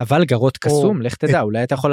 אבל 0.00 0.24
garrote 0.24 0.58
קסום 0.58 1.02
לך 1.02 1.14
תדע 1.14 1.40
אולי 1.40 1.64
אתה 1.64 1.74
יכול 1.74 1.92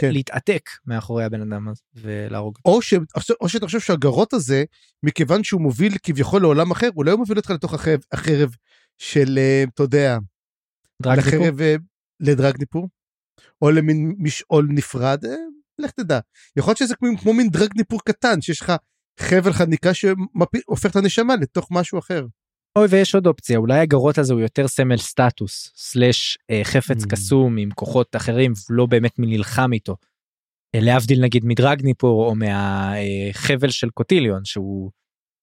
כן. 0.00 0.12
להתעתק 0.12 0.70
מאחורי 0.86 1.24
הבן 1.24 1.52
אדם 1.52 1.68
ולהרוג 1.94 2.58
או, 2.64 2.82
ש... 2.82 2.94
או 3.40 3.48
שאתה 3.48 3.66
חושב 3.66 3.80
שהגרות 3.80 4.32
הזה 4.32 4.64
מכיוון 5.02 5.44
שהוא 5.44 5.60
מוביל 5.60 5.92
כביכול 6.02 6.42
לעולם 6.42 6.70
אחר 6.70 6.88
אולי 6.96 7.10
הוא 7.10 7.18
מוביל 7.18 7.36
אותך 7.36 7.50
לתוך 7.50 7.74
החרב, 8.12 8.50
של, 8.98 9.38
אה, 9.38 9.64
אתה 9.74 9.82
יודע, 9.82 10.18
דרג 11.02 11.20
דיפור? 11.20 11.60
אה, 11.60 11.76
לדרגניפור, 12.20 12.88
או 13.62 13.70
למין 13.70 14.14
משעול 14.18 14.68
נפרד, 14.70 15.24
אה, 15.24 15.34
לך 15.78 15.90
תדע. 15.90 16.20
יכול 16.56 16.70
להיות 16.70 16.78
שזה 16.78 16.94
כמו, 16.96 17.32
מין 17.34 17.48
דרגניפור 17.48 18.00
קטן, 18.04 18.40
שיש 18.40 18.60
לך 18.60 18.72
חבל 19.20 19.52
חניקה 19.52 19.94
שהופך 19.94 20.90
את 20.90 20.96
הנשמה 20.96 21.36
לתוך 21.36 21.68
משהו 21.70 21.98
אחר. 21.98 22.26
אוי 22.78 22.86
ויש 22.90 23.14
עוד 23.14 23.26
אופציה 23.26 23.58
אולי 23.58 23.78
הגרות 23.78 24.18
הזה 24.18 24.32
הוא 24.32 24.42
יותר 24.42 24.68
סמל 24.68 24.96
סטטוס 24.96 25.72
סלאש 25.76 26.38
אה, 26.50 26.60
חפץ 26.64 27.04
Mm. 27.04 27.08
קסום 27.08 27.56
עם 27.56 27.70
כוחות 27.70 28.16
אחרים 28.16 28.52
ולא 28.70 28.86
באמת 28.86 29.18
מנלחם 29.18 29.72
איתו. 29.72 29.96
אה, 30.74 30.80
להבדיל 30.80 31.22
נגיד 31.22 31.44
מדרגניפור 31.44 32.26
או 32.26 32.34
מהחבל 32.34 33.70
של 33.70 33.90
קוטיליון 33.90 34.44
שהוא 34.44 34.90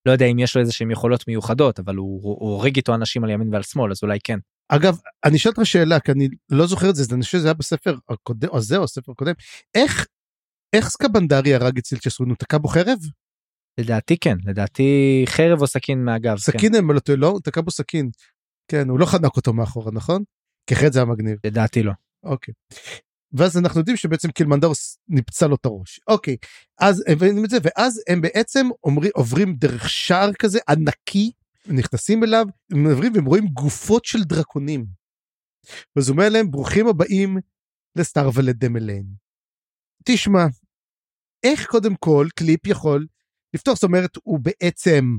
לא 0.05 0.11
יודע 0.11 0.25
אם 0.25 0.39
יש 0.39 0.55
לו 0.55 0.61
איזה 0.61 0.73
שהם 0.73 0.91
יכולות 0.91 1.27
מיוחדות 1.27 1.79
אבל 1.79 1.95
הוא 1.95 2.21
הורג 2.23 2.75
איתו 2.75 2.95
אנשים 2.95 3.23
על 3.23 3.29
ימין 3.29 3.53
ועל 3.53 3.63
שמאל 3.63 3.91
אז 3.91 3.99
אולי 4.03 4.17
כן. 4.23 4.39
אגב, 4.69 4.97
אני 5.25 5.37
אשאל 5.37 5.51
אותך 5.51 5.65
שאלה, 5.65 5.99
כי 5.99 6.11
אני 6.11 6.27
לא 6.49 6.67
זוכר 6.67 6.89
את 6.89 6.95
זה, 6.95 7.15
אני 7.15 7.21
חושב 7.21 7.37
שזה 7.37 7.47
היה 7.47 7.53
בספר 7.53 7.95
הקודם, 8.09 8.49
או 8.49 8.61
זה 8.61 8.77
או 8.77 8.83
הספר 8.83 9.11
הקודם, 9.11 9.33
איך, 9.75 10.07
איך 10.75 10.89
סקבנדרי 10.89 11.55
הרג 11.55 11.77
את 11.77 11.85
סילצ'סרון, 11.85 12.29
הוא 12.29 12.37
תקע 12.37 12.57
בו 12.57 12.67
חרב? 12.67 12.99
לדעתי 13.77 14.17
כן 14.17 14.37
לדעתי 14.45 15.23
חרב 15.27 15.61
או 15.61 15.67
סכין 15.67 16.05
מהגב. 16.05 16.31
כן. 16.31 16.37
סכין 16.37 16.75
הם 16.75 16.91
לא 16.91 16.99
לא? 17.17 17.27
הוא 17.27 17.39
תקע 17.43 17.61
בו 17.61 17.71
סכין. 17.71 18.09
כן, 18.67 18.89
הוא 18.89 18.99
לא 18.99 19.05
חנק 19.05 19.37
אותו 19.37 19.53
מאחורה, 19.53 19.91
נכון? 19.91 20.23
כי 20.67 20.73
אחרת 20.73 20.93
זה 20.93 20.99
היה 20.99 21.05
מגניב. 21.05 21.37
לדעתי 21.43 21.83
לא. 21.83 21.91
אוקיי. 22.23 22.53
ואז 23.33 23.57
אנחנו 23.57 23.79
יודעים 23.79 23.97
שבעצם 23.97 24.31
קילמנדרוס 24.31 24.97
ניפצה 25.07 25.47
לו 25.47 25.55
את 25.55 25.65
הראש. 25.65 25.99
אוקיי, 26.07 26.37
אז 26.79 27.03
הם 27.07 27.15
מבינים 27.15 27.45
את 27.45 27.49
זה, 27.49 27.57
ואז 27.63 28.01
הם 28.09 28.21
בעצם 28.21 28.67
אומרים, 28.83 29.11
עוברים 29.15 29.55
דרך 29.55 29.89
שער 29.89 30.33
כזה 30.33 30.59
ענקי, 30.69 31.31
נכנסים 31.67 32.23
אליו, 32.23 32.45
הם 32.71 32.87
עוברים 32.87 33.13
והם 33.15 33.25
רואים 33.25 33.47
גופות 33.47 34.05
של 34.05 34.23
דרקונים. 34.23 34.85
ואז 35.95 36.09
הוא 36.09 36.13
אומר 36.13 36.29
להם, 36.29 36.51
ברוכים 36.51 36.87
הבאים 36.87 37.37
לסטאר 37.95 38.29
ולדמליין. 38.33 39.05
תשמע, 40.05 40.45
איך 41.43 41.65
קודם 41.65 41.95
כל 41.95 42.27
קליפ 42.35 42.67
יכול 42.67 43.07
לפתוח, 43.53 43.75
זאת 43.75 43.83
אומרת, 43.83 44.17
הוא 44.23 44.39
בעצם 44.39 45.17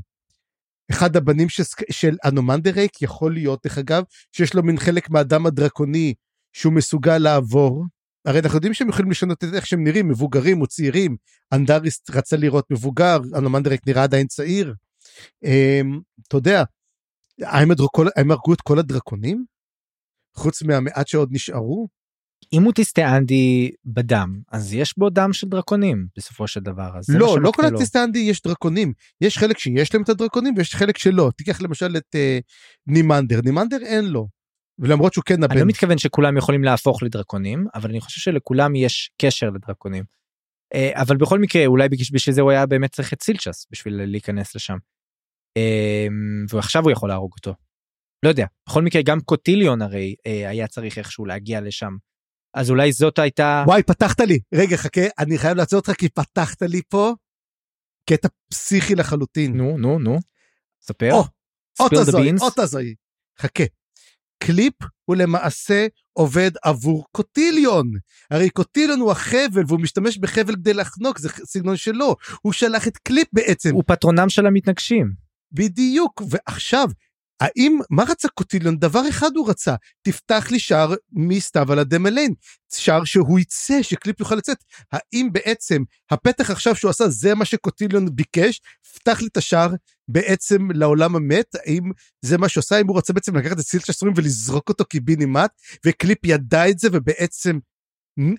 אחד 0.91 1.17
הבנים 1.17 1.49
של, 1.49 1.63
של 1.91 2.17
אנומנדרק, 2.25 3.03
יכול 3.03 3.33
להיות, 3.33 3.61
דרך 3.65 3.79
אגב, 3.79 4.03
שיש 4.33 4.55
לו 4.55 4.63
מין 4.63 4.79
חלק 4.79 5.11
מהדם 5.11 5.47
הדרקוני 5.47 6.15
שהוא 6.53 6.73
מסוגל 6.73 7.19
לעבור. 7.19 7.85
הרי 8.25 8.39
אנחנו 8.39 8.57
יודעים 8.57 8.75
שהם 8.75 8.89
יכולים 8.89 9.11
לשנות 9.11 9.45
את 9.45 9.55
איך 9.55 9.67
שהם 9.67 9.85
נראים, 9.85 10.09
מבוגרים 10.09 10.61
או 10.61 10.67
צעירים. 10.67 11.17
אנדריס 11.53 12.03
רצה 12.11 12.37
לראות 12.37 12.71
מבוגר, 12.71 13.19
אנומנדרק 13.39 13.81
נראה 13.87 14.03
עדיין 14.03 14.27
צעיר. 14.27 14.75
אמ, 15.45 16.01
אתה 16.29 16.37
יודע, 16.37 16.63
האם 17.43 18.31
הרגו 18.31 18.55
את 18.55 18.61
כל 18.61 18.79
הדרקונים? 18.79 19.45
חוץ 20.37 20.63
מהמעט 20.63 21.09
שעוד 21.09 21.29
נשארו? 21.33 21.89
אם 22.53 22.63
הוא 22.63 22.73
תסטה 22.75 23.17
אנדי 23.17 23.71
בדם 23.85 24.41
אז 24.53 24.75
יש 24.75 24.99
בו 24.99 25.11
דם 25.11 25.33
של 25.33 25.49
דרקונים 25.49 26.07
בסופו 26.17 26.47
של 26.47 26.61
דבר. 26.61 26.99
אז 26.99 27.11
לא, 27.11 27.41
לא 27.41 27.53
כל 27.55 27.63
לו. 27.63 27.77
הטיסטנדי 27.77 28.19
יש 28.19 28.43
דרקונים. 28.43 28.93
יש 29.21 29.39
חלק 29.39 29.59
שיש 29.59 29.95
להם 29.95 30.03
את 30.03 30.09
הדרקונים 30.09 30.55
ויש 30.57 30.75
חלק 30.75 30.99
שלא. 30.99 31.31
תיקח 31.37 31.63
למשל 31.63 31.97
את 31.97 32.15
אה, 32.15 32.39
נימנדר, 32.87 33.41
נימנדר 33.45 33.79
אין 33.83 34.05
לו. 34.05 34.29
ולמרות 34.79 35.13
שהוא 35.13 35.25
כן 35.25 35.35
אני 35.35 35.45
הבן. 35.45 35.59
לא 35.59 35.65
מתכוון 35.65 35.99
שכולם 35.99 36.37
יכולים 36.37 36.65
להפוך 36.65 37.03
לדרקונים 37.03 37.67
אבל 37.75 37.91
אני 37.91 38.01
חושב 38.01 38.21
שלכולם 38.21 38.75
יש 38.75 39.11
קשר 39.23 39.51
לדרקונים. 39.51 40.05
אה, 40.75 40.91
אבל 40.95 41.17
בכל 41.17 41.39
מקרה 41.39 41.67
אולי 41.67 41.89
בשביל 41.89 42.35
זה 42.35 42.41
הוא 42.41 42.51
היה 42.51 42.67
באמת 42.67 42.91
צריך 42.91 43.13
את 43.13 43.23
סילצ'ס 43.23 43.67
בשביל 43.71 44.05
להיכנס 44.05 44.55
לשם. 44.55 44.77
אה, 45.57 46.07
ועכשיו 46.51 46.83
הוא 46.83 46.91
יכול 46.91 47.09
להרוג 47.09 47.33
אותו. 47.37 47.55
לא 48.25 48.29
יודע 48.29 48.47
בכל 48.69 48.83
מקרה 48.83 49.03
גם 49.03 49.21
קוטיליון 49.21 49.83
הרי 49.83 50.15
אה, 50.27 50.49
היה 50.49 50.67
צריך 50.67 50.99
איכשהו 50.99 51.27
להגיע 51.27 51.61
לשם. 51.61 51.97
אז 52.55 52.71
אולי 52.71 52.93
זאת 52.93 53.19
הייתה 53.19 53.65
וואי, 53.67 53.83
פתחת 53.83 54.21
לי. 54.21 54.39
רגע, 54.55 54.77
חכה, 54.77 55.01
אני 55.19 55.39
חייב 55.39 55.57
לעצור 55.57 55.79
אותך 55.79 55.93
כי 55.93 56.09
פתחת 56.09 56.63
לי 56.63 56.81
פה 56.89 57.13
קטע 58.11 58.29
פסיכי 58.51 58.95
לחלוטין. 58.95 59.57
נו 59.57 59.79
נו 59.79 59.99
נו. 59.99 60.19
ספר. 60.83 61.13
או, 61.13 61.25
אות 61.81 61.93
הזוי. 61.93 62.33
אות 62.41 62.59
הזוי. 62.59 62.95
חכה. 63.41 63.65
קליפ 64.45 64.75
הוא 65.05 65.17
למעשה 65.17 65.87
עובד 66.13 66.51
עבור 66.63 67.05
קוטיליון. 67.13 67.91
הרי 68.31 68.51
קוטיליון 68.51 69.01
הוא 69.01 69.11
החבל 69.13 69.63
והוא 69.67 69.81
משתמש 69.81 70.19
בחבל 70.19 70.55
כדי 70.55 70.75
לחנוק, 70.75 71.19
זה 71.19 71.29
סגנון 71.29 71.77
שלו. 71.77 72.17
הוא 72.43 72.53
שלח 72.53 72.89
את 72.89 72.97
קליפ 72.97 73.29
בעצם. 73.33 73.75
הוא 73.75 73.83
פטרונם 73.87 74.29
של 74.29 74.47
המתנקשים. 74.47 75.13
בדיוק. 75.53 76.23
ועכשיו, 76.31 76.89
האם, 77.43 77.79
מה 77.91 78.03
רצה 78.09 78.29
קוטיליון? 78.29 78.77
דבר 78.77 79.09
אחד 79.09 79.31
הוא 79.37 79.51
רצה, 79.51 79.75
תפתח 80.03 80.47
לי 80.51 80.59
שער 80.59 80.95
מסתיו 81.13 81.73
על 81.73 81.79
הדמליין. 81.79 82.35
שער 82.75 83.05
שהוא 83.05 83.39
יצא, 83.39 83.83
שקליפ 83.83 84.21
יוכל 84.21 84.35
לצאת. 84.35 84.57
האם 84.93 85.29
בעצם 85.33 85.83
הפתח 86.11 86.51
עכשיו 86.51 86.77
שהוא 86.77 86.91
עשה 86.91 87.09
זה 87.09 87.35
מה 87.35 87.45
שקוטיליון 87.45 88.17
ביקש? 88.17 88.61
פתח 88.95 89.21
לי 89.21 89.27
את 89.27 89.37
השער 89.37 89.75
בעצם 90.09 90.71
לעולם 90.75 91.17
המת? 91.17 91.55
האם 91.55 91.83
זה 92.25 92.39
מה 92.39 92.49
שהוא 92.49 92.61
עשה? 92.61 92.77
האם 92.77 92.87
הוא 92.87 92.99
רצה 92.99 93.13
בעצם 93.13 93.37
לקחת 93.37 93.59
את 93.59 93.65
סילצ'ה 93.65 93.93
סטרורים 93.93 94.15
ולזרוק 94.17 94.69
אותו 94.69 94.85
קיבינימט? 94.85 95.51
וקליפ 95.87 96.19
ידע 96.25 96.69
את 96.69 96.79
זה 96.79 96.89
ובעצם 96.93 97.59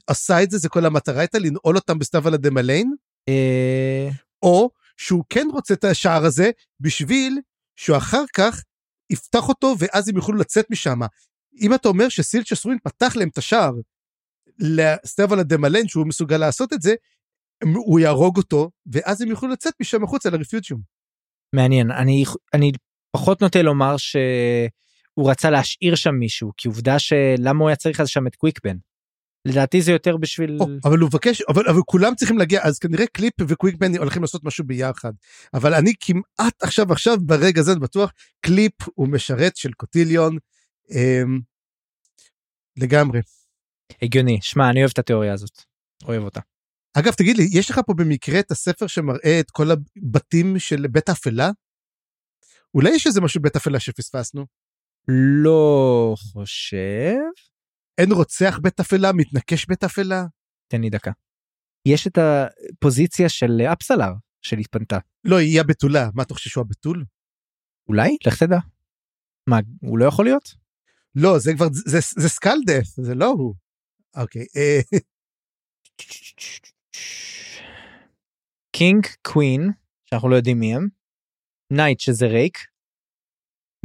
עשה 0.08 0.44
את 0.44 0.52
זה? 0.52 0.58
זה 0.58 0.70
כל 0.70 0.86
המטרה 0.86 1.20
הייתה 1.20 1.40
לנעול 1.40 1.76
אותם 1.76 2.00
בסתיו 2.00 2.28
על 2.28 2.34
הדמליין? 2.34 2.94
אה, 3.30 4.10
או 4.44 4.70
שהוא 4.98 5.24
כן 5.30 5.48
רוצה 5.52 5.74
את 5.74 5.84
השער 5.84 6.26
הזה 6.26 6.52
בשביל 6.80 7.40
שהוא 7.76 7.98
אחר 7.98 8.24
כך 8.34 8.64
יפתח 9.14 9.50
אותו 9.50 9.76
ואז 9.80 10.10
הם 10.10 10.16
יוכלו 10.16 10.38
לצאת 10.38 10.66
משם. 10.70 11.00
אם 11.62 11.74
אתה 11.74 11.88
אומר 11.88 12.10
שסילצ'ה 12.10 12.56
סטרורים 12.56 12.80
פתח 12.84 13.16
להם 13.16 13.30
את 13.30 13.38
השער 13.38 13.72
לסטבל 14.60 15.40
הדמלן 15.40 15.88
שהוא 15.88 16.08
מסוגל 16.08 16.38
לעשות 16.38 16.74
את 16.74 16.82
זה, 16.82 16.94
הוא 17.76 18.00
יהרוג 18.00 18.38
אותו 18.38 18.70
ואז 18.86 19.22
הם 19.22 19.30
יוכלו 19.30 19.50
לצאת 19.50 19.74
משם 19.82 20.04
החוצה 20.04 20.30
לרפיוג'יום. 20.30 20.82
מעניין 21.56 21.92
אני 21.92 22.24
אני 22.54 22.72
פחות 23.12 23.42
נוטה 23.42 23.62
לומר 23.62 23.98
שהוא 23.98 25.32
רצה 25.32 25.50
להשאיר 25.50 25.96
שם 25.96 26.16
מישהו 26.16 26.52
כי 26.58 26.68
עובדה 26.68 27.00
שלמה 27.00 27.60
הוא 27.60 27.70
היה 27.70 27.76
צריך 27.76 28.00
אז 28.00 28.10
שם 28.10 28.28
את 28.28 28.36
קוויקבן. 28.36 28.78
לדעתי 29.46 29.82
זה 29.82 29.92
יותר 29.92 30.18
בשביל 30.18 30.58
או, 30.60 30.68
אבל 30.86 31.00
הוא 31.00 31.08
מבקש, 31.08 31.42
אבל, 31.42 31.68
אבל 31.70 31.82
כולם 31.86 32.16
צריכים 32.16 32.38
להגיע, 32.38 32.62
אז 32.64 32.80
כנראה 32.80 33.08
קליפ 33.08 33.34
וקוויקבן 33.48 33.98
הולכים 33.98 34.22
לעשות 34.22 34.44
משהו 34.44 34.66
ביחד. 34.66 35.12
אבל 35.54 35.74
אני 35.74 35.94
כמעט 36.00 36.64
עכשיו 36.64 36.92
עכשיו 36.92 37.18
ברגע 37.22 37.62
אני 37.62 37.80
בטוח, 37.80 38.12
קליפ 38.42 38.74
הוא 38.96 39.08
משרת 39.08 39.58
של 39.58 39.74
קוטיליון 39.74 40.38
אמ, 40.92 41.40
לגמרי. 42.78 43.20
הגיוני 44.02 44.40
שמע 44.42 44.70
אני 44.70 44.80
אוהב 44.80 44.92
את 44.94 45.00
התיאוריה 45.00 45.34
הזאת. 45.34 45.62
אוהב 46.04 46.24
אותה. 46.24 46.40
אגב, 46.94 47.14
תגיד 47.14 47.38
לי, 47.38 47.48
יש 47.52 47.70
לך 47.70 47.80
פה 47.86 47.94
במקרה 47.94 48.40
את 48.40 48.52
הספר 48.52 48.88
שמראה 48.88 49.40
את 49.40 49.52
כל 49.52 49.68
הבתים 49.72 50.60
של 50.60 50.88
בית 50.88 51.10
האפלה? 51.10 51.50
אולי 52.74 52.90
יש 52.90 53.08
איזה 53.08 53.22
משהו 53.22 53.42
בבית 53.42 53.56
אפלה 53.56 53.80
שפספסנו? 53.80 54.46
לא 55.44 56.14
חושב 56.18 57.53
אין 57.98 58.12
רוצח 58.12 58.60
בית 58.62 58.80
אפלה, 58.80 59.14
מתנקש 59.14 59.66
בית 59.66 59.84
אפלה? 59.84 60.26
תן 60.68 60.82
לי 60.82 60.90
דקה. 60.90 61.12
יש 61.88 62.08
את 62.08 62.18
הפוזיציה 62.18 63.30
של 63.30 63.62
אפסלר 63.74 64.14
שהתפנתה 64.42 64.98
לא, 65.24 65.38
היא 65.38 65.62
הבתולה. 65.62 66.10
מה 66.14 66.24
אתה 66.24 66.34
חושב 66.34 66.50
שהוא 66.50 66.64
הבתול? 66.66 67.06
אולי 67.88 68.18
לך 68.28 68.44
תדע. 68.44 68.60
מה 69.50 69.60
הוא 69.82 70.00
לא 70.00 70.06
יכול 70.06 70.26
להיות? 70.26 70.50
לא, 71.16 71.40
זה 71.40 71.52
כבר, 71.56 71.66
זה, 71.72 71.98
זה 72.22 72.30
סקלדף, 72.30 72.86
זה 72.86 73.16
לא 73.16 73.26
הוא. 73.26 73.56
אוקיי, 74.16 74.46
אה, 74.56 74.80
קינג 78.76 79.08
קווין 79.22 79.72
שאנחנו 80.06 80.30
לא 80.30 80.36
יודעים 80.36 80.60
מי 80.60 80.76
הם. 80.76 80.88
נייט 81.72 82.00
שזה 82.00 82.26
רייק. 82.26 82.58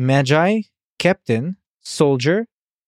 מג'אי 0.01 0.63
קפטן 1.03 1.51
סולג'ר 1.85 2.39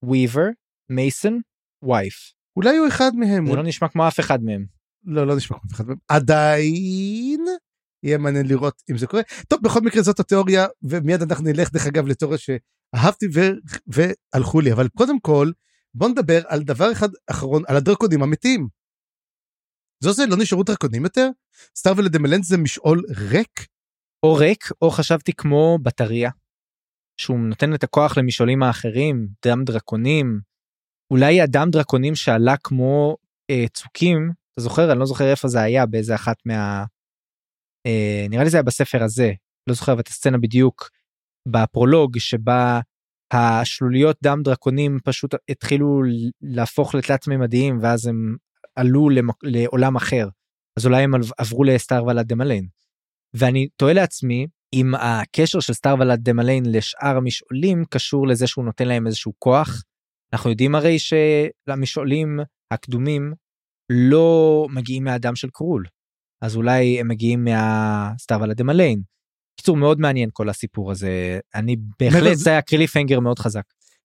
וויבר 0.05 0.49
מייסון 0.91 1.41
וייף. 1.83 2.33
אולי 2.57 2.77
הוא 2.77 2.89
אחד 2.89 3.11
מהם. 3.15 3.47
זה 3.47 3.57
לא 3.57 3.63
נשמע 3.63 3.89
כמו 3.89 4.09
אף 4.09 4.21
אחד 4.21 4.43
מהם. 4.43 4.67
לא, 5.05 5.27
לא 5.27 5.37
נשמע 5.37 5.59
כמו 5.59 5.71
אחד 5.73 5.87
מהם. 5.87 5.97
עדיין 6.09 7.45
יהיה 8.03 8.19
מעניין 8.19 8.47
לראות 8.47 8.83
אם 8.91 8.99
זה 8.99 9.07
קורה. 9.07 9.23
טוב, 9.49 9.61
בכל 9.63 9.81
מקרה 9.81 10.03
זאת 10.03 10.21
התיאוריה, 10.21 10.67
ומיד 10.83 11.23
אנחנו 11.23 11.45
נלך 11.45 11.73
דרך 11.73 11.87
אגב 11.87 12.07
לתיאוריה 12.07 12.39
שאהבתי 12.39 13.27
ו... 13.35 13.41
והלכו 13.87 14.61
לי. 14.61 14.73
אבל 14.73 14.89
קודם 14.89 15.21
כל, 15.21 15.51
בוא 15.95 16.09
נדבר 16.09 16.41
על 16.47 16.63
דבר 16.63 16.93
אחד 16.93 17.09
אחרון, 17.31 17.63
על 17.69 17.77
הדרקונים 17.77 18.23
האמיתיים. 18.23 18.69
זו 20.03 20.13
זה, 20.13 20.27
לא 20.27 20.37
נשארו 20.37 20.63
דרקונים 20.63 21.05
יותר? 21.05 21.29
סטאר 21.77 21.93
ולדמלנט 21.97 22.45
זה 22.45 22.59
משעול 22.59 23.03
ריק? 23.31 23.67
או 24.23 24.35
ריק 24.35 24.65
או 24.83 24.91
חשבתי 24.91 25.33
כמו 25.33 25.79
בטריה. 25.83 26.31
שהוא 27.21 27.39
נותן 27.39 27.75
את 27.75 27.85
הכוח 27.85 28.19
למשעולים 28.19 28.63
האחרים 28.63 29.29
דם 29.47 29.65
דרקונים. 29.65 30.41
אולי 31.11 31.41
הדם 31.41 31.69
דרקונים 31.73 32.15
שעלה 32.15 32.57
כמו 32.57 33.17
אה, 33.51 33.65
צוקים 33.73 34.33
אתה 34.53 34.61
זוכר 34.61 34.93
אני 34.93 35.01
לא 35.01 35.07
זוכר 35.07 35.31
איפה 35.31 35.49
זה 35.49 35.61
היה 35.61 35.87
באיזה 35.87 36.15
אחת 36.15 36.37
מה... 36.47 36.85
אה, 37.87 38.27
נראה 38.31 38.45
לי 38.45 38.51
זה 38.51 38.57
היה 38.57 38.63
בספר 38.63 39.03
הזה 39.03 39.33
לא 39.67 39.75
זוכר 39.75 40.01
את 40.01 40.09
הסצנה 40.09 40.39
בדיוק 40.39 40.91
בפרולוג 41.49 42.19
שבה 42.19 42.81
השלוליות 43.33 44.17
דם 44.23 44.43
דרקונים 44.45 44.99
פשוט 45.05 45.35
התחילו 45.49 46.03
להפוך 46.43 46.95
לתלת 46.95 47.29
מימדיים 47.29 47.79
ואז 47.83 48.07
הם 48.07 48.37
עלו 48.77 49.11
למק... 49.11 49.37
לעולם 49.43 49.97
אחר 49.97 50.29
אז 50.79 50.87
אולי 50.87 51.03
הם 51.03 51.11
עברו 51.39 51.65
לסטאר 51.65 52.05
ולד 52.05 52.27
דמליין. 52.27 52.67
ואני 53.35 53.69
תוהה 53.77 53.93
לעצמי 53.93 54.47
אם 54.73 54.95
הקשר 54.95 55.61
של 55.61 55.73
סטאר 55.73 55.95
ולד 56.01 56.21
דמליין 56.23 56.65
לשאר 56.67 57.17
המשעולים 57.17 57.85
קשור 57.91 58.27
לזה 58.29 58.47
שהוא 58.47 58.65
נותן 58.65 58.89
להם 58.89 59.07
איזשהו 59.07 59.33
כוח. 59.39 59.83
אנחנו 60.33 60.51
יודעים 60.51 60.75
הרי 60.75 60.97
שלמשעולים 60.99 62.41
הקדומים 62.71 63.33
לא 63.91 64.67
מגיעים 64.71 65.05
מהדם 65.05 65.37
של 65.37 65.51
קרול 65.51 65.85
אז 66.43 66.57
אולי 66.57 67.01
הם 67.01 67.09
מגיעים 67.09 67.45
מהסטאר 67.45 68.41
ולד 68.41 68.57
דמליין. 68.57 69.03
קיצור 69.57 69.77
מאוד 69.77 70.01
מעניין 70.01 70.31
כל 70.33 70.49
הסיפור 70.49 70.91
הזה 70.91 71.41
אני 71.55 71.77
בהחלט 72.01 72.37
זה 72.37 72.51
היה 72.51 72.63
קרילי 72.63 72.87
פנגר 72.87 73.21
מאוד 73.21 73.39
חזק. 73.39 73.65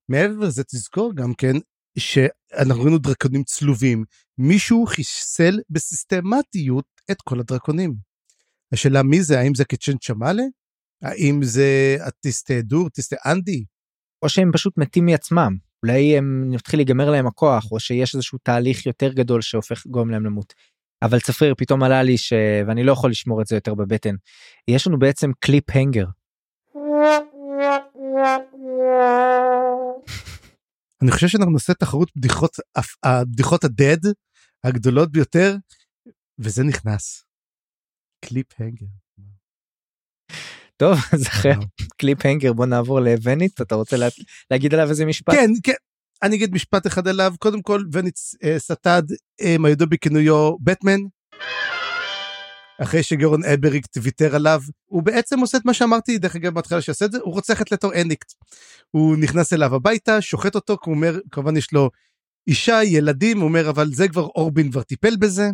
מעבר 0.10 0.40
לזה 0.40 0.64
תזכור 0.64 1.14
גם 1.16 1.34
כן 1.34 1.54
שאנחנו 2.00 2.84
ראינו 2.84 2.98
דרקונים 2.98 3.44
צלובים 3.44 4.04
מישהו 4.38 4.86
חיסל 4.86 5.60
בסיסטמטיות 5.70 6.86
את 7.12 7.22
כל 7.22 7.40
הדרקונים. 7.40 7.96
השאלה 8.74 9.04
מי 9.04 9.24
זה 9.24 9.40
האם 9.40 9.56
זה 9.56 9.66
קצ'ן 9.66 9.98
צ'מאלה 9.98 10.44
האם 11.02 11.40
זה 11.44 11.98
אטיסטה 12.08 12.62
דור 12.62 12.90
טיסטה 12.90 13.16
אנדי. 13.26 13.66
או 14.24 14.30
שהם 14.30 14.52
פשוט 14.54 14.78
מתים 14.78 15.06
מעצמם 15.06 15.58
אולי 15.86 16.18
הם 16.18 16.54
נתחיל 16.54 16.80
להיגמר 16.80 17.10
להם 17.10 17.28
הכוח 17.28 17.72
או 17.72 17.80
שיש 17.80 18.16
איזשהו 18.16 18.38
תהליך 18.44 18.86
יותר 18.86 19.14
גדול 19.14 19.42
שהופך 19.42 19.88
גורם 19.88 20.10
להם 20.10 20.26
למות. 20.26 20.54
אבל 21.02 21.20
צפריר 21.20 21.54
פתאום 21.58 21.84
עלה 21.84 22.04
לי 22.04 22.18
ש... 22.18 22.34
ואני 22.68 22.84
לא 22.84 22.92
יכול 22.92 23.12
לשמור 23.12 23.42
את 23.42 23.48
זה 23.48 23.56
יותר 23.56 23.76
בבטן. 23.76 24.16
יש 24.68 24.88
לנו 24.88 25.00
בעצם 25.00 25.32
קליפ 25.40 25.64
הנגר. 25.70 26.06
אני 31.02 31.12
חושב 31.12 31.28
שאנחנו 31.28 31.52
נעשה 31.52 31.74
תחרות 31.74 32.12
בדיחות 32.16 32.52
הבדיחות 33.04 33.64
הדד 33.64 33.98
הגדולות 34.64 35.12
ביותר 35.12 35.56
וזה 36.40 36.64
נכנס. 36.64 37.24
קליפ 38.26 38.48
הנגר. 38.60 38.86
טוב 40.78 40.98
אז 41.14 41.28
אחרי 41.28 41.54
קליפ 41.98 42.26
הנגר 42.26 42.54
בוא 42.54 42.66
נעבור 42.66 43.00
לוונית 43.00 43.62
אתה 43.62 43.76
רוצה 43.76 43.98
לה... 43.98 44.08
להגיד 44.52 44.74
עליו 44.74 44.90
איזה 44.90 45.06
משפט 45.06 45.36
כן 45.36 45.50
כן 45.64 45.74
אני 46.24 46.36
אגיד 46.36 46.54
משפט 46.54 46.88
אחד 46.88 47.08
עליו 47.08 47.34
קודם 47.40 47.62
כל 47.62 47.84
וניץ 47.92 48.36
אה, 48.44 48.60
סטד 48.60 49.04
אה, 49.42 49.56
מיודו 49.60 49.88
בכינויו 49.88 50.56
בטמן. 50.60 51.00
אחרי 52.82 53.04
שגרון 53.04 53.44
אבריק 53.44 53.86
ויתר 54.02 54.36
עליו 54.36 54.62
הוא 54.86 55.04
בעצם 55.04 55.40
עושה 55.40 55.58
את 55.58 55.66
מה 55.66 55.74
שאמרתי 55.74 56.18
דרך 56.18 56.36
אגב 56.36 56.54
בהתחלה 56.54 56.82
שעשה 56.82 57.06
את 57.06 57.12
זה 57.12 57.18
הוא 57.22 57.34
רוצח 57.34 57.62
את 57.62 57.72
לטור 57.72 57.94
אניקט. 58.02 58.34
הוא 58.92 59.18
נכנס 59.18 59.54
אליו 59.54 59.76
הביתה 59.76 60.22
שוחט 60.22 60.56
אותו 60.56 60.78
הוא 60.86 60.96
אומר 60.96 61.20
כמובן 61.32 61.58
יש 61.58 61.74
לו 61.74 61.90
אישה 62.48 62.84
ילדים 62.84 63.38
הוא 63.38 63.48
אומר 63.48 63.70
אבל 63.70 63.94
זה 63.94 64.08
כבר 64.08 64.28
אורבין 64.36 64.72
כבר 64.72 64.84
טיפל 64.84 65.16
בזה. 65.16 65.50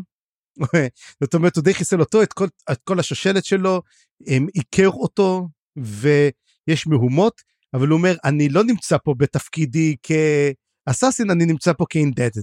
זאת 1.24 1.34
אומרת 1.34 1.56
הוא 1.56 1.64
די 1.64 1.74
חיסל 1.74 2.00
אותו 2.00 2.24
את 2.24 2.34
כל, 2.34 2.48
את 2.72 2.80
כל 2.84 3.00
השושלת 3.00 3.46
שלו 3.46 3.82
הם 4.28 4.48
עיקר 4.54 4.88
אותו 4.88 5.48
ויש 5.78 6.88
מהומות 6.88 7.42
אבל 7.74 7.88
הוא 7.88 7.98
אומר 7.98 8.16
אני 8.24 8.50
לא 8.50 8.64
נמצא 8.64 8.98
פה 9.04 9.14
בתפקידי 9.18 9.96
כאסאסין 10.04 11.32
אני 11.32 11.46
נמצא 11.46 11.74
פה 11.74 11.86
כאינדדד. 11.90 12.42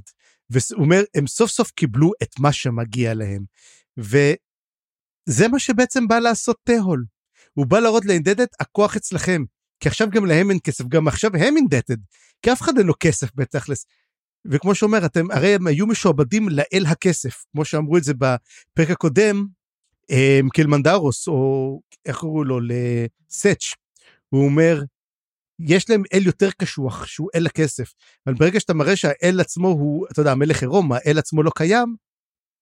והוא 0.51 0.85
אומר 0.85 1.03
הם 1.15 1.27
סוף 1.27 1.51
סוף 1.51 1.71
קיבלו 1.71 2.13
את 2.23 2.39
מה 2.39 2.53
שמגיע 2.53 3.15
להם. 3.15 3.45
וזה 3.99 5.49
מה 5.49 5.59
שבעצם 5.59 6.09
בא 6.09 6.19
לעשות 6.19 6.57
תהול. 6.65 7.05
הוא 7.55 7.67
בא 7.67 7.79
להראות 7.79 8.05
לאינדדד 8.05 8.47
הכוח 8.61 8.97
אצלכם. 8.97 9.45
כי 9.81 9.89
עכשיו 9.89 10.11
גם 10.11 10.27
להם 10.27 10.51
אין 10.51 10.59
כסף 10.65 10.85
גם 10.89 11.09
עכשיו 11.09 11.31
הם 11.37 11.57
אינדדד. 11.57 11.97
כי 12.43 12.53
אף 12.53 12.63
אחד 12.63 12.79
אין 12.79 12.87
לו 12.87 12.95
כסף 13.01 13.29
בתכלס. 13.35 13.87
וכמו 14.45 14.75
שאומר 14.75 15.07
אתם 15.07 15.31
הרי 15.31 15.55
הם 15.55 15.67
היו 15.67 15.87
משועבדים 15.87 16.49
לאל 16.49 16.85
הכסף 16.87 17.45
כמו 17.53 17.65
שאמרו 17.65 17.97
את 17.97 18.05
זה 18.05 18.13
בפרק 18.15 18.91
הקודם 18.91 19.47
קלמנדרוס 20.55 21.29
או 21.29 21.81
איך 22.07 22.17
קראו 22.17 22.45
לו 22.45 22.61
לסאץ' 22.61 23.65
הוא 24.29 24.45
אומר 24.45 24.83
יש 25.61 25.91
להם 25.91 26.03
אל 26.15 26.27
יותר 26.27 26.51
קשוח 26.51 27.07
שהוא 27.07 27.29
אל 27.35 27.47
הכסף. 27.47 27.93
אבל 28.27 28.35
ברגע 28.35 28.61
שאתה 28.61 28.75
מראה 28.75 28.97
שהאל 28.97 29.41
עצמו 29.41 29.69
הוא 29.69 30.07
אתה 30.13 30.21
יודע 30.21 30.33
המלך 30.33 30.63
עירום 30.63 30.93
האל 30.93 31.19
עצמו 31.19 31.43
לא 31.43 31.51
קיים. 31.55 31.97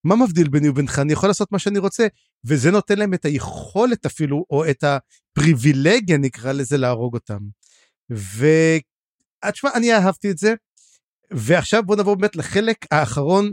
מה 0.04 0.16
מבדיל 0.16 0.48
ביני 0.48 0.68
ובינך 0.68 0.98
אני 0.98 1.12
יכול 1.12 1.28
לעשות 1.28 1.52
מה 1.52 1.58
שאני 1.58 1.78
רוצה 1.78 2.06
וזה 2.44 2.70
נותן 2.70 2.98
להם 2.98 3.14
את 3.14 3.24
היכולת 3.24 4.06
אפילו 4.06 4.44
או 4.50 4.70
את 4.70 4.84
הפריבילגיה 4.84 6.18
נקרא 6.18 6.52
לזה 6.52 6.76
להרוג 6.76 7.14
אותם. 7.14 7.38
ותשמע 8.10 9.70
אני 9.74 9.94
אהבתי 9.94 10.30
את 10.30 10.38
זה 10.38 10.54
ועכשיו 11.30 11.82
בוא 11.82 11.96
נעבור 11.96 12.14
באמת 12.14 12.36
לחלק 12.36 12.86
האחרון 12.90 13.52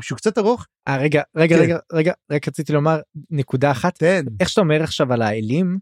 שהוא 0.00 0.16
קצת 0.16 0.38
ארוך. 0.38 0.66
아, 0.88 0.92
רגע 0.92 1.22
רגע 1.36 1.56
כן. 1.56 1.62
רגע 1.62 1.78
רגע 1.92 2.12
רק 2.30 2.48
רציתי 2.48 2.72
לומר 2.72 3.00
נקודה 3.30 3.70
אחת 3.70 3.98
תן. 3.98 4.24
איך 4.40 4.48
שאתה 4.48 4.60
אומר 4.60 4.82
עכשיו 4.82 5.12
על 5.12 5.22
האלים 5.22 5.78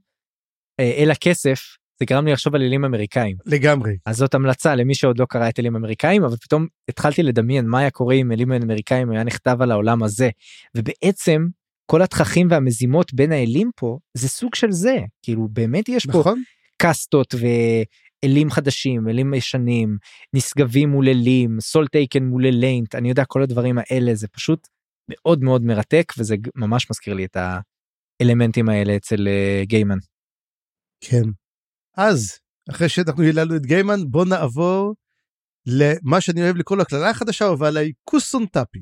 אל 0.81 1.11
הכסף 1.11 1.61
זה 2.01 2.07
גרם 2.07 2.27
לי 2.27 2.33
לחשוב 2.33 2.55
על 2.55 2.63
אלים 2.63 2.85
אמריקאים 2.85 3.37
לגמרי 3.47 3.97
אז 4.07 4.17
זאת 4.17 4.35
המלצה 4.35 4.75
למי 4.75 4.95
שעוד 4.95 5.19
לא 5.19 5.27
קרא 5.29 5.49
את 5.49 5.59
אלים 5.59 5.77
אמריקאים 5.77 6.25
אבל 6.25 6.37
פתאום 6.37 6.67
התחלתי 6.89 7.23
לדמיין 7.23 7.67
מה 7.67 7.79
היה 7.79 7.91
קורה 7.91 8.15
אם 8.15 8.33
אלים 8.33 8.53
אמריקאים 8.53 9.11
היה 9.11 9.25
נכתב 9.25 9.57
על 9.61 9.71
העולם 9.71 10.03
הזה 10.03 10.31
ובעצם 10.77 11.47
כל 11.87 12.03
התככים 12.03 12.47
והמזימות 12.51 13.15
בין 13.15 13.33
האלים 13.33 13.71
פה 13.77 13.99
זה 14.15 14.29
סוג 14.29 14.55
של 14.55 14.71
זה 14.71 14.97
כאילו 15.23 15.49
באמת 15.53 15.89
יש 15.89 16.07
נכון. 16.07 16.23
פה 16.23 16.33
קאסטות 16.77 17.35
ואלים 18.25 18.51
חדשים 18.51 19.09
אלים 19.09 19.35
ישנים 19.35 19.99
נשגבים 20.35 20.91
מול 20.91 21.09
אלים 21.09 21.61
סול 21.61 21.87
טייקן 21.87 22.23
מול 22.23 22.47
ליינט 22.47 22.95
אני 22.95 23.09
יודע 23.09 23.25
כל 23.25 23.43
הדברים 23.43 23.79
האלה 23.79 24.15
זה 24.15 24.29
פשוט 24.29 24.69
מאוד 25.11 25.43
מאוד 25.43 25.63
מרתק 25.63 26.13
וזה 26.19 26.37
ממש 26.55 26.91
מזכיר 26.91 27.15
לי 27.15 27.25
את 27.25 27.37
האלמנטים 28.21 28.69
האלה 28.69 28.97
אצל 28.97 29.17
uh, 29.17 29.67
גיימן. 29.67 29.99
כן. 31.01 31.23
אז 31.97 32.39
אחרי 32.71 32.89
שאנחנו 32.89 33.23
היללנו 33.23 33.57
את 33.57 33.67
גיימן 33.67 34.01
בוא 34.11 34.25
נעבור 34.25 34.95
למה 35.67 36.21
שאני 36.21 36.43
אוהב 36.43 36.57
לקרוא 36.57 36.77
לו 36.77 36.83
הקללה 36.83 37.11
החדשה 37.11 37.49
אבל 37.53 37.77
קוסון 38.05 38.47
טאפי. 38.47 38.79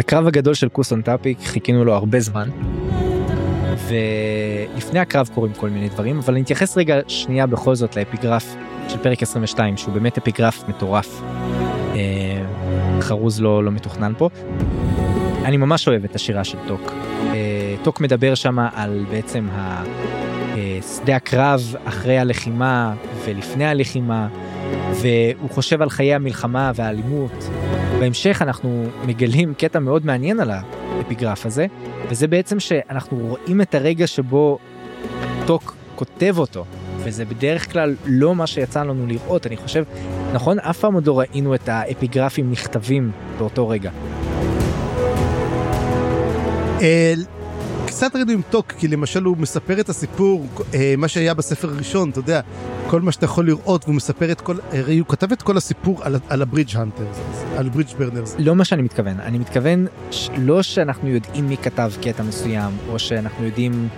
כן 0.00 0.06
זה 0.06 0.10
קרב 0.10 0.26
הגדול 0.26 0.54
של 0.54 0.68
קוסון 0.68 1.02
טאפיק 1.02 1.38
חיכינו 1.44 1.84
לו 1.84 1.94
הרבה 1.94 2.20
זמן. 2.20 2.48
ולפני 3.88 5.00
הקרב 5.00 5.28
קורים 5.34 5.52
כל 5.52 5.70
מיני 5.70 5.88
דברים 5.88 6.18
אבל 6.18 6.34
אני 6.34 6.42
אתייחס 6.42 6.76
רגע 6.76 7.00
שנייה 7.08 7.46
בכל 7.46 7.74
זאת 7.74 7.96
לאפיגרף 7.96 8.54
של 8.88 8.98
פרק 8.98 9.22
22 9.22 9.76
שהוא 9.76 9.94
באמת 9.94 10.18
אפיגרף 10.18 10.68
מטורף. 10.68 11.22
אה, 11.94 12.42
חרוז 13.00 13.40
לא 13.40 13.64
לא 13.64 13.70
מתוכנן 13.70 14.12
פה. 14.18 14.28
אני 15.44 15.56
ממש 15.56 15.88
אוהב 15.88 16.04
את 16.04 16.14
השירה 16.14 16.44
של 16.44 16.58
טוק. 16.68 16.92
אה, 17.32 17.74
טוק 17.82 18.00
מדבר 18.00 18.34
שם 18.34 18.58
על 18.58 19.04
בעצם 19.10 19.48
ה... 19.52 19.84
שדה 20.96 21.16
הקרב 21.16 21.74
אחרי 21.84 22.18
הלחימה 22.18 22.94
ולפני 23.24 23.66
הלחימה 23.66 24.28
והוא 24.90 25.50
חושב 25.50 25.82
על 25.82 25.90
חיי 25.90 26.14
המלחמה 26.14 26.72
והאלימות. 26.74 27.50
בהמשך 28.00 28.42
אנחנו 28.42 28.84
מגלים 29.06 29.54
קטע 29.54 29.78
מאוד 29.78 30.06
מעניין 30.06 30.40
על 30.40 30.50
האפיגרף 30.50 31.46
הזה 31.46 31.66
וזה 32.08 32.26
בעצם 32.26 32.60
שאנחנו 32.60 33.18
רואים 33.18 33.60
את 33.60 33.74
הרגע 33.74 34.06
שבו 34.06 34.58
טוק 35.46 35.76
כותב 35.94 36.34
אותו 36.38 36.64
וזה 36.98 37.24
בדרך 37.24 37.72
כלל 37.72 37.96
לא 38.06 38.34
מה 38.34 38.46
שיצא 38.46 38.82
לנו 38.82 39.06
לראות 39.06 39.46
אני 39.46 39.56
חושב 39.56 39.84
נכון 40.32 40.58
אף 40.58 40.78
פעם 40.78 40.94
עוד 40.94 41.06
לא 41.06 41.18
ראינו 41.18 41.54
את 41.54 41.68
האפיגרפים 41.68 42.50
נכתבים 42.50 43.10
באותו 43.38 43.68
רגע. 43.68 43.90
קצת 48.00 48.16
ראינו 48.16 48.32
עם 48.32 48.42
טוק 48.50 48.72
כי 48.72 48.88
למשל 48.88 49.22
הוא 49.22 49.36
מספר 49.36 49.80
את 49.80 49.88
הסיפור 49.88 50.46
אה, 50.74 50.94
מה 50.98 51.08
שהיה 51.08 51.34
בספר 51.34 51.68
הראשון 51.68 52.10
אתה 52.10 52.18
יודע 52.18 52.40
כל 52.86 53.00
מה 53.00 53.12
שאתה 53.12 53.24
יכול 53.24 53.46
לראות 53.46 53.84
והוא 53.84 53.94
מספר 53.94 54.32
את 54.32 54.40
כל 54.40 54.56
הרי 54.72 54.98
הוא 54.98 55.06
כתב 55.08 55.32
את 55.32 55.42
כל 55.42 55.56
הסיפור 55.56 56.04
על, 56.04 56.16
על 56.28 56.42
הברידג' 56.42 56.76
הנטרס 56.76 57.20
על 57.56 57.68
ברידג' 57.68 57.94
ברנרס. 57.98 58.36
לא 58.38 58.56
מה 58.56 58.64
שאני 58.64 58.82
מתכוון 58.82 59.20
אני 59.20 59.38
מתכוון 59.38 59.86
ש... 60.10 60.30
לא 60.38 60.62
שאנחנו 60.62 61.08
יודעים 61.08 61.48
מי 61.48 61.56
כתב 61.56 61.92
קטע 62.02 62.22
מסוים 62.22 62.72
או 62.88 62.98
שאנחנו 62.98 63.44
יודעים 63.44 63.88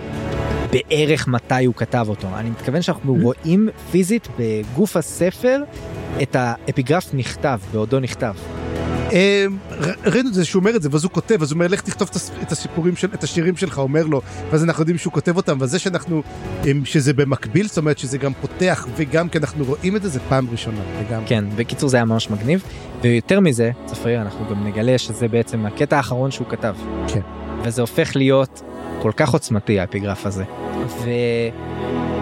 בערך 0.71 1.27
מתי 1.27 1.65
הוא 1.65 1.75
כתב 1.75 2.05
אותו 2.09 2.27
אני 2.35 2.49
מתכוון 2.49 2.81
שאנחנו 2.81 3.17
רואים 3.21 3.69
פיזית 3.91 4.27
בגוף 4.39 4.97
הספר 4.97 5.61
את 6.21 6.35
האפיגרף 6.35 7.13
נכתב 7.13 7.59
בעודו 7.73 7.99
נכתב. 7.99 8.33
ר- 9.81 10.09
ראינו 10.11 10.29
את 10.29 10.33
זה 10.33 10.45
שהוא 10.45 10.59
אומר 10.59 10.75
את 10.75 10.81
זה 10.81 10.89
ואז 10.91 11.03
הוא 11.03 11.11
כותב 11.11 11.41
אז 11.41 11.51
הוא 11.51 11.55
אומר 11.55 11.67
לך 11.67 11.81
תכתוב 11.81 12.09
את 12.41 12.51
הסיפורים 12.51 12.95
של 12.95 13.07
את 13.13 13.23
השירים 13.23 13.57
שלך 13.57 13.77
אומר 13.77 14.05
לו 14.05 14.21
ואז 14.51 14.63
אנחנו 14.63 14.81
יודעים 14.81 14.97
שהוא 14.97 15.13
כותב 15.13 15.37
אותם 15.37 15.57
וזה 15.61 15.79
שאנחנו 15.79 16.23
אמ, 16.71 16.85
שזה 16.85 17.13
במקביל 17.13 17.67
זאת 17.67 17.77
אומרת 17.77 17.97
שזה 17.97 18.17
גם 18.17 18.31
פותח 18.41 18.87
וגם 18.95 19.29
כי 19.29 19.37
אנחנו 19.37 19.65
רואים 19.65 19.95
את 19.95 20.01
זה 20.03 20.09
זה 20.09 20.19
פעם 20.29 20.47
ראשונה 20.51 20.77
לגמרי. 21.01 21.27
כן, 21.27 21.45
בקיצור 21.55 21.89
זה 21.89 21.97
היה 21.97 22.05
ממש 22.05 22.29
מגניב, 22.29 22.63
ויותר 23.01 23.39
מזה, 23.39 23.71
צפריר, 23.85 24.21
אנחנו 24.21 24.45
גם 24.49 24.67
נגלה 24.67 24.97
שזה 24.97 25.27
בעצם 25.27 25.65
הקטע 25.65 25.97
האחרון 25.97 26.31
שהוא 26.31 26.47
כתב. 26.49 26.75
כן. 27.07 27.21
וזה 27.65 27.81
הופך 27.81 28.15
להיות 28.15 28.61
כל 29.01 29.11
כך 29.17 29.29
עוצמתי 29.29 29.79
האפיגרף 29.79 30.25
הזה. 30.25 30.43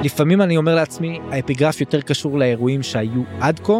ולפעמים 0.02 0.42
אני 0.42 0.58
אומר 0.58 0.76
לעצמי, 0.76 1.20
האפיגרף 1.32 1.82
יותר 1.82 2.02
קשור 2.02 2.40
לאירועים 2.40 2.84
שהיו 2.84 3.22
עד 3.40 3.60
כה. 3.64 3.74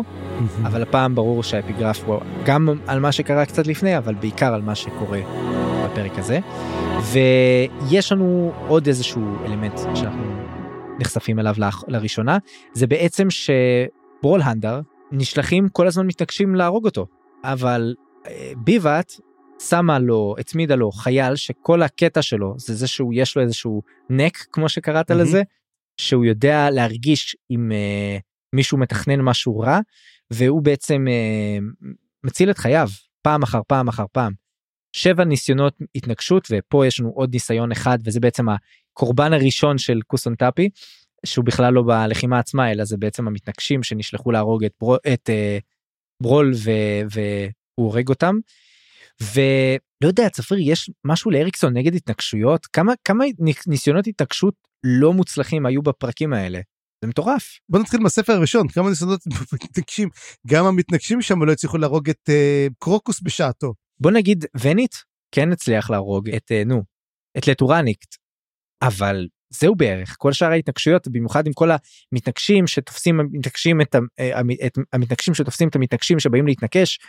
אבל 0.64 0.82
הפעם 0.82 1.16
ברור 1.16 1.44
שהאפיגרף 1.44 2.04
הוא 2.04 2.20
גם 2.46 2.70
על 2.88 3.00
מה 3.00 3.12
שקרה 3.12 3.46
קצת 3.46 3.68
לפני, 3.68 3.98
אבל 3.98 4.16
בעיקר 4.16 4.54
על 4.54 4.62
מה 4.62 4.76
שקורה 4.76 5.20
בפרק 5.86 6.20
הזה. 6.20 6.40
ויש 7.92 8.12
לנו 8.12 8.52
עוד 8.68 8.88
איזשהו 8.88 9.22
אלמנט 9.46 9.80
שאנחנו 9.96 10.24
נחשפים 11.00 11.40
אליו 11.40 11.56
לראשונה, 11.88 12.38
זה 12.74 12.88
בעצם 12.88 13.28
שברול 13.30 14.42
הנדר 14.42 14.82
נשלחים 15.12 15.70
כל 15.70 15.88
הזמן 15.88 16.08
מתנגשים 16.08 16.56
להרוג 16.56 16.86
אותו, 16.86 17.08
אבל 17.44 17.96
אה, 18.28 18.52
ביבת 18.58 19.20
שמה 19.70 20.00
לו, 20.00 20.36
הצמידה 20.40 20.76
לו 20.76 20.92
חייל 20.92 21.36
שכל 21.36 21.82
הקטע 21.82 22.22
שלו 22.22 22.54
זה 22.58 22.76
זה 22.76 22.88
שהוא 22.88 23.14
יש 23.16 23.36
לו 23.36 23.42
איזשהו 23.42 23.82
נק 24.10 24.38
כמו 24.52 24.70
שקראת 24.70 25.12
מהמם. 25.12 25.24
לזה, 25.24 25.42
שהוא 25.98 26.26
יודע 26.26 26.70
להרגיש 26.70 27.36
אם 27.52 27.72
אה, 27.72 28.18
מישהו 28.54 28.78
מתכנן 28.78 29.22
משהו 29.22 29.60
רע, 29.60 29.80
והוא 30.32 30.62
בעצם 30.62 31.06
אה, 31.10 31.58
מציל 32.24 32.52
את 32.52 32.58
חייו 32.58 32.88
פעם 33.22 33.44
אחר 33.44 33.62
פעם 33.68 33.88
אחר 33.88 34.06
פעם. 34.12 34.34
שבע 34.94 35.24
ניסיונות 35.24 35.78
התנגשות 35.96 36.48
ופה 36.52 36.86
יש 36.86 37.00
לנו 37.00 37.10
עוד 37.10 37.34
ניסיון 37.34 37.72
אחד 37.72 37.98
וזה 38.04 38.20
בעצם 38.20 38.46
הקורבן 38.50 39.34
הראשון 39.34 39.78
של 39.78 40.00
קוסון 40.08 40.36
טאפי 40.36 40.70
שהוא 41.26 41.46
בכלל 41.46 41.74
לא 41.74 41.84
בלחימה 41.88 42.40
עצמה 42.40 42.72
אלא 42.72 42.86
זה 42.86 42.98
בעצם 42.98 43.28
המתנגשים 43.28 43.84
שנשלחו 43.84 44.32
להרוג 44.32 44.64
את, 44.64 44.74
ברול, 44.80 44.98
את 45.14 45.30
אה, 45.30 45.58
ברול 46.22 46.52
ו, 46.56 46.72
והוא 47.12 47.88
הורג 47.88 48.10
אותם. 48.10 48.36
ולא 49.22 50.08
יודע 50.08 50.30
צפיר 50.30 50.58
יש 50.62 50.90
משהו 51.06 51.32
לאריקסון 51.32 51.78
נגד 51.78 51.96
התנגשויות 51.96 52.66
כמה 52.66 52.94
כמה 53.06 53.26
ניסיונות 53.68 54.08
התנגשות 54.08 54.54
לא 54.84 55.14
מוצלחים 55.14 55.66
היו 55.66 55.82
בפרקים 55.82 56.34
האלה 56.34 56.60
זה 57.04 57.08
מטורף. 57.08 57.60
בוא 57.70 57.80
נתחיל 57.80 58.00
מהספר 58.00 58.34
הראשון 58.34 58.68
כמה 58.68 58.90
ניסיונות 58.90 59.22
מתנגשים 59.54 60.10
גם 60.48 60.66
המתנגשים 60.66 61.22
שם 61.22 61.44
לא 61.44 61.52
הצליחו 61.52 61.78
להרוג 61.78 62.10
את 62.10 62.30
אה, 62.30 62.68
קרוקוס 62.80 63.22
בשעתו. 63.22 63.74
בוא 64.00 64.12
נגיד 64.12 64.46
ונית 64.62 64.96
כן 65.32 65.52
הצליח 65.52 65.90
להרוג 65.90 66.30
את 66.30 66.52
אה, 66.52 66.64
נו 66.66 66.84
את 67.38 67.48
לטורניקט 67.48 68.16
אבל 68.82 69.28
זהו 69.54 69.76
בערך 69.76 70.16
כל 70.20 70.34
שאר 70.34 70.52
ההתנגשויות 70.52 71.08
במיוחד 71.08 71.48
עם 71.48 71.54
כל 71.54 71.70
המתנגשים 72.12 72.68
שתופסים 72.68 73.18
מתנגשים 73.32 73.82
את, 73.82 73.96
אה, 74.20 74.42
את 74.66 74.78
המתנגשים 74.94 75.34
שתופסים 75.34 75.68
את 75.68 75.76
המתנגשים 75.76 76.20
שבאים 76.20 76.48
להתנקש. 76.48 77.00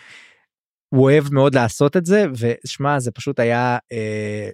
הוא 0.93 1.03
אוהב 1.03 1.25
מאוד 1.35 1.55
לעשות 1.55 1.97
את 1.97 2.07
זה 2.07 2.25
ושמע 2.39 3.01
זה 3.01 3.11
פשוט 3.11 3.41
היה 3.41 3.79
אה, 3.93 4.49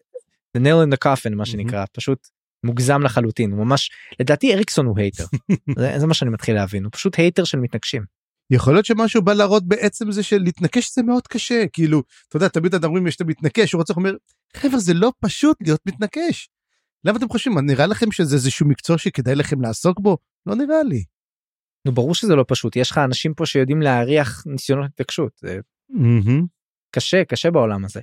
the 0.57 0.61
nail 0.61 0.87
in 0.87 0.95
the 0.95 1.09
coffin 1.09 1.35
מה 1.35 1.47
שנקרא 1.47 1.85
פשוט 1.93 2.29
מוגזם 2.65 3.03
לחלוטין 3.03 3.53
הוא 3.53 3.65
ממש 3.65 3.91
לדעתי 4.21 4.55
אריקסון 4.55 4.87
הוא 4.87 4.99
hater 4.99 5.25
זה, 5.79 5.95
זה 5.99 6.07
מה 6.07 6.15
שאני 6.15 6.31
מתחיל 6.31 6.55
להבין 6.55 6.85
הוא 6.85 6.93
פשוט 6.93 7.19
hater 7.19 7.45
של 7.45 7.59
מתנקשים. 7.59 8.03
יכול 8.51 8.73
להיות 8.75 8.87
שמשהו 8.87 9.23
בא 9.23 9.33
להראות 9.33 9.69
בעצם 9.69 10.13
זה 10.13 10.23
שלהתנקש 10.23 10.95
זה 10.95 11.03
מאוד 11.03 11.27
קשה 11.27 11.65
כאילו 11.73 12.03
אתה 12.29 12.37
יודע 12.37 12.49
תמיד 12.49 12.75
אתם 12.75 12.87
אומרים 12.87 13.07
יש 13.07 13.17
את 13.17 13.21
המתנקש 13.21 13.73
הוא 13.73 13.79
רוצה 13.79 13.93
אומר 13.97 14.15
חבר'ה 14.57 14.79
זה 14.79 14.95
לא 14.95 15.13
פשוט 15.21 15.57
להיות 15.61 15.81
מתנקש. 15.87 16.49
למה 17.05 17.19
אתם 17.19 17.29
חושבים 17.29 17.59
נראה 17.59 17.87
לכם 17.87 18.13
שזה 18.13 18.35
איזשהו 18.35 18.69
מקצוע 18.69 18.99
שכדאי 18.99 19.35
לכם 19.35 19.61
לעסוק 19.61 20.01
בו 20.01 20.19
לא 20.47 20.55
נראה 20.55 20.83
לי. 20.83 21.05
נו 21.85 21.93
ברור 21.93 22.15
שזה 22.15 22.37
לא 22.37 22.45
פשוט 22.49 22.77
יש 22.77 22.91
לך 22.91 22.99
אנשים 22.99 23.35
פה 23.35 23.47
שיודעים 23.47 23.83
להריח 23.83 24.45
ניסיונות 24.47 24.87
התנקשות 24.95 25.33
זה 25.91 26.31
קשה 26.91 27.25
קשה 27.25 27.51
בעולם 27.51 27.85
הזה. 27.85 28.01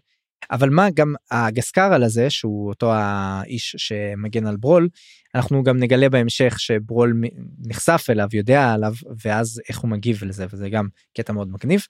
אבל 0.52 0.70
מה 0.70 0.88
גם 0.94 1.16
הגסקרל 1.32 2.04
הזה 2.04 2.30
שהוא 2.30 2.70
אותו 2.70 2.94
האיש 2.94 3.76
שמגן 3.78 4.46
על 4.46 4.58
ברול 4.58 4.90
אנחנו 5.36 5.64
גם 5.64 5.78
נגלה 5.78 6.10
בהמשך 6.10 6.60
שברול 6.60 7.22
נחשף 7.68 8.06
אליו 8.10 8.28
יודע 8.34 8.74
עליו 8.74 8.94
ואז 9.26 9.62
איך 9.70 9.80
הוא 9.80 9.90
מגיב 9.90 10.24
לזה 10.24 10.46
וזה 10.50 10.70
גם 10.70 10.88
קטע 11.18 11.34
מאוד 11.34 11.48
מגניב. 11.52 11.82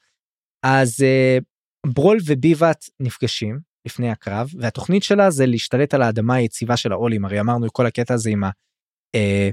אז 0.63 1.01
אה, 1.03 1.38
ברול 1.88 2.17
וביבת 2.26 2.85
נפגשים 2.99 3.59
לפני 3.85 4.11
הקרב 4.11 4.49
והתוכנית 4.59 5.03
שלה 5.03 5.31
זה 5.31 5.45
להשתלט 5.45 5.93
על 5.93 6.01
האדמה 6.01 6.35
היציבה 6.35 6.77
של 6.77 6.91
העולים 6.91 7.26
הרי 7.26 7.39
אמרנו 7.39 7.67
כל 7.73 7.85
הקטע 7.85 8.13
הזה 8.13 8.30
עם 8.30 8.43
ה... 8.43 8.49
אה, 9.15 9.49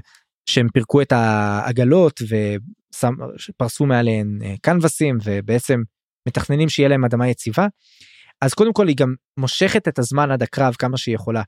שהם 0.49 0.67
פירקו 0.73 1.01
את 1.01 1.11
העגלות 1.11 2.21
ופרסו 2.29 3.85
מעליהן 3.85 4.39
אה, 4.43 4.55
קנבסים 4.61 5.17
ובעצם 5.23 5.81
מתכננים 6.27 6.69
שיהיה 6.69 6.89
להם 6.89 7.05
אדמה 7.05 7.27
יציבה. 7.27 7.67
אז 8.41 8.53
קודם 8.53 8.73
כל 8.73 8.87
היא 8.87 8.95
גם 8.95 9.15
מושכת 9.37 9.87
את 9.87 9.99
הזמן 9.99 10.31
עד 10.31 10.43
הקרב 10.43 10.75
כמה 10.79 10.97
שהיא 10.97 11.15
יכולה. 11.15 11.41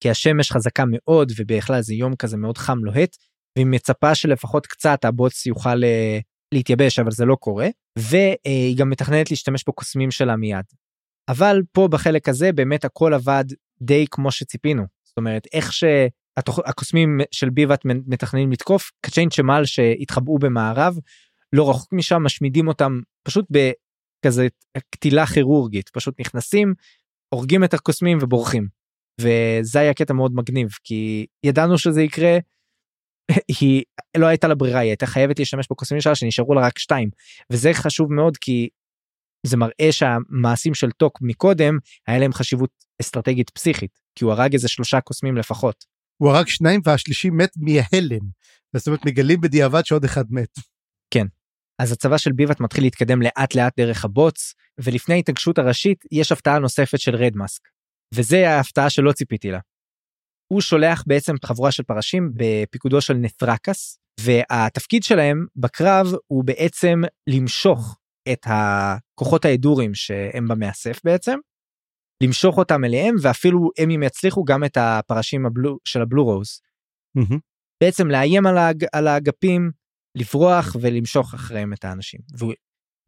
כי 0.00 0.10
השמש 0.10 0.52
חזקה 0.52 0.84
מאוד 0.86 1.32
ובכלל 1.36 1.80
זה 1.80 1.94
יום 1.94 2.16
כזה 2.16 2.36
מאוד 2.36 2.58
חם 2.58 2.78
לוהט 2.84 3.16
והיא 3.56 3.66
מצפה 3.66 4.14
שלפחות 4.14 4.66
קצת 4.66 5.04
הבוץ 5.04 5.46
יוכל 5.46 5.84
אה, 5.84 6.18
להתייבש 6.54 6.98
אבל 6.98 7.10
זה 7.10 7.24
לא 7.24 7.34
קורה 7.34 7.68
והיא 7.98 8.76
גם 8.76 8.90
מתכננת 8.90 9.30
להשתמש 9.30 9.64
בקוסמים 9.68 10.10
שלה 10.10 10.36
מיד. 10.36 10.64
אבל 11.28 11.62
פה 11.72 11.88
בחלק 11.88 12.28
הזה 12.28 12.52
באמת 12.52 12.84
הכל 12.84 13.14
עבד 13.14 13.44
די 13.82 14.06
כמו 14.10 14.30
שציפינו 14.30 14.82
זאת 15.04 15.16
אומרת 15.16 15.46
איך 15.52 15.72
שהקוסמים 15.72 17.20
של 17.30 17.50
ביבת 17.50 17.80
מתכננים 17.84 18.52
לתקוף 18.52 18.90
קצ'יין 19.00 19.28
צ'מל 19.28 19.64
שהתחבאו 19.64 20.38
במערב 20.38 20.94
לא 21.52 21.70
רחוק 21.70 21.92
משם 21.92 22.22
משמידים 22.22 22.68
אותם 22.68 23.00
פשוט 23.22 23.44
בכזה 24.22 24.46
קטילה 24.90 25.26
כירורגית 25.26 25.88
פשוט 25.88 26.20
נכנסים 26.20 26.74
הורגים 27.34 27.64
את 27.64 27.74
הקוסמים 27.74 28.18
ובורחים. 28.22 28.66
וזה 29.20 29.80
היה 29.80 29.94
קטע 29.94 30.14
מאוד 30.14 30.32
מגניב 30.34 30.68
כי 30.84 31.26
ידענו 31.46 31.78
שזה 31.78 32.02
יקרה. 32.02 32.38
היא 33.60 33.82
לא 34.16 34.26
הייתה 34.26 34.48
לה 34.48 34.54
ברירה 34.54 34.80
היא 34.80 34.88
הייתה 34.88 35.06
חייבת 35.06 35.38
להשתמש 35.38 35.66
בקוסמים 35.70 36.00
שלה 36.00 36.14
שנשארו 36.14 36.54
לה 36.54 36.66
רק 36.66 36.78
שתיים 36.78 37.10
וזה 37.52 37.70
חשוב 37.74 38.12
מאוד 38.12 38.36
כי 38.36 38.68
זה 39.46 39.56
מראה 39.56 39.88
שהמעשים 39.90 40.74
של 40.74 40.90
טוק 40.90 41.18
מקודם 41.22 41.78
היה 42.06 42.18
להם 42.18 42.32
חשיבות 42.32 42.70
אסטרטגית 43.00 43.50
פסיכית 43.50 44.00
כי 44.14 44.24
הוא 44.24 44.32
הרג 44.32 44.52
איזה 44.52 44.68
שלושה 44.68 45.00
קוסמים 45.00 45.36
לפחות. 45.36 45.84
הוא 46.22 46.30
הרג 46.30 46.46
שניים 46.46 46.80
והשלישי 46.84 47.30
מת 47.30 47.50
מהלם. 47.56 48.26
זאת 48.76 48.86
אומרת 48.86 49.06
מגלים 49.06 49.40
בדיעבד 49.40 49.84
שעוד 49.84 50.04
אחד 50.04 50.24
מת. 50.30 50.58
אז 51.78 51.92
הצבא 51.92 52.18
של 52.18 52.32
ביבת 52.32 52.60
מתחיל 52.60 52.84
להתקדם 52.84 53.22
לאט 53.22 53.54
לאט 53.54 53.76
דרך 53.76 54.04
הבוץ 54.04 54.54
ולפני 54.78 55.14
ההתנגשות 55.14 55.58
הראשית 55.58 56.04
יש 56.12 56.32
הפתעה 56.32 56.58
נוספת 56.58 57.00
של 57.00 57.16
רדמאסק. 57.16 57.68
וזה 58.14 58.50
ההפתעה 58.50 58.90
שלא 58.90 59.12
ציפיתי 59.12 59.50
לה. 59.50 59.58
הוא 60.52 60.60
שולח 60.60 61.04
בעצם 61.06 61.34
חבורה 61.44 61.72
של 61.72 61.82
פרשים 61.82 62.30
בפיקודו 62.34 63.00
של 63.00 63.14
נתרקס 63.14 63.98
והתפקיד 64.20 65.02
שלהם 65.02 65.46
בקרב 65.56 66.06
הוא 66.26 66.44
בעצם 66.44 67.00
למשוך 67.26 67.98
את 68.32 68.46
הכוחות 68.46 69.44
ההדורים 69.44 69.94
שהם 69.94 70.48
במאסף 70.48 71.00
בעצם. 71.04 71.38
למשוך 72.22 72.58
אותם 72.58 72.84
אליהם 72.84 73.14
ואפילו 73.22 73.70
הם 73.78 73.90
אם 73.90 74.02
יצליחו 74.02 74.44
גם 74.44 74.64
את 74.64 74.76
הפרשים 74.80 75.46
הבלו, 75.46 75.78
של 75.84 76.02
הבלו 76.02 76.24
רוז. 76.24 76.60
בעצם 77.82 78.08
לאיים 78.08 78.46
על, 78.46 78.58
האג, 78.58 78.84
על 78.92 79.08
האגפים 79.08 79.70
לברוח 80.14 80.76
ולמשוך 80.80 81.34
אחריהם 81.34 81.72
את 81.72 81.84
האנשים. 81.84 82.20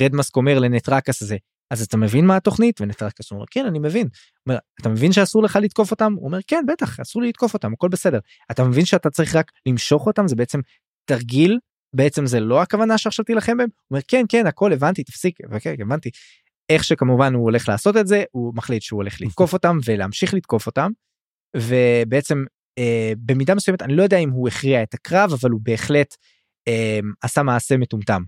ורדמאסק 0.00 0.36
אומר 0.36 0.58
לנטרקס 0.58 1.22
הזה 1.22 1.36
אז 1.70 1.82
אתה 1.82 1.96
מבין 1.96 2.26
מה 2.26 2.36
התוכנית 2.36 2.80
ונטרקס 2.80 3.30
אומר 3.30 3.44
כן 3.50 3.66
אני 3.66 3.78
מבין. 3.78 4.08
אומר, 4.46 4.58
אתה 4.80 4.88
מבין 4.88 5.12
שאסור 5.12 5.42
לך 5.42 5.58
לתקוף 5.62 5.90
אותם? 5.90 6.12
הוא 6.16 6.26
אומר 6.26 6.38
כן 6.46 6.64
בטח 6.68 7.00
אסור 7.00 7.22
לי 7.22 7.28
לתקוף 7.28 7.54
אותם 7.54 7.72
הכל 7.72 7.88
בסדר. 7.88 8.18
אתה 8.50 8.64
מבין 8.64 8.84
שאתה 8.84 9.10
צריך 9.10 9.36
רק 9.36 9.52
למשוך 9.66 10.06
אותם 10.06 10.28
זה 10.28 10.36
בעצם 10.36 10.60
תרגיל 11.04 11.58
בעצם 11.94 12.26
זה 12.26 12.40
לא 12.40 12.62
הכוונה 12.62 12.98
שעכשיו 12.98 13.24
תילחם 13.24 13.56
בהם? 13.56 13.68
הוא 13.68 13.86
אומר 13.90 14.00
כן 14.08 14.24
כן 14.28 14.46
הכל 14.46 14.72
הבנתי 14.72 15.04
תפסיק 15.04 15.38
וכן 15.50 15.74
הבנתי. 15.80 16.10
איך 16.68 16.84
שכמובן 16.84 17.34
הוא 17.34 17.42
הולך 17.42 17.68
לעשות 17.68 17.96
את 17.96 18.06
זה 18.06 18.24
הוא 18.30 18.52
מחליט 18.54 18.82
שהוא 18.82 18.98
הולך 18.98 19.20
לתקוף 19.20 19.52
אותם 19.56 19.78
ולהמשיך 19.84 20.34
לתקוף 20.34 20.66
אותם. 20.66 20.90
ובעצם 21.56 22.44
אה, 22.78 23.12
במידה 23.18 23.54
מסוימת 23.54 23.82
אני 23.82 23.96
לא 23.96 24.02
יודע 24.02 24.18
אם 24.18 24.30
הוא 24.30 24.48
הכריע 24.48 24.82
את 24.82 24.94
הקרב 24.94 25.32
אבל 25.32 25.50
הוא 25.50 25.60
בהחלט 25.62 26.16
עשה 27.20 27.42
מעשה 27.42 27.76
מטומטם. 27.76 28.22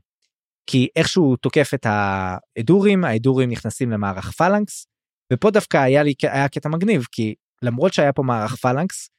כי 0.70 0.88
איכשהו 0.96 1.36
תוקף 1.36 1.70
את 1.74 1.86
ההדורים 1.86 3.04
ההדורים 3.04 3.50
נכנסים 3.50 3.90
למערך 3.90 4.32
פלנקס 4.32 4.86
ופה 5.32 5.50
דווקא 5.50 5.76
היה 5.76 6.02
לי 6.02 6.14
היה 6.22 6.48
קטע 6.48 6.68
מגניב 6.68 7.04
כי 7.12 7.34
למרות 7.62 7.92
שהיה 7.92 8.12
פה 8.12 8.22
מערך 8.22 8.56
פלנקס. 8.56 9.10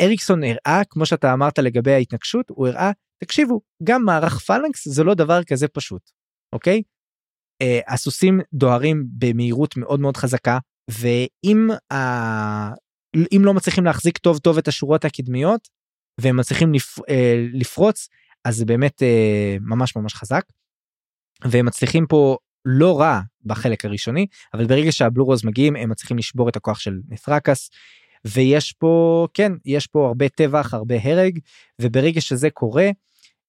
אריקסון 0.00 0.40
הראה 0.44 0.82
כמו 0.90 1.06
שאתה 1.06 1.32
אמרת 1.32 1.58
לגבי 1.58 1.92
ההתנגשות 1.92 2.50
הוא 2.50 2.68
הראה 2.68 2.90
תקשיבו 3.24 3.60
גם 3.82 4.04
מערך 4.04 4.38
פלנקס 4.38 4.88
זה 4.88 5.04
לא 5.04 5.14
דבר 5.14 5.44
כזה 5.44 5.68
פשוט 5.68 6.10
אוקיי. 6.52 6.82
אה, 7.62 7.80
הסוסים 7.88 8.40
דוהרים 8.54 9.04
במהירות 9.18 9.76
מאוד 9.76 10.00
מאוד 10.00 10.16
חזקה 10.16 10.58
ואם 10.90 11.68
ה... 11.92 12.84
לא 13.44 13.54
מצליחים 13.54 13.84
להחזיק 13.84 14.18
טוב 14.18 14.38
טוב 14.38 14.58
את 14.58 14.68
השורות 14.68 15.04
הקדמיות 15.04 15.68
והם 16.20 16.36
מצליחים 16.36 16.74
לפ... 16.74 16.98
אה, 17.08 17.46
לפרוץ 17.52 18.08
אז 18.44 18.56
זה 18.56 18.64
באמת 18.64 19.02
אה, 19.02 19.56
ממש 19.60 19.96
ממש 19.96 20.14
חזק. 20.14 20.42
והם 21.44 21.66
מצליחים 21.66 22.06
פה 22.06 22.36
לא 22.64 23.00
רע 23.00 23.20
בחלק 23.44 23.84
הראשוני 23.84 24.26
אבל 24.54 24.66
ברגע 24.66 24.92
שהבלורוז 24.92 25.44
מגיעים 25.44 25.76
הם 25.76 25.90
מצליחים 25.90 26.18
לשבור 26.18 26.48
את 26.48 26.56
הכוח 26.56 26.78
של 26.78 27.00
נת'רקס. 27.08 27.70
ויש 28.26 28.72
פה 28.72 29.26
כן 29.34 29.52
יש 29.64 29.86
פה 29.86 30.06
הרבה 30.06 30.28
טבח 30.28 30.74
הרבה 30.74 30.94
הרג 31.02 31.38
וברגע 31.80 32.20
שזה 32.20 32.50
קורה 32.50 32.90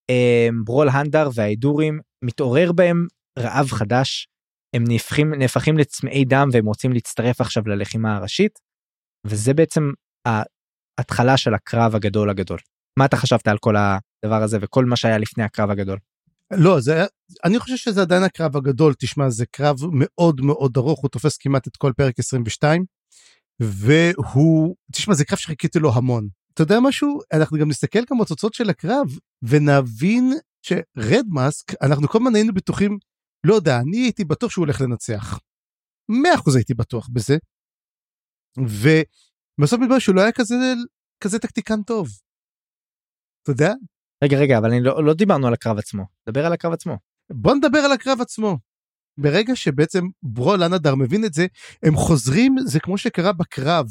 אה, 0.10 0.48
ברול 0.66 0.90
הנדר 0.90 1.30
וההידורים 1.34 2.00
מתעורר 2.22 2.72
בהם 2.72 3.08
רעב 3.40 3.68
חדש 3.68 4.28
הם 4.74 4.84
נהפכים 4.88 5.34
נהפכים 5.34 5.78
לצמאי 5.78 6.26
דם 6.26 6.50
והם 6.52 6.66
רוצים 6.66 6.94
להצטרף 6.94 7.42
עכשיו 7.42 7.68
ללחימה 7.68 8.16
הראשית. 8.16 8.60
וזה 9.26 9.54
בעצם 9.54 9.92
ההתחלה 10.98 11.38
של 11.38 11.54
הקרב 11.54 11.96
הגדול 11.96 12.30
הגדול. 12.30 12.60
מה 13.00 13.06
אתה 13.06 13.18
חשבת 13.18 13.48
על 13.48 13.58
כל 13.58 13.76
הדבר 13.76 14.44
הזה 14.44 14.58
וכל 14.62 14.86
מה 14.86 14.96
שהיה 14.96 15.18
לפני 15.18 15.44
הקרב 15.44 15.70
הגדול? 15.70 15.98
לא, 16.52 16.80
זה, 16.80 17.06
אני 17.46 17.60
חושב 17.60 17.76
שזה 17.76 18.02
עדיין 18.02 18.24
הקרב 18.24 18.58
הגדול, 18.58 18.94
תשמע, 18.94 19.30
זה 19.30 19.46
קרב 19.46 19.78
מאוד 19.92 20.42
מאוד 20.42 20.78
ארוך, 20.78 21.00
הוא 21.00 21.10
תופס 21.10 21.38
כמעט 21.38 21.68
את 21.68 21.78
כל 21.78 21.92
פרק 21.98 22.20
22, 22.20 22.86
והוא, 23.60 24.76
תשמע, 24.92 25.14
זה 25.14 25.26
קרב 25.26 25.40
שחיכיתי 25.40 25.80
לו 25.80 25.94
המון. 25.94 26.28
אתה 26.54 26.64
יודע 26.64 26.80
משהו? 26.80 27.20
אנחנו 27.34 27.58
גם 27.58 27.70
נסתכל 27.70 28.00
גם 28.12 28.18
בתוצאות 28.18 28.54
של 28.54 28.70
הקרב, 28.70 29.08
ונבין 29.44 30.34
שרד 30.62 31.26
מאסק, 31.30 31.84
אנחנו 31.84 32.08
כל 32.08 32.18
הזמן 32.18 32.36
היינו 32.36 32.54
בטוחים, 32.54 32.98
לא 33.44 33.56
יודע, 33.56 33.80
אני 33.80 33.98
הייתי 33.98 34.24
בטוח 34.24 34.52
שהוא 34.52 34.66
הולך 34.66 34.82
לנצח. 34.82 35.40
100% 36.12 36.16
הייתי 36.56 36.74
בטוח 36.74 37.10
בזה. 37.14 37.38
ובסוף 39.60 39.80
מתברר 39.80 40.00
שהוא 40.00 40.16
לא 40.16 40.22
היה 40.22 40.32
כזה, 40.32 40.56
כזה 41.24 41.40
טקטיקן 41.40 41.84
טוב. 41.84 42.08
אתה 43.44 43.52
יודע? 43.52 43.74
רגע 44.24 44.38
רגע 44.38 44.58
אבל 44.58 44.70
אני 44.70 44.84
לא, 44.84 45.04
לא 45.04 45.14
דיברנו 45.14 45.48
על 45.48 45.54
הקרב 45.54 45.78
עצמו 45.78 46.04
דבר 46.30 46.46
על 46.46 46.54
הקרב 46.54 46.74
עצמו. 46.74 46.98
בוא 47.30 47.56
נדבר 47.56 47.80
על 47.80 47.92
הקרב 47.92 48.22
עצמו. 48.22 48.58
ברגע 49.18 49.56
שבעצם 49.56 50.04
ברול 50.24 50.64
אנדר 50.64 50.96
מבין 50.96 51.26
את 51.26 51.34
זה 51.34 51.46
הם 51.84 51.96
חוזרים 51.96 52.56
זה 52.66 52.80
כמו 52.80 52.98
שקרה 52.98 53.34
בקרב 53.34 53.86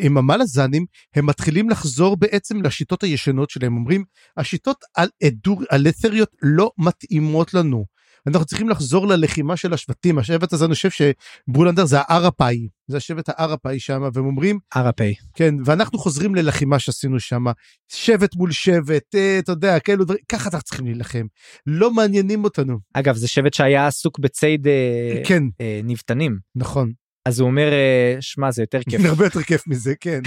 עם 0.00 0.18
המלאזנים 0.18 0.86
הם 1.14 1.26
מתחילים 1.26 1.70
לחזור 1.70 2.16
בעצם 2.16 2.62
לשיטות 2.62 3.02
הישנות 3.02 3.50
שלהם 3.50 3.76
אומרים 3.76 4.04
השיטות 4.36 4.76
על 4.94 5.08
אדור 5.26 5.62
על 5.70 5.86
אתריות 5.88 6.28
לא 6.42 6.70
מתאימות 6.78 7.54
לנו. 7.54 7.84
אנחנו 8.26 8.44
צריכים 8.46 8.68
לחזור 8.68 9.06
ללחימה 9.06 9.56
של 9.56 9.72
השבטים. 9.72 10.18
השבט 10.18 10.52
הזה 10.52 10.64
אני 10.64 10.74
חושב 10.74 10.88
שבולנדר 10.90 11.84
זה 11.84 11.96
הארפאי 12.00 12.68
זה 12.88 12.96
השבט 12.96 13.28
הארפאי 13.28 13.80
שם 13.80 14.02
והם 14.14 14.26
אומרים 14.26 14.58
ארפאי 14.76 15.14
כן 15.34 15.54
ואנחנו 15.64 15.98
חוזרים 15.98 16.34
ללחימה 16.34 16.78
שעשינו 16.78 17.20
שם 17.20 17.44
שבט 17.88 18.36
מול 18.36 18.52
שבט 18.52 19.14
אה, 19.14 19.38
אתה 19.38 19.52
יודע 19.52 19.78
כאלו 19.78 20.04
דברים 20.04 20.20
ככה 20.28 20.44
אנחנו 20.44 20.62
צריכים 20.62 20.86
להילחם. 20.86 21.26
לא 21.66 21.90
מעניינים 21.90 22.44
אותנו. 22.44 22.78
אגב 22.94 23.16
זה 23.16 23.28
שבט 23.28 23.54
שהיה 23.54 23.86
עסוק 23.86 24.18
בציד 24.18 24.66
אה, 24.68 25.22
כן. 25.26 25.42
אה, 25.60 25.80
נבטנים. 25.84 26.38
נכון. 26.56 26.92
אז 27.28 27.40
הוא 27.40 27.48
אומר 27.48 27.72
אה, 27.72 28.16
שמע 28.20 28.50
זה 28.50 28.62
יותר 28.62 28.80
כיף. 28.90 29.00
הרבה 29.08 29.24
יותר 29.24 29.42
כיף 29.42 29.66
מזה 29.66 29.94
כן. 30.00 30.20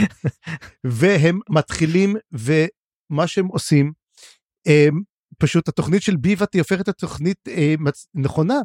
והם 0.84 1.40
מתחילים 1.50 2.16
ומה 2.32 3.28
שהם 3.28 3.48
עושים 3.48 3.92
הם, 4.66 5.02
פשוט 5.44 5.68
התוכנית 5.68 6.02
של 6.02 6.16
ביבת 6.16 6.54
היא 6.54 6.62
הופכת 6.62 6.88
לתוכנית 6.88 7.48
אה, 7.48 7.76
מצ... 7.80 8.08
נכונה. 8.14 8.60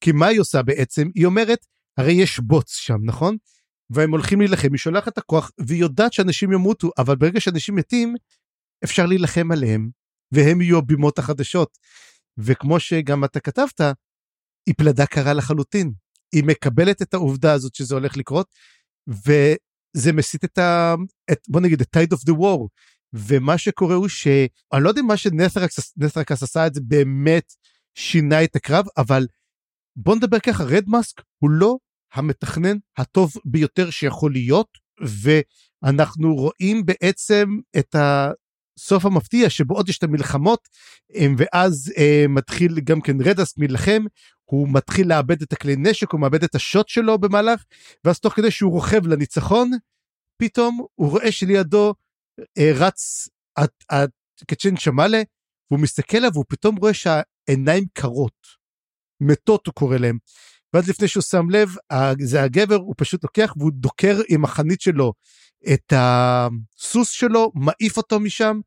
כי 0.00 0.12
מה 0.12 0.26
היא 0.26 0.40
עושה 0.40 0.62
בעצם? 0.62 1.08
היא 1.14 1.26
אומרת 1.26 1.66
הרי 1.98 2.12
יש 2.12 2.38
בוץ 2.38 2.74
שם 2.74 2.96
נכון? 3.04 3.36
והם 3.90 4.10
הולכים 4.10 4.40
להילחם. 4.40 4.68
היא 4.72 4.78
שולחת 4.78 5.12
את 5.12 5.18
הכוח 5.18 5.50
והיא 5.66 5.80
יודעת 5.80 6.12
שאנשים 6.12 6.52
ימותו 6.52 6.90
אבל 6.98 7.16
ברגע 7.16 7.40
שאנשים 7.40 7.74
מתים 7.74 8.14
אפשר 8.84 9.06
להילחם 9.06 9.52
עליהם 9.52 9.90
והם 10.32 10.60
יהיו 10.60 10.78
הבימות 10.78 11.18
החדשות. 11.18 11.78
וכמו 12.38 12.80
שגם 12.80 13.24
אתה 13.24 13.40
כתבת 13.40 13.80
היא 14.66 14.74
פלדה 14.78 15.06
קרה 15.06 15.32
לחלוטין. 15.32 15.92
היא 16.32 16.44
מקבלת 16.44 17.02
את 17.02 17.14
העובדה 17.14 17.52
הזאת 17.52 17.74
שזה 17.74 17.94
הולך 17.94 18.16
לקרות 18.16 18.54
וזה 19.08 20.12
מסיט 20.12 20.44
את 20.44 20.58
ה... 20.58 20.94
את, 21.32 21.38
בוא 21.48 21.60
נגיד 21.60 21.80
את 21.80 21.96
tide 21.96 22.16
of 22.16 22.20
the 22.20 22.34
war 22.38 22.68
ומה 23.14 23.58
שקורה 23.58 23.94
הוא 23.94 24.08
שאני 24.08 24.48
לא 24.84 24.88
יודע 24.88 25.02
מה 25.02 25.16
שנת'רקס 25.16 26.42
עשה 26.42 26.66
את 26.66 26.74
זה 26.74 26.80
באמת 26.84 27.52
שינה 27.94 28.44
את 28.44 28.56
הקרב 28.56 28.86
אבל 28.96 29.26
בוא 29.96 30.16
נדבר 30.16 30.38
ככה 30.38 30.64
רד 30.64 30.84
מאסק 30.86 31.22
הוא 31.38 31.50
לא 31.50 31.76
המתכנן 32.14 32.76
הטוב 32.96 33.32
ביותר 33.44 33.90
שיכול 33.90 34.32
להיות 34.32 34.68
ואנחנו 35.00 36.34
רואים 36.34 36.86
בעצם 36.86 37.46
את 37.78 37.96
הסוף 37.98 39.04
המפתיע 39.04 39.50
שבו 39.50 39.74
עוד 39.74 39.88
יש 39.88 39.98
את 39.98 40.02
המלחמות 40.02 40.68
ואז 41.38 41.92
אה, 41.96 42.24
מתחיל 42.28 42.80
גם 42.80 43.00
כן 43.00 43.20
רדאסק 43.20 43.58
מלחם 43.58 44.04
הוא 44.44 44.68
מתחיל 44.72 45.08
לאבד 45.08 45.42
את 45.42 45.52
הכלי 45.52 45.76
נשק 45.76 46.12
הוא 46.12 46.20
מאבד 46.20 46.44
את 46.44 46.54
השוט 46.54 46.88
שלו 46.88 47.18
במהלך 47.18 47.64
ואז 48.04 48.20
תוך 48.20 48.34
כדי 48.34 48.50
שהוא 48.50 48.72
רוכב 48.72 49.06
לניצחון 49.06 49.70
פתאום 50.42 50.86
הוא 50.94 51.10
רואה 51.10 51.32
שלידו 51.32 51.94
אה, 52.58 52.72
רץ 52.74 53.28
קצ'ן 54.46 54.76
שמאלה 54.76 55.22
והוא 55.70 55.80
מסתכל 55.80 56.16
עליו 56.16 56.30
והוא 56.32 56.44
פתאום 56.48 56.76
רואה 56.76 56.94
שהעיניים 56.94 57.84
קרות. 57.92 58.64
מתות 59.20 59.66
הוא 59.66 59.74
קורא 59.74 59.96
להם. 59.96 60.18
ואז 60.74 60.88
לפני 60.88 61.08
שהוא 61.08 61.22
שם 61.22 61.50
לב 61.50 61.74
זה 62.20 62.42
הגבר 62.42 62.74
הוא 62.74 62.94
פשוט 62.98 63.22
לוקח 63.22 63.54
והוא 63.56 63.70
דוקר 63.74 64.20
עם 64.28 64.44
החנית 64.44 64.80
שלו 64.80 65.12
את 65.72 65.92
הסוס 65.96 67.10
שלו 67.10 67.52
מעיף 67.54 67.96
אותו 67.96 68.20
משם 68.20 68.60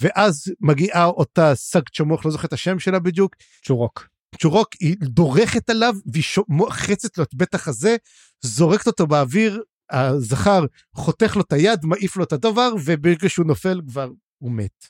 ואז 0.00 0.52
מגיעה 0.60 1.04
אותה 1.04 1.54
סג 1.54 1.88
צ'מוך 1.96 2.26
לא 2.26 2.32
זוכר 2.32 2.46
את 2.46 2.52
השם 2.52 2.78
שלה 2.78 2.98
בדיוק 2.98 3.36
צ'ורוק 3.66 4.08
צ'ורוק 4.42 4.68
היא 4.80 4.96
דורכת 5.02 5.70
עליו 5.70 5.94
והיא 6.06 6.24
מוחצת 6.48 7.18
לו 7.18 7.24
את 7.24 7.34
בית 7.34 7.54
החזה 7.54 7.96
זורקת 8.40 8.86
אותו 8.86 9.06
באוויר 9.06 9.62
הזכר 9.90 10.64
חותך 10.94 11.36
לו 11.36 11.42
את 11.42 11.52
היד, 11.52 11.80
מעיף 11.84 12.16
לו 12.16 12.24
את 12.24 12.32
הדבר, 12.32 12.70
וברגע 12.84 13.28
שהוא 13.28 13.46
נופל 13.46 13.80
כבר 13.88 14.10
הוא 14.38 14.52
מת. 14.52 14.86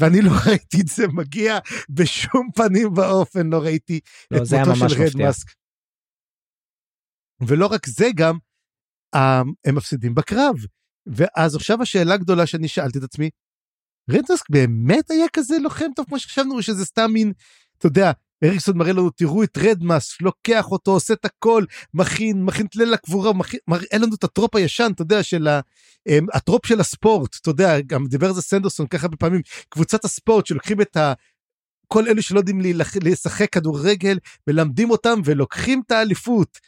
ואני 0.00 0.22
לא 0.22 0.30
ראיתי 0.46 0.80
את 0.80 0.88
זה 0.88 1.06
מגיע 1.08 1.58
בשום 1.90 2.48
פנים 2.54 2.88
ואופן, 2.96 3.46
לא 3.46 3.58
ראיתי 3.58 4.00
לא, 4.30 4.36
את 4.36 4.68
מותו 4.68 4.88
של 4.88 5.02
רד 5.02 5.16
מאסק. 5.24 5.46
ולא 7.48 7.66
רק 7.66 7.86
זה 7.86 8.06
גם, 8.16 8.38
הם 9.64 9.74
מפסידים 9.74 10.14
בקרב. 10.14 10.54
ואז 11.06 11.54
עכשיו 11.56 11.82
השאלה 11.82 12.14
הגדולה 12.14 12.46
שאני 12.46 12.68
שאלתי 12.68 12.98
את 12.98 13.02
עצמי, 13.02 13.30
רדמאסק 14.10 14.50
באמת 14.50 15.10
היה 15.10 15.26
כזה 15.32 15.54
לוחם 15.58 15.86
טוב 15.96 16.06
כמו 16.06 16.18
שחשבנו 16.18 16.62
שזה 16.62 16.84
סתם 16.84 17.10
מין, 17.12 17.32
אתה 17.78 17.86
יודע, 17.86 18.12
אריקסון 18.44 18.78
מראה 18.78 18.92
לנו 18.92 19.10
תראו 19.10 19.42
את 19.42 19.58
רדמאס 19.58 20.20
לוקח 20.20 20.64
אותו 20.70 20.90
עושה 20.90 21.14
את 21.14 21.24
הכל 21.24 21.64
מכין 21.94 22.44
מכין 22.44 22.66
את 22.66 22.76
ליל 22.76 22.94
הקבורה 22.94 23.32
מראה 23.68 23.98
לנו 23.98 24.14
את 24.14 24.24
הטרופ 24.24 24.56
הישן 24.56 24.90
אתה 24.94 25.02
יודע 25.02 25.22
של 25.22 25.48
ה, 25.48 25.60
אמ, 26.08 26.26
הטרופ 26.34 26.66
של 26.66 26.80
הספורט 26.80 27.36
אתה 27.40 27.50
יודע 27.50 27.80
גם 27.80 28.06
דיבר 28.06 28.26
על 28.26 28.34
זה 28.34 28.42
סנדרסון 28.42 28.86
ככה 28.86 29.08
בפעמים 29.08 29.40
קבוצת 29.68 30.04
הספורט 30.04 30.46
שלוקחים 30.46 30.80
את 30.80 30.96
ה... 30.96 31.12
כל 31.88 32.08
אלו 32.08 32.22
שלא 32.22 32.38
יודעים 32.38 32.60
לשחק 33.04 33.52
כדורגל 33.52 34.18
מלמדים 34.46 34.90
אותם 34.90 35.20
ולוקחים 35.24 35.82
את 35.86 35.90
האליפות. 35.90 36.58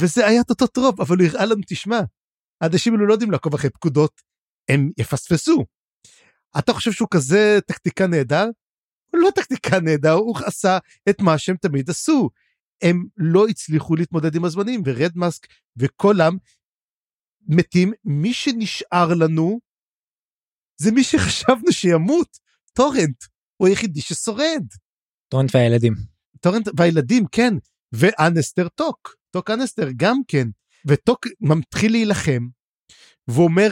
וזה 0.00 0.26
היה 0.26 0.40
את 0.40 0.50
אותו 0.50 0.66
trope 0.66 1.00
אבל 1.00 1.18
הוא 1.18 1.26
הראה 1.26 1.46
לנו 1.46 1.62
תשמע 1.66 2.00
אנשים 2.62 2.94
אלו 2.94 3.06
לא 3.06 3.12
יודעים 3.12 3.30
לעקוב 3.30 3.54
אחרי 3.54 3.70
פקודות 3.70 4.20
הם 4.68 4.90
יפספסו. 4.98 5.64
אתה 6.58 6.72
חושב 6.72 6.92
שהוא 6.92 7.08
כזה 7.10 7.58
טקטיקן 7.66 8.06
נהדר? 8.06 8.46
הוא 9.12 9.20
לא 9.20 9.30
טקטיקן 9.34 9.84
נהדר, 9.84 10.12
הוא 10.12 10.36
עשה 10.44 10.78
את 11.08 11.20
מה 11.20 11.38
שהם 11.38 11.56
תמיד 11.56 11.90
עשו. 11.90 12.30
הם 12.82 13.04
לא 13.16 13.46
הצליחו 13.46 13.96
להתמודד 13.96 14.36
עם 14.36 14.44
הזמנים, 14.44 14.82
ורד 14.86 15.12
מאסק 15.14 15.46
וכולם 15.76 16.36
מתים. 17.48 17.92
מי 18.04 18.34
שנשאר 18.34 19.14
לנו 19.14 19.60
זה 20.76 20.92
מי 20.92 21.04
שחשבנו 21.04 21.72
שימות, 21.72 22.38
טורנט. 22.72 23.24
הוא 23.56 23.68
היחידי 23.68 24.00
ששורד. 24.00 24.64
טורנט 25.28 25.54
והילדים. 25.54 25.94
טורנט 26.40 26.68
והילדים, 26.76 27.26
כן. 27.32 27.54
ואנסטר 27.92 28.68
טוק. 28.68 29.16
טוק 29.30 29.50
אנסטר 29.50 29.88
גם 29.96 30.16
כן. 30.28 30.48
וטוק 30.86 31.26
מתחיל 31.40 31.92
להילחם, 31.92 32.48
ואומר, 33.28 33.68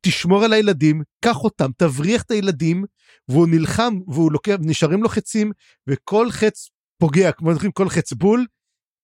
תשמור 0.00 0.44
על 0.44 0.52
הילדים, 0.52 1.02
קח 1.24 1.36
אותם, 1.36 1.70
תבריח 1.78 2.22
את 2.22 2.30
הילדים, 2.30 2.84
והוא 3.28 3.48
נלחם, 3.48 3.94
והוא 4.08 4.32
לוקח, 4.32 4.54
נשארים 4.60 5.02
לו 5.02 5.08
חצים, 5.08 5.52
וכל 5.86 6.30
חץ 6.30 6.68
פוגע, 6.98 7.32
כמו 7.32 7.50
אומרים, 7.50 7.72
כל 7.72 7.88
חץ 7.88 8.12
בול, 8.12 8.46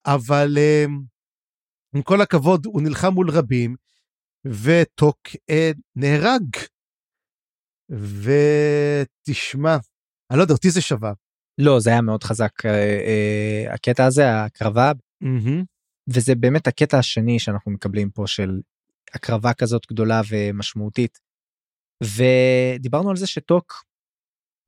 אבל 0.07 0.57
אה, 0.57 0.91
עם 1.95 2.03
כל 2.03 2.21
הכבוד, 2.21 2.67
הוא 2.67 2.83
נלחם 2.83 3.15
מול 3.15 3.31
רבים, 3.31 3.77
וטוק 4.47 5.19
אה, 5.29 5.79
נהרג. 5.97 6.57
ותשמע, 7.91 9.77
אני 10.31 10.39
לא 10.39 10.43
יודע, 10.43 10.55
אותי 10.55 10.71
זה 10.71 10.81
שבר. 10.81 11.13
לא, 11.59 11.81
זה 11.81 11.91
היה 11.91 12.01
מאוד 12.01 12.25
חזק, 12.25 12.67
אה, 12.67 12.71
אה, 12.71 13.75
הקטע 13.75 14.05
הזה, 14.05 14.31
ההקרבה, 14.31 14.93
מהמם. 15.21 15.65
וזה 16.09 16.35
באמת 16.35 16.67
הקטע 16.67 16.99
השני 16.99 17.39
שאנחנו 17.39 17.71
מקבלים 17.73 18.11
פה 18.11 18.27
של 18.27 18.61
הקרבה 19.15 19.55
כזאת 19.55 19.87
גדולה 19.93 20.21
ומשמעותית. 20.29 21.19
ודיברנו 22.05 23.11
על 23.11 23.17
זה 23.17 23.27
שטוק, 23.27 23.85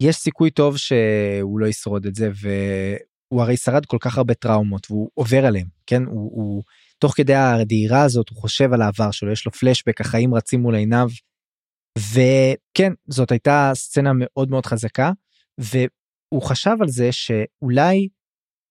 יש 0.03 0.17
סיכוי 0.17 0.51
טוב 0.51 0.77
שהוא 0.77 1.61
לא 1.61 1.67
ישרוד 1.67 2.07
את 2.07 2.15
זה, 2.15 2.31
והוא 2.41 3.43
הרי 3.43 3.57
שרד 3.57 3.87
כל 3.87 3.97
כך 4.01 4.19
הרבה 4.19 4.35
טראומות, 4.35 4.91
והוא 4.91 5.11
עובר 5.15 5.47
עליהם, 5.47 5.67
כן? 5.87 6.03
הוא, 6.03 6.31
הוא 6.35 6.63
תוך 6.99 7.17
כדי 7.17 7.35
הדהירה 7.35 8.03
הזאת, 8.03 8.29
הוא 8.29 8.39
חושב 8.39 8.73
על 8.73 8.83
העבר 8.83 9.11
שלו, 9.11 9.33
יש 9.33 9.47
לו 9.47 9.53
פלשבק, 9.53 10.01
החיים 10.01 10.35
רצים 10.35 10.61
מול 10.61 10.75
עיניו. 10.75 11.09
וכן, 11.99 12.93
זאת 13.09 13.31
הייתה 13.31 13.71
סצנה 13.75 14.11
מאוד 14.15 14.51
מאוד 14.51 14.67
חזקה, 14.67 15.13
והוא 15.59 16.43
חשב 16.43 16.77
על 16.81 16.89
זה 16.89 17.13
שאולי 17.13 18.09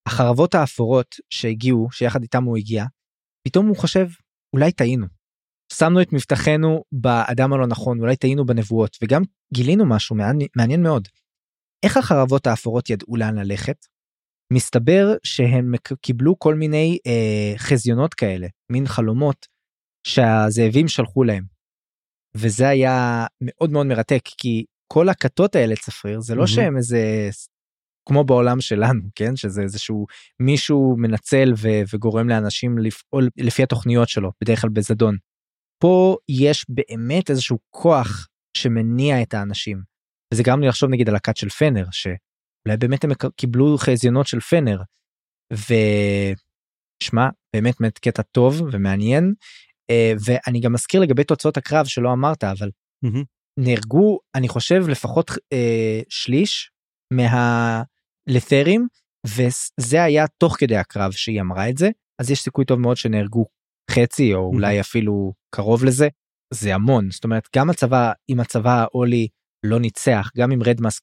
החרבות 0.08 0.54
האפורות 0.54 1.14
שהגיעו, 1.30 1.88
שיחד 1.92 2.22
איתם 2.22 2.44
הוא 2.44 2.56
הגיע, 2.56 2.84
פתאום 3.48 3.66
הוא 3.66 3.76
חושב, 3.76 4.06
אולי 4.52 4.72
טעינו. 4.72 5.06
שמנו 5.78 6.02
את 6.02 6.12
מבטחנו 6.12 6.84
באדם 6.92 7.52
הלא 7.52 7.66
נכון, 7.66 8.00
אולי 8.00 8.16
טעינו 8.16 8.46
בנבואות, 8.46 8.96
וגם 9.02 9.22
גילינו 9.54 9.86
משהו 9.86 10.16
מעניין, 10.16 10.48
מעניין 10.56 10.82
מאוד. 10.82 11.08
איך 11.82 11.96
החרבות 11.96 12.46
האפורות 12.46 12.90
ידעו 12.90 13.16
לאן 13.16 13.38
ללכת? 13.38 13.86
מסתבר 14.52 15.14
שהם 15.22 15.74
קיבלו 16.00 16.38
כל 16.38 16.54
מיני 16.54 16.98
אה, 17.06 17.58
חזיונות 17.58 18.14
כאלה, 18.14 18.46
מין 18.72 18.86
חלומות 18.86 19.46
שהזאבים 20.06 20.88
שלחו 20.88 21.24
להם. 21.24 21.44
וזה 22.36 22.68
היה 22.68 23.26
מאוד 23.40 23.70
מאוד 23.70 23.86
מרתק, 23.86 24.20
כי 24.38 24.64
כל 24.92 25.08
הכתות 25.08 25.56
האלה 25.56 25.76
צפריר, 25.76 26.20
זה 26.20 26.34
לא 26.34 26.38
מהמם. 26.38 26.46
שהם 26.46 26.76
איזה, 26.76 27.30
כמו 28.08 28.24
בעולם 28.24 28.60
שלנו, 28.60 29.02
כן? 29.14 29.36
שזה 29.36 29.62
איזשהו 29.62 30.06
מישהו 30.40 30.96
מנצל 30.98 31.52
ו- 31.56 31.82
וגורם 31.94 32.28
לאנשים 32.28 32.78
לפעול 32.78 33.28
לפי 33.36 33.62
התוכניות 33.62 34.08
שלו, 34.08 34.30
בדרך 34.40 34.60
כלל 34.60 34.70
בזדון. 34.70 35.16
פה 35.82 36.16
יש 36.28 36.66
באמת 36.68 37.30
איזשהו 37.30 37.58
כוח 37.70 38.28
שמניע 38.56 39.22
את 39.22 39.34
האנשים. 39.34 39.82
וזה 40.34 40.42
גרם 40.42 40.60
לי 40.60 40.68
לחשוב 40.68 40.90
נגיד 40.90 41.08
על 41.08 41.16
הכת 41.16 41.36
של 41.36 41.48
פנר, 41.48 41.84
שאולי 41.90 42.76
באמת 42.78 43.04
הם 43.04 43.10
קיבלו 43.36 43.76
חזיונות 43.78 44.26
של 44.26 44.40
פנר. 44.40 44.82
ושמע, 45.52 47.28
באמת 47.56 47.74
באמת 47.80 47.98
קטע 47.98 48.22
טוב 48.22 48.60
ומעניין. 48.72 49.34
אה, 49.90 50.12
ואני 50.24 50.60
גם 50.60 50.72
מזכיר 50.72 51.00
לגבי 51.00 51.24
תוצאות 51.24 51.56
הקרב 51.56 51.86
שלא 51.86 52.12
אמרת, 52.12 52.44
אבל 52.44 52.70
מהמם. 53.04 53.24
נהרגו, 53.60 54.18
אני 54.34 54.48
חושב, 54.48 54.88
לפחות 54.88 55.30
אה, 55.52 56.00
שליש 56.08 56.70
מהלת'רים, 57.12 58.86
וזה 59.26 60.02
היה 60.02 60.26
תוך 60.38 60.56
כדי 60.58 60.76
הקרב 60.76 61.12
שהיא 61.12 61.40
אמרה 61.40 61.68
את 61.68 61.76
זה, 61.78 61.90
אז 62.20 62.30
יש 62.30 62.40
סיכוי 62.40 62.64
טוב 62.64 62.80
מאוד 62.80 62.96
שנהרגו 62.96 63.46
חצי, 63.90 64.34
או 64.34 64.50
אולי 64.54 64.80
אפילו 64.80 65.41
קרוב 65.54 65.84
לזה. 65.84 66.08
זה 66.54 66.74
המון, 66.74 67.10
זאת 67.10 67.24
אומרת, 67.24 67.48
גם 67.56 67.70
הצבא, 67.70 68.12
אם 68.28 68.40
הצבא 68.40 68.80
האולי 68.80 69.28
לא 69.66 69.80
ניצח, 69.80 70.30
גם 70.36 70.52
אם 70.52 70.62
רדמאסק 70.62 71.02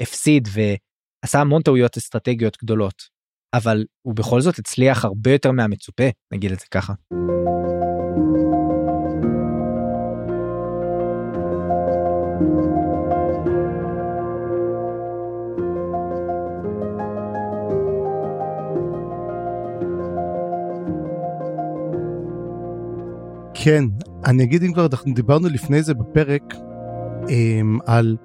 הפסיד 0.00 0.48
ועשה 0.52 1.40
המון 1.40 1.62
טעויות 1.62 1.96
אסטרטגיות 1.96 2.56
גדולות, 2.62 3.02
אבל 3.54 3.84
הוא 4.02 4.14
בכל 4.14 4.40
זאת 4.40 4.58
הצליח 4.58 5.04
הרבה 5.04 5.32
יותר 5.32 5.52
מהמצופה, 5.52 6.04
נגיד 6.32 6.52
את 6.52 6.60
זה 6.60 6.66
ככה. 6.70 6.92
כן, 23.64 23.84
אני 24.24 24.42
אגיד 24.42 24.62
אם 24.62 24.72
כבר 24.72 24.86
אנחנו 24.86 25.14
דיברנו 25.14 25.48
לפני 25.48 25.82
זה 25.82 25.94
בפרק 25.94 26.54
אמ, 27.28 27.78
על 27.86 28.16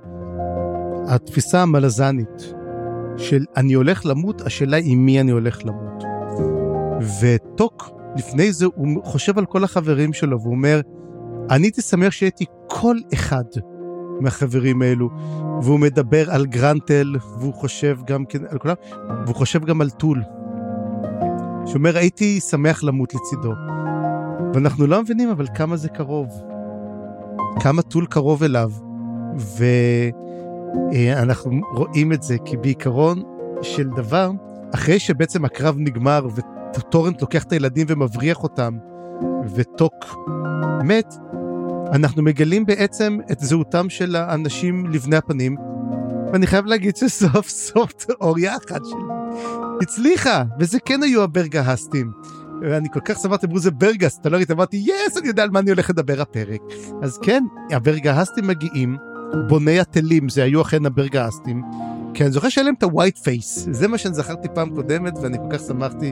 התפיסה 1.07 1.61
המלזנית 1.61 2.53
של 3.17 3.45
אני 3.57 3.73
הולך 3.73 4.05
למות, 4.05 4.41
השאלה 4.41 4.77
היא 4.77 4.97
מי 4.97 5.21
אני 5.21 5.31
הולך 5.31 5.59
למות. 5.65 6.03
וטוק 7.21 7.89
לפני 8.15 8.51
זה 8.51 8.65
הוא 8.75 9.03
חושב 9.03 9.37
על 9.37 9.45
כל 9.45 9.63
החברים 9.63 10.13
שלו 10.13 10.41
והוא 10.41 10.53
אומר, 10.53 10.81
אני 11.49 11.65
הייתי 11.65 11.81
שמח 11.81 12.11
שהייתי 12.11 12.45
כל 12.67 12.97
אחד 13.13 13.45
מהחברים 14.21 14.81
האלו, 14.81 15.09
והוא 15.61 15.79
מדבר 15.79 16.31
על 16.31 16.45
גרנטל 16.45 17.15
והוא 17.39 17.53
חושב 17.53 17.97
גם 18.07 18.25
כן 18.25 18.39
על 18.49 18.59
כולם, 18.59 18.75
והוא 19.25 19.35
חושב 19.35 19.65
גם 19.65 19.81
על 19.81 19.89
טול. 19.89 20.23
שאומר 21.65 21.97
הייתי 21.97 22.39
שמח 22.39 22.83
למות 22.83 23.13
לצידו. 23.15 23.51
ואנחנו 24.53 24.87
לא 24.87 25.01
מבינים 25.01 25.29
אבל 25.29 25.45
כמה 25.55 25.77
זה 25.77 25.89
קרוב. 25.89 26.41
כמה 27.59 27.81
טול 27.81 28.05
קרוב 28.05 28.43
אליו. 28.43 28.71
ואנחנו 30.87 31.51
רואים 31.73 32.13
את 32.13 32.23
זה 32.23 32.35
כי 32.45 32.57
בעיקרון 32.57 33.23
של 33.61 33.89
דבר, 33.95 34.31
אחרי 34.73 34.99
שבעצם 34.99 35.45
הקרב 35.45 35.75
נגמר 35.77 36.27
וטורנט 36.75 37.21
לוקח 37.21 37.43
את 37.43 37.51
הילדים 37.51 37.87
ומבריח 37.89 38.43
אותם, 38.43 38.77
וטוק 39.55 39.93
מת, 40.83 41.15
אנחנו 41.93 42.23
מגלים 42.23 42.65
בעצם 42.65 43.17
את 43.31 43.39
זהותם 43.39 43.89
של 43.89 44.15
האנשים 44.15 44.85
לבני 44.85 45.15
הפנים, 45.15 45.55
ואני 46.31 46.47
חייב 46.47 46.65
להגיד 46.65 46.95
שסוף 46.95 47.49
סוף 47.49 47.91
תיאוריה 47.91 48.55
אחת 48.55 48.85
שלי 48.85 49.17
הצליחה, 49.81 50.43
וזה 50.59 50.79
כן 50.85 51.03
היו 51.03 51.23
הברגהסטים. 51.23 52.11
ואני 52.61 52.89
כל 52.93 52.99
כך 52.99 53.19
שמחתי, 53.19 53.45
אמרו 53.45 53.59
זה 53.59 53.71
ברגס, 53.71 54.17
אתה 54.21 54.29
לא 54.29 54.37
ראית, 54.37 54.51
אמרתי, 54.51 54.77
yes, 54.77 55.17
אני 55.17 55.27
יודע 55.27 55.43
על 55.43 55.49
מה 55.49 55.59
אני 55.59 55.69
הולך 55.71 55.89
לדבר 55.89 56.21
הפרק. 56.21 56.61
אז 57.01 57.17
כן, 57.17 57.43
הברגהסטים 57.71 58.47
מגיעים, 58.47 58.97
בוני 59.49 59.79
התלים, 59.79 60.29
זה 60.29 60.43
היו 60.43 60.61
אכן 60.61 60.85
הברגהסטים, 60.85 61.61
כי 62.13 62.23
אני 62.23 62.31
זוכר 62.31 62.49
שהיה 62.49 62.65
להם 62.65 62.73
את 62.77 62.83
ה 62.83 62.89
white 62.89 63.17
face, 63.17 63.67
זה 63.71 63.87
מה 63.87 63.97
שאני 63.97 64.13
זכרתי 64.13 64.47
פעם 64.53 64.75
קודמת, 64.75 65.13
ואני 65.21 65.37
כל 65.37 65.57
כך 65.57 65.63
שמחתי 65.67 66.11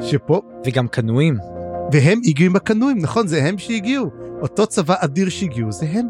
שפה, 0.00 0.42
וגם 0.66 0.88
קנואים. 0.88 1.36
והם 1.92 2.20
הגיעו 2.24 2.50
עם 2.50 2.56
הקנואים, 2.56 2.98
נכון, 2.98 3.26
זה 3.26 3.44
הם 3.44 3.58
שהגיעו. 3.58 4.10
אותו 4.42 4.66
צבא 4.66 4.94
אדיר 4.98 5.28
שהגיעו, 5.28 5.72
זה 5.72 5.86
הם. 5.86 6.08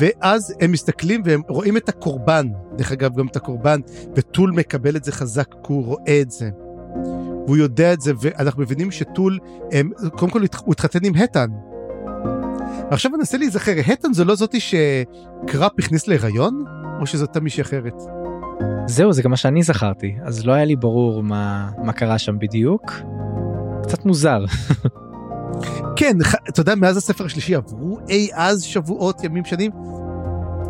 ואז 0.00 0.54
הם 0.60 0.72
מסתכלים 0.72 1.22
והם 1.24 1.42
רואים 1.48 1.76
את 1.76 1.88
הקורבן, 1.88 2.48
דרך 2.76 2.92
אגב 2.92 3.16
גם 3.16 3.26
את 3.26 3.36
הקורבן, 3.36 3.80
וטול 4.16 4.50
מקבל 4.50 4.96
את 4.96 5.04
זה 5.04 5.12
חזק, 5.12 5.48
כי 5.50 5.72
הוא 5.72 5.84
רואה 5.84 6.20
את 6.20 6.30
זה. 6.30 6.50
והוא 7.46 7.56
יודע 7.56 7.92
את 7.92 8.00
זה, 8.00 8.12
ואנחנו 8.20 8.62
מבינים 8.62 8.90
שטול, 8.90 9.38
הם, 9.72 9.90
קודם 10.10 10.32
כל 10.32 10.40
הוא 10.64 10.72
התחתן 10.72 10.98
עם 11.04 11.14
הטן. 11.14 11.48
עכשיו 12.90 13.14
אנסה 13.14 13.38
להיזכר, 13.38 13.72
הטן 13.86 14.12
זו 14.12 14.24
לא 14.24 14.34
זאתי 14.34 14.58
שקראפ 14.60 15.72
הכניס 15.78 16.08
להיריון? 16.08 16.64
או 17.00 17.06
שזאת 17.06 17.36
מישהי 17.36 17.62
אחרת? 17.62 17.94
זהו, 18.86 19.12
זה 19.12 19.22
גם 19.22 19.30
מה 19.30 19.36
שאני 19.36 19.62
זכרתי, 19.62 20.14
אז 20.24 20.46
לא 20.46 20.52
היה 20.52 20.64
לי 20.64 20.76
ברור 20.76 21.22
מה, 21.22 21.70
מה 21.84 21.92
קרה 21.92 22.18
שם 22.18 22.38
בדיוק. 22.38 22.92
קצת 23.82 24.04
מוזר. 24.04 24.44
כן, 25.96 26.16
אתה 26.48 26.60
יודע, 26.60 26.74
מאז 26.74 26.96
הספר 26.96 27.24
השלישי 27.24 27.54
עברו 27.54 27.98
אי 28.08 28.28
אז 28.34 28.62
שבועות, 28.62 29.24
ימים, 29.24 29.44
שנים. 29.44 29.70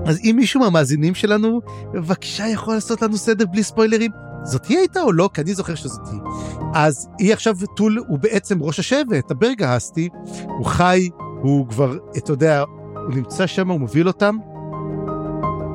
אז 0.06 0.20
אם 0.24 0.34
מישהו 0.36 0.60
מהמאזינים 0.60 1.14
שלנו, 1.14 1.60
בבקשה 1.94 2.48
יכול 2.48 2.74
לעשות 2.74 3.02
לנו 3.02 3.16
סדר 3.16 3.46
בלי 3.46 3.62
ספוילרים. 3.62 4.10
זאת 4.46 4.66
היא 4.66 4.78
הייתה 4.78 5.02
או 5.02 5.12
לא? 5.12 5.30
כי 5.34 5.40
אני 5.40 5.54
זוכר 5.54 5.74
שזאת 5.74 6.08
היא. 6.12 6.20
אז 6.74 7.08
היא 7.18 7.32
עכשיו, 7.32 7.56
טול 7.76 8.04
הוא 8.08 8.18
בעצם 8.18 8.62
ראש 8.62 8.78
השבט, 8.78 9.30
הברגהסטי, 9.30 10.08
הוא 10.44 10.66
חי, 10.66 11.08
הוא 11.42 11.68
כבר, 11.68 11.96
אתה 12.16 12.32
יודע, 12.32 12.64
הוא 13.06 13.14
נמצא 13.14 13.46
שם, 13.46 13.70
הוא 13.70 13.80
מוביל 13.80 14.06
אותם. 14.06 14.36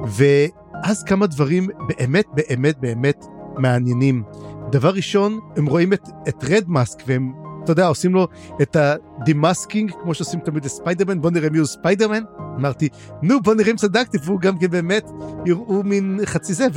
ואז 0.07 1.03
כמה 1.03 1.27
דברים 1.27 1.67
באמת 1.87 2.25
באמת 2.33 2.79
באמת 2.79 3.25
מעניינים. 3.57 4.23
דבר 4.71 4.89
ראשון, 4.89 5.39
הם 5.57 5.65
רואים 5.65 5.93
את, 5.93 6.09
את 6.27 6.43
רד 6.43 6.63
מאסק 6.67 7.03
והם, 7.07 7.33
אתה 7.63 7.71
יודע, 7.71 7.87
עושים 7.87 8.13
לו 8.13 8.27
את 8.61 8.75
ה 8.75 8.86
demasking, 8.86 9.91
כמו 10.03 10.13
שעושים 10.13 10.39
תמיד 10.39 10.65
לספיידרמן, 10.65 11.21
בוא 11.21 11.31
נראה 11.31 11.49
מי 11.49 11.57
הוא 11.57 11.67
ספיידרמן. 11.67 12.23
אמרתי, 12.59 12.89
נו 13.21 13.41
בוא 13.41 13.53
נראה 13.53 13.71
אם 13.71 13.75
צדקתי, 13.75 14.17
והוא 14.23 14.39
גם 14.39 14.59
כן 14.59 14.67
באמת, 14.67 15.09
יראו 15.45 15.83
מין 15.83 16.19
חצי 16.25 16.53
זה, 16.53 16.67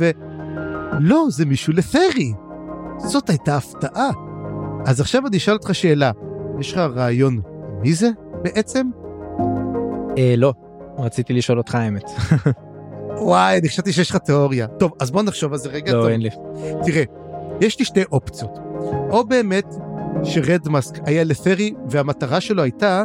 ולא, 0.99 1.25
זה 1.29 1.45
מישהו 1.45 1.73
לתרי. 1.73 2.33
זאת 2.97 3.29
הייתה 3.29 3.57
הפתעה. 3.57 4.09
אז 4.85 5.01
עכשיו 5.01 5.27
אני 5.27 5.37
אשאל 5.37 5.53
אותך 5.53 5.75
שאלה, 5.75 6.11
יש 6.59 6.73
לך 6.73 6.77
רעיון 6.77 7.41
מי 7.81 7.93
זה 7.93 8.09
בעצם? 8.41 8.89
אה, 10.17 10.33
לא, 10.37 10.53
רציתי 10.97 11.33
לשאול 11.33 11.57
אותך 11.57 11.75
האמת. 11.75 12.03
וואי, 13.21 13.57
אני 13.57 13.69
חשבתי 13.69 13.93
שיש 13.93 14.09
לך 14.09 14.17
תיאוריה. 14.17 14.67
טוב, 14.67 14.91
אז 14.99 15.11
בוא 15.11 15.21
נחשוב 15.21 15.53
על 15.53 15.59
זה 15.59 15.69
רגע. 15.69 15.91
טוב. 15.91 16.03
לא, 16.03 16.09
אין 16.09 16.21
לי. 16.21 16.29
תראה, 16.85 17.03
יש 17.61 17.79
לי 17.79 17.85
שתי 17.85 18.03
אופציות. 18.11 18.59
או 19.09 19.23
באמת 19.27 19.75
שרדמאסק 20.23 20.99
היה 21.05 21.23
לתרי 21.23 21.73
והמטרה 21.89 22.41
שלו 22.41 22.63
הייתה 22.63 23.03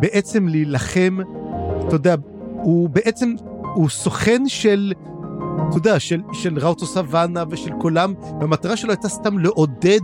בעצם 0.00 0.48
להילחם, 0.48 1.18
אתה 1.86 1.94
יודע, 1.94 2.14
הוא 2.62 2.88
בעצם, 2.88 3.34
הוא 3.74 3.88
סוכן 3.88 4.48
של 4.48 4.92
אתה 5.68 5.78
יודע, 5.78 6.00
של, 6.00 6.20
של 6.32 6.58
ראוטו 6.58 6.86
סוואנה 6.86 7.44
ושל 7.50 7.70
קולם, 7.80 8.14
והמטרה 8.40 8.76
שלו 8.76 8.90
הייתה 8.90 9.08
סתם 9.08 9.38
לעודד 9.38 10.00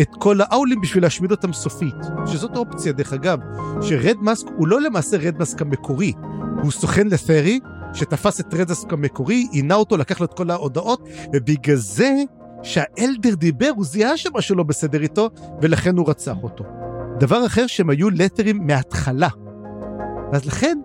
את 0.00 0.08
כל 0.18 0.40
האולים 0.40 0.80
בשביל 0.80 1.02
להשמיד 1.02 1.30
אותם 1.30 1.52
סופית. 1.52 1.94
שזאת 2.26 2.56
האופציה, 2.56 2.92
דרך 2.92 3.12
אגב, 3.12 3.38
שרד 3.80 4.16
מאסק 4.20 4.46
הוא 4.56 4.68
לא 4.68 4.80
למעשה 4.80 5.16
רד 5.16 5.38
מאסק 5.38 5.62
המקורי, 5.62 6.12
הוא 6.62 6.70
סוכן 6.70 7.06
לת'רי, 7.06 7.60
שתפס 7.94 8.40
את 8.40 8.54
רד 8.54 8.68
מאסק 8.68 8.92
המקורי, 8.92 9.46
עינה 9.52 9.74
אותו, 9.74 9.96
לקח 9.96 10.20
לו 10.20 10.26
את 10.26 10.34
כל 10.34 10.50
ההודעות, 10.50 11.08
ובגלל 11.32 11.76
זה 11.76 12.22
שהאלדר 12.62 13.34
דיבר, 13.34 13.70
הוא 13.76 13.84
זיהה 13.84 14.16
שמשהו 14.16 14.56
לא 14.56 14.62
בסדר 14.62 15.00
איתו, 15.00 15.30
ולכן 15.62 15.96
הוא 15.96 16.10
רצח 16.10 16.36
אותו. 16.42 16.64
דבר 17.20 17.46
אחר 17.46 17.66
שהם 17.66 17.90
היו 17.90 18.10
לטרים 18.10 18.66
מההתחלה. 18.66 19.28
אז 20.32 20.46
לכן, 20.46 20.78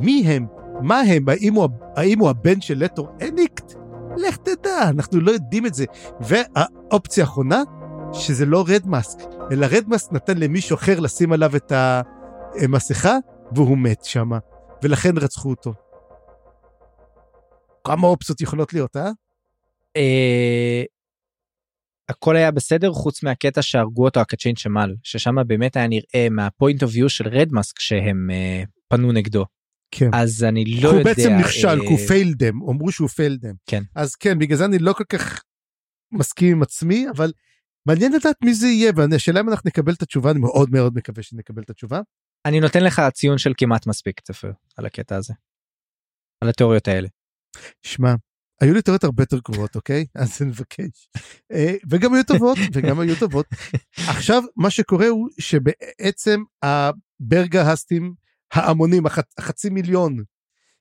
מי 0.00 0.22
הם? 0.26 0.61
מה 0.82 1.00
הם? 1.00 1.28
האם 1.28 1.54
הוא, 1.54 1.68
האם 1.96 2.18
הוא 2.18 2.30
הבן 2.30 2.60
של 2.60 2.78
לטור 2.78 3.08
אניקט? 3.28 3.74
לך 4.16 4.36
תדע, 4.36 4.88
אנחנו 4.88 5.20
לא 5.20 5.30
יודעים 5.30 5.66
את 5.66 5.74
זה. 5.74 5.84
והאופציה 6.20 7.24
האחרונה, 7.24 7.62
שזה 8.12 8.46
לא 8.46 8.64
רד 8.68 8.86
מאסק, 8.86 9.18
אלא 9.52 9.66
רד 9.70 9.88
מאסק 9.88 10.12
נתן 10.12 10.38
למישהו 10.38 10.76
אחר 10.76 11.00
לשים 11.00 11.32
עליו 11.32 11.56
את 11.56 11.72
המסכה, 11.74 13.16
והוא 13.54 13.78
מת 13.78 14.04
שם, 14.04 14.30
ולכן 14.82 15.18
רצחו 15.18 15.50
אותו. 15.50 15.74
כמה 17.84 18.06
אופציות 18.06 18.40
יכולות 18.40 18.72
להיות, 18.72 18.96
אה? 18.96 19.10
אה, 19.96 20.82
הכל 22.08 22.36
היה 22.36 22.50
בסדר 22.50 22.92
חוץ 22.92 23.22
מהקטע 23.22 23.62
שהרגו 23.62 24.04
אותו 24.04 24.20
הקצ'יין 24.20 24.56
שמל 24.56 24.94
ששם 25.02 25.36
באמת 25.46 25.76
היה 25.76 25.86
נראה 25.86 26.28
מהפוינט 26.30 26.82
אוף 26.82 26.94
יו 26.94 27.08
של 27.08 27.28
רדמאסק 27.28 27.80
שהם 27.80 28.30
אה, 28.32 28.62
פנו 28.88 29.12
נגדו. 29.12 29.44
כן. 29.94 30.10
אז 30.12 30.44
אני 30.44 30.64
לא 30.64 30.90
הוא 30.90 30.98
יודע. 30.98 31.14
בעצם 31.14 31.30
נכשל, 31.40 31.80
אה, 31.80 31.88
הוא 31.88 31.98
פיילדם, 31.98 32.62
אמרו 32.62 32.92
שהוא 32.92 33.08
פיילדם. 33.08 33.54
כן. 33.66 33.82
אז 33.94 34.14
כן, 34.14 34.38
בגלל 34.38 34.58
זה 34.58 34.64
אני 34.64 34.78
לא 34.78 34.92
כל 34.92 35.04
כך 35.04 35.42
מסכים 36.12 36.52
עם 36.52 36.62
עצמי, 36.62 37.06
אבל 37.16 37.32
מעניין 37.86 38.12
לדעת 38.12 38.36
מי 38.44 38.54
זה 38.54 38.66
יהיה, 38.66 38.92
והשאלה 38.96 39.40
אם 39.40 39.48
אנחנו 39.48 39.68
נקבל 39.68 39.92
את 39.92 40.02
התשובה, 40.02 40.30
אני 40.30 40.38
מאוד 40.38 40.70
מאוד 40.70 40.94
מקווה 40.94 41.22
שנקבל 41.22 41.62
את 41.62 41.70
התשובה. 41.70 42.00
אני 42.46 42.60
נותן 42.60 42.84
לך 42.84 43.02
ציון 43.12 43.38
של 43.38 43.52
כמעט 43.56 43.86
מספיק 43.86 44.20
צפר 44.20 44.52
על 44.76 44.86
הקטע 44.86 45.16
הזה. 45.16 45.34
על 46.40 46.48
התיאוריות 46.48 46.88
האלה. 46.88 47.08
שמע, 47.82 48.14
היו 48.60 48.74
לי 48.74 48.82
תיאוריות 48.82 49.04
הרבה 49.04 49.22
יותר 49.22 49.38
גרועות, 49.38 49.76
אוקיי? 49.76 50.06
אז 50.14 50.42
אני 50.42 50.50
מבקש. 50.50 51.08
אה, 51.52 51.74
וגם 51.90 52.14
היו 52.14 52.24
טובות, 52.24 52.58
וגם 52.74 53.00
היו 53.00 53.16
טובות. 53.18 53.46
עכשיו, 53.96 54.42
מה 54.56 54.70
שקורה 54.70 55.08
הוא 55.08 55.28
שבעצם 55.38 56.42
הברגה 56.62 57.72
הסטים 57.72 58.14
ההמונים, 58.52 59.06
הח, 59.06 59.18
החצי 59.38 59.70
מיליון, 59.70 60.16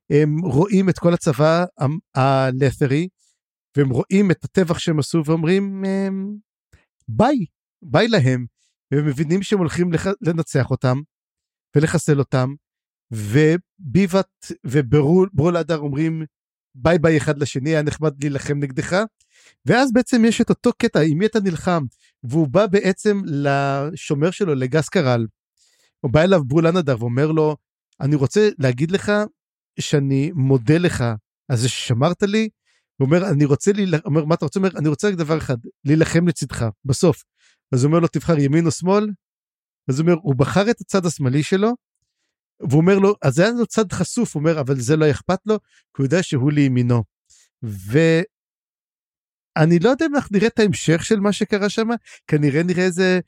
הם 0.10 0.40
רואים 0.40 0.90
את 0.90 1.00
כל 1.00 1.14
הצבא 1.14 1.66
הלת'רי, 2.16 3.08
והם 3.78 3.90
רואים 3.90 4.32
את 4.32 4.44
הטבח 4.44 4.80
שהם 4.80 5.00
עשו 5.00 5.22
ואומרים, 5.26 5.86
אמ, 5.86 6.36
ביי, 7.08 7.46
ביי 7.82 8.08
להם. 8.08 8.46
והם 8.92 9.08
מבינים 9.08 9.44
שהם 9.44 9.60
הולכים 9.60 9.94
לח- 9.94 10.08
לנצח 10.22 10.72
אותם 10.72 10.98
ולחסל 11.76 12.20
אותם, 12.20 12.54
וביבאט 13.12 14.30
וברול 14.66 15.58
אנדר 15.58 15.78
אומרים 15.78 16.26
ביי 16.76 17.00
ביי 17.00 17.18
אחד 17.18 17.38
לשני, 17.38 17.70
היה 17.70 17.82
נחמד 17.82 18.24
להילחם 18.24 18.60
נגדך. 18.60 19.04
ואז 19.66 19.94
בעצם 19.94 20.26
יש 20.26 20.42
את 20.42 20.50
אותו 20.50 20.72
קטע, 20.78 21.00
עם 21.00 21.18
מי 21.18 21.26
אתה 21.26 21.40
נלחם? 21.40 21.84
והוא 22.24 22.48
בא 22.48 22.68
בעצם 22.68 23.22
לשומר 23.26 24.32
שלו, 24.32 24.56
לגס 24.56 24.90
קרל. 24.90 25.28
הוא 26.02 26.12
בא 26.12 26.22
אליו 26.22 26.44
ברול 26.44 26.68
אנדר 26.68 26.96
ואומר 27.00 27.32
לו, 27.32 27.58
אני 28.02 28.16
רוצה 28.16 28.50
להגיד 28.60 28.92
לך 28.92 29.12
שאני 29.80 30.32
מודה 30.36 30.78
לך 30.78 31.04
על 31.48 31.58
זה 31.58 31.70
ששמרת 31.70 32.24
לי. 32.24 32.50
הוא 32.98 33.06
אומר, 33.06 33.30
אני 33.30 33.46
רוצה, 33.46 33.72
להילח... 33.72 34.02
אומר, 34.06 34.26
מה 34.26 34.36
אתה 34.36 34.46
רוצה? 34.46 34.60
אומר, 34.60 34.70
אני 34.78 34.90
רוצה 34.90 35.08
רק 35.08 35.14
דבר 35.14 35.38
אחד, 35.38 35.58
להילחם 35.86 36.28
לצדך, 36.28 36.66
בסוף. 36.86 37.24
אז 37.74 37.84
הוא 37.84 37.90
אומר 37.90 38.00
לו, 38.00 38.08
תבחר 38.08 38.40
ימין 38.40 38.66
או 38.66 38.72
שמאל? 38.72 39.10
אז 39.90 40.00
הוא 40.00 40.08
אומר, 40.08 40.20
הוא 40.22 40.36
בחר 40.36 40.70
את 40.70 40.82
הצד 40.82 41.06
השמאלי 41.06 41.44
שלו, 41.44 41.72
והוא 42.60 42.82
אומר 42.82 43.00
לו, 43.00 43.16
אז 43.22 43.40
היה 43.40 43.52
לו 43.52 43.66
צד 43.66 43.92
חשוף, 43.92 44.36
הוא 44.36 44.40
אומר, 44.42 44.60
אבל 44.60 44.80
זה 44.80 44.96
לא 44.96 45.12
אכפת 45.12 45.40
לו, 45.46 45.60
כי 45.60 45.68
הוא 45.98 46.06
יודע 46.06 46.24
שהוא 46.24 46.52
לימינו. 46.52 47.04
ואני 47.64 48.26
לא 49.80 49.90
יודע 49.90 50.06
אם 50.06 50.16
אנחנו 50.16 50.38
נראה 50.38 50.48
את 50.48 50.60
ההמשך 50.60 51.06
של 51.06 51.20
מה 51.20 51.34
שקרה 51.34 51.70
שם, 51.70 51.88
כנראה 52.28 52.64
נראה 52.64 52.84
איזה 52.84 53.20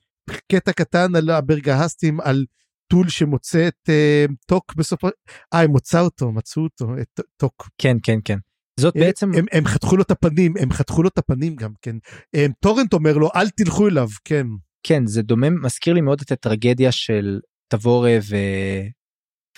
קטע 0.51 0.71
קטן 0.71 1.15
על 1.15 1.29
הברגהסטים, 1.29 2.21
על 2.21 2.45
טול 2.93 3.09
שמוצא 3.09 3.67
את 3.67 3.89
uh, 3.89 4.33
טוק 4.47 4.75
בסופו, 4.75 5.07
אה, 5.53 5.61
הם 5.61 5.71
מוצא 5.71 5.99
אותו, 5.99 6.31
מצאו 6.31 6.63
אותו, 6.63 6.85
את 7.01 7.19
טוק. 7.37 7.69
כן 7.77 7.97
כן 8.03 8.19
כן. 8.25 8.37
זאת 8.79 8.93
בעצם 8.97 9.31
הם, 9.37 9.45
הם 9.51 9.65
חתכו 9.65 9.97
לו 9.97 10.03
את 10.03 10.11
הפנים, 10.11 10.53
הם 10.59 10.71
חתכו 10.71 11.03
לו 11.03 11.09
את 11.09 11.17
הפנים 11.17 11.55
גם 11.55 11.71
כן. 11.81 11.95
הם, 12.33 12.51
טורנט 12.59 12.93
אומר 12.93 13.17
לו, 13.17 13.29
אל 13.35 13.49
תלכו 13.49 13.87
אליו, 13.87 14.07
כן. 14.25 14.47
כן 14.87 15.05
זה 15.05 15.21
דומה 15.21 15.49
מזכיר 15.49 15.93
לי 15.93 16.01
מאוד 16.01 16.21
את 16.21 16.31
הטרגדיה 16.31 16.91
של 16.91 17.39
תבורה 17.67 18.17
ו... 18.29 18.35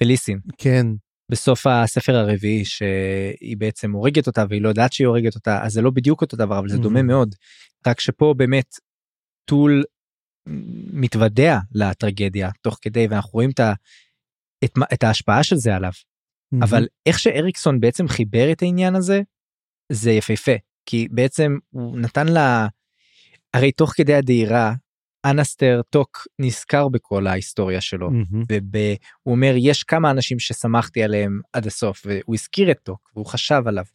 וליסין 0.01 0.39
כן. 0.57 0.85
בסוף 1.31 1.67
הספר 1.67 2.15
הרביעי 2.15 2.65
שהיא 2.65 3.57
בעצם 3.57 3.91
הורגת 3.91 4.27
אותה 4.27 4.45
והיא 4.49 4.61
לא 4.61 4.69
יודעת 4.69 4.93
שהיא 4.93 5.07
הורגת 5.07 5.35
אותה 5.35 5.63
אז 5.63 5.71
זה 5.73 5.81
לא 5.81 5.89
בדיוק 5.89 6.21
אותו 6.21 6.37
דבר 6.37 6.59
אבל 6.59 6.69
זה 6.69 6.77
דומה. 6.77 7.01
מאוד 7.01 7.35
רק 7.87 7.99
שפה 7.99 8.33
באמת 8.37 8.67
טול 9.49 9.83
מתוודע 10.93 11.59
לטרגדיה 11.71 12.49
תוך 12.61 12.77
כדי 12.81 13.07
ואנחנו 13.07 13.31
רואים 13.33 13.49
את, 13.49 13.59
ה... 13.59 13.73
את, 14.63 14.71
את 14.93 15.03
ההשפעה 15.03 15.43
של 15.43 15.55
זה 15.55 15.75
עליו 15.75 15.91
אבל 16.61 16.87
איך 17.05 17.19
שאריקסון 17.19 17.79
בעצם 17.79 18.07
חיבר 18.07 18.51
את 18.51 18.61
העניין 18.61 18.95
הזה 18.95 19.21
זה 19.91 20.11
יפהפה 20.11 20.51
כי 20.85 21.07
בעצם 21.11 21.57
הוא 21.69 21.99
נתן 21.99 22.27
לה 22.27 22.67
הרי 23.53 23.71
תוך 23.71 23.93
כדי 23.95 24.13
הדהירה 24.13 24.73
אנסטר 25.25 25.81
טוק 25.89 26.27
נזכר 26.39 26.87
בכל 26.87 27.27
ההיסטוריה 27.27 27.81
שלו 27.81 28.11
מהמם. 28.11 28.43
והוא 28.49 29.35
אומר 29.35 29.53
יש 29.57 29.83
כמה 29.83 30.11
אנשים 30.11 30.39
שסמכתי 30.39 31.03
עליהם 31.03 31.39
עד 31.53 31.67
הסוף 31.67 32.05
והוא 32.05 32.35
הזכיר 32.35 32.71
את 32.71 32.79
טוק 32.83 33.11
והוא 33.15 33.25
חשב 33.25 33.61
עליו. 33.65 33.85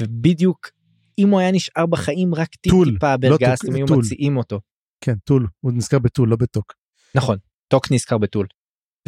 ובדיוק 0.00 0.70
אם 1.18 1.28
הוא 1.28 1.40
היה 1.40 1.52
נשאר 1.52 1.86
בחיים 1.86 2.34
רק 2.34 2.54
טיפ 2.54 2.72
טיפה 2.84 3.12
לא 3.12 3.30
טוק, 3.30 3.40
ברגסטים 3.40 3.74
היו 3.74 3.86
טול. 3.86 3.98
מציעים 3.98 4.36
אותו. 4.36 4.60
כן, 5.00 5.14
טול, 5.24 5.46
הוא 5.60 5.72
נזכר 5.72 5.98
בטול, 5.98 6.28
לא 6.28 6.36
בטוק. 6.36 6.72
נכון 7.14 7.38
טוק 7.68 7.92
נזכר 7.92 8.18
בטול. 8.18 8.46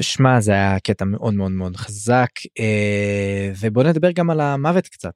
ושמע 0.01 0.41
זה 0.41 0.53
היה 0.53 0.81
קטע 0.81 1.05
מאוד 1.05 1.35
מאוד 1.35 1.51
מאוד 1.51 1.77
חזק 1.77 2.31
אה, 2.59 3.53
ובוא 3.61 3.83
נדבר 3.85 4.11
גם 4.11 4.31
על 4.31 4.41
המוות 4.41 4.89
קצת. 4.89 5.15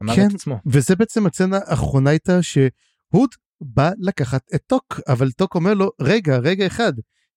המוות 0.00 0.16
כן. 0.16 0.28
עצמו. 0.34 0.58
וזה 0.66 0.96
בעצם 0.96 1.26
הסצנה 1.26 1.58
האחרונה 1.66 2.10
הייתה 2.10 2.42
שהוד 2.42 3.30
בא 3.60 3.90
לקחת 3.98 4.42
את 4.54 4.62
טוק, 4.66 5.00
אבל 5.08 5.30
טוק 5.30 5.54
אומר 5.54 5.74
לו, 5.74 5.90
רגע, 6.00 6.38
רגע 6.38 6.66
אחד, 6.66 6.92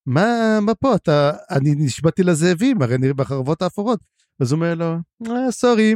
מה, 0.05 0.59
מה 0.61 0.75
פה, 0.75 0.95
אתה, 0.95 1.31
אני 1.51 1.75
נשבעתי 1.77 2.23
לזאבים, 2.23 2.81
הרי 2.81 2.95
אני 2.95 3.13
בחרבות 3.13 3.61
האפורות. 3.61 3.99
אז 4.39 4.51
הוא 4.51 4.57
אומר 4.57 4.75
לו, 4.75 4.95
אה, 5.27 5.51
sorry, 5.51 5.95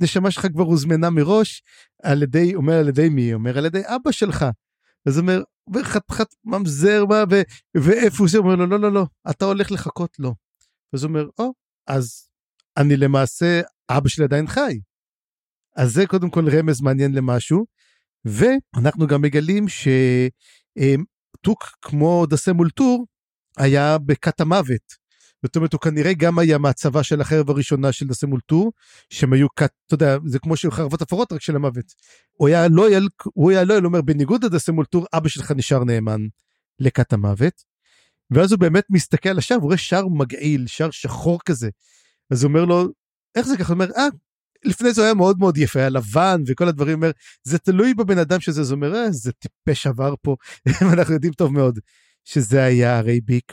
הנשמה 0.00 0.30
שלך 0.30 0.46
כבר 0.52 0.64
הוזמנה 0.64 1.10
מראש, 1.10 1.62
על 2.02 2.22
ידי, 2.22 2.54
אומר 2.54 2.78
על 2.78 2.88
ידי 2.88 3.08
מי? 3.08 3.34
אומר 3.34 3.58
על 3.58 3.66
ידי 3.66 3.82
אבא 3.86 4.12
שלך. 4.12 4.46
אז 5.08 5.18
אומר, 5.18 5.42
וחתיכת 5.74 6.34
ממזר, 6.44 7.04
מה, 7.04 7.24
ואיפה 7.76 8.24
הוא 8.24 8.28
אומר 8.38 8.54
לו, 8.54 8.66
לא, 8.66 8.80
לא, 8.80 8.92
לא, 8.92 9.06
אתה 9.30 9.44
הולך 9.44 9.72
לחכות 9.72 10.18
לו. 10.18 10.34
אז 10.92 11.04
הוא 11.04 11.08
אומר, 11.08 11.28
או, 11.38 11.52
אז 11.86 12.28
אני 12.76 12.96
למעשה, 12.96 13.60
אבא 13.90 14.08
שלי 14.08 14.24
עדיין 14.24 14.46
חי. 14.46 14.80
אז 15.76 15.92
זה 15.92 16.06
קודם 16.06 16.30
כל 16.30 16.44
רמז 16.58 16.80
מעניין 16.80 17.12
למשהו, 17.14 17.66
ואנחנו 18.24 19.06
גם 19.06 19.22
מגלים 19.22 19.66
שטוק 19.68 21.64
כמו 21.82 22.26
דסה 22.26 22.52
מול 22.52 22.70
טור 22.70 23.06
היה 23.58 23.98
בכת 23.98 24.40
המוות. 24.40 25.01
זאת 25.42 25.56
אומרת 25.56 25.72
הוא 25.72 25.80
כנראה 25.80 26.12
גם 26.14 26.38
היה 26.38 26.58
מהצבא 26.58 27.02
של 27.02 27.20
החרב 27.20 27.50
הראשונה 27.50 27.92
של 27.92 28.06
דסה 28.06 28.26
מול 28.26 28.40
טור, 28.46 28.72
שהם 29.10 29.32
היו 29.32 29.46
כת, 29.56 29.70
אתה 29.86 29.94
יודע, 29.94 30.16
זה 30.26 30.38
כמו 30.38 30.56
שחרבות 30.56 31.02
אפורות 31.02 31.32
רק 31.32 31.40
של 31.40 31.56
המוות. 31.56 31.84
הוא 32.32 32.48
היה 32.48 32.68
לויאל, 32.68 33.08
הוא 33.34 33.50
היה 33.50 33.64
לויאל, 33.64 33.82
הוא 33.82 33.88
אומר 33.88 34.02
בניגוד 34.02 34.44
לדסם 34.44 34.72
אולטור, 34.72 35.06
אבא 35.12 35.28
שלך 35.28 35.50
נשאר 35.50 35.84
נאמן 35.84 36.20
לכת 36.78 37.12
המוות. 37.12 37.62
ואז 38.30 38.52
הוא 38.52 38.60
באמת 38.60 38.84
מסתכל 38.90 39.28
על 39.28 39.38
השער, 39.38 39.56
הוא 39.56 39.64
רואה 39.64 39.76
שער 39.76 40.08
מגעיל, 40.08 40.66
שער 40.66 40.90
שחור 40.90 41.40
כזה. 41.44 41.70
אז 42.30 42.42
הוא 42.42 42.48
אומר 42.48 42.64
לו, 42.64 42.88
איך 43.34 43.46
זה 43.46 43.56
ככה? 43.56 43.72
הוא 43.72 43.74
אומר, 43.74 43.90
אה, 43.96 44.06
לפני 44.64 44.92
זה 44.92 45.04
היה 45.04 45.14
מאוד 45.14 45.38
מאוד 45.38 45.56
יפה, 45.56 45.80
היה 45.80 45.88
לבן 45.88 46.42
וכל 46.46 46.68
הדברים, 46.68 46.94
אומר, 46.94 47.10
זה 47.44 47.58
תלוי 47.58 47.94
בבן 47.94 48.18
אדם 48.18 48.40
שזה, 48.40 48.60
אז 48.60 48.70
הוא 48.70 48.76
אומר, 48.76 48.94
אה, 48.94 49.10
זה 49.10 49.32
טיפש 49.32 49.86
עבר 49.86 50.14
פה, 50.22 50.36
אנחנו 50.92 51.14
יודעים 51.14 51.32
טוב 51.32 51.52
מאוד 51.52 51.78
שזה 52.24 52.64
היה 52.64 52.98
הרי 52.98 53.20
ביק. 53.20 53.52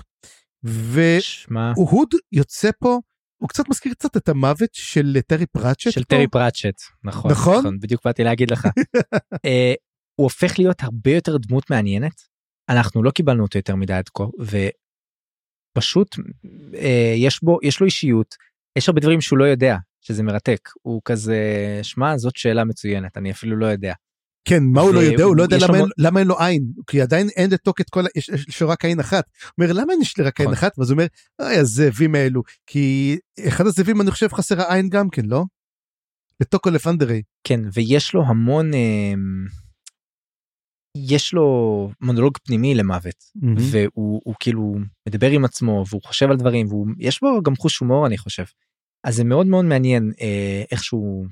שמע 1.19 1.72
והוד 1.76 2.10
יוצא 2.31 2.69
פה, 2.80 2.99
הוא 3.41 3.49
קצת 3.49 3.69
מזכיר 3.69 3.94
קצת 3.94 4.18
את 4.18 4.30
המוות 4.30 4.69
של 4.73 5.18
טרי 5.27 5.45
פראצ'ט. 5.45 5.91
של 5.91 6.03
פה. 6.03 6.15
טרי 6.15 6.27
פראצ'ט 6.27 6.81
נכון 7.03 7.31
נכון? 7.31 7.80
בדיוק 7.80 8.02
באתי 8.06 8.23
להגיד 8.23 8.52
לך. 8.52 8.68
אה, 9.45 9.73
הוא 10.15 10.23
הופך 10.23 10.60
להיות 10.60 10.84
הרבה 10.84 11.11
יותר 11.11 11.38
דמות 11.38 11.69
מעניינת. 11.69 12.22
אנחנו 12.69 13.03
לא 13.03 13.11
קיבלנו 13.11 13.44
אותו 13.44 13.57
יותר 13.57 13.76
מדי 13.76 13.94
עד 13.94 14.10
כה 14.10 14.23
ופשוט 15.76 16.15
אה, 16.76 17.14
יש 17.15 17.44
בו 17.44 17.60
יש 17.64 17.80
לו 17.80 17.86
אישיות 17.86 18.36
יש 18.77 18.90
הרבה 18.90 19.02
דברים 19.02 19.22
שהוא 19.22 19.40
לא 19.40 19.44
יודע 19.44 19.77
שזה 20.02 20.23
מרתק 20.23 20.69
הוא 20.81 21.02
כזה 21.06 21.40
שמע 21.84 22.18
זאת 22.18 22.36
שאלה 22.36 22.64
מצוינת 22.64 23.18
אני 23.18 23.31
אפילו 23.31 23.57
לא 23.57 23.65
יודע. 23.65 23.94
כן, 24.45 24.64
מה 24.64 24.82
הוא 24.82 24.94
לא 24.94 24.99
יודע? 24.99 25.24
הוא 25.24 25.36
לא 25.36 25.44
יודע 25.44 25.57
למה 25.98 26.20
אין- 26.20 26.28
לו 26.28 26.40
עין, 26.40 26.64
כי 26.88 27.02
עדיין 27.02 27.30
אין 27.36 27.52
לתוק 27.52 27.82
את 27.82 27.90
כל, 27.90 28.03
יש 28.16 28.61
לו 28.61 28.70
רק 28.70 28.86
עין 28.86 28.99
אחת. 28.99 29.24
הוא 29.44 29.66
אומר, 29.66 29.74
למה 29.82 29.94
יש 30.02 30.18
לי 30.18 30.24
רק 30.24 30.40
עין 30.40 30.49
נכון. 30.49 30.57
אחת? 30.57 30.80
ואז 30.80 30.90
הוא 30.90 30.95
אומר, 30.95 31.07
אוי, 31.41 31.56
הזאבים 31.57 32.16
האלו, 32.16 32.41
כי 32.68 33.18
אחד 33.48 33.66
הזאבים 33.66 34.02
אני 34.02 34.11
חושב 34.11 34.28
חסר 34.28 34.61
העין 34.61 34.90
גם 34.90 35.10
כן, 35.10 35.26
לא? 35.26 35.44
לטוקו 36.41 36.70
לפנדרי. 36.70 37.22
כן 37.44 37.60
ויש 37.74 38.14
לו 38.14 38.24
המון 38.28 38.74
אמ, 38.74 39.45
יש 40.98 41.34
לו 41.34 41.45
מונולוג 42.02 42.38
פנימי 42.38 42.76
למוות 42.76 43.16
והוא 43.72 44.22
הוא 44.24 44.36
כאילו 44.40 44.76
מדבר 45.10 45.30
עם 45.30 45.45
עצמו 45.45 45.84
והוא 45.90 46.02
חושב 46.03 46.30
על 46.30 46.38
דברים 46.38 46.68
ויש 46.98 47.20
בו 47.22 47.41
גם 47.44 47.56
חוש 47.56 47.78
הומור 47.78 48.07
אני 48.07 48.18
חושב. 48.18 48.44
אז 49.03 49.16
זה 49.16 49.24
מאוד 49.24 49.48
מאוד 49.48 49.66
מעניין 49.66 50.11
אה, 50.22 50.64
איך 50.72 50.84
שהוא 50.84 51.28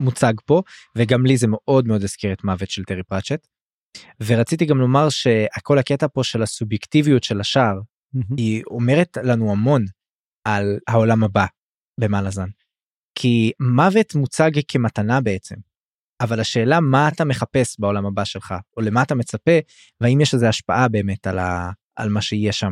מוצג 0.00 0.32
פה 0.46 0.62
וגם 0.96 1.26
לי 1.26 1.36
זה 1.36 1.46
מאוד 1.50 1.86
מאוד 1.86 2.02
הזכיר 2.02 2.32
את 2.32 2.44
מוות 2.44 2.70
של 2.70 2.84
טרי 2.84 3.02
פרצ'ט. 3.02 3.46
ורציתי 4.26 4.66
גם 4.66 4.78
לומר 4.78 5.08
שכל 5.08 5.78
הקטע 5.78 6.06
פה 6.12 6.24
של 6.24 6.42
הסובייקטיביות 6.42 7.24
של 7.24 7.40
השער 7.40 7.80
היא 8.36 8.62
אומרת 8.66 9.16
לנו 9.22 9.52
המון 9.52 9.84
על 10.44 10.78
העולם 10.88 11.24
הבא 11.24 11.46
במלאזן. 12.00 12.48
כי 13.14 13.52
מוות 13.60 14.14
מוצג 14.14 14.50
כמתנה 14.68 15.20
בעצם. 15.20 15.56
אבל 16.20 16.40
השאלה 16.40 16.80
מה 16.80 17.08
אתה 17.08 17.24
מחפש 17.24 17.80
בעולם 17.80 18.06
הבא 18.06 18.24
שלך 18.24 18.54
או 18.76 18.82
למה 18.82 19.02
אתה 19.02 19.14
מצפה 19.14 19.58
והאם 20.00 20.20
יש 20.20 20.34
לזה 20.34 20.48
השפעה 20.48 20.88
באמת 20.88 21.26
על, 21.26 21.38
ה... 21.38 21.70
על 21.96 22.08
מה 22.08 22.22
שיהיה 22.22 22.52
שם. 22.52 22.70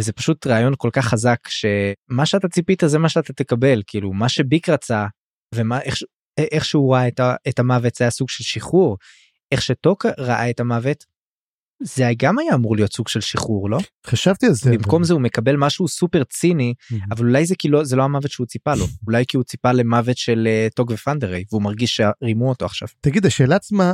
וזה 0.00 0.12
פשוט 0.12 0.46
רעיון 0.46 0.74
כל 0.76 0.90
כך 0.92 1.06
חזק 1.06 1.38
שמה 1.48 2.26
שאתה 2.26 2.48
ציפית 2.48 2.82
זה 2.86 2.98
מה 2.98 3.08
שאתה 3.08 3.32
תקבל 3.32 3.82
כאילו 3.86 4.12
מה 4.12 4.28
שביק 4.28 4.68
רצה 4.68 5.06
ומה 5.54 5.80
איך, 5.80 5.94
איך 6.38 6.64
שהוא 6.64 6.94
ראה 6.94 7.08
את. 7.08 7.20
את 7.48 7.58
המוות 7.58 7.94
זה 7.94 8.04
היה 8.04 8.10
סוג 8.10 8.28
של 8.28 8.44
שחרור. 8.44 8.96
איך 9.52 9.62
שטוק 9.62 10.06
ראה 10.18 10.50
את 10.50 10.60
המוות 10.60 11.04
זה 11.82 12.10
גם 12.16 12.38
היה 12.38 12.54
אמור 12.54 12.76
להיות 12.76 12.92
סוג 12.92 13.08
של 13.08 13.20
שחרור 13.20 13.70
לא? 13.70 13.78
חשבתי 14.06 14.46
על 14.46 14.52
זה. 14.52 14.70
במקום 14.70 15.04
זה 15.04 15.12
הוא 15.12 15.20
מקבל 15.22 15.56
משהו 15.56 15.88
סופר 15.88 16.24
ציני 16.24 16.74
אבל- 16.90 17.00
אבל 17.10 17.26
אולי 17.26 17.46
זה 17.46 17.54
כי 17.58 17.68
לא 17.68 17.84
זה 17.84 17.96
לא 17.96 18.02
המוות 18.02 18.30
שהוא 18.30 18.46
ציפה 18.46 18.74
לו 18.74 18.84
אולי 19.06 19.24
כי 19.28 19.36
הוא 19.36 19.44
ציפה 19.44 19.72
למוות 19.72 20.16
של 20.16 20.46
אה, 20.46 20.68
טוק 20.74 20.90
ופנדרי 20.90 21.44
והוא 21.52 21.62
מרגיש 21.62 21.96
שרימו 21.96 22.48
אותו 22.48 22.64
עכשיו. 22.64 22.88
תגיד, 23.00 23.26
השאלה 23.26 23.56
עצמה, 23.56 23.92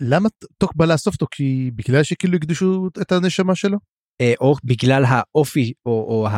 למה 0.00 0.28
טוק 0.58 0.74
בא 0.76 0.84
לאסוף 0.84 1.14
אותו? 1.14 1.26
כי 1.30 1.70
בגלל 1.74 2.02
שכאילו 2.02 2.36
הקדישו 2.36 2.88
את 3.02 3.12
הנשמה 3.12 3.54
שלו? 3.54 3.78
אה, 4.20 4.32
או 4.40 4.54
בגלל 4.64 5.04
האופי 5.08 5.72
או, 5.86 5.92
או 5.92 6.28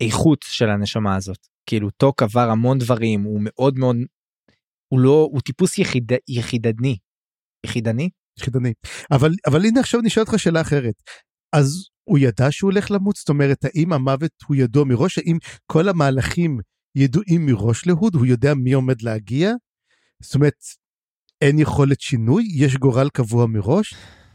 האיכות 0.00 0.44
של 0.48 0.68
הנשמה 0.70 1.16
הזאת 1.16 1.38
כאילו 1.66 1.90
טוק 1.90 2.22
עבר 2.22 2.50
המון 2.50 2.78
דברים 2.78 3.22
הוא 3.22 3.40
מאוד 3.42 3.78
מאוד 3.78 3.96
הוא 4.88 5.00
לא 5.00 5.28
הוא 5.32 5.40
טיפוס 5.40 5.78
יחיד, 5.78 6.12
יחידני 6.28 6.96
יחידני 7.66 8.08
יחידני. 8.38 8.72
אבל, 9.10 9.32
אבל 9.46 9.64
הנה 9.64 9.80
עכשיו 9.80 10.00
אני 10.00 10.10
שואל 10.10 10.26
אותך 10.26 10.38
שאלה 10.38 10.60
אחרת. 10.60 10.94
אז 11.52 11.88
הוא 12.04 12.18
ידע 12.18 12.46
שהוא 12.50 12.70
הולך 12.70 12.90
למות? 12.90 13.16
זאת 13.16 13.28
אומרת, 13.28 13.64
האם 13.64 13.92
המוות 13.92 14.32
הוא 14.46 14.56
ידוע 14.56 14.84
מראש? 14.84 15.18
האם 15.18 15.38
כל 15.66 15.88
המהלכים 15.88 16.60
ידועים 16.94 17.46
מראש 17.46 17.86
להוד? 17.86 18.14
הוא 18.14 18.26
יודע 18.26 18.54
מי 18.54 18.72
עומד 18.72 19.02
להגיע? 19.02 19.52
זאת 20.22 20.34
אומרת, 20.34 20.54
אין 21.40 21.58
יכולת 21.58 22.00
שינוי? 22.00 22.44
יש 22.54 22.76
גורל 22.76 23.08
קבוע 23.08 23.46
מראש? 23.46 23.94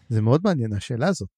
זה 0.10 0.22
מאוד 0.22 0.42
מעניין 0.44 0.74
השאלה 0.74 1.08
הזאת. 1.08 1.30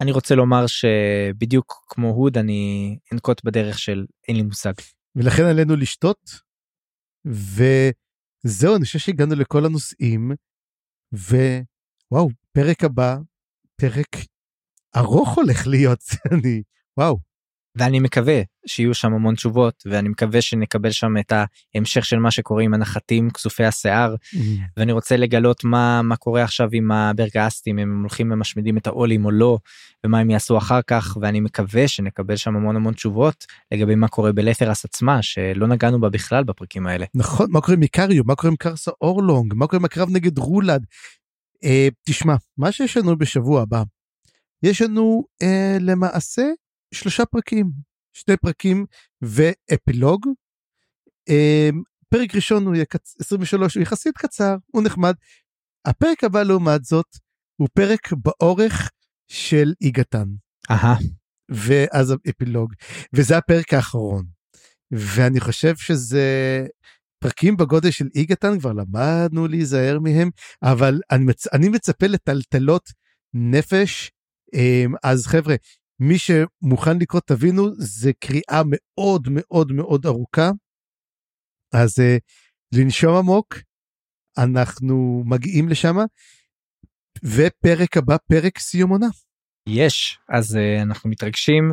אני 0.00 0.12
רוצה 0.12 0.34
לומר 0.34 0.66
שבדיוק 0.66 1.84
כמו 1.88 2.08
הוד 2.08 2.38
אני 2.38 2.96
אנקוט 3.12 3.44
בדרך 3.44 3.78
של 3.78 4.04
אין 4.28 4.36
לי 4.36 4.42
מושג. 4.42 4.72
ולכן 5.16 5.42
עלינו 5.44 5.76
לשתות. 5.76 6.30
וזהו, 8.44 8.76
אני 8.76 8.84
חושב 8.84 8.98
שהגענו 8.98 9.34
לכל 9.34 9.66
הנושאים. 9.66 10.30
ווואו, 11.12 12.28
פרק 12.52 12.84
הבא, 12.84 13.16
פרק 13.76 14.16
ארוך 14.96 15.34
הולך 15.36 15.66
להיות. 15.66 16.00
אני, 16.32 16.62
וואו. 16.98 17.33
ואני 17.76 18.00
מקווה 18.00 18.42
שיהיו 18.66 18.94
שם 18.94 19.14
המון 19.14 19.34
תשובות 19.34 19.82
ואני 19.86 20.08
מקווה 20.08 20.40
שנקבל 20.40 20.90
שם 20.90 21.16
את 21.20 21.32
ההמשך 21.74 22.04
של 22.04 22.18
מה 22.18 22.30
שקורה 22.30 22.62
עם 22.62 22.74
הנחתים 22.74 23.30
כסופי 23.30 23.64
השיער 23.64 24.14
ואני 24.76 24.92
רוצה 24.92 25.16
לגלות 25.16 25.64
מה 25.64 26.02
מה 26.02 26.16
קורה 26.16 26.42
עכשיו 26.42 26.68
עם 26.72 26.92
הברגסטים 26.92 27.78
אם 27.78 27.90
הם 27.90 28.00
הולכים 28.00 28.32
ומשמידים 28.32 28.76
את 28.76 28.86
העולים 28.86 29.24
או 29.24 29.30
לא 29.30 29.58
ומה 30.06 30.18
הם 30.18 30.30
יעשו 30.30 30.58
אחר 30.58 30.82
כך 30.86 31.16
ואני 31.20 31.40
מקווה 31.40 31.88
שנקבל 31.88 32.36
שם 32.36 32.56
המון 32.56 32.76
המון 32.76 32.94
תשובות 32.94 33.46
לגבי 33.72 33.94
מה 33.94 34.08
קורה 34.08 34.32
בלת'רס 34.32 34.84
עצמה 34.84 35.22
שלא 35.22 35.66
נגענו 35.66 36.00
בה 36.00 36.08
בכלל 36.08 36.44
בפרקים 36.44 36.86
האלה. 36.86 37.06
נכון, 37.14 37.46
מה 37.50 37.60
קורה 37.60 37.74
עם 37.74 37.82
איקריו? 37.82 38.24
מה 38.26 38.34
קורה 38.34 38.50
עם 38.50 38.56
קרסה 38.56 38.90
אורלונג? 39.00 39.54
מה 39.54 39.66
קורה 39.66 39.78
עם 39.78 39.84
הקרב 39.84 40.08
נגד 40.10 40.38
רולד? 40.38 40.84
אה, 41.64 41.88
תשמע, 42.04 42.34
מה 42.58 42.72
שיש 42.72 42.96
לנו 42.96 43.18
בשבוע 43.18 43.62
הבא, 43.62 43.82
יש 44.62 44.82
לנו 44.82 45.24
אה, 45.42 45.76
למעשה 45.80 46.42
שלושה 46.94 47.26
פרקים, 47.26 47.70
שני 48.12 48.36
פרקים 48.36 48.86
ואפילוג. 49.22 50.26
אה, 51.28 51.70
פרק 52.08 52.34
ראשון 52.34 52.66
הוא 52.66 52.74
יהיה 52.74 52.84
קצ... 52.84 53.14
23, 53.20 53.74
הוא 53.74 53.82
יחסית 53.82 54.16
קצר, 54.16 54.56
הוא 54.66 54.82
נחמד. 54.82 55.14
הפרק 55.84 56.24
הבא 56.24 56.42
לעומת 56.42 56.84
זאת, 56.84 57.06
הוא 57.56 57.68
פרק 57.74 58.12
באורך 58.12 58.90
של 59.28 59.72
איגתן. 59.80 60.26
אהה, 60.70 60.96
ואז 61.50 62.14
האפילוג, 62.26 62.72
וזה 63.12 63.36
הפרק 63.36 63.74
האחרון. 63.74 64.24
ואני 64.90 65.40
חושב 65.40 65.76
שזה 65.76 66.66
פרקים 67.18 67.56
בגודל 67.56 67.90
של 67.90 68.08
איגתן, 68.14 68.58
כבר 68.58 68.72
למדנו 68.72 69.46
להיזהר 69.46 69.98
מהם, 69.98 70.30
אבל 70.62 71.00
אני, 71.10 71.24
מצ... 71.24 71.46
אני 71.46 71.68
מצפה 71.68 72.06
לטלטלות 72.06 72.90
נפש. 73.34 74.10
אמ, 74.54 74.94
אז 75.04 75.26
חבר'ה, 75.26 75.54
מי 76.00 76.14
שמוכן 76.18 76.98
לקרוא 77.00 77.20
תבינו, 77.26 77.68
זה 77.78 78.12
קריאה 78.12 78.62
מאוד 78.66 79.28
מאוד 79.30 79.72
מאוד 79.72 80.06
ארוכה. 80.06 80.50
אז 81.74 82.00
אה, 82.00 82.16
לנשום 82.74 83.16
עמוק, 83.16 83.54
אנחנו 84.38 85.22
מגיעים 85.26 85.68
לשם, 85.68 85.96
ופרק 87.24 87.96
הבא, 87.96 88.16
פרק 88.28 88.58
סיום 88.58 88.90
עונה. 88.90 89.06
יש 89.68 90.18
אז 90.28 90.56
uh, 90.56 90.82
אנחנו 90.82 91.10
מתרגשים 91.10 91.72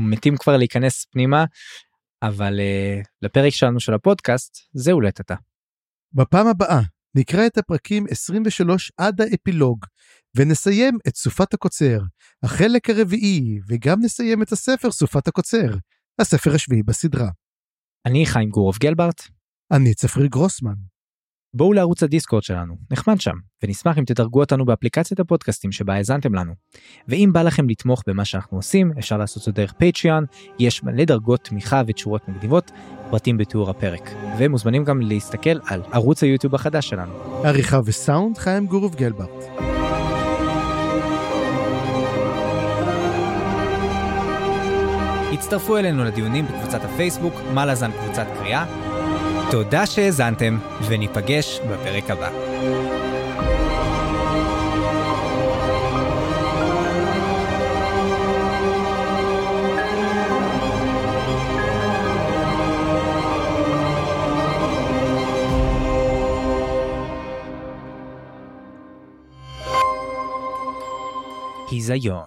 ומתים 0.00 0.36
כבר 0.36 0.56
להיכנס 0.56 1.04
פנימה 1.04 1.44
אבל 2.22 2.52
uh, 2.58 3.08
לפרק 3.22 3.52
שלנו 3.52 3.80
של 3.80 3.94
הפודקאסט 3.94 4.56
זהו 4.72 5.00
לטאטה. 5.00 5.34
בפעם 6.12 6.46
הבאה 6.46 6.80
נקרא 7.14 7.46
את 7.46 7.58
הפרקים 7.58 8.06
23 8.10 8.92
עד 8.96 9.20
האפילוג, 9.20 9.86
ונסיים 10.36 10.98
את 11.08 11.16
סופת 11.16 11.54
הקוצר, 11.54 11.98
החלק 12.42 12.90
הרביעי, 12.90 13.58
וגם 13.68 14.00
נסיים 14.02 14.42
את 14.42 14.52
הספר 14.52 14.90
סופת 14.90 15.28
הקוצר, 15.28 15.74
הספר 16.18 16.54
השביעי 16.54 16.82
בסדרה. 16.82 17.28
אני 18.06 18.26
חיים 18.26 18.50
גורוב 18.50 18.76
גלברט 18.80 19.22
אני 19.72 19.94
צפריר 19.94 20.26
גרוסמן. 20.26 20.74
בואו 21.54 21.72
לערוץ 21.72 22.02
הדיסקורד 22.02 22.42
שלנו, 22.42 22.74
נחמד 22.90 23.20
שם, 23.20 23.34
ונשמח 23.62 23.98
אם 23.98 24.04
תדרגו 24.04 24.40
אותנו 24.40 24.64
באפליקציית 24.64 25.20
הפודקאסטים 25.20 25.72
שבה 25.72 25.94
האזנתם 25.94 26.34
לנו. 26.34 26.52
ואם 27.08 27.30
בא 27.32 27.42
לכם 27.42 27.68
לתמוך 27.68 28.02
במה 28.06 28.24
שאנחנו 28.24 28.58
עושים, 28.58 28.92
אפשר 28.98 29.16
לעשות 29.16 29.42
זאת 29.42 29.54
דרך 29.54 29.72
פטריון, 29.72 30.24
יש 30.58 30.82
מלא 30.82 31.04
דרגות 31.04 31.44
תמיכה 31.44 31.82
ותשורות 31.86 32.28
מגניבות, 32.28 32.70
פרטים 33.10 33.36
בתיאור 33.36 33.70
הפרק. 33.70 34.10
ומוזמנים 34.38 34.84
גם 34.84 35.00
להסתכל 35.00 35.58
על 35.66 35.82
ערוץ 35.92 36.22
היוטיוב 36.22 36.54
החדש 36.54 36.88
שלנו. 36.88 37.12
עריכה 37.44 37.80
וסאונד 37.84 38.38
חיים 38.38 38.66
גורוב 38.66 38.94
גלברט. 38.94 39.77
הצטרפו 45.32 45.76
אלינו 45.76 46.04
לדיונים 46.04 46.46
בקבוצת 46.46 46.84
הפייסבוק, 46.84 47.34
מה 47.54 47.66
לזן 47.66 47.90
קבוצת 47.92 48.26
קריאה. 48.38 48.64
תודה 49.50 49.86
שהאזנתם, 49.86 50.58
וניפגש 50.88 51.60
בפרק 51.60 52.10
הבא. 52.10 52.30
היזיון, 71.70 72.24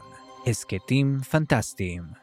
הסכתים 0.47 1.19
פנטסטיים. 1.29 2.20